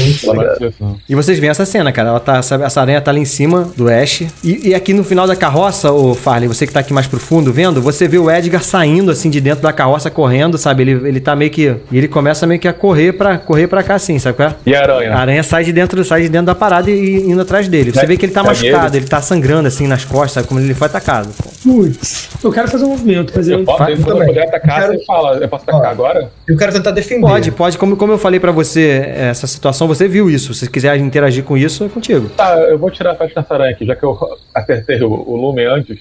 muito 0.04 0.32
legal. 0.32 0.96
E 1.08 1.14
vocês 1.14 1.38
veem 1.38 1.50
essa 1.50 1.64
cena, 1.66 1.90
cara. 1.92 2.08
Ela 2.10 2.20
tá, 2.20 2.36
essa, 2.38 2.80
aranha 2.80 3.00
tá 3.00 3.10
ali 3.10 3.20
em 3.20 3.24
cima 3.24 3.68
do 3.76 3.88
Ash. 3.88 4.22
E, 4.44 4.68
e 4.68 4.74
aqui 4.74 4.92
no 4.94 5.04
final 5.04 5.26
da 5.26 5.34
carroça, 5.36 5.90
o 5.92 6.14
Farley, 6.14 6.48
você 6.48 6.66
que 6.66 6.72
tá 6.72 6.80
aqui 6.80 6.92
mais 6.92 7.06
pro 7.06 7.18
fundo 7.20 7.52
vendo, 7.52 7.80
você 7.82 8.06
vê 8.08 8.18
o 8.18 8.30
Edgar 8.30 8.62
saindo 8.62 9.10
assim 9.10 9.30
de 9.30 9.40
dentro 9.40 9.62
da 9.62 9.72
carroça, 9.72 10.10
correndo, 10.10 10.56
sabe? 10.58 10.82
Ele, 10.82 11.08
ele 11.08 11.20
tá 11.20 11.34
meio 11.36 11.50
que. 11.50 11.74
E 11.90 11.98
ele 11.98 12.08
começa 12.08 12.46
meio 12.46 12.60
que 12.60 12.68
a 12.68 12.72
correr 12.72 13.12
pra, 13.12 13.38
correr 13.38 13.66
pra 13.66 13.82
cá 13.82 13.94
assim, 13.96 14.18
sabe 14.18 14.36
qual 14.36 14.48
é? 14.50 14.54
E 14.66 14.74
a 14.74 14.80
aranha? 14.82 15.12
A 15.14 15.18
aranha 15.18 15.42
sai 15.42 15.64
de 15.64 15.72
dentro, 15.72 16.04
sai 16.04 16.22
de 16.22 16.28
dentro 16.28 16.46
da 16.46 16.54
parada 16.54 16.90
e, 16.90 16.94
e 16.94 17.30
indo 17.30 17.40
atrás 17.42 17.68
dele. 17.68 17.92
Você 17.92 18.00
Né? 18.00 18.06
vê 18.06 18.16
que 18.16 18.26
ele 18.26 18.32
tá 18.32 18.42
machucado, 18.42 18.88
ele. 18.96 19.04
ele 19.04 19.06
tá 19.08 19.20
sangrando 19.20 19.68
assim 19.68 19.86
nas 19.86 20.04
costas, 20.04 20.32
sabe? 20.32 20.46
Como 20.48 20.60
ele 20.60 20.74
foi 20.74 20.86
atacado. 20.86 21.28
Putz, 21.62 22.28
eu 22.42 22.52
quero 22.52 22.68
fazer 22.68 22.84
um 22.84 22.90
movimento, 22.90 23.32
mas 23.34 23.48
eu. 23.48 23.58
Eu 23.58 23.64
posso, 23.64 23.78
Vai- 23.78 23.96
quando 23.96 24.08
eu 24.08 24.12
também. 24.14 24.28
puder 24.28 24.42
atacar, 24.46 24.80
Quero- 24.82 24.92
você 24.98 25.04
fala. 25.04 25.36
Eu 25.38 25.48
posso 25.48 25.64
atacar 25.64 25.80
Ó. 25.88 25.90
agora? 25.90 26.30
Eu 26.46 26.56
quero 26.56 26.72
tentar 26.72 26.92
defender. 26.92 27.20
Pode, 27.26 27.50
pode. 27.50 27.76
Como, 27.78 27.96
como 27.96 28.12
eu 28.12 28.18
falei 28.18 28.38
pra 28.38 28.52
você, 28.52 29.04
essa 29.16 29.46
situação, 29.46 29.87
você 29.88 30.06
viu 30.06 30.30
isso. 30.30 30.54
Se 30.54 30.60
você 30.60 30.70
quiser 30.70 30.96
interagir 30.98 31.42
com 31.42 31.56
isso, 31.56 31.82
é 31.84 31.88
contigo. 31.88 32.28
Tá, 32.30 32.54
eu 32.60 32.78
vou 32.78 32.90
tirar 32.90 33.12
a 33.12 33.14
flecha 33.16 33.34
dessa 33.34 33.54
aranha 33.54 33.72
aqui, 33.72 33.84
já 33.84 33.96
que 33.96 34.04
eu 34.04 34.16
acertei 34.54 35.02
o, 35.02 35.10
o 35.10 35.36
lume 35.36 35.64
antes. 35.66 35.98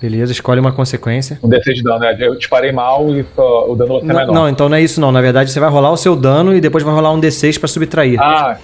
Beleza, 0.00 0.32
escolhe 0.32 0.60
uma 0.60 0.70
consequência. 0.72 1.38
Um 1.42 1.48
D6 1.48 1.72
de 1.74 1.82
dano, 1.82 1.98
né? 2.00 2.14
Eu 2.20 2.36
disparei 2.36 2.70
mal 2.72 3.08
e 3.16 3.24
só- 3.34 3.66
o 3.70 3.74
dano 3.74 3.92
vai 3.94 4.00
ser 4.02 4.06
Não, 4.06 4.14
menor. 4.16 4.32
não, 4.34 4.48
então 4.48 4.68
não 4.68 4.76
é 4.76 4.82
isso 4.82 5.00
não. 5.00 5.10
Na 5.10 5.20
verdade, 5.22 5.50
você 5.50 5.58
vai 5.58 5.70
rolar 5.70 5.90
o 5.92 5.96
seu 5.96 6.14
dano 6.14 6.54
e 6.54 6.60
depois 6.60 6.84
vai 6.84 6.92
rolar 6.94 7.10
um 7.12 7.20
D6 7.20 7.58
pra 7.58 7.66
subtrair. 7.68 8.20
Ah, 8.20 8.58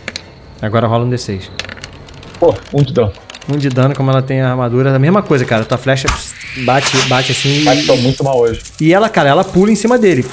Agora 0.60 0.86
rola 0.86 1.04
um 1.06 1.10
D6. 1.10 1.48
pô, 2.38 2.54
um 2.74 2.82
de 2.82 2.92
dano. 2.92 3.12
Um 3.52 3.56
de 3.56 3.70
dano, 3.70 3.94
como 3.96 4.10
ela 4.10 4.20
tem 4.20 4.42
a 4.42 4.50
armadura, 4.50 4.90
é 4.90 4.94
a 4.94 4.98
mesma 4.98 5.22
coisa, 5.22 5.44
cara. 5.46 5.64
Tua 5.64 5.78
flecha 5.78 6.06
bate, 6.64 6.94
bate 7.08 7.32
assim 7.32 7.64
Mas 7.64 7.82
e, 7.84 7.86
tô 7.86 7.96
muito 7.96 8.22
mal 8.22 8.38
hoje. 8.38 8.60
e 8.80 8.92
ela, 8.92 9.08
cara, 9.08 9.30
ela 9.30 9.42
pula 9.42 9.70
em 9.72 9.74
cima 9.76 9.98
dele. 9.98 10.26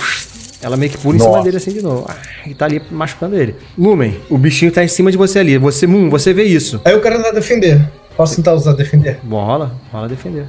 Ela 0.61 0.75
meio 0.75 0.91
que 0.91 0.97
pula 0.97 1.15
em 1.15 1.19
cima 1.19 1.43
dele 1.43 1.57
assim 1.57 1.71
de 1.71 1.81
novo. 1.81 2.05
Ah, 2.09 2.15
E 2.47 2.53
tá 2.53 2.65
ali 2.65 2.81
machucando 2.89 3.35
ele. 3.35 3.55
Lumen, 3.77 4.19
o 4.29 4.37
bichinho 4.37 4.71
tá 4.71 4.83
em 4.83 4.87
cima 4.87 5.11
de 5.11 5.17
você 5.17 5.39
ali. 5.39 5.57
Você, 5.57 5.85
Moon, 5.85 6.09
você 6.09 6.33
vê 6.33 6.43
isso. 6.43 6.81
Aí 6.83 6.93
eu 6.93 7.01
quero 7.01 7.17
tentar 7.17 7.31
defender. 7.31 7.87
Posso 8.15 8.35
tentar 8.35 8.53
usar 8.53 8.73
defender? 8.73 9.19
Bom, 9.21 9.43
rola, 9.45 9.75
rola 9.91 10.07
defender. 10.09 10.45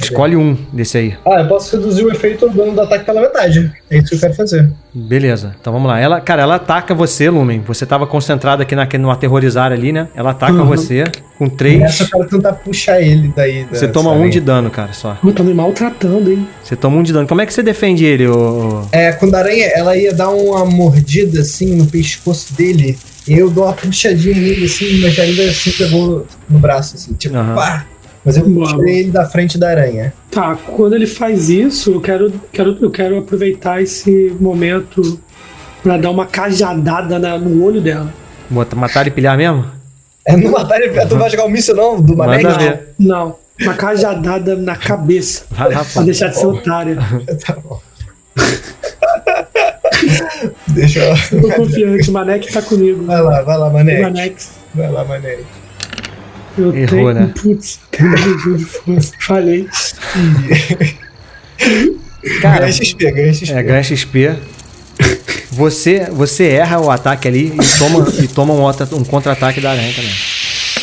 Escolhe 0.00 0.36
um 0.36 0.56
desse 0.72 0.96
aí. 0.98 1.14
Ah, 1.26 1.40
eu 1.40 1.48
posso 1.48 1.76
reduzir 1.76 2.04
o 2.04 2.10
efeito 2.10 2.48
do 2.48 2.56
dano 2.56 2.72
do 2.72 2.80
ataque 2.80 3.04
pela 3.04 3.20
metade. 3.20 3.70
É 3.90 3.98
isso 3.98 4.08
que 4.08 4.14
eu 4.14 4.20
quero 4.20 4.34
fazer. 4.34 4.70
Beleza, 4.94 5.54
então 5.60 5.72
vamos 5.72 5.88
lá. 5.88 5.98
Ela, 6.00 6.20
cara, 6.20 6.42
ela 6.42 6.54
ataca 6.56 6.94
você, 6.94 7.28
Lumen. 7.30 7.62
Você 7.66 7.84
tava 7.86 8.06
concentrado 8.06 8.62
aqui 8.62 8.74
naquele, 8.74 9.02
no 9.02 9.10
aterrorizar 9.10 9.70
ali, 9.72 9.92
né? 9.92 10.08
Ela 10.14 10.30
ataca 10.30 10.52
Uhum. 10.54 10.64
você 10.66 11.04
com 11.38 11.48
três. 11.48 12.00
eu 12.00 12.06
quero 12.08 12.28
tentar 12.28 12.52
puxar 12.54 13.00
ele 13.00 13.32
daí. 13.36 13.64
Você 13.64 13.86
dessa 13.86 13.88
toma 13.88 14.10
um 14.12 14.28
de 14.28 14.40
dano, 14.40 14.70
cara, 14.70 14.92
só. 14.92 15.16
Eu 15.24 15.32
tô 15.32 15.42
me 15.44 15.54
maltratando, 15.54 16.30
hein? 16.30 16.46
Você 16.62 16.74
toma 16.76 16.96
um 16.96 17.02
de 17.02 17.12
dano. 17.12 17.26
Como 17.28 17.40
é 17.40 17.46
que 17.46 17.52
você 17.52 17.62
defende 17.62 18.04
ele, 18.04 18.26
ô? 18.26 18.82
É, 18.92 19.12
quando 19.12 19.34
a 19.34 19.38
aranha 19.38 19.66
ela 19.74 19.96
ia 19.96 20.12
dar 20.14 20.30
uma 20.30 20.64
mordida 20.64 21.40
assim 21.40 21.74
no 21.76 21.86
pescoço 21.86 22.54
dele, 22.54 22.98
e 23.28 23.34
eu 23.34 23.50
dou 23.50 23.64
uma 23.64 23.72
puxadinha 23.74 24.34
nele 24.34 24.64
assim, 24.64 25.00
mas 25.00 25.18
ainda 25.18 25.42
assim 25.44 25.70
pegou 25.72 26.26
no 26.48 26.58
braço, 26.58 26.96
assim, 26.96 27.12
tipo, 27.14 27.36
Aham. 27.36 27.54
pá! 27.54 27.86
Mas 28.24 28.36
eu 28.36 28.46
Uau. 28.46 28.66
tirei 28.76 28.98
ele 29.00 29.10
da 29.10 29.24
frente 29.24 29.56
da 29.58 29.70
aranha. 29.70 30.12
Tá, 30.30 30.54
quando 30.54 30.94
ele 30.94 31.06
faz 31.06 31.48
isso, 31.48 31.92
eu 31.92 32.00
quero, 32.00 32.30
quero, 32.52 32.76
eu 32.80 32.90
quero 32.90 33.18
aproveitar 33.18 33.80
esse 33.82 34.36
momento 34.38 35.18
pra 35.82 35.96
dar 35.96 36.10
uma 36.10 36.26
cajadada 36.26 37.18
na- 37.18 37.38
no 37.38 37.64
olho 37.64 37.80
dela. 37.80 38.12
Bota, 38.50 38.76
matar 38.76 39.06
e 39.06 39.10
pilhar 39.10 39.36
mesmo? 39.38 39.64
É 40.26 40.36
não 40.36 40.50
matar 40.50 40.80
ele, 40.80 40.92
tu 41.06 41.16
vai 41.16 41.30
jogar 41.30 41.46
o 41.46 41.48
míssil 41.48 41.74
não? 41.74 42.00
Do 42.00 42.14
Mané? 42.16 42.42
Ver. 42.42 42.88
Não, 42.98 43.36
uma 43.60 43.72
cajadada 43.74 44.54
na 44.54 44.76
cabeça. 44.76 45.44
Vai 45.50 45.72
lá, 45.72 45.84
Pra 45.84 46.02
deixar 46.02 46.28
de 46.28 46.36
ser 46.38 46.46
otária. 46.46 46.98
Tá 47.46 47.54
bom. 47.54 47.80
Deixa 50.68 51.00
eu. 51.00 51.40
Tô 51.40 51.48
confiante, 51.54 52.10
o 52.10 52.12
Manek 52.12 52.52
tá 52.52 52.62
comigo. 52.62 53.04
Vai 53.04 53.20
lá, 53.20 53.42
vai 53.42 53.58
lá, 53.58 53.70
Mané. 53.70 54.00
Manex. 54.02 54.50
Vai 54.74 54.90
lá, 54.90 55.04
Mané. 55.04 55.38
Eu 56.58 56.74
Errou, 56.74 56.88
tenho. 56.88 57.12
né? 57.14 57.32
Putz. 57.40 57.80
Falei. 59.20 59.68
Cara, 62.42 62.60
ganha 62.60 62.72
XP, 62.72 63.10
ganha 63.12 63.32
XP. 63.32 63.52
é, 63.52 63.62
ganha 63.62 63.82
XP. 63.82 64.36
Você, 65.52 66.08
você 66.10 66.48
erra 66.48 66.80
o 66.80 66.90
ataque 66.90 67.26
ali 67.26 67.48
e 67.48 67.78
toma, 67.78 68.06
e 68.22 68.28
toma 68.28 68.54
um, 68.54 68.68
um 68.96 69.04
contra-ataque 69.04 69.60
da 69.60 69.70
aranha 69.72 69.92
também. 69.94 70.12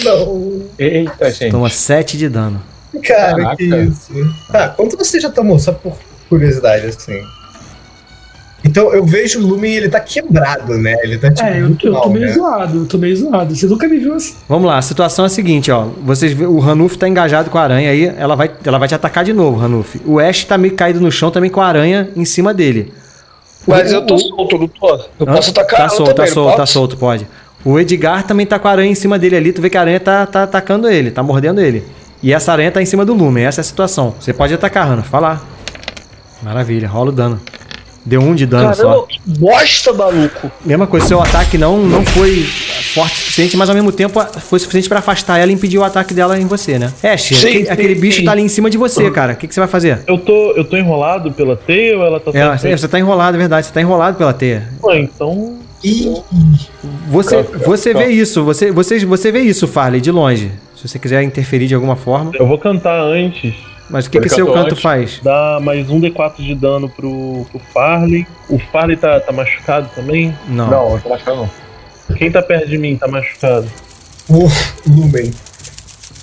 Não. 0.04 0.64
Eita, 0.78 1.32
gente. 1.32 1.52
Toma 1.52 1.70
7 1.70 2.18
de 2.18 2.30
dano. 2.30 2.62
Cara, 3.04 3.36
Caraca. 3.38 3.56
que 3.58 3.64
isso. 3.66 4.12
Tá, 4.52 4.70
quanto 4.70 4.98
você 4.98 5.20
já 5.20 5.30
tomou? 5.30 5.60
Só 5.60 5.72
por 5.72 5.98
curiosidade, 6.30 6.88
assim. 6.88 7.22
Então 8.64 8.92
eu 8.94 9.06
vejo 9.06 9.40
o 9.40 9.48
Lumen 9.48 9.72
e 9.72 9.78
ele 9.78 9.90
tá 9.90 10.00
quebrado, 10.00 10.78
né? 10.78 10.96
Ele 11.04 11.18
tá 11.18 11.30
tipo. 11.32 11.48
É, 11.48 11.60
eu, 11.62 11.68
muito 11.68 11.88
eu 11.88 11.94
mal, 11.94 12.02
tô 12.04 12.10
meio 12.10 12.26
né? 12.26 12.34
zoado, 12.34 12.78
eu 12.80 12.86
tô 12.86 12.98
meio 12.98 13.16
zoado. 13.16 13.56
Você 13.56 13.66
nunca 13.68 13.88
me 13.88 13.98
viu 13.98 14.14
assim. 14.16 14.34
Vamos 14.50 14.68
lá, 14.68 14.78
a 14.78 14.82
situação 14.82 15.24
é 15.26 15.28
a 15.28 15.30
seguinte, 15.30 15.72
ó. 15.72 15.86
Vocês 16.04 16.34
vê, 16.34 16.46
o 16.46 16.60
Ranulf 16.60 16.96
tá 16.98 17.08
engajado 17.08 17.50
com 17.50 17.58
a 17.58 17.62
aranha 17.62 17.90
aí, 17.92 18.12
ela 18.18 18.36
vai, 18.36 18.52
ela 18.66 18.78
vai 18.78 18.88
te 18.88 18.96
atacar 18.96 19.24
de 19.24 19.32
novo, 19.32 19.58
Ranulf. 19.58 19.96
O 20.06 20.20
Ash 20.20 20.44
tá 20.44 20.58
meio 20.58 20.74
caído 20.74 21.00
no 21.00 21.12
chão 21.12 21.30
também 21.32 21.50
com 21.52 21.62
a 21.62 21.68
aranha 21.68 22.10
em 22.16 22.26
cima 22.26 22.54
dele. 22.54 22.92
Mas 23.66 23.92
O- 23.92 23.96
eu 23.96 24.06
tô 24.06 24.16
o- 24.16 24.20
solto, 24.20 24.58
não 24.58 24.68
tô. 24.68 24.88
Eu 25.20 25.28
Hã? 25.30 25.34
posso 25.36 25.52
atacar 25.52 25.80
Tá 25.82 25.90
solto, 25.90 26.10
tá 26.10 26.14
também, 26.16 26.30
não 26.30 26.34
solto, 26.34 26.52
tá 26.52 26.58
posso? 26.58 26.74
solto, 26.74 26.98
pode. 26.98 27.28
O 27.64 27.80
Edgar 27.80 28.26
também 28.26 28.46
tá 28.46 28.58
com 28.58 28.68
a 28.68 28.72
aranha 28.72 28.92
em 28.92 28.96
cima 28.96 29.20
dele 29.20 29.36
ali, 29.36 29.54
tu 29.54 29.62
vê 29.62 29.70
que 29.70 29.78
a 29.78 29.82
aranha 29.82 30.00
tá, 30.00 30.26
tá 30.26 30.44
atacando 30.44 30.90
ele, 30.90 31.12
tá 31.12 31.22
mordendo 31.22 31.62
ele. 31.62 31.84
E 32.24 32.34
essa 32.34 32.52
aranha 32.52 32.72
tá 32.72 32.82
em 32.82 32.86
cima 32.86 33.06
do 33.06 33.14
Lumen, 33.14 33.46
essa 33.46 33.60
é 33.60 33.64
a 33.64 33.66
situação. 33.66 34.16
Você 34.20 34.34
pode 34.34 34.54
atacar, 34.54 34.88
Ranulf, 34.88 35.10
vai 35.10 35.22
lá. 35.22 35.42
Maravilha, 36.42 36.88
rola 36.88 37.10
o 37.10 37.12
dano. 37.14 37.40
Deu 38.08 38.22
um 38.22 38.34
de 38.34 38.46
dano 38.46 38.70
Caramba, 38.74 38.94
só. 38.96 39.02
que 39.02 39.20
bosta, 39.26 39.92
maluco. 39.92 40.50
Mesma 40.64 40.88
coisa, 40.88 41.06
seu 41.08 41.22
ataque 41.22 41.58
não, 41.58 41.78
não 41.86 42.06
foi 42.06 42.42
forte 42.94 43.12
o 43.14 43.18
suficiente, 43.18 43.58
mas 43.58 43.68
ao 43.68 43.76
mesmo 43.76 43.92
tempo 43.92 44.18
foi 44.40 44.60
suficiente 44.60 44.88
pra 44.88 45.00
afastar 45.00 45.38
ela 45.40 45.52
e 45.52 45.54
impedir 45.54 45.78
o 45.78 45.84
ataque 45.84 46.14
dela 46.14 46.40
em 46.40 46.46
você, 46.46 46.80
né? 46.80 46.94
Ash, 47.04 47.22
Sim, 47.24 47.36
aquele, 47.36 47.66
sim, 47.66 47.72
aquele 47.72 47.96
bicho 47.96 48.20
sim. 48.20 48.26
tá 48.26 48.32
ali 48.32 48.42
em 48.44 48.48
cima 48.48 48.70
de 48.70 48.78
você, 48.78 49.12
cara. 49.12 49.34
O 49.34 49.36
que, 49.36 49.46
que 49.46 49.54
você 49.54 49.60
vai 49.60 49.68
fazer? 49.68 50.00
Eu 50.08 50.18
tô, 50.18 50.52
eu 50.54 50.64
tô 50.64 50.78
enrolado 50.78 51.34
pela 51.34 51.58
teia 51.58 51.98
ou 51.98 52.06
ela 52.06 52.18
tá 52.20 52.32
É, 52.34 52.58
só- 52.58 52.70
você 52.70 52.88
tá 52.88 52.98
enrolado, 52.98 53.36
é 53.36 53.40
verdade. 53.40 53.68
Você 53.68 53.74
tá 53.74 53.82
enrolado 53.82 54.18
pela 54.18 54.32
teia. 54.34 54.70
Pô, 54.80 54.94
então. 54.94 55.58
Ih, 55.84 56.14
Você, 57.10 57.44
você 57.44 57.94
vê 57.94 58.08
isso, 58.08 58.44
você, 58.44 58.72
você, 58.72 59.06
você 59.06 59.32
vê 59.32 59.42
isso, 59.42 59.68
Farley, 59.68 60.00
de 60.02 60.12
longe. 60.12 60.52
Se 60.76 60.88
você 60.88 60.98
quiser 60.98 61.22
interferir 61.24 61.68
de 61.68 61.76
alguma 61.76 61.96
forma. 61.96 62.32
Eu 62.34 62.48
vou 62.48 62.58
cantar 62.58 63.00
antes. 63.02 63.54
Mas 63.90 64.06
o 64.06 64.10
que, 64.10 64.20
que 64.20 64.30
seu 64.30 64.52
canto 64.52 64.76
faz? 64.76 65.20
Dá 65.24 65.60
mais 65.62 65.90
um 65.90 66.00
D4 66.02 66.38
de 66.38 66.56
dano 66.56 66.90
pro, 66.90 67.46
pro 67.50 67.60
Farley. 67.74 68.28
O 68.50 68.60
Farley 68.60 68.98
tá, 68.98 69.20
tá 69.20 69.32
machucado 69.32 69.90
também? 69.96 70.36
Não. 70.48 70.70
Não, 70.70 70.90
não 70.92 71.00
tô 71.00 71.10
machucando 71.10 71.42
não. 71.42 72.16
Quem 72.16 72.32
tá 72.32 72.42
perto 72.42 72.68
de 72.68 72.78
mim 72.78 72.98
tá 72.98 73.08
machucado? 73.08 73.68
o 74.30 74.48
Lumen. 74.90 75.32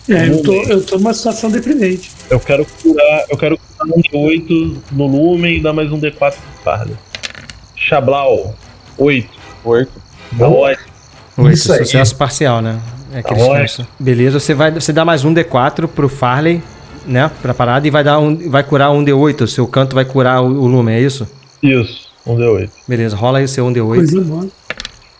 É, 0.08 0.28
eu 0.28 0.42
tô, 0.42 0.52
eu 0.64 0.84
tô 0.84 0.96
numa 0.98 1.14
situação 1.14 1.50
deprimente. 1.50 2.10
Eu 2.28 2.38
quero 2.38 2.66
curar. 2.82 3.24
Eu 3.30 3.38
quero 3.38 3.58
curar 3.58 3.96
um 3.96 4.02
D8 4.02 4.76
no 4.92 5.06
Lumen 5.06 5.56
e 5.56 5.60
dar 5.62 5.72
mais 5.72 5.90
um 5.90 5.98
D4 5.98 6.18
pro 6.18 6.34
Farley. 6.62 6.96
Chablau, 7.74 8.54
8. 8.98 9.28
Oito. 9.64 9.92
Tá 10.38 10.48
ótimo. 10.48 10.86
Oi, 11.38 11.52
Isso 11.52 11.72
aí. 11.72 11.78
sucesso 11.78 12.16
parcial, 12.16 12.60
né? 12.60 12.78
É 13.12 13.18
aquele 13.20 13.40
Tá 13.40 13.46
sucesso. 13.46 13.88
Beleza, 13.98 14.38
você 14.38 14.52
vai 14.54 14.70
você 14.70 14.92
dá 14.92 15.04
mais 15.04 15.24
um 15.24 15.32
D4 15.32 15.86
pro 15.88 16.08
Farley, 16.08 16.62
né? 17.06 17.30
Pra 17.42 17.54
parada 17.54 17.86
e 17.86 17.90
vai 17.90 18.04
dar 18.04 18.18
um. 18.18 18.50
Vai 18.50 18.62
curar 18.62 18.90
um 18.90 19.04
D8. 19.04 19.42
O 19.42 19.48
seu 19.48 19.66
canto 19.66 19.94
vai 19.94 20.04
curar 20.04 20.42
o, 20.42 20.46
o 20.46 20.66
lume, 20.66 20.92
é 20.92 21.00
isso? 21.00 21.28
Isso, 21.62 22.08
um 22.26 22.36
D8. 22.36 22.70
Beleza, 22.86 23.16
rola 23.16 23.38
aí 23.38 23.44
o 23.44 23.48
seu 23.48 23.64
um 23.66 23.72
D8. 23.72 23.96
Coisa 23.96 24.20
boa. 24.20 24.48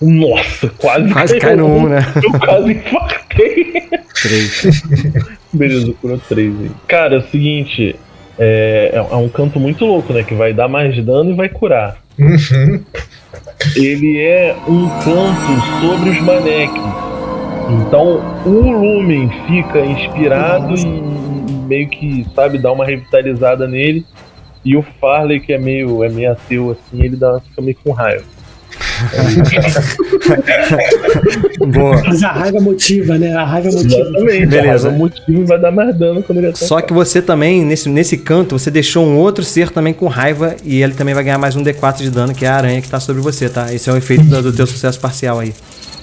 Nossa, 0.01 0.68
quase, 0.76 1.12
Quase 1.12 1.39
cai 1.39 1.57
no 1.57 1.66
1, 1.66 1.89
né? 1.89 1.99
Eu 2.22 2.39
quase 2.39 2.72
infartei. 2.72 3.89
3. 4.22 4.82
Beleza, 5.53 5.95
curou 6.01 6.20
3 6.28 6.61
aí. 6.61 6.70
Cara, 6.87 7.16
é 7.16 7.18
o 7.18 7.22
seguinte. 7.30 7.97
É, 8.39 8.91
é 8.93 8.97
é 8.97 9.16
um 9.16 9.28
canto 9.28 9.61
muito 9.61 9.85
louco, 9.85 10.12
né? 10.12 10.24
Que 10.24 10.35
vai 10.35 10.53
dar 10.53 10.68
mais 10.68 11.03
dano 11.05 11.30
e 11.30 11.35
vai 11.35 11.49
curar. 11.49 11.97
Uhum. 12.18 12.80
Ele 13.76 14.18
é 14.18 14.55
um 14.68 14.89
canto 14.89 15.80
sobre 15.80 16.11
os 16.11 16.20
maneques. 16.20 16.82
Então 17.70 18.20
o 18.45 18.70
Lumen 18.70 19.30
fica 19.47 19.80
inspirado 19.80 20.74
e, 20.74 20.82
e 20.82 21.23
meio 21.64 21.88
que, 21.88 22.26
sabe, 22.34 22.58
dá 22.58 22.70
uma 22.70 22.84
revitalizada 22.84 23.66
nele. 23.66 24.04
E 24.64 24.76
o 24.76 24.82
Farley, 25.00 25.40
que 25.40 25.52
é 25.52 25.58
meio, 25.58 26.02
é 26.02 26.08
meio 26.08 26.32
ateu 26.32 26.70
assim, 26.70 27.02
ele 27.02 27.16
dá, 27.16 27.40
fica 27.40 27.60
meio 27.60 27.76
com 27.82 27.92
raiva. 27.92 28.24
Boa. 31.66 32.00
Mas 32.04 32.22
a 32.22 32.32
raiva 32.32 32.60
motiva, 32.60 33.18
né? 33.18 33.34
A 33.34 33.44
raiva 33.44 33.70
motiva. 33.70 34.00
Exatamente. 34.00 34.46
Beleza. 34.46 34.88
O 34.88 34.92
motivo 34.92 35.44
vai 35.46 35.60
dar 35.60 35.70
mais 35.70 35.94
dano 35.96 36.22
quando 36.22 36.38
ele 36.38 36.46
atacar. 36.48 36.68
Só 36.68 36.80
que 36.80 36.92
você 36.92 37.22
também, 37.22 37.64
nesse, 37.64 37.89
nesse 37.89 38.18
canto, 38.18 38.59
você 38.59 38.70
deixou 38.70 39.06
um 39.06 39.16
outro 39.16 39.44
ser 39.44 39.70
também 39.70 39.93
com 39.93 40.06
raiva 40.06 40.56
e 40.64 40.82
ele 40.82 40.94
também 40.94 41.14
vai 41.14 41.22
ganhar 41.24 41.39
mais 41.39 41.56
um 41.56 41.62
D4 41.62 41.98
de 41.98 42.10
dano, 42.10 42.34
que 42.34 42.44
é 42.44 42.48
a 42.48 42.56
aranha 42.56 42.80
que 42.80 42.89
tá 42.89 42.98
sobre 43.01 43.22
você, 43.22 43.48
tá? 43.48 43.72
Esse 43.72 43.90
é 43.90 43.93
o 43.93 43.97
efeito 43.97 44.24
do, 44.24 44.43
do 44.43 44.52
teu 44.52 44.66
sucesso 44.66 45.01
parcial 45.01 45.40
aí. 45.40 45.55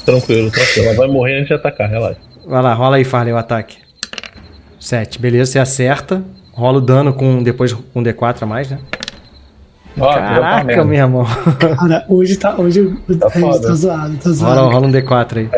Tranquilo, 0.06 0.52
tranquilo. 0.52 0.88
Ela 0.88 0.98
vai 0.98 1.08
morrer 1.08 1.38
antes 1.38 1.48
de 1.48 1.54
atacar, 1.54 1.90
relaxa. 1.90 2.20
Vai 2.46 2.62
lá, 2.62 2.74
rola 2.74 2.98
aí, 2.98 3.04
Farley, 3.04 3.34
o 3.34 3.38
ataque. 3.38 3.78
7. 4.82 5.20
Beleza, 5.20 5.52
você 5.54 5.60
acerta. 5.60 6.22
Rola 6.54 6.80
o 6.80 6.82
dano 6.82 7.14
com 7.14 7.42
depois 7.42 7.72
com 7.72 7.82
um 8.00 8.04
D4 8.04 8.42
a 8.42 8.46
mais, 8.46 8.70
né? 8.70 8.80
Tá 9.98 10.14
Caraca, 10.16 10.84
meu 10.84 11.00
irmão. 11.00 11.26
Cara, 11.60 12.06
hoje 12.10 12.36
tá. 12.38 12.56
Hoje 12.60 12.94
Tá 13.20 13.30
tá, 13.30 13.40
foda. 13.40 13.68
tá 13.68 13.74
zoado, 13.76 14.18
tá 14.18 14.24
Rola, 14.30 14.36
zoado. 14.36 14.70
rola 14.70 14.88
um 14.88 14.92
D4 14.92 15.38
aí. 15.38 15.50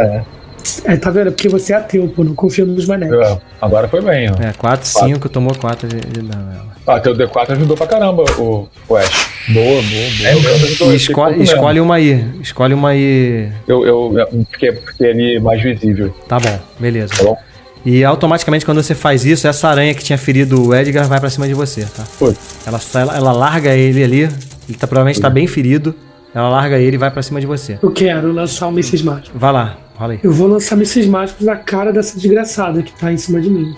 É, 0.85 0.95
tá 0.97 1.09
vendo? 1.09 1.27
É 1.27 1.31
porque 1.31 1.49
você 1.49 1.73
é 1.73 1.77
ateu, 1.77 2.07
pô, 2.15 2.23
não 2.23 2.33
confia 2.35 2.65
nos 2.65 2.85
manecos. 2.87 3.17
É, 3.17 3.37
Agora 3.61 3.87
foi 3.87 4.01
bem, 4.01 4.29
ó. 4.29 4.33
É, 4.43 4.53
4, 4.53 4.85
5, 4.87 5.29
tomou 5.29 5.53
4 5.55 5.87
de, 5.87 5.99
de 5.99 6.21
dano. 6.21 6.73
Ah, 6.85 6.99
teu 6.99 7.15
D4 7.15 7.51
ajudou 7.51 7.77
pra 7.77 7.87
caramba 7.87 8.23
o, 8.39 8.67
o 8.89 8.95
Ash. 8.97 9.29
Boa, 9.49 9.65
boa, 9.65 9.81
boa. 9.81 10.29
É, 10.29 10.35
o 10.35 10.41
meu 10.41 10.53
ajudou, 10.55 10.87
E 10.87 10.91
eu 10.91 10.95
escolhe, 10.95 11.43
escolhe 11.43 11.79
uma 11.79 11.95
aí. 11.95 12.25
Escolhe 12.41 12.73
uma 12.73 12.89
aí. 12.89 13.49
Eu, 13.67 13.85
eu, 13.85 14.17
eu 14.17 14.45
fiquei, 14.51 14.71
fiquei 14.73 15.11
ali 15.11 15.39
mais 15.39 15.61
visível, 15.61 16.13
Tá 16.27 16.39
bom, 16.39 16.59
beleza. 16.79 17.13
tá 17.17 17.23
bom? 17.23 17.37
E 17.85 18.03
automaticamente 18.03 18.65
quando 18.65 18.81
você 18.81 18.95
faz 18.95 19.25
isso, 19.25 19.45
essa 19.47 19.67
aranha 19.67 19.93
que 19.93 20.03
tinha 20.03 20.17
ferido 20.17 20.67
o 20.67 20.73
Edgar 20.75 21.05
vai 21.07 21.19
pra 21.19 21.29
cima 21.29 21.47
de 21.47 21.53
você, 21.53 21.81
tá? 21.85 22.03
Putz. 22.17 22.37
Ela, 22.65 22.79
ela, 22.95 23.17
ela 23.17 23.31
larga 23.33 23.75
ele 23.75 24.03
ali, 24.03 24.21
ele 24.21 24.77
tá, 24.77 24.87
provavelmente 24.87 25.19
tá 25.19 25.29
bem 25.29 25.47
ferido. 25.47 25.93
Ela 26.33 26.49
larga 26.49 26.79
ele 26.79 26.95
e 26.95 26.97
vai 26.97 27.11
pra 27.11 27.21
cima 27.21 27.39
de 27.41 27.45
você. 27.45 27.77
Eu 27.81 27.91
quero 27.91 28.31
lançar 28.31 28.67
um 28.67 28.71
mísseis 28.71 29.01
mágicos. 29.03 29.31
Vai 29.35 29.51
lá, 29.51 29.77
rola 29.95 30.13
aí. 30.13 30.19
Eu 30.23 30.31
vou 30.31 30.47
lançar 30.47 30.75
mísseis 30.75 31.05
mágicos 31.05 31.45
na 31.45 31.55
cara 31.57 31.91
dessa 31.91 32.17
desgraçada 32.17 32.81
que 32.81 32.91
tá 32.93 33.11
em 33.11 33.17
cima 33.17 33.39
de 33.41 33.49
mim. 33.49 33.75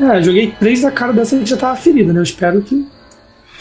É, 0.00 0.22
joguei 0.22 0.52
três 0.58 0.82
na 0.82 0.90
cara 0.90 1.12
dessa 1.12 1.36
que 1.38 1.46
já 1.46 1.56
tava 1.56 1.76
ferida, 1.76 2.12
né? 2.12 2.18
Eu 2.18 2.24
espero 2.24 2.60
que. 2.62 2.86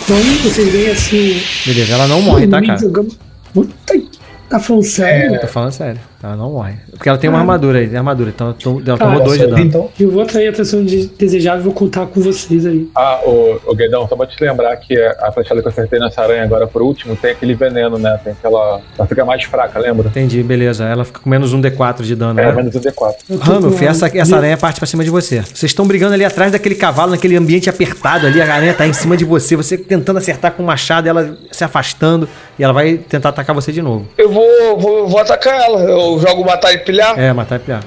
Então 0.03 0.15
vocês 0.43 0.71
veem 0.71 0.89
assim. 0.89 1.41
Beleza, 1.65 1.93
ela 1.93 2.07
não 2.07 2.21
morre, 2.21 2.47
tá, 2.47 2.61
cara? 2.61 2.77
jogando- 2.79 3.15
Puta 3.53 3.73
que. 3.93 4.09
Tá 4.49 4.59
falando 4.59 4.83
sério? 4.83 5.35
Eu 5.35 5.41
tô 5.41 5.47
falando 5.47 5.71
sério. 5.73 5.99
Ela 6.21 6.35
não 6.35 6.51
morre. 6.51 6.73
Porque 6.91 7.07
ela 7.07 7.17
tem 7.17 7.29
uma 7.29 7.39
armadura 7.39 7.77
aí, 7.79 7.87
tem 7.87 7.97
armadura. 7.97 8.31
Então 8.31 8.47
ela 8.85 8.97
tomou 8.97 9.23
dois 9.23 9.39
de 9.39 9.45
dano. 9.47 9.59
Então, 9.59 9.89
Eu 9.99 10.09
vou 10.11 10.23
atrair 10.23 10.47
a 10.47 10.49
atenção 10.49 10.83
de- 10.83 11.07
desejável 11.07 11.61
e 11.61 11.63
vou 11.65 11.73
contar 11.73 12.07
com 12.07 12.19
vocês 12.19 12.65
aí. 12.65 12.89
Ah, 12.95 13.19
o, 13.23 13.59
o 13.67 13.75
Guedão, 13.75 14.07
só 14.07 14.15
pra 14.15 14.25
te 14.25 14.35
lembrar 14.43 14.75
que 14.77 14.97
a 14.99 15.31
flechada 15.31 15.61
que 15.61 15.67
eu 15.67 15.71
acertei 15.71 15.99
nessa 15.99 16.21
aranha 16.23 16.43
agora 16.43 16.65
por 16.65 16.81
último 16.81 17.15
tem 17.15 17.31
aquele 17.31 17.53
veneno, 17.53 17.99
né? 17.99 18.19
Tem 18.23 18.33
aquela. 18.33 18.81
Ela 18.97 19.07
fica 19.07 19.23
mais 19.23 19.43
fraca, 19.43 19.77
lembra? 19.79 20.07
Entendi, 20.07 20.41
beleza. 20.41 20.85
Ela 20.85 21.05
fica 21.05 21.19
com 21.19 21.29
menos 21.29 21.53
um 21.53 21.61
D4 21.61 22.01
de 22.01 22.15
dano, 22.15 22.39
É, 22.39 22.45
né? 22.47 22.51
menos 22.51 22.75
um 22.75 22.79
D4. 22.79 23.13
Eu 23.29 23.37
tô 23.37 23.43
Ranulf, 23.43 23.81
essa, 23.83 24.17
essa 24.17 24.35
aranha 24.37 24.57
parte 24.57 24.79
pra 24.79 24.87
cima 24.87 25.03
de 25.03 25.09
você. 25.11 25.41
Vocês 25.41 25.63
estão 25.65 25.85
brigando 25.85 26.15
ali 26.15 26.25
atrás 26.25 26.51
daquele 26.51 26.75
cavalo, 26.75 27.11
naquele 27.11 27.35
ambiente 27.35 27.69
apertado 27.69 28.25
ali. 28.25 28.41
A 28.41 28.53
aranha 28.55 28.73
tá 28.73 28.87
em 28.87 28.93
cima 28.93 29.15
de 29.15 29.23
você. 29.23 29.55
Você 29.55 29.77
tentando 29.77 30.17
acertar 30.17 30.51
com 30.53 30.63
o 30.63 30.65
machado, 30.65 31.07
ela 31.07 31.37
se 31.51 31.63
afastando. 31.63 32.27
E 32.57 32.63
ela 32.63 32.73
vai 32.73 32.97
tentar 32.97 33.29
atacar 33.29 33.53
você 33.53 33.71
de 33.71 33.83
novo. 33.83 34.07
Eu 34.17 34.31
vou, 34.31 34.79
vou, 34.79 35.07
vou 35.07 35.19
atacar 35.19 35.61
ela. 35.61 35.81
Eu 35.81 36.06
jogo 36.19 36.45
matar 36.45 36.71
e 36.73 36.77
pilhar. 36.79 37.17
É, 37.19 37.33
matar 37.33 37.57
e 37.57 37.59
piar. 37.59 37.83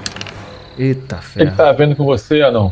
Eita 0.77 1.15
O 1.15 1.19
que, 1.19 1.25
que 1.25 1.45
ferro. 1.45 1.55
tá 1.57 1.71
vendo 1.71 1.95
com 1.95 2.05
você, 2.05 2.41
Anão? 2.41 2.71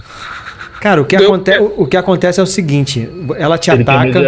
Cara, 0.81 1.01
o 1.01 1.05
que, 1.05 1.15
aconte, 1.17 1.51
o, 1.77 1.85
que 1.85 1.97
acontece 1.97 2.39
é 2.39 2.43
o 2.43 2.45
seguinte: 2.45 3.09
ela 3.37 3.57
te 3.57 3.69
Ele 3.69 3.81
ataca. 3.83 4.19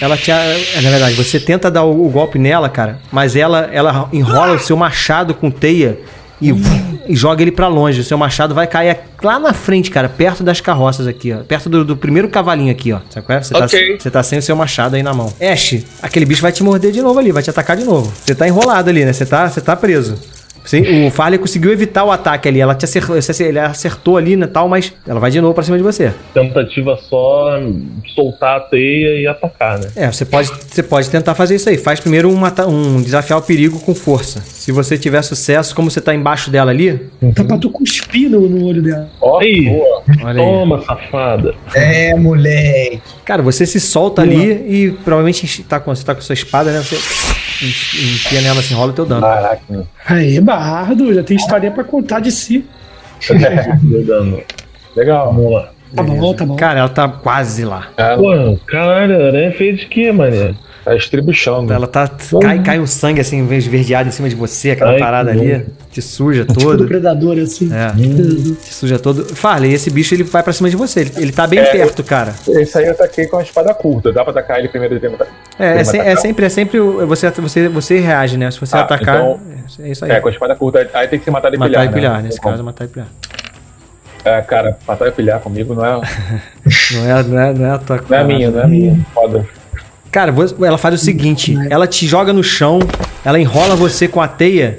Ela 0.00 0.16
te. 0.18 0.30
é, 0.30 0.80
Na 0.82 0.90
verdade, 0.90 1.14
você 1.14 1.40
tenta 1.40 1.70
dar 1.70 1.84
o, 1.84 2.06
o 2.06 2.10
golpe 2.10 2.38
nela, 2.38 2.68
cara, 2.68 2.98
mas 3.10 3.34
ela, 3.36 3.70
ela 3.72 4.08
enrola 4.12 4.52
o 4.52 4.58
seu 4.58 4.76
machado 4.76 5.32
com 5.34 5.50
teia 5.50 5.98
e, 6.42 6.50
e 7.08 7.16
joga 7.16 7.40
ele 7.40 7.50
pra 7.50 7.68
longe. 7.68 8.00
O 8.00 8.04
seu 8.04 8.18
machado 8.18 8.54
vai 8.54 8.66
cair 8.66 8.98
lá 9.22 9.38
na 9.38 9.54
frente, 9.54 9.90
cara, 9.90 10.10
perto 10.10 10.44
das 10.44 10.60
carroças 10.60 11.06
aqui, 11.06 11.32
ó. 11.32 11.38
Perto 11.38 11.70
do, 11.70 11.82
do 11.82 11.96
primeiro 11.96 12.28
cavalinho 12.28 12.70
aqui, 12.70 12.92
ó. 12.92 12.98
Sabe 13.08 13.24
qual 13.24 13.38
é? 13.38 13.42
Você, 13.42 13.54
tá, 13.54 13.66
você 13.66 14.10
tá 14.10 14.22
sem 14.22 14.38
o 14.38 14.42
seu 14.42 14.54
machado 14.54 14.96
aí 14.96 15.02
na 15.02 15.14
mão. 15.14 15.32
Ash, 15.40 15.84
aquele 16.02 16.26
bicho 16.26 16.42
vai 16.42 16.52
te 16.52 16.62
morder 16.62 16.92
de 16.92 17.00
novo 17.00 17.18
ali, 17.18 17.32
vai 17.32 17.42
te 17.42 17.48
atacar 17.48 17.78
de 17.78 17.84
novo. 17.84 18.12
Você 18.14 18.34
tá 18.34 18.46
enrolado 18.46 18.90
ali, 18.90 19.06
né? 19.06 19.12
Você 19.14 19.24
tá, 19.24 19.48
você 19.48 19.62
tá 19.62 19.74
preso. 19.74 20.16
Você- 20.64 21.06
o 21.06 21.10
Farley 21.10 21.38
conseguiu 21.38 21.70
evitar 21.72 22.04
o 22.04 22.10
ataque 22.10 22.48
ali. 22.48 22.60
Ela 22.60 22.74
te 22.74 22.84
acertou, 22.84 23.16
ele 23.40 23.58
acertou 23.58 24.16
ali, 24.16 24.34
né, 24.36 24.46
tal, 24.46 24.68
mas 24.68 24.92
ela 25.06 25.20
vai 25.20 25.30
de 25.30 25.40
novo 25.40 25.52
pra 25.54 25.62
cima 25.62 25.76
de 25.76 25.82
você. 25.82 26.12
Tentativa 26.32 26.96
só 27.08 27.60
soltar 28.14 28.56
a 28.56 28.60
teia 28.60 29.20
e 29.20 29.26
atacar, 29.26 29.78
né? 29.78 29.88
É, 29.96 30.10
você 30.10 30.24
pode, 30.24 30.50
você 30.68 30.82
pode 30.82 31.10
tentar 31.10 31.34
fazer 31.34 31.56
isso 31.56 31.68
aí. 31.68 31.76
Faz 31.76 32.00
primeiro 32.00 32.30
um, 32.30 32.40
um 32.68 33.02
desafiar 33.02 33.38
o 33.38 33.42
perigo 33.42 33.78
com 33.80 33.94
força. 33.94 34.40
Se 34.40 34.72
você 34.72 34.96
tiver 34.96 35.20
sucesso, 35.22 35.74
como 35.74 35.90
você 35.90 36.00
tá 36.00 36.14
embaixo 36.14 36.50
dela 36.50 36.70
ali, 36.70 37.00
Tá 37.34 37.44
pra 37.44 37.58
tu 37.58 37.68
cuspir 37.70 38.30
no, 38.30 38.48
no 38.48 38.64
olho 38.66 38.82
dela. 38.82 39.08
Ó, 39.20 39.40
Aí. 39.40 39.66
boa. 39.68 40.02
olha 40.24 40.40
aí. 40.42 40.46
Toma, 40.46 40.82
safada. 40.82 41.54
é, 41.74 42.14
moleque. 42.14 43.02
Cara, 43.24 43.42
você 43.42 43.66
se 43.66 43.80
solta 43.80 44.22
ali 44.22 44.50
e 44.68 44.90
provavelmente 45.04 45.62
tá 45.64 45.78
com, 45.80 45.94
você 45.94 46.04
tá 46.04 46.14
com 46.14 46.20
sua 46.20 46.32
espada, 46.34 46.70
né? 46.72 46.80
Você 46.80 46.96
enfia 47.66 48.40
nela, 48.40 48.60
assim, 48.60 48.74
rola 48.74 48.92
o 48.92 48.94
teu 48.94 49.06
dano. 49.06 49.20
Caraca. 49.22 49.86
Aí, 50.06 50.40
bardo, 50.40 51.12
já 51.14 51.22
tem 51.22 51.36
história 51.36 51.70
pra 51.70 51.84
contar 51.84 52.20
de 52.20 52.30
si. 52.30 52.64
Deu 53.82 54.04
dano. 54.06 54.42
Legal. 54.96 55.32
Vamos 55.32 55.52
lá. 55.52 55.70
Tá 55.94 56.02
bom, 56.02 56.34
tá 56.34 56.44
bom. 56.44 56.56
Cara, 56.56 56.80
ela 56.80 56.88
tá 56.88 57.08
quase 57.08 57.64
lá. 57.64 57.88
É, 57.96 58.16
Pô, 58.16 58.58
caralho, 58.66 59.14
a 59.22 59.26
aranha 59.28 59.52
fez 59.52 59.78
de 59.80 59.86
quê, 59.86 60.10
mané? 60.10 60.54
Tá 60.84 60.94
estribuchando. 60.96 61.72
Ela 61.72 61.86
tá. 61.86 62.08
Cai, 62.42 62.62
cai 62.62 62.78
um 62.80 62.86
sangue 62.86 63.20
assim, 63.20 63.46
esverdeado 63.54 64.08
em 64.08 64.12
cima 64.12 64.28
de 64.28 64.34
você, 64.34 64.72
aquela 64.72 64.92
Ai, 64.92 64.98
parada 64.98 65.30
ali. 65.30 65.64
Te 65.90 66.02
suja 66.02 66.44
Tipo 66.44 66.54
do 66.54 66.60
todo. 66.60 66.86
predador, 66.88 67.38
assim. 67.38 67.70
É, 67.72 67.90
te 67.92 68.74
suja 68.74 68.98
todo. 68.98 69.24
Farley, 69.36 69.72
esse 69.72 69.90
bicho 69.90 70.12
ele 70.14 70.24
vai 70.24 70.42
pra 70.42 70.52
cima 70.52 70.68
de 70.68 70.74
você. 70.76 71.00
Ele, 71.02 71.12
ele 71.18 71.32
tá 71.32 71.46
bem 71.46 71.60
É, 71.60 71.64
perto, 71.64 72.02
cara. 72.02 72.34
Esse 72.48 72.76
aí 72.78 72.86
eu 72.86 72.90
ataquei 72.92 73.26
com 73.26 73.36
a 73.38 73.42
espada 73.42 73.72
curta. 73.72 74.12
Dá 74.12 74.22
pra 74.24 74.32
atacar 74.32 74.58
ele 74.58 74.68
primeiro 74.68 74.96
e 74.96 74.98
depois 74.98 75.28
É, 75.58 75.78
é, 75.80 75.84
se- 75.84 75.98
é 75.98 76.16
sempre, 76.16 76.46
é 76.46 76.48
sempre 76.48 76.80
você, 76.80 77.30
você, 77.30 77.68
você 77.68 78.00
reage, 78.00 78.36
né? 78.36 78.50
Se 78.50 78.58
você 78.60 78.76
Ah, 78.76 78.80
atacar, 78.80 79.16
então- 79.20 79.40
é 79.84 79.88
isso 79.88 80.04
aí. 80.04 80.10
É, 80.10 80.20
com 80.20 80.28
a 80.28 80.30
espada 80.32 80.54
curta. 80.56 80.90
Aí 80.92 81.06
tem 81.06 81.18
que 81.18 81.24
ser 81.24 81.30
matar 81.30 81.54
e 81.54 81.56
matar 81.56 81.70
pilhar. 81.70 81.86
e 81.86 81.94
pilhar, 81.94 82.16
né? 82.16 82.22
nesse 82.22 82.40
Como- 82.40 82.52
caso, 82.52 82.64
matar 82.64 82.84
e 82.84 82.88
pilhar. 82.88 83.08
É, 84.24 84.40
cara, 84.40 84.76
matar 84.88 85.06
e 85.06 85.12
pilhar 85.12 85.38
comigo 85.40 85.74
não 85.74 85.84
é, 85.84 86.00
Não 86.92 87.18
é, 87.18 87.22
não 87.22 87.38
é, 87.38 87.52
não 87.54 87.66
é 87.66 87.70
a 87.70 87.78
tua 87.78 88.02
não 88.08 88.18
é 88.18 88.24
minha, 88.24 88.50
não 88.50 88.60
é 88.62 88.66
minha. 88.66 88.98
Foda. 89.14 89.46
Cara, 90.14 90.32
ela 90.64 90.78
faz 90.78 90.94
o 90.94 90.98
seguinte: 91.04 91.56
ela 91.68 91.88
te 91.88 92.06
joga 92.06 92.32
no 92.32 92.40
chão, 92.44 92.78
ela 93.24 93.36
enrola 93.36 93.74
você 93.74 94.06
com 94.06 94.20
a 94.22 94.28
teia 94.28 94.78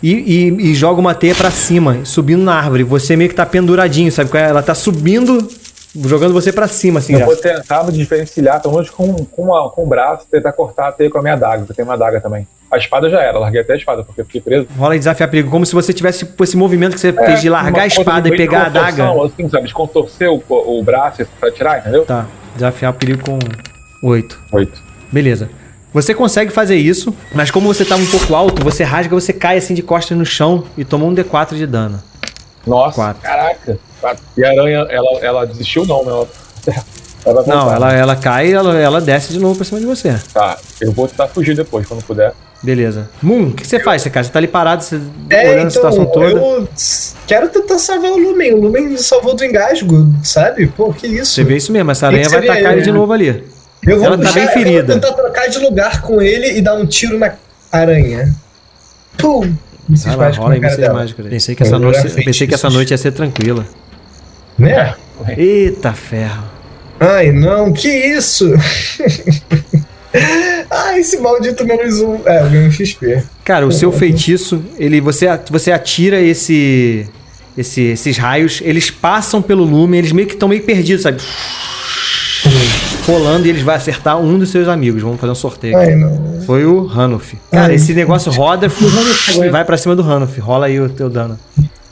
e, 0.00 0.12
e- 0.12 0.70
e 0.70 0.74
joga 0.76 1.00
uma 1.00 1.12
teia 1.12 1.34
pra 1.34 1.50
cima, 1.50 2.04
subindo 2.04 2.44
na 2.44 2.54
árvore. 2.54 2.84
Você 2.84 3.16
meio 3.16 3.28
que 3.28 3.34
tá 3.34 3.44
penduradinho, 3.44 4.12
sabe? 4.12 4.30
é? 4.38 4.42
Ela 4.42 4.62
tá 4.62 4.72
subindo, 4.72 5.48
jogando 6.06 6.32
você 6.32 6.52
pra 6.52 6.68
cima, 6.68 7.00
assim. 7.00 7.14
Eu 7.14 7.18
já. 7.18 7.26
vou 7.26 7.34
tentar 7.34 7.82
me 7.82 7.90
diferenciar, 7.90 8.62
pelo 8.62 8.74
menos 8.74 8.90
com, 8.90 9.12
com, 9.24 9.52
a- 9.56 9.70
com 9.70 9.82
o 9.82 9.86
braço, 9.88 10.24
tentar 10.30 10.52
cortar 10.52 10.86
a 10.90 10.92
teia 10.92 11.10
com 11.10 11.18
a 11.18 11.22
minha 11.22 11.34
adaga, 11.34 11.58
porque 11.58 11.72
eu 11.72 11.76
tenho 11.76 11.88
uma 11.88 11.94
adaga 11.94 12.20
também. 12.20 12.46
A 12.70 12.78
espada 12.78 13.10
já 13.10 13.20
era, 13.20 13.36
larguei 13.40 13.62
até 13.62 13.72
a 13.72 13.76
espada, 13.76 14.04
porque 14.04 14.20
eu 14.20 14.24
fiquei 14.24 14.40
preso. 14.40 14.68
Rola 14.78 14.94
e 14.94 15.00
desafiar 15.00 15.28
perigo, 15.28 15.50
como 15.50 15.66
se 15.66 15.74
você 15.74 15.92
tivesse 15.92 16.20
tipo, 16.20 16.44
esse 16.44 16.56
movimento 16.56 16.94
que 16.94 17.00
você 17.00 17.12
fez 17.12 17.40
de 17.40 17.48
largar 17.50 17.70
É, 17.70 17.72
Uma 17.72 17.82
a 17.82 17.86
espada 17.88 18.28
e 18.28 18.36
pegar 18.36 18.60
a 18.62 18.66
adaga. 18.66 19.08
Assim, 19.24 19.48
sabe, 19.48 19.66
de 19.66 19.74
contorcer 19.74 20.30
o, 20.30 20.40
o 20.48 20.80
braço 20.84 21.26
pra 21.40 21.50
tirar, 21.50 21.80
entendeu? 21.80 22.04
Tá, 22.04 22.26
desafiar 22.54 22.92
o 22.92 22.94
perigo 22.94 23.24
com 23.24 23.36
8. 24.02 24.38
Oito. 24.52 24.80
Beleza. 25.12 25.50
Você 25.92 26.14
consegue 26.14 26.52
fazer 26.52 26.76
isso, 26.76 27.12
mas 27.34 27.50
como 27.50 27.66
você 27.72 27.84
tá 27.84 27.96
um 27.96 28.06
pouco 28.06 28.34
alto, 28.34 28.62
você 28.62 28.84
rasga, 28.84 29.12
você 29.14 29.32
cai 29.32 29.58
assim 29.58 29.74
de 29.74 29.82
costas 29.82 30.16
no 30.16 30.24
chão 30.24 30.64
e 30.78 30.84
toma 30.84 31.04
um 31.04 31.14
D4 31.14 31.56
de 31.56 31.66
dano. 31.66 32.00
Nossa, 32.66 32.94
Quatro. 32.94 33.22
caraca. 33.22 33.78
E 34.36 34.44
a 34.44 34.50
aranha, 34.50 34.86
ela, 34.88 35.18
ela 35.20 35.46
desistiu 35.46 35.84
não, 35.86 36.04
né? 36.04 36.26
Ela, 37.26 37.42
Não, 37.46 37.72
ela, 37.72 37.92
ela 37.92 38.16
cai 38.16 38.48
e 38.48 38.52
ela, 38.52 38.78
ela 38.78 39.00
desce 39.00 39.32
de 39.32 39.38
novo 39.38 39.56
pra 39.56 39.64
cima 39.64 39.80
de 39.80 39.86
você. 39.86 40.14
Tá, 40.32 40.56
eu 40.80 40.92
vou 40.92 41.08
tentar 41.08 41.26
fugir 41.28 41.54
depois, 41.56 41.86
quando 41.86 42.02
puder. 42.04 42.32
Beleza. 42.62 43.10
Moon, 43.22 43.48
o 43.48 43.52
que 43.52 43.66
você 43.66 43.80
faz, 43.80 44.04
cara? 44.04 44.22
Você 44.22 44.30
tá 44.30 44.38
ali 44.38 44.46
parado, 44.46 44.84
você 44.84 45.00
É, 45.28 45.40
olhando 45.48 45.56
a 45.56 45.60
então, 45.60 45.70
situação 45.70 46.06
toda. 46.06 46.26
eu 46.30 46.68
quero 47.26 47.48
tentar 47.48 47.78
salvar 47.78 48.12
o 48.12 48.18
Lumen. 48.18 48.54
O 48.54 48.60
Lumen 48.60 48.90
me 48.90 48.98
salvou 48.98 49.34
do 49.34 49.44
engasgo, 49.44 50.14
sabe? 50.22 50.66
Pô, 50.68 50.92
que 50.92 51.06
isso. 51.06 51.32
Você 51.32 51.42
vê 51.44 51.56
isso 51.56 51.72
mesmo, 51.72 51.90
essa 51.90 52.06
aranha 52.06 52.28
vai 52.28 52.46
ele 52.46 52.66
ele, 52.68 52.82
de 52.82 52.92
né? 52.92 52.98
novo 52.98 53.12
ali. 53.12 53.44
Eu 53.86 53.96
vou 53.98 54.06
ela 54.06 54.16
tá 54.18 54.24
puxar- 54.24 54.34
bem 54.34 54.44
eu 54.44 54.50
ferida. 54.52 54.92
vou 54.92 55.00
tentar 55.00 55.12
trocar 55.14 55.48
de 55.48 55.58
lugar 55.58 56.02
com 56.02 56.20
ele 56.20 56.58
e 56.58 56.60
dar 56.60 56.74
um 56.74 56.86
tiro 56.86 57.18
na 57.18 57.32
aranha. 57.72 58.34
Pum! 59.18 59.54
Lá, 60.16 60.28
rola 60.30 60.54
mísseis 60.56 60.76
dela. 60.76 60.94
mágicos. 60.94 61.26
Pensei 61.28 61.54
que 61.54 61.62
essa 61.62 61.76
jogar 61.76 61.84
noite, 62.02 62.24
pensei 62.24 62.46
que 62.46 62.54
essa 62.54 62.70
noite 62.70 62.90
ia 62.92 62.98
ser 62.98 63.10
tranquila. 63.12 63.66
Né? 64.58 64.94
Eita 65.36 65.92
ferro. 65.92 66.44
Ai, 67.00 67.32
não, 67.32 67.72
que 67.72 67.88
isso? 67.88 68.52
Ai, 70.70 71.00
esse 71.00 71.18
maldito 71.18 71.64
menos 71.64 72.00
um. 72.00 72.20
É, 72.26 72.40
eu 72.42 72.50
ganhei 72.50 72.68
um 72.68 72.70
XP. 72.70 73.22
Cara, 73.44 73.66
o 73.66 73.72
seu 73.72 73.90
feitiço, 73.92 74.62
ele 74.78 75.00
você, 75.00 75.26
você 75.50 75.72
atira 75.72 76.20
esse, 76.20 77.08
esse 77.56 77.80
esses 77.82 78.16
raios, 78.18 78.60
eles 78.64 78.90
passam 78.90 79.40
pelo 79.40 79.64
lume, 79.64 79.98
eles 79.98 80.12
meio 80.12 80.26
que 80.28 80.34
estão 80.34 80.48
meio 80.48 80.62
perdidos, 80.62 81.02
sabe? 81.02 81.20
Rolando 83.06 83.46
e 83.46 83.50
eles 83.50 83.62
vão 83.62 83.74
acertar 83.74 84.18
um 84.18 84.38
dos 84.38 84.50
seus 84.50 84.68
amigos. 84.68 85.02
Vamos 85.02 85.20
fazer 85.20 85.32
um 85.32 85.36
sorteio 85.36 85.76
aqui. 85.76 85.92
Ai. 85.92 86.40
Foi 86.46 86.64
o 86.64 86.88
Hanuf. 86.88 87.36
Cara, 87.50 87.68
Ai. 87.68 87.74
esse 87.74 87.92
negócio 87.94 88.30
roda 88.32 88.66
e 88.66 89.48
vai 89.48 89.64
pra 89.64 89.76
cima 89.76 89.96
do 89.96 90.02
Hanuf. 90.02 90.38
Rola 90.40 90.66
aí 90.66 90.80
o 90.80 90.88
teu 90.88 91.08
dano. 91.08 91.38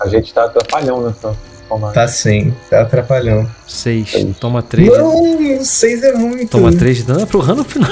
A 0.01 0.09
gente 0.09 0.33
tá 0.33 0.45
atrapalhão 0.45 1.03
nessa 1.03 1.35
combate. 1.69 1.95
Tá 1.95 2.07
sim, 2.09 2.55
tá 2.71 2.83
atrapalhando. 2.83 3.49
Seis. 3.67 4.13
Toma 4.41 4.63
três. 4.63 4.89
Não, 4.97 5.65
seis 5.65 6.03
é 6.03 6.13
muito. 6.13 6.51
Toma 6.51 6.73
três 6.73 6.99
de 6.99 7.03
dano. 7.05 7.27
Pro 7.27 7.43
Hanuf, 7.43 7.79
não. 7.79 7.89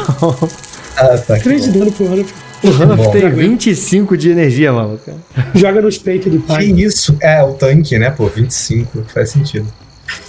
Ah, 0.96 1.18
tá. 1.18 1.36
Três 1.38 1.64
de 1.64 1.72
dano 1.72 1.90
pro 1.92 2.06
Hanuf. 2.06 2.32
O 2.64 2.68
Hanuf 2.82 3.10
tem 3.12 3.28
25 3.30 4.16
de 4.16 4.30
energia, 4.30 4.72
maluco. 4.72 5.10
Joga 5.54 5.82
nos 5.82 5.98
peitos 5.98 6.32
do 6.32 6.38
Que 6.40 6.46
pai. 6.46 6.64
isso? 6.66 7.16
É, 7.20 7.42
o 7.42 7.52
tanque, 7.52 7.98
né, 7.98 8.10
pô? 8.10 8.26
25, 8.28 9.04
faz 9.12 9.28
sentido. 9.30 9.66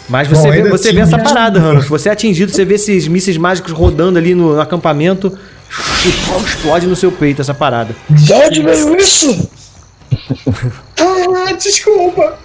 Mas 0.09 0.27
você 0.27 0.47
Bom, 0.47 0.51
vê, 0.51 0.69
você 0.69 0.93
vê 0.93 1.01
essa 1.01 1.17
parada, 1.17 1.59
Hanuf. 1.59 1.89
Você 1.89 2.09
é 2.09 2.11
atingido, 2.11 2.51
você 2.51 2.63
vê 2.63 2.75
esses 2.75 3.07
mísseis 3.07 3.37
mágicos 3.37 3.71
rodando 3.71 4.17
ali 4.17 4.33
no 4.33 4.59
acampamento 4.59 5.37
e 6.05 6.45
explode 6.45 6.87
no 6.87 6.95
seu 6.95 7.11
peito 7.11 7.41
essa 7.41 7.53
parada. 7.53 7.95
De 8.09 8.33
onde 8.33 8.61
veio 8.61 8.95
isso? 8.95 9.49
Ah, 10.99 11.53
desculpa. 11.53 12.37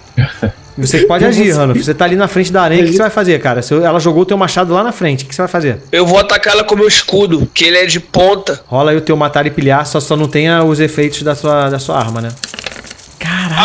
Você 0.77 1.05
pode 1.05 1.23
agir, 1.23 1.51
Hanuf. 1.51 1.83
Você 1.83 1.93
tá 1.93 2.05
ali 2.05 2.15
na 2.15 2.27
frente 2.27 2.51
da 2.51 2.63
aranha, 2.63 2.83
o 2.83 2.85
que 2.85 2.93
você 2.93 2.97
vai 2.97 3.09
fazer, 3.09 3.39
cara? 3.39 3.61
Se 3.61 3.73
ela 3.73 3.99
jogou 3.99 4.23
o 4.23 4.25
teu 4.25 4.37
machado 4.37 4.73
lá 4.73 4.83
na 4.83 4.91
frente, 4.91 5.23
o 5.23 5.27
que 5.27 5.35
você 5.35 5.41
vai 5.41 5.49
fazer? 5.49 5.79
Eu 5.91 6.05
vou 6.05 6.17
atacar 6.17 6.53
ela 6.53 6.63
com 6.63 6.73
o 6.73 6.77
meu 6.77 6.87
escudo, 6.87 7.47
que 7.53 7.63
ele 7.63 7.77
é 7.77 7.85
de 7.85 7.99
ponta. 7.99 8.61
Rola 8.65 8.91
aí 8.91 8.97
o 8.97 9.01
teu 9.01 9.15
matar 9.15 9.45
e 9.45 9.51
pilhar, 9.51 9.85
só, 9.85 9.99
só 9.99 10.15
não 10.15 10.27
tenha 10.27 10.63
os 10.63 10.79
efeitos 10.79 11.21
da 11.21 11.35
sua, 11.35 11.69
da 11.69 11.77
sua 11.77 11.97
arma, 11.97 12.21
né? 12.21 12.29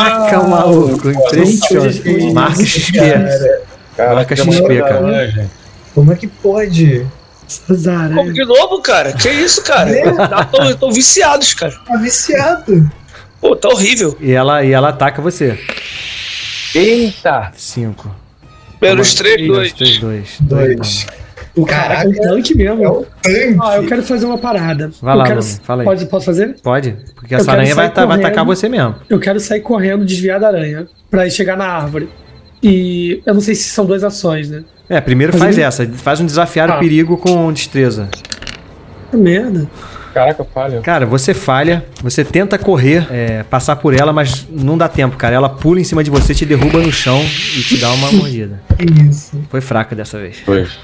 Caraca, 0.04 0.42
maluco, 0.44 1.10
impressionante. 1.10 2.32
Marca 2.32 2.64
XP. 2.64 2.98
Marca 3.98 4.36
XP, 4.36 4.78
cara. 4.82 5.50
como 5.94 6.12
é 6.12 6.16
que 6.16 6.26
pode? 6.26 7.06
Como 8.14 8.32
de 8.32 8.44
novo, 8.44 8.80
cara? 8.82 9.12
Que 9.12 9.30
isso, 9.30 9.62
cara? 9.64 9.90
Tão, 10.50 10.76
tão 10.76 10.92
viciados, 10.92 11.54
cara. 11.54 11.72
Tá 11.86 11.96
viciado. 11.96 12.90
Pô, 13.40 13.56
tá 13.56 13.68
horrível. 13.68 14.16
E 14.20 14.32
ela, 14.32 14.62
e 14.64 14.72
ela 14.72 14.90
ataca 14.90 15.22
você. 15.22 15.58
Eita! 16.74 17.50
Cinco. 17.56 18.14
Menos 18.80 19.14
Toma- 19.14 19.30
3, 19.30 19.40
Menos 19.40 19.56
2. 19.56 19.72
3, 19.72 19.98
2. 19.98 20.36
Dois. 20.40 21.06
O 21.60 21.66
cara 21.66 21.94
é 21.94 21.96
Caraca, 21.96 22.08
um 22.08 22.12
tanque 22.14 22.54
mesmo. 22.56 22.84
é 22.84 22.88
um 22.90 23.04
tanque. 23.22 23.56
Ah, 23.62 23.76
eu 23.76 23.86
quero 23.86 24.02
fazer 24.02 24.26
uma 24.26 24.38
parada. 24.38 24.90
Vai 25.02 25.14
eu 25.14 25.18
lá, 25.18 25.24
quero... 25.24 25.40
Lume, 25.40 25.52
fala 25.62 25.82
aí. 25.82 25.84
Pode, 25.86 26.06
posso 26.06 26.26
fazer? 26.26 26.56
Pode, 26.62 26.96
porque 27.14 27.34
essa 27.34 27.50
aranha 27.52 27.74
vai, 27.74 27.88
tá- 27.90 28.06
vai 28.06 28.16
correndo. 28.16 28.26
atacar 28.26 28.44
você 28.44 28.68
mesmo. 28.68 28.94
Eu 29.08 29.18
quero 29.18 29.40
sair 29.40 29.60
correndo, 29.60 30.04
desviar 30.04 30.38
da 30.40 30.48
aranha, 30.48 30.86
pra 31.10 31.26
ir 31.26 31.30
chegar 31.30 31.56
na 31.56 31.66
árvore. 31.66 32.08
E 32.62 33.22
eu 33.24 33.34
não 33.34 33.40
sei 33.40 33.54
se 33.54 33.64
são 33.70 33.84
duas 33.86 34.02
ações, 34.04 34.50
né? 34.50 34.62
É, 34.88 35.00
primeiro 35.00 35.32
Mas 35.34 35.42
faz 35.42 35.56
ele- 35.58 35.66
essa, 35.66 35.86
faz 35.94 36.20
um 36.20 36.26
desafiar 36.26 36.68
o 36.70 36.72
Ah. 36.74 36.78
perigo 36.78 37.16
com 37.16 37.52
destreza. 37.52 38.08
Que 39.10 39.16
merda. 39.16 39.68
Caraca, 40.14 40.44
falha. 40.44 40.80
Cara, 40.80 41.06
você 41.06 41.32
falha, 41.34 41.84
você 42.02 42.24
tenta 42.24 42.58
correr, 42.58 43.06
é, 43.10 43.42
passar 43.44 43.76
por 43.76 43.94
ela, 43.94 44.12
mas 44.12 44.46
não 44.50 44.76
dá 44.76 44.88
tempo, 44.88 45.16
cara. 45.16 45.34
Ela 45.36 45.48
pula 45.48 45.78
em 45.80 45.84
cima 45.84 46.02
de 46.02 46.10
você, 46.10 46.34
te 46.34 46.44
derruba 46.44 46.78
no 46.80 46.90
chão 46.90 47.20
e 47.56 47.60
te 47.62 47.76
dá 47.78 47.90
uma 47.92 48.10
mordida. 48.12 48.60
Isso. 49.08 49.38
Foi 49.50 49.60
fraca 49.60 49.94
dessa 49.94 50.18
vez. 50.18 50.38
Dois. 50.44 50.78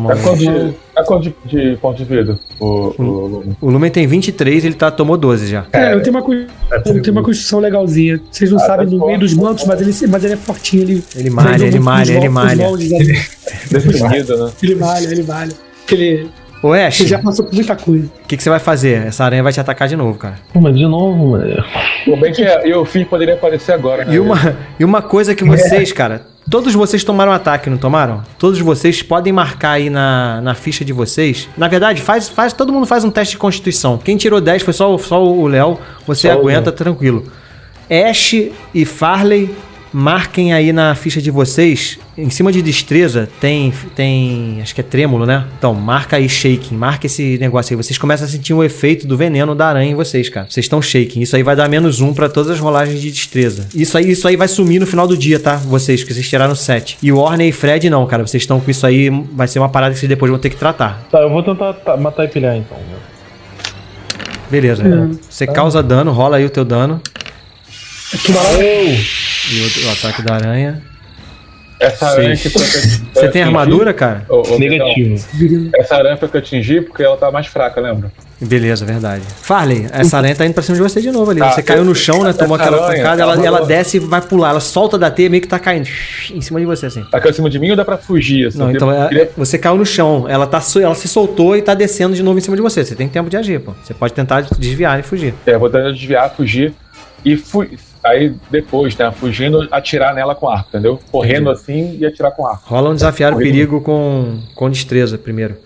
Você 0.00 0.14
Toma 0.14 0.14
Tá 0.14 0.20
um- 0.20 0.22
quanto 0.22 0.38
de, 0.38 0.74
tá 0.94 1.04
quanto 1.04 1.22
de, 1.22 1.34
de 1.70 1.76
ponto 1.76 1.96
de 1.98 2.04
vida? 2.04 2.38
O, 2.60 2.94
o, 2.98 3.02
Lume? 3.02 3.56
O 3.60 3.70
Lumen 3.70 3.90
tem 3.90 4.06
23, 4.06 4.64
ele 4.64 4.74
tá, 4.74 4.90
tomou 4.90 5.16
12 5.16 5.46
já. 5.48 5.64
É, 5.72 5.92
eu 5.94 6.02
tenho 6.02 6.16
uma, 6.16 6.22
cu- 6.22 6.32
eu 6.34 7.02
tenho 7.02 7.12
uma 7.12 7.22
construção 7.22 7.58
legalzinha. 7.60 8.20
Vocês 8.30 8.50
não 8.50 8.58
Ah, 8.58 8.62
sabem 8.66 8.86
tá 8.86 8.92
no 8.92 8.98
meio 9.06 9.18
forte. 9.18 9.20
dos 9.20 9.34
montes, 9.34 9.66
mas 9.66 9.80
ele, 9.80 10.10
mas 10.10 10.24
ele 10.24 10.34
é 10.34 10.36
fortinho. 10.36 10.82
Ele, 10.82 11.04
Ele 11.14 11.30
malha, 11.30 11.64
ele 11.64 11.78
malha, 11.80 12.12
ele 12.12 12.28
malha. 12.28 12.66
né? 12.70 14.50
Ele 14.62 14.74
malha, 14.74 15.08
ele 15.10 15.22
malha. 15.22 15.52
Ele, 15.90 16.28
Ô 16.62 16.72
Ash, 16.72 17.00
ele 17.00 17.08
já 17.10 17.18
passou 17.18 17.44
por 17.44 17.54
muita 17.54 17.76
coisa. 17.76 18.06
o 18.06 18.26
que, 18.26 18.36
que 18.36 18.42
você 18.42 18.48
vai 18.50 18.58
fazer? 18.58 19.06
Essa 19.06 19.24
aranha 19.24 19.42
vai 19.42 19.52
te 19.52 19.60
atacar 19.60 19.86
de 19.86 19.94
novo, 19.94 20.18
cara. 20.18 20.36
Pô, 20.52 20.60
mas 20.60 20.74
de 20.74 20.84
novo, 20.86 21.30
mano. 21.32 21.62
Tudo 22.04 22.16
bem 22.20 22.32
que 22.32 22.42
é, 22.42 22.66
e 22.66 22.74
o 22.74 22.84
fim 22.84 23.04
poderia 23.04 23.34
aparecer 23.34 23.72
agora, 23.72 24.04
né? 24.04 24.14
E 24.14 24.18
uma, 24.18 24.56
e 24.80 24.84
uma 24.84 25.02
coisa 25.02 25.34
que 25.34 25.44
vocês, 25.44 25.92
cara, 25.92 26.22
todos 26.50 26.74
vocês 26.74 27.02
tomaram 27.04 27.32
ataque, 27.32 27.68
não 27.70 27.76
tomaram? 27.76 28.22
Todos 28.38 28.58
vocês 28.60 29.02
podem 29.02 29.32
marcar 29.32 29.72
aí 29.72 29.90
na, 29.90 30.40
na 30.40 30.54
ficha 30.54 30.84
de 30.84 30.92
vocês. 30.92 31.48
Na 31.56 31.68
verdade, 31.68 32.00
faz, 32.02 32.28
faz, 32.28 32.52
todo 32.52 32.72
mundo 32.72 32.86
faz 32.86 33.04
um 33.04 33.10
teste 33.10 33.32
de 33.32 33.38
constituição. 33.38 33.98
Quem 33.98 34.16
tirou 34.16 34.40
10 34.40 34.62
foi 34.62 34.72
só, 34.72 34.94
o- 34.94 34.98
só 34.98 35.22
o 35.24 35.46
Léo. 35.46 35.78
Você 36.06 36.28
Só 36.28 36.34
aguenta 36.34 36.70
tranquilo. 36.72 37.24
Ash 37.88 38.34
e 38.74 38.84
Farley, 38.84 39.54
marquem 39.96 40.52
aí 40.52 40.74
na 40.74 40.94
ficha 40.94 41.22
de 41.22 41.30
vocês. 41.30 41.98
Em 42.18 42.28
cima 42.28 42.52
de 42.52 42.60
destreza 42.60 43.26
tem, 43.40 43.72
tem. 43.94 44.58
Acho 44.60 44.74
que 44.74 44.82
é 44.82 44.84
trêmulo, 44.84 45.24
né? 45.24 45.46
Então, 45.58 45.72
marca 45.72 46.16
aí 46.16 46.28
shaking. 46.28 46.76
Marca 46.76 47.06
esse 47.06 47.38
negócio 47.38 47.72
aí. 47.72 47.82
Vocês 47.82 47.96
começam 47.96 48.26
a 48.26 48.28
sentir 48.28 48.52
o 48.52 48.62
efeito 48.62 49.06
do 49.06 49.16
veneno 49.16 49.54
da 49.54 49.68
aranha 49.68 49.90
em 49.90 49.94
vocês, 49.94 50.28
cara. 50.28 50.46
Vocês 50.50 50.66
estão 50.66 50.82
shaking. 50.82 51.22
Isso 51.22 51.34
aí 51.34 51.42
vai 51.42 51.56
dar 51.56 51.66
menos 51.66 52.02
um 52.02 52.12
pra 52.12 52.28
todas 52.28 52.50
as 52.50 52.58
rolagens 52.58 53.00
de 53.00 53.10
destreza. 53.10 53.68
Isso 53.74 53.96
aí, 53.96 54.10
isso 54.10 54.28
aí 54.28 54.36
vai 54.36 54.48
sumir 54.48 54.80
no 54.80 54.86
final 54.86 55.08
do 55.08 55.16
dia, 55.16 55.40
tá? 55.40 55.56
Vocês, 55.56 56.04
que 56.04 56.12
vocês 56.12 56.28
tiraram 56.28 56.54
7. 56.54 56.98
E 57.02 57.10
o 57.10 57.16
Orne 57.16 57.48
e 57.48 57.52
Fred 57.52 57.88
não, 57.88 58.06
cara. 58.06 58.26
Vocês 58.26 58.42
estão 58.42 58.60
com 58.60 58.70
isso 58.70 58.86
aí. 58.86 59.08
Vai 59.32 59.48
ser 59.48 59.60
uma 59.60 59.70
parada 59.70 59.94
que 59.94 60.00
vocês 60.00 60.10
depois 60.10 60.30
vão 60.30 60.38
ter 60.38 60.50
que 60.50 60.56
tratar. 60.56 61.06
Tá, 61.10 61.20
eu 61.20 61.30
vou 61.30 61.42
tentar 61.42 61.74
matar 61.98 62.24
e 62.24 62.28
pilhar 62.28 62.54
então. 62.54 62.76
Beleza. 64.50 64.84
Você 65.28 65.46
causa 65.46 65.82
dano, 65.82 66.12
rola 66.12 66.36
aí 66.36 66.44
o 66.44 66.50
teu 66.50 66.66
dano. 66.66 67.00
E 69.52 69.60
o, 69.60 69.86
o 69.88 69.92
ataque 69.92 70.22
da 70.22 70.34
aranha. 70.34 70.82
Essa 71.78 72.08
aranha 72.08 72.34
que 72.34 72.48
foi 72.48 72.62
que 72.66 72.76
eu- 72.76 72.82
Você 73.22 73.28
tem 73.28 73.42
armadura, 73.42 73.92
cara? 73.92 74.24
Negativo. 74.58 75.70
Essa 75.74 75.96
aranha 75.96 76.16
foi 76.16 76.26
que 76.28 76.36
eu 76.36 76.40
atingi 76.40 76.80
porque 76.80 77.02
ela 77.02 77.16
tá 77.18 77.30
mais 77.30 77.46
fraca, 77.46 77.80
lembra? 77.80 78.10
Beleza, 78.40 78.84
verdade. 78.84 79.22
Farley, 79.42 79.86
essa 79.92 80.16
aranha 80.18 80.34
tá 80.34 80.44
indo 80.46 80.52
pra 80.54 80.62
cima 80.62 80.76
de 80.76 80.82
você 80.82 81.00
de 81.02 81.10
novo 81.10 81.30
ali. 81.30 81.40
Tá, 81.40 81.52
você 81.52 81.62
caiu 81.62 81.84
no 81.84 81.94
chão, 81.94 82.22
né? 82.22 82.32
Tomou 82.32 82.54
aquela 82.56 82.82
aranha, 82.84 83.02
pancada, 83.02 83.22
ela, 83.22 83.32
ela 83.34 83.46
ela 83.46 83.56
rolou. 83.58 83.68
desce 83.68 83.96
e 83.98 84.00
vai 84.00 84.20
pular. 84.22 84.50
Ela 84.50 84.60
solta 84.60 84.98
da 84.98 85.10
teia 85.10 85.28
meio 85.30 85.40
que 85.42 85.48
tá 85.48 85.58
caindo 85.58 85.86
em 86.30 86.40
cima 86.40 86.60
de 86.60 86.66
você, 86.66 86.86
assim. 86.86 87.02
Tá 87.10 87.18
aqui 87.18 87.28
em 87.28 87.32
cima 87.32 87.48
de 87.50 87.58
mim 87.58 87.70
ou 87.70 87.76
dá 87.76 87.84
pra 87.84 87.96
fugir? 87.98 88.46
Assim? 88.48 88.58
Não, 88.58 88.70
então 88.70 88.90
Eu 88.90 89.22
é- 89.22 89.28
você 89.36 89.58
caiu 89.58 89.76
no 89.76 89.86
chão. 89.86 90.26
Ela, 90.28 90.46
tá, 90.46 90.62
ela 90.82 90.94
se 90.94 91.08
soltou 91.08 91.56
e 91.56 91.62
tá 91.62 91.72
descendo 91.74 92.14
de 92.14 92.22
novo 92.22 92.38
em 92.38 92.42
cima 92.42 92.56
de 92.56 92.62
você. 92.62 92.84
Você 92.84 92.94
tem 92.94 93.08
tempo 93.08 93.28
de 93.30 93.36
agir, 93.38 93.60
pô. 93.60 93.72
Você 93.82 93.92
pode 93.94 94.12
tentar 94.14 94.42
desviar 94.58 94.98
e 95.00 95.02
fugir. 95.02 95.32
É, 95.46 95.54
eu 95.54 95.60
vou 95.60 95.68
tentar 95.70 95.90
desviar, 95.92 96.30
fugir 96.34 96.74
e 97.24 97.36
fui. 97.36 97.78
Aí 98.06 98.34
depois, 98.50 98.96
né? 98.96 99.10
Fugindo, 99.10 99.66
atirar 99.70 100.14
nela 100.14 100.34
com 100.34 100.48
arco, 100.48 100.68
entendeu? 100.68 101.00
Correndo 101.10 101.50
assim 101.50 101.96
e 101.98 102.06
atirar 102.06 102.30
com 102.32 102.46
arco. 102.46 102.62
Rola 102.66 102.90
um 102.90 102.94
desafiar 102.94 103.34
o 103.34 103.38
perigo 103.38 103.80
com, 103.80 104.38
com 104.54 104.70
destreza 104.70 105.18
primeiro. 105.18 105.56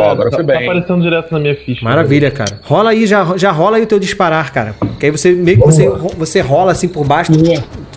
Ó, 0.00 0.10
agora 0.10 0.30
tá, 0.30 0.36
foi 0.38 0.46
tá 0.46 0.52
bem. 0.58 0.68
aparecendo 0.68 1.02
direto 1.02 1.32
na 1.32 1.38
minha 1.38 1.54
ficha. 1.56 1.84
Maravilha, 1.84 2.30
cara. 2.30 2.58
Rola 2.62 2.90
aí, 2.90 3.06
já, 3.06 3.36
já 3.36 3.50
rola 3.50 3.76
aí 3.76 3.82
o 3.82 3.86
teu 3.86 3.98
disparar, 3.98 4.52
cara. 4.52 4.74
Que 4.98 5.06
aí 5.06 5.12
você 5.12 5.32
meio 5.32 5.58
que 5.58 5.64
você, 5.64 5.88
você 6.16 6.40
rola 6.40 6.72
assim 6.72 6.88
por 6.88 7.04
baixo, 7.04 7.32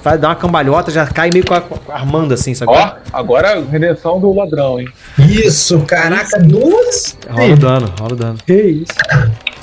vai 0.04 0.18
dar 0.18 0.30
uma 0.30 0.36
cambalhota, 0.36 0.92
já 0.92 1.06
cai 1.06 1.30
meio 1.34 1.46
com 1.46 1.54
a, 1.54 1.62
com 1.62 1.76
a- 1.92 1.96
armando 1.96 2.34
assim, 2.34 2.54
sabe? 2.54 2.72
Ó, 2.74 2.92
agora 3.14 3.60
a 3.60 3.62
redenção 3.72 4.20
do 4.20 4.34
ladrão, 4.34 4.80
hein? 4.80 4.88
Isso, 5.30 5.80
caraca, 5.82 6.40
duas. 6.40 7.18
Rola 7.30 7.54
o 7.54 7.58
dano, 7.58 7.94
rola 8.00 8.14
o 8.14 8.16
dano. 8.16 8.38
Que 8.46 8.54
isso? 8.54 8.94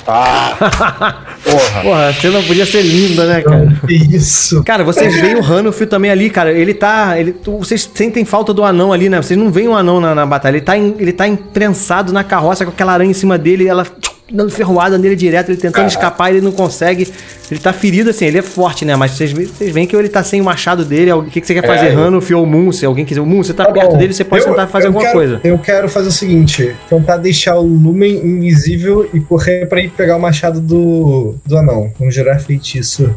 Ah! 0.05 0.57
Porra! 1.43 1.81
Porra, 1.81 2.07
a 2.09 2.13
cena 2.13 2.41
podia 2.41 2.65
ser 2.65 2.81
linda, 2.81 3.25
né, 3.25 3.41
cara? 3.41 3.73
Que 3.87 3.93
isso. 3.93 4.61
Cara, 4.63 4.83
vocês 4.83 5.15
veem 5.19 5.35
o 5.35 5.43
Hanufio 5.43 5.87
também 5.87 6.11
ali, 6.11 6.29
cara. 6.29 6.51
Ele 6.51 6.73
tá. 6.73 7.17
Ele, 7.17 7.33
vocês 7.59 7.89
sentem 7.93 8.25
falta 8.25 8.53
do 8.53 8.63
anão 8.63 8.91
ali, 8.91 9.07
né? 9.09 9.21
Vocês 9.21 9.39
não 9.39 9.49
veem 9.51 9.67
o 9.67 9.73
anão 9.75 10.01
na, 10.01 10.13
na 10.13 10.25
batalha. 10.25 10.57
Ele 10.57 10.65
tá, 10.65 10.77
em- 10.77 10.95
ele 10.99 11.13
tá 11.13 11.25
imprensado 11.27 12.11
na 12.11 12.22
carroça 12.23 12.63
com 12.65 12.71
aquela 12.71 12.93
aranha 12.93 13.11
em 13.11 13.13
cima 13.13 13.37
dele, 13.37 13.67
ela 13.67 13.85
dando 14.31 14.49
ferroada 14.49 14.97
nele 14.97 15.15
direto, 15.15 15.49
ele 15.49 15.57
tentando 15.57 15.73
Caraca. 15.73 15.91
escapar, 15.93 16.29
ele 16.31 16.41
não 16.41 16.51
consegue. 16.51 17.07
Ele 17.51 17.59
tá 17.59 17.71
ferido 17.71 18.09
assim, 18.09 18.25
ele 18.25 18.39
é 18.39 18.41
forte, 18.41 18.83
né? 18.83 18.95
Mas 18.95 19.11
vocês, 19.11 19.31
ve- 19.31 19.45
vocês 19.45 19.71
veem 19.71 19.85
que 19.85 19.95
ele 19.95 20.09
tá 20.09 20.23
sem 20.23 20.41
o 20.41 20.43
machado 20.43 20.83
dele. 20.83 21.11
O 21.11 21.23
que, 21.23 21.39
que 21.39 21.45
você 21.45 21.53
quer 21.53 21.67
fazer, 21.67 21.93
eu- 21.93 22.03
Hanufio 22.05 22.39
ou 22.39 22.45
Moon? 22.45 22.71
Se 22.71 22.83
alguém 22.85 23.05
quiser. 23.05 23.21
O 23.21 23.25
Moon, 23.25 23.43
você 23.43 23.53
tá, 23.53 23.65
Tá 23.65 23.71
perto 23.71 23.91
bom. 23.91 23.97
dele, 23.97 24.13
você 24.13 24.23
pode 24.23 24.43
Eu- 24.43 24.49
tentar 24.49 24.65
fazer 24.67 24.85
eu 24.85 24.89
alguma 24.89 25.05
quero- 25.05 25.13
coisa. 25.17 25.41
Eu 25.43 25.59
quero 25.59 25.87
fazer 25.89 26.07
o 26.07 26.11
seguinte: 26.11 26.75
tentar 26.89 27.17
deixar 27.17 27.57
o 27.57 27.63
Lumen 27.67 28.15
invisível 28.25 29.07
e 29.13 29.19
correr 29.19 29.67
pra 29.67 29.79
ir 29.81 29.89
pegar 29.91 30.15
o 30.17 30.19
machado 30.21 30.59
do, 30.59 31.35
do 31.45 31.57
anão. 31.57 31.91
Vamos 31.99 32.15
gerar 32.15 32.39
feitiço. 32.39 33.13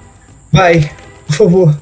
Vai, 0.53 0.91
por 1.27 1.35
favor. 1.37 1.79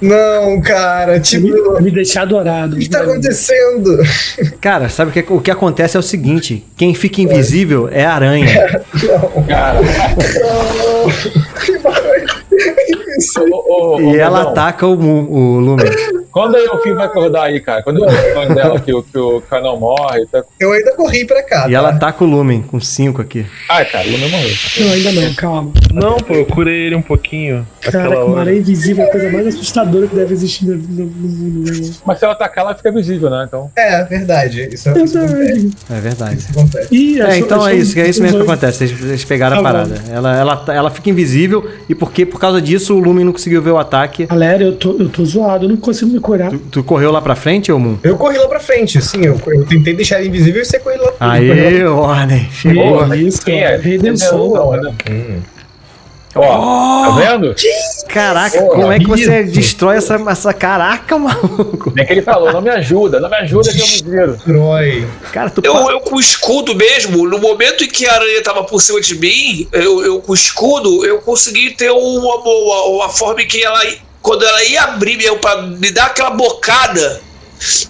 Não, 0.00 0.60
cara, 0.60 1.20
tipo. 1.20 1.46
Me, 1.74 1.82
me 1.82 1.90
deixar 1.90 2.22
adorado. 2.22 2.76
O 2.76 2.78
que 2.78 2.88
tá 2.88 3.02
acontecendo? 3.02 3.98
Cara, 4.60 4.88
sabe 4.88 5.10
o 5.10 5.12
que, 5.12 5.32
o 5.32 5.40
que 5.40 5.50
acontece 5.50 5.96
é 5.96 6.00
o 6.00 6.02
seguinte: 6.02 6.64
quem 6.76 6.94
fica 6.94 7.20
invisível 7.20 7.88
é 7.90 8.04
a 8.04 8.14
aranha. 8.14 8.82
Cara! 9.46 9.80
Que 11.64 11.78
barulho. 11.78 12.26
Isso. 13.20 13.40
Ô, 13.40 13.56
ô, 13.56 13.96
ô, 13.96 14.00
e 14.00 14.18
ela 14.18 14.42
ataca 14.42 14.86
o, 14.86 14.92
o 14.92 15.60
Lumen. 15.60 15.86
Quando 16.32 16.56
aí 16.56 16.64
o 16.66 16.78
fim 16.78 16.94
vai 16.94 17.06
acordar 17.06 17.44
aí, 17.44 17.60
cara? 17.60 17.82
Quando 17.82 18.04
eu 18.04 18.10
sonho 18.10 18.54
dela 18.54 18.80
que, 18.80 18.92
o- 18.94 19.02
que 19.02 19.18
o 19.18 19.40
canal 19.42 19.78
morre. 19.78 20.24
Tá... 20.26 20.42
Eu 20.60 20.72
ainda 20.72 20.94
corri 20.94 21.24
pra 21.24 21.42
cá. 21.42 21.66
E 21.68 21.72
tá? 21.72 21.78
ela 21.78 21.88
ataca 21.90 22.22
o 22.22 22.26
Lumen 22.26 22.62
com 22.62 22.80
5 22.80 23.20
aqui. 23.20 23.44
Ai, 23.68 23.84
cara, 23.84 24.06
o 24.06 24.12
Lume 24.12 24.28
morreu. 24.28 24.50
Não, 24.78 24.92
ainda 24.92 25.12
não, 25.12 25.34
calma. 25.34 25.72
Não, 25.92 26.16
pô, 26.18 26.34
eu 26.34 26.46
curei 26.46 26.86
ele 26.86 26.94
um 26.94 27.02
pouquinho. 27.02 27.66
Cara, 27.80 28.24
hora. 28.24 28.42
aranha 28.42 28.58
invisível 28.58 29.04
é 29.04 29.08
a 29.08 29.10
coisa 29.10 29.30
mais 29.30 29.46
assustadora 29.48 30.06
que 30.06 30.14
deve 30.14 30.32
existir 30.32 30.66
no, 30.66 30.76
mundo, 30.76 31.70
né? 31.70 31.90
Mas 32.06 32.18
se 32.18 32.24
ela 32.24 32.34
atacar, 32.34 32.64
ela 32.64 32.74
fica 32.76 32.92
visível, 32.92 33.28
né? 33.28 33.44
Então. 33.48 33.70
É, 33.76 34.04
verdade. 34.04 34.68
Isso, 34.72 34.74
isso 34.74 34.88
acontece. 34.88 35.18
Verdade. 35.18 35.76
É 35.90 36.00
verdade. 36.00 36.38
Isso 36.38 36.50
acontece. 36.52 37.20
É, 37.20 37.38
então 37.38 37.66
é 37.66 37.74
isso, 37.74 37.98
é 37.98 38.08
isso 38.08 38.22
mesmo 38.22 38.38
que 38.38 38.44
acontece. 38.44 38.78
Vocês, 38.78 38.92
vocês 38.92 39.24
pegaram 39.24 39.56
a 39.56 39.58
Tá 39.60 39.64
parada. 39.64 39.94
Ela, 40.10 40.36
ela, 40.36 40.64
ela 40.68 40.90
fica 40.90 41.10
invisível 41.10 41.68
e 41.88 41.94
porque 41.94 42.24
por 42.24 42.38
causa 42.38 42.62
disso 42.62 42.94
o 42.94 43.00
Lumen 43.00 43.09
não 43.12 43.32
conseguiu 43.32 43.60
ver 43.60 43.70
o 43.70 43.78
ataque. 43.78 44.26
Galera, 44.26 44.62
eu 44.62 44.76
tô, 44.76 44.96
eu 44.98 45.08
tô 45.08 45.24
zoado, 45.24 45.64
eu 45.64 45.68
não 45.68 45.76
consigo 45.76 46.10
me 46.10 46.20
curar. 46.20 46.50
Tu, 46.50 46.58
tu 46.58 46.84
correu 46.84 47.10
lá 47.10 47.20
pra 47.20 47.34
frente, 47.34 47.70
ô 47.72 47.78
Moon? 47.78 47.96
Eu 48.02 48.16
corri 48.16 48.38
lá 48.38 48.48
pra 48.48 48.60
frente, 48.60 49.00
sim. 49.02 49.24
Eu, 49.24 49.40
eu 49.46 49.64
tentei 49.66 49.94
deixar 49.94 50.20
ele 50.20 50.28
invisível 50.28 50.62
e 50.62 50.64
você 50.64 50.78
correu 50.78 51.02
lá 51.04 51.12
pra 51.12 51.30
Aê, 51.32 51.84
Warner, 51.84 52.50
chegou. 52.52 52.98
Porra, 52.98 53.16
isso, 53.16 53.40
cara. 53.44 53.56
é? 53.56 53.76
Redenção. 53.76 54.72
Né? 54.72 54.94
Ó, 56.34 57.04
tá 57.06 57.10
vendo? 57.16 57.54
Caraca, 58.08 58.58
Porra, 58.60 58.74
como 58.74 58.92
é 58.92 58.98
que 58.98 59.06
você 59.06 59.40
isso. 59.42 59.52
destrói 59.52 59.96
essa, 59.96 60.14
essa. 60.28 60.54
Caraca, 60.54 61.18
maluco. 61.18 61.92
Nem 61.94 62.06
que 62.06 62.12
ele 62.12 62.22
falou, 62.22 62.52
não 62.52 62.60
me 62.60 62.70
ajuda, 62.70 63.18
não 63.18 63.28
me 63.28 63.36
ajuda 63.36 63.72
que 63.72 63.80
eu 63.80 63.86
me 63.86 64.02
viro. 64.02 64.38
Herói. 64.48 65.08
Cara, 65.32 65.50
tu. 65.50 65.60
Eu, 65.64 65.72
pa- 65.72 65.90
eu 65.92 66.00
com 66.00 66.16
o 66.16 66.20
escudo 66.20 66.74
mesmo, 66.74 67.26
no 67.28 67.38
momento 67.38 67.82
em 67.84 67.88
que 67.88 68.06
a 68.06 68.14
aranha 68.14 68.42
tava 68.42 68.62
por 68.64 68.80
cima 68.80 69.00
de 69.00 69.16
mim, 69.18 69.66
eu, 69.72 70.04
eu 70.04 70.20
com 70.20 70.32
o 70.32 70.34
escudo, 70.34 71.04
eu 71.04 71.18
consegui 71.18 71.70
ter 71.72 71.90
uma, 71.90 72.36
uma, 72.36 72.84
uma 72.86 73.08
forma 73.08 73.42
em 73.42 73.46
que 73.48 73.64
ela, 73.64 73.80
quando 74.22 74.44
ela 74.44 74.62
ia 74.64 74.82
abrir 74.82 75.16
mesmo 75.16 75.38
pra 75.38 75.62
me 75.62 75.90
dar 75.90 76.06
aquela 76.06 76.30
bocada, 76.30 77.20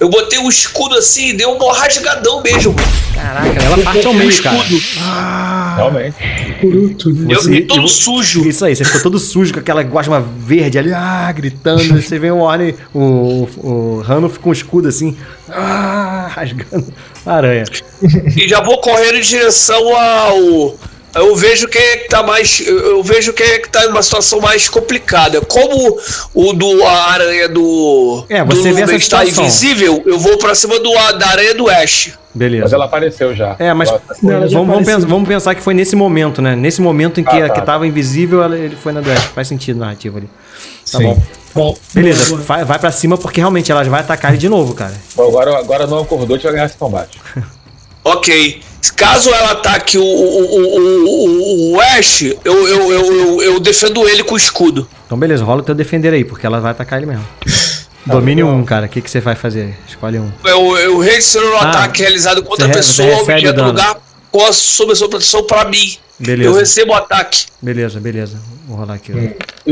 eu 0.00 0.08
botei 0.08 0.38
o 0.38 0.48
escudo 0.48 0.96
assim 0.96 1.28
e 1.28 1.32
deu 1.32 1.50
um 1.52 1.68
rasgadão 1.70 2.42
mesmo. 2.42 2.74
Caraca, 3.14 3.62
ela 3.62 3.78
parte 3.78 4.06
ao 4.06 4.14
meio, 4.14 4.42
cara. 4.42 4.58
Realmente. 5.76 6.16
Puruto, 6.60 7.10
né? 7.12 7.34
Eu 7.34 7.40
Você- 7.42 7.48
fiquei 7.50 7.66
todo 7.66 7.88
sujo. 7.88 8.48
Isso 8.48 8.64
aí, 8.64 8.74
você 8.74 8.84
ficou 8.84 9.00
todo 9.02 9.18
sujo 9.18 9.52
com 9.52 9.60
aquela 9.60 9.82
gosma 9.82 10.20
verde 10.20 10.78
ali, 10.78 10.92
ah, 10.92 11.30
gritando. 11.32 12.00
Você 12.00 12.18
vê 12.18 12.30
o 12.30 12.38
Warner, 12.38 12.74
o, 12.94 13.48
o 13.58 14.04
Hanuf 14.08 14.38
com 14.38 14.50
o 14.50 14.52
escudo 14.52 14.88
assim, 14.88 15.16
ah, 15.48 16.28
rasgando 16.34 16.92
a 17.24 17.32
aranha. 17.34 17.64
E 18.36 18.48
já 18.48 18.62
vou 18.62 18.80
correndo 18.80 19.16
em 19.18 19.22
direção 19.22 19.94
ao 19.96 20.74
eu 21.14 21.34
vejo 21.36 21.66
quem 21.68 21.80
é 21.82 21.96
que 21.98 22.08
tá 22.08 22.22
mais. 22.22 22.60
Eu 22.66 23.02
vejo 23.02 23.32
quem 23.32 23.46
é 23.46 23.58
que 23.58 23.68
tá 23.68 23.84
em 23.84 23.88
uma 23.88 24.02
situação 24.02 24.40
mais 24.40 24.68
complicada. 24.68 25.40
Como 25.40 25.98
o 26.34 26.52
do 26.52 26.84
a 26.84 27.10
aranha 27.12 27.48
do. 27.48 28.24
É, 28.28 28.44
do 28.44 28.54
você 28.56 28.72
vê 28.72 28.82
essa 28.82 28.94
está 28.96 29.24
invisível, 29.24 30.02
eu 30.06 30.18
vou 30.18 30.38
pra 30.38 30.54
cima 30.54 30.78
do, 30.78 30.92
da 31.18 31.28
aranha 31.28 31.54
do 31.54 31.68
Ash. 31.68 32.12
Beleza. 32.32 32.62
Mas 32.62 32.72
ela 32.72 32.84
apareceu 32.84 33.34
já. 33.34 33.56
É, 33.58 33.74
mas 33.74 33.88
Ela- 33.88 34.02
Não, 34.22 34.32
ela 34.34 34.48
vamos, 34.48 34.66
vamos, 34.68 34.86
pensar, 34.86 35.06
vamos 35.08 35.28
pensar 35.28 35.54
que 35.56 35.60
foi 35.62 35.74
nesse 35.74 35.96
momento, 35.96 36.40
né? 36.40 36.54
Nesse 36.54 36.80
momento 36.80 37.20
em 37.20 37.24
que, 37.24 37.30
Ah, 37.36 37.48
tá, 37.48 37.54
que 37.54 37.60
tá. 37.60 37.66
tava 37.66 37.86
invisível, 37.88 38.40
ela- 38.42 38.56
ele 38.56 38.76
foi 38.76 38.92
na 38.92 39.00
do 39.00 39.10
Ash. 39.10 39.24
Faz 39.34 39.48
sentido 39.48 39.78
a 39.78 39.86
narrativa 39.86 40.18
ali. 40.18 40.30
Tá 40.92 40.98
Sim. 40.98 41.04
bom. 41.04 41.22
Bom, 41.52 41.76
Beleza, 41.92 42.26
boa, 42.26 42.36
boa. 42.36 42.42
vai, 42.44 42.64
vai 42.64 42.78
pra 42.78 42.92
cima 42.92 43.18
porque 43.18 43.40
realmente 43.40 43.72
ela 43.72 43.82
vai 43.82 44.00
atacar 44.02 44.30
ele 44.30 44.38
de 44.38 44.48
novo, 44.48 44.72
cara. 44.74 44.94
Bom, 45.16 45.26
agora, 45.26 45.58
agora 45.58 45.86
não 45.88 45.98
acordou, 45.98 46.36
a 46.36 46.38
gente 46.38 46.44
vai 46.44 46.52
ganhar 46.52 46.66
esse 46.66 46.76
combate. 46.76 47.20
Ok. 48.04 48.62
Caso 48.96 49.30
ela 49.30 49.52
ataque 49.52 49.98
o, 49.98 50.02
o, 50.02 50.04
o, 50.04 51.70
o, 51.70 51.72
o 51.76 51.80
Ash, 51.80 52.22
eu, 52.22 52.36
eu, 52.44 52.92
eu, 52.92 53.12
eu, 53.12 53.42
eu 53.42 53.60
defendo 53.60 54.08
ele 54.08 54.22
com 54.24 54.34
o 54.34 54.38
escudo. 54.38 54.88
Então 55.06 55.18
beleza, 55.18 55.44
rola 55.44 55.60
o 55.60 55.64
teu 55.64 55.74
defender 55.74 56.12
aí, 56.12 56.24
porque 56.24 56.46
ela 56.46 56.60
vai 56.60 56.70
atacar 56.72 56.98
ele 56.98 57.06
mesmo. 57.06 57.26
Domínio 58.06 58.46
1, 58.46 58.54
um, 58.56 58.64
cara. 58.64 58.86
O 58.86 58.88
que, 58.88 59.00
que 59.02 59.10
você 59.10 59.20
vai 59.20 59.34
fazer? 59.36 59.76
Escolhe 59.86 60.18
um. 60.18 60.32
Eu, 60.44 60.76
eu 60.78 60.98
registrando 60.98 61.50
o 61.52 61.56
Ah, 61.56 61.68
ataque 61.68 62.00
realizado 62.00 62.42
contra 62.42 62.66
a 62.66 62.70
pessoa, 62.70 63.06
recebe 63.08 63.32
objeto 63.32 63.52
o 63.52 63.56
dano. 63.56 63.68
lugar, 63.68 63.96
com 64.32 64.44
a, 64.46 64.52
sob 64.52 64.92
a 64.92 64.96
sua 64.96 65.08
proteção 65.08 65.44
pra 65.44 65.66
mim. 65.66 65.96
Beleza. 66.18 66.48
Eu 66.50 66.54
recebo 66.54 66.92
o 66.92 66.94
ataque. 66.94 67.46
Beleza, 67.60 68.00
beleza. 68.00 68.40
Vou 68.66 68.78
rolar 68.78 68.94
aqui. 68.94 69.12
ó. 69.12 69.70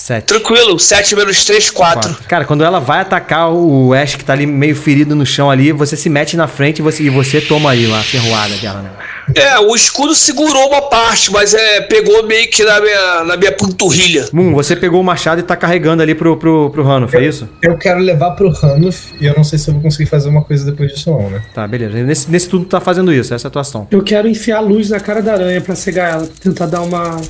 Sete. 0.00 0.24
Tranquilo, 0.24 0.78
7 0.78 1.14
menos 1.14 1.44
3, 1.44 1.70
4. 1.70 2.08
Quatro. 2.10 2.24
Cara, 2.26 2.46
quando 2.46 2.64
ela 2.64 2.80
vai 2.80 3.00
atacar 3.00 3.52
o 3.52 3.92
Ash 3.92 4.16
que 4.16 4.24
tá 4.24 4.32
ali 4.32 4.46
meio 4.46 4.74
ferido 4.74 5.14
no 5.14 5.26
chão 5.26 5.50
ali, 5.50 5.72
você 5.72 5.94
se 5.94 6.08
mete 6.08 6.38
na 6.38 6.48
frente 6.48 6.78
e 6.78 6.82
você, 6.82 7.02
e 7.02 7.10
você 7.10 7.38
toma 7.38 7.72
aí 7.72 7.92
a 7.92 8.02
ferroada 8.02 8.54
dela, 8.56 8.80
né? 8.80 8.90
É, 9.34 9.58
o 9.58 9.76
escudo 9.76 10.14
segurou 10.14 10.68
uma 10.68 10.88
parte, 10.88 11.30
mas 11.30 11.52
é, 11.52 11.82
pegou 11.82 12.26
meio 12.26 12.48
que 12.48 12.64
na 12.64 12.80
minha, 12.80 13.24
na 13.24 13.36
minha 13.36 13.52
panturrilha. 13.52 14.24
Moon, 14.32 14.54
você 14.54 14.74
pegou 14.74 15.02
o 15.02 15.04
machado 15.04 15.40
e 15.40 15.42
tá 15.42 15.54
carregando 15.54 16.02
ali 16.02 16.14
pro, 16.14 16.34
pro, 16.38 16.70
pro 16.70 16.82
Rano, 16.82 17.06
foi 17.06 17.26
isso? 17.26 17.46
Eu 17.62 17.76
quero 17.76 18.00
levar 18.00 18.30
pro 18.30 18.50
Hanuf 18.62 19.14
e 19.20 19.26
eu 19.26 19.34
não 19.36 19.44
sei 19.44 19.58
se 19.58 19.68
eu 19.68 19.74
vou 19.74 19.82
conseguir 19.82 20.08
fazer 20.08 20.30
uma 20.30 20.42
coisa 20.42 20.64
depois 20.64 20.92
disso 20.94 21.10
não, 21.10 21.28
né? 21.28 21.42
Tá, 21.54 21.68
beleza. 21.68 22.02
Nesse, 22.02 22.30
nesse 22.30 22.48
tudo 22.48 22.64
tu 22.64 22.70
tá 22.70 22.80
fazendo 22.80 23.12
isso, 23.12 23.34
essa 23.34 23.46
é 23.46 23.48
a 23.48 23.50
atuação. 23.50 23.86
Eu 23.90 24.02
quero 24.02 24.26
enfiar 24.26 24.56
a 24.56 24.60
luz 24.60 24.88
na 24.88 24.98
cara 24.98 25.20
da 25.20 25.34
aranha 25.34 25.60
pra 25.60 25.74
cegar 25.74 26.14
ela, 26.14 26.28
tentar 26.42 26.64
dar 26.64 26.80
uma 26.80 27.20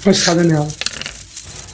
afastada 0.00 0.42
nela. 0.42 0.66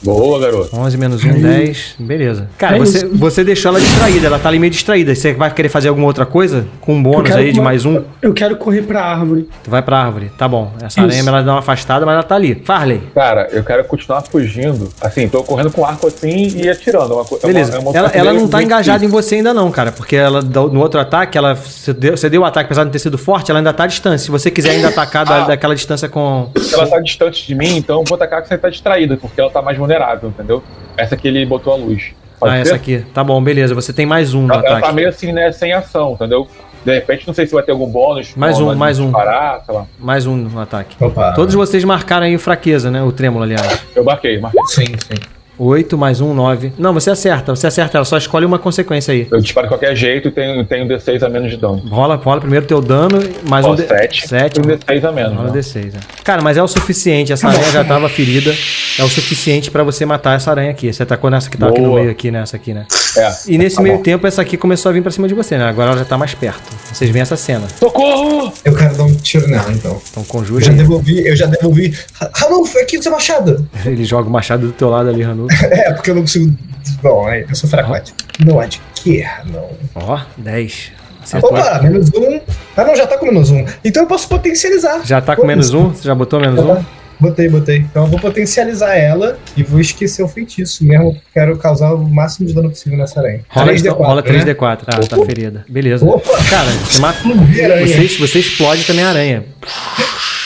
Boa, 0.03 0.39
garoto. 0.39 0.75
11 0.75 0.97
menos 0.97 1.23
1, 1.23 1.41
10. 1.41 1.95
Beleza. 1.99 2.49
Cara, 2.57 2.75
É 2.75 2.79
você, 2.79 2.97
isso. 3.05 3.09
você 3.17 3.43
deixou 3.43 3.69
ela 3.69 3.79
distraída, 3.79 4.27
ela 4.27 4.39
tá 4.39 4.49
ali 4.49 4.57
meio 4.59 4.71
distraída. 4.71 5.13
Você 5.13 5.33
vai 5.33 5.53
querer 5.53 5.69
fazer 5.69 5.89
alguma 5.89 6.07
outra 6.07 6.25
coisa? 6.25 6.65
Com 6.79 6.95
um 6.95 7.03
bônus 7.03 7.31
aí 7.31 7.51
de 7.51 7.59
uma- 7.59 7.65
mais 7.65 7.85
um? 7.85 8.01
Eu 8.21 8.33
quero 8.33 8.55
correr 8.57 8.81
pra 8.81 9.03
árvore. 9.03 9.47
Tu 9.63 9.69
vai 9.69 9.81
pra 9.81 9.99
árvore. 9.99 10.31
Tá 10.37 10.47
bom. 10.47 10.71
Essa 10.77 10.87
Isso. 10.87 10.99
aranha 11.01 11.19
ela 11.27 11.41
dá 11.43 11.51
uma 11.53 11.59
afastada, 11.59 12.05
mas 12.05 12.13
ela 12.13 12.23
tá 12.23 12.35
ali. 12.35 12.61
Farley. 12.65 13.01
Cara, 13.13 13.47
eu 13.51 13.63
quero 13.63 13.83
continuar 13.85 14.21
fugindo. 14.23 14.89
Assim, 14.99 15.27
tô 15.29 15.43
correndo 15.43 15.71
com 15.71 15.85
arco 15.85 16.07
assim 16.07 16.47
e 16.57 16.69
atirando. 16.69 17.13
É 17.13 17.15
uma, 17.15 17.21
é 17.21 17.25
uma- 17.31 17.39
Beleza. 17.47 17.75
é 17.75 17.79
uma 17.79 17.91
ela, 17.95 18.09
ela 18.09 18.33
não 18.33 18.47
tá 18.47 18.61
engajada 18.63 19.05
em 19.05 19.07
você 19.07 19.35
ainda 19.35 19.53
não, 19.53 19.69
cara. 19.71 19.91
Porque 19.91 20.15
ela 20.15 20.41
no 20.41 20.79
outro 20.79 20.99
ataque, 20.99 21.37
ela 21.37 21.53
você 21.55 21.93
deu, 21.93 22.17
você 22.17 22.29
deu 22.29 22.41
o 22.41 22.45
ataque, 22.45 22.65
apesar 22.65 22.81
de 22.83 22.85
não 22.87 22.91
ter 22.91 22.99
sido 22.99 23.17
forte, 23.17 23.51
ela 23.51 23.59
ainda 23.59 23.71
tá 23.73 23.83
à 23.83 23.87
distância. 23.87 24.25
Se 24.25 24.31
você 24.31 24.49
quiser 24.49 24.71
ainda 24.71 24.87
atacar 24.89 25.25
da- 25.25 25.43
Ah. 25.43 25.47
daquela 25.47 25.75
distância 25.75 26.09
com. 26.09 26.49
difícil. 26.55 26.79
Ela 26.79 26.87
tá 26.89 26.99
distante 26.99 27.45
de 27.47 27.55
mim, 27.55 27.77
então 27.77 27.99
eu 27.99 28.03
vou 28.07 28.15
atacar 28.15 28.41
que 28.41 28.47
você 28.47 28.57
tá 28.57 28.69
distraída, 28.69 29.17
porque 29.17 29.39
ela 29.39 29.49
tá 29.49 29.61
mais 29.61 29.77
vulnerável, 29.77 29.90
entendeu? 30.23 30.63
Essa 30.97 31.15
que 31.15 31.27
ele 31.27 31.45
botou 31.45 31.73
a 31.73 31.75
luz. 31.75 32.11
Pode 32.39 32.53
ah, 32.53 32.55
ser? 32.57 32.61
essa 32.61 32.75
aqui. 32.75 33.05
Tá 33.13 33.23
bom, 33.23 33.41
beleza. 33.41 33.75
Você 33.75 33.93
tem 33.93 34.05
mais 34.05 34.33
um 34.33 34.47
no 34.47 34.53
Ela, 34.53 34.63
ela 34.63 34.69
ataque. 34.77 34.87
tá 34.87 34.93
meio 34.93 35.09
assim, 35.09 35.31
né, 35.31 35.51
sem 35.51 35.73
ação, 35.73 36.13
entendeu? 36.13 36.47
De 36.83 36.93
repente, 36.93 37.27
não 37.27 37.33
sei 37.33 37.45
se 37.45 37.53
vai 37.53 37.61
ter 37.61 37.71
algum 37.71 37.87
bônus. 37.87 38.33
Mais 38.35 38.59
um, 38.59 38.73
mais 38.73 38.99
um. 38.99 39.05
Disparar, 39.05 39.63
sei 39.63 39.75
lá. 39.75 39.85
Mais 39.99 40.25
um 40.25 40.35
no 40.35 40.59
ataque. 40.59 40.95
Opa. 40.99 41.33
Todos 41.33 41.53
vocês 41.53 41.83
marcaram 41.83 42.25
aí 42.25 42.35
fraqueza, 42.39 42.89
né? 42.89 43.03
O 43.03 43.11
trêmulo, 43.11 43.43
aliás. 43.43 43.83
Eu 43.95 44.03
marquei, 44.03 44.39
marquei. 44.39 44.61
Sim, 44.65 44.85
sim. 44.85 45.19
8 45.63 45.95
mais 45.95 46.21
1, 46.21 46.33
9. 46.33 46.73
Não, 46.79 46.91
você 46.91 47.11
acerta, 47.11 47.55
você 47.55 47.67
acerta 47.67 47.99
ela, 47.99 48.05
só 48.05 48.17
escolhe 48.17 48.45
uma 48.47 48.57
consequência 48.57 49.13
aí. 49.13 49.27
Eu 49.29 49.39
disparo 49.39 49.67
de 49.67 49.71
qualquer 49.71 49.95
jeito 49.95 50.29
e 50.29 50.31
tenho, 50.31 50.65
tenho 50.65 50.87
D6 50.87 51.21
a 51.21 51.29
menos 51.29 51.51
de 51.51 51.57
dano. 51.57 51.83
Rola, 51.87 52.15
rola 52.15 52.39
primeiro 52.41 52.65
teu 52.65 52.81
dano, 52.81 53.19
mais 53.47 53.63
Ó, 53.63 53.73
um 53.73 53.75
D- 53.75 53.85
7 53.85 54.27
sete. 54.27 54.57
e 54.57 54.61
um 54.61 54.63
D6 54.63 55.07
a 55.07 55.11
menos. 55.11 55.33
Rola 55.37 55.51
né? 55.51 55.59
D6, 55.59 55.93
é. 55.93 55.99
Cara, 56.23 56.41
mas 56.41 56.57
é 56.57 56.63
o 56.63 56.67
suficiente, 56.67 57.31
essa 57.31 57.47
aranha 57.47 57.69
já 57.69 57.83
tava 57.83 58.09
ferida. 58.09 58.51
É 58.99 59.03
o 59.03 59.09
suficiente 59.09 59.71
pra 59.71 59.83
você 59.83 60.05
matar 60.05 60.35
essa 60.35 60.51
aranha 60.51 60.71
aqui. 60.71 60.91
Você 60.91 61.03
atacou 61.03 61.29
nessa 61.29 61.49
que 61.49 61.57
tava 61.57 61.71
aqui 61.71 61.81
no 61.81 61.87
Boa. 61.89 61.99
meio 62.01 62.11
aqui, 62.11 62.29
nessa 62.31 62.55
aqui, 62.57 62.73
né? 62.73 62.85
É. 63.17 63.31
E 63.47 63.57
nesse 63.57 63.75
Tá 63.77 63.81
meio 63.81 63.97
bom. 63.97 64.03
tempo, 64.03 64.27
essa 64.27 64.41
aqui 64.41 64.57
começou 64.57 64.89
a 64.89 64.93
vir 64.93 65.01
pra 65.01 65.11
cima 65.11 65.27
de 65.27 65.33
você, 65.33 65.57
né? 65.57 65.65
Agora 65.65 65.91
ela 65.91 65.99
já 65.99 66.05
tá 66.05 66.17
mais 66.17 66.33
perto. 66.35 66.61
Vocês 66.91 67.09
veem 67.09 67.21
essa 67.21 67.35
cena. 67.37 67.67
Socorro! 67.79 68.51
Eu 68.65 68.75
quero 68.75 68.95
dar 68.95 69.03
um 69.03 69.15
tiro 69.15 69.47
nela, 69.47 69.71
então. 69.71 69.99
Então 70.09 70.23
Eu 70.23 70.27
conjura. 70.27 70.63
já 70.63 70.71
aí. 70.71 70.77
devolvi, 70.77 71.27
eu 71.27 71.35
já 71.35 71.45
devolvi. 71.45 71.97
Ranulfo, 72.35 72.77
aqui 72.79 72.97
do 72.97 73.03
seu 73.03 73.11
machado. 73.11 73.67
Ele 73.85 74.03
joga 74.03 74.27
o 74.27 74.31
machado 74.31 74.67
do 74.67 74.73
teu 74.73 74.89
lado 74.89 75.09
ali, 75.09 75.23
Hanu. 75.23 75.47
É, 75.63 75.93
porque 75.93 76.11
eu 76.11 76.15
não 76.15 76.21
consigo. 76.23 76.53
Bom, 77.01 77.25
aí, 77.27 77.45
eu 77.47 77.55
sou 77.55 77.69
fracote. 77.69 78.13
Não 78.45 78.59
adquire, 78.59 79.27
não. 79.45 79.69
Ó, 79.95 80.19
10. 80.37 80.91
Acertou. 81.23 81.51
Opa, 81.51 81.79
menos 81.83 82.09
um. 82.15 82.39
Ah, 82.75 82.83
não, 82.83 82.95
já 82.95 83.05
tá 83.05 83.17
com 83.17 83.25
menos 83.27 83.49
um. 83.51 83.63
Então 83.85 84.03
eu 84.03 84.07
posso 84.07 84.27
potencializar. 84.27 85.01
Já 85.05 85.21
tá 85.21 85.35
com 85.35 85.43
Pô, 85.43 85.47
menos 85.47 85.67
isso. 85.67 85.77
um? 85.77 85.89
Você 85.93 86.03
já 86.07 86.15
botou 86.15 86.39
menos 86.39 86.55
Já 86.63 86.73
um? 86.73 86.85
Tá. 87.21 87.27
Botei, 87.27 87.49
botei. 87.49 87.77
Então 87.77 88.03
eu 88.03 88.09
vou 88.09 88.19
potencializar 88.19 88.95
ela 88.95 89.37
e 89.55 89.63
vou 89.63 89.79
esquecer 89.79 90.23
o 90.23 90.27
feitiço 90.27 90.83
mesmo. 90.83 91.15
Quero 91.33 91.57
causar 91.57 91.93
o 91.93 92.03
máximo 92.09 92.47
de 92.47 92.53
dano 92.53 92.69
possível 92.69 92.97
nessa 92.97 93.19
aranha. 93.19 93.41
Rola, 93.49 93.73
então, 93.73 93.95
3D4, 93.95 94.05
rola 94.05 94.21
né? 94.21 94.27
3D4. 94.27 94.79
Ah, 94.87 94.99
tá 95.07 95.25
ferida. 95.25 95.65
Beleza. 95.69 96.05
Opa! 96.05 96.31
Cara, 96.49 96.69
você 96.71 96.99
mata. 96.99 97.19
Você, 97.23 98.07
você 98.17 98.39
explode 98.39 98.83
também 98.85 99.03
a 99.03 99.09
aranha. 99.09 99.45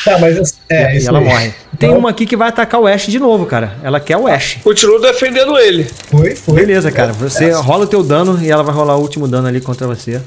Tá, 0.04 0.20
mas 0.20 0.38
eu- 0.38 0.44
é, 0.70 0.94
e 0.94 0.98
isso 0.98 1.10
ela 1.10 1.20
aí. 1.20 1.26
morre. 1.26 1.54
Tem 1.80 1.90
Então, 1.90 2.00
uma 2.00 2.10
aqui 2.12 2.26
que 2.26 2.38
vai 2.38 2.50
atacar 2.50 2.80
o 2.80 2.86
Ash 2.88 3.08
de 3.08 3.20
novo, 3.20 3.46
cara. 3.46 3.76
Ela 3.84 4.00
quer 4.00 4.18
o 4.18 4.28
Ash. 4.28 4.58
Continuo 4.64 5.00
defendendo 5.02 5.58
ele. 5.58 5.84
Foi, 5.84 6.36
foi. 6.36 6.56
Beleza, 6.56 6.92
cara. 6.92 7.12
Você 7.14 7.52
rola 7.52 7.86
o 7.86 7.88
teu 7.88 8.04
dano 8.04 8.40
e 8.42 8.50
ela 8.52 8.64
vai 8.64 8.74
rolar 8.74 8.96
o 8.98 9.02
último 9.02 9.28
dano 9.28 9.48
ali 9.48 9.60
contra 9.60 9.88
você. 9.88 10.22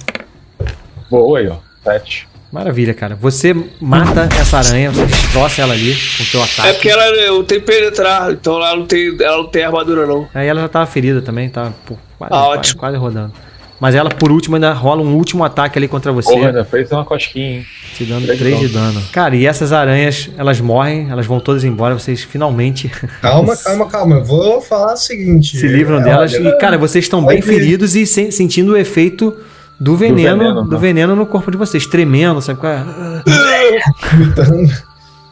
Boa 1.11 1.39
aí, 1.39 1.49
ó. 1.49 1.57
7. 1.85 2.28
Maravilha, 2.51 2.95
cara. 2.95 3.15
Você 3.15 3.55
mata 3.81 4.27
essa 4.41 4.59
aranha, 4.59 4.91
você 4.91 5.05
destroça 5.05 5.61
ela 5.63 5.75
ali 5.75 5.95
com 6.17 6.23
o 6.23 6.27
seu 6.27 6.43
ataque. 6.43 6.69
É 6.69 6.73
porque 6.73 6.89
ela, 6.89 7.05
eu 7.09 7.45
tenho 7.45 7.61
penetrar, 7.63 8.33
então 8.33 8.57
ela 8.57 8.75
não 8.77 8.87
tem, 8.87 9.15
ela 9.21 9.37
não 9.39 9.47
tem 9.49 9.65
armadura 9.65 10.07
não. 10.07 10.27
Aí 10.35 10.47
ela 10.49 10.63
já 10.63 10.69
tava 10.69 10.87
ferida 10.87 11.21
também, 11.21 11.49
tá 11.51 11.73
quase, 11.87 12.01
Ah, 12.21 12.29
quase, 12.29 12.59
ótimo. 12.59 12.81
quase 12.81 12.97
rodando. 12.97 13.33
Mas 13.81 13.95
ela, 13.95 14.09
por 14.11 14.33
último, 14.33 14.57
ainda 14.57 14.73
rola 14.73 15.03
um 15.03 15.15
último 15.15 15.45
ataque 15.45 15.79
ali 15.79 15.87
contra 15.87 16.11
você, 16.11 16.33
Porra, 16.33 16.49
ainda 16.49 16.65
fez 16.65 16.91
uma 16.91 17.05
cosquinha, 17.05 17.59
hein? 17.59 17.67
te 17.95 18.05
dando 18.05 18.25
três 18.25 18.39
3 18.41 18.59
de 18.61 18.69
dano. 18.69 19.01
Cara, 19.13 19.37
e 19.37 19.47
essas 19.47 19.73
aranhas, 19.73 20.29
elas 20.37 20.61
morrem, 20.61 21.07
elas 21.11 21.27
vão 21.27 21.39
todas 21.39 21.63
embora, 21.63 21.95
vocês 21.97 22.25
finalmente 22.25 22.91
Calma, 23.23 23.57
calma, 23.57 23.87
calma. 23.87 24.17
Eu 24.17 24.25
vou 24.25 24.61
falar 24.61 24.95
o 24.95 24.97
seguinte. 24.97 25.57
se 25.57 25.69
livram 25.69 26.01
É, 26.01 26.05
delas. 26.05 26.35
olha, 26.35 26.49
E, 26.49 26.59
cara, 26.59 26.77
vocês 26.77 27.05
estão 27.05 27.25
bem 27.25 27.41
feridos 27.41 27.95
e 27.95 28.05
sen- 28.05 28.33
sentindo 28.33 28.73
o 28.73 28.77
efeito 28.77 29.37
do 29.81 29.97
veneno, 29.97 30.39
do 30.39 30.57
veneno, 30.63 30.79
veneno, 30.79 31.13
né? 31.15 31.19
no 31.21 31.27
corpo 31.27 31.51
de 31.51 31.57
vocês, 31.57 31.87
tremendo, 31.87 32.41
sabe? 32.41 32.59
qual 32.59 32.73
é? 32.73 32.85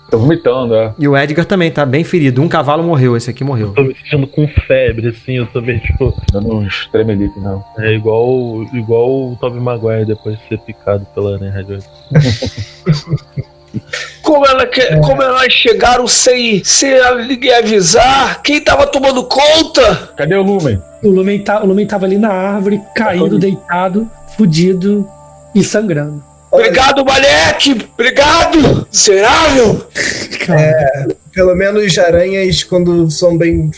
Tô 0.09 0.19
vomitando, 0.19 0.73
é. 0.77 0.95
E 1.01 1.09
o 1.09 1.17
Edgar 1.17 1.45
também 1.45 1.69
tá 1.69 1.85
bem 1.85 2.05
ferido. 2.05 2.41
Um 2.41 2.49
cavalo 2.49 2.81
morreu, 2.81 3.17
esse 3.17 3.29
aqui 3.29 3.43
morreu. 3.43 3.73
Tô 3.75 3.83
me 3.83 3.93
sentindo 3.97 4.25
com 4.29 4.47
febre, 4.47 5.09
assim, 5.09 5.33
eu 5.39 5.47
tô 5.47 5.61
meio, 5.61 5.81
tipo, 5.81 6.15
Dando 6.33 6.59
uns 6.59 6.87
tremelique, 6.93 7.41
não. 7.41 7.65
é 7.79 7.93
igual, 7.95 8.63
igual 8.73 9.33
o 9.33 9.37
Tobey 9.41 9.61
Maguire 9.61 10.05
depois 10.05 10.39
de 10.39 10.47
ser 10.49 10.59
picado 10.59 11.05
pela 11.13 11.35
aranha 11.35 11.51
radioativa. 11.53 11.91
Como, 14.23 14.47
ela 14.47 14.67
que- 14.67 14.97
como 15.01 15.23
elas 15.23 15.53
chegaram 15.53 16.07
sem, 16.07 16.63
sem 16.65 16.95
ninguém 17.29 17.53
avisar? 17.53 18.41
Quem 18.43 18.61
tava 18.61 18.87
tomando 18.87 19.25
conta? 19.25 20.13
Cadê 20.17 20.35
o 20.35 20.43
Lumen? 20.43 20.81
O 21.03 21.11
Lumen, 21.11 21.43
tá, 21.43 21.63
o 21.63 21.67
Lumen 21.67 21.87
tava 21.87 22.07
ali 22.07 22.17
na 22.17 22.31
árvore, 22.33 22.81
caído, 22.95 23.39
deitado, 23.39 24.11
fudido 24.37 25.09
e 25.55 25.65
sangrando. 25.65 26.23
Obrigado, 26.51 27.05
moleque! 27.05 27.87
Obrigado! 27.95 28.87
Miserável! 28.91 29.87
Pelo 31.33 31.55
menos 31.55 31.99
aranhas, 31.99 32.63
quando 32.65 33.11
são 33.11 33.37
bem 33.37 33.71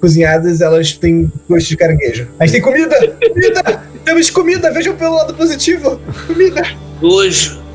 cozinhadas, 0.00 0.60
elas 0.60 0.92
têm 0.92 1.32
gosto 1.48 1.68
de 1.68 1.76
caranguejo. 1.76 2.28
A 2.38 2.46
gente 2.46 2.54
tem 2.54 2.62
comida! 2.62 2.96
Comida! 3.32 3.82
Temos 4.04 4.30
comida! 4.30 4.70
Vejam 4.72 4.94
pelo 4.96 5.14
lado 5.14 5.34
positivo! 5.34 6.00
Comida! 6.26 6.62
Nojo. 7.00 7.65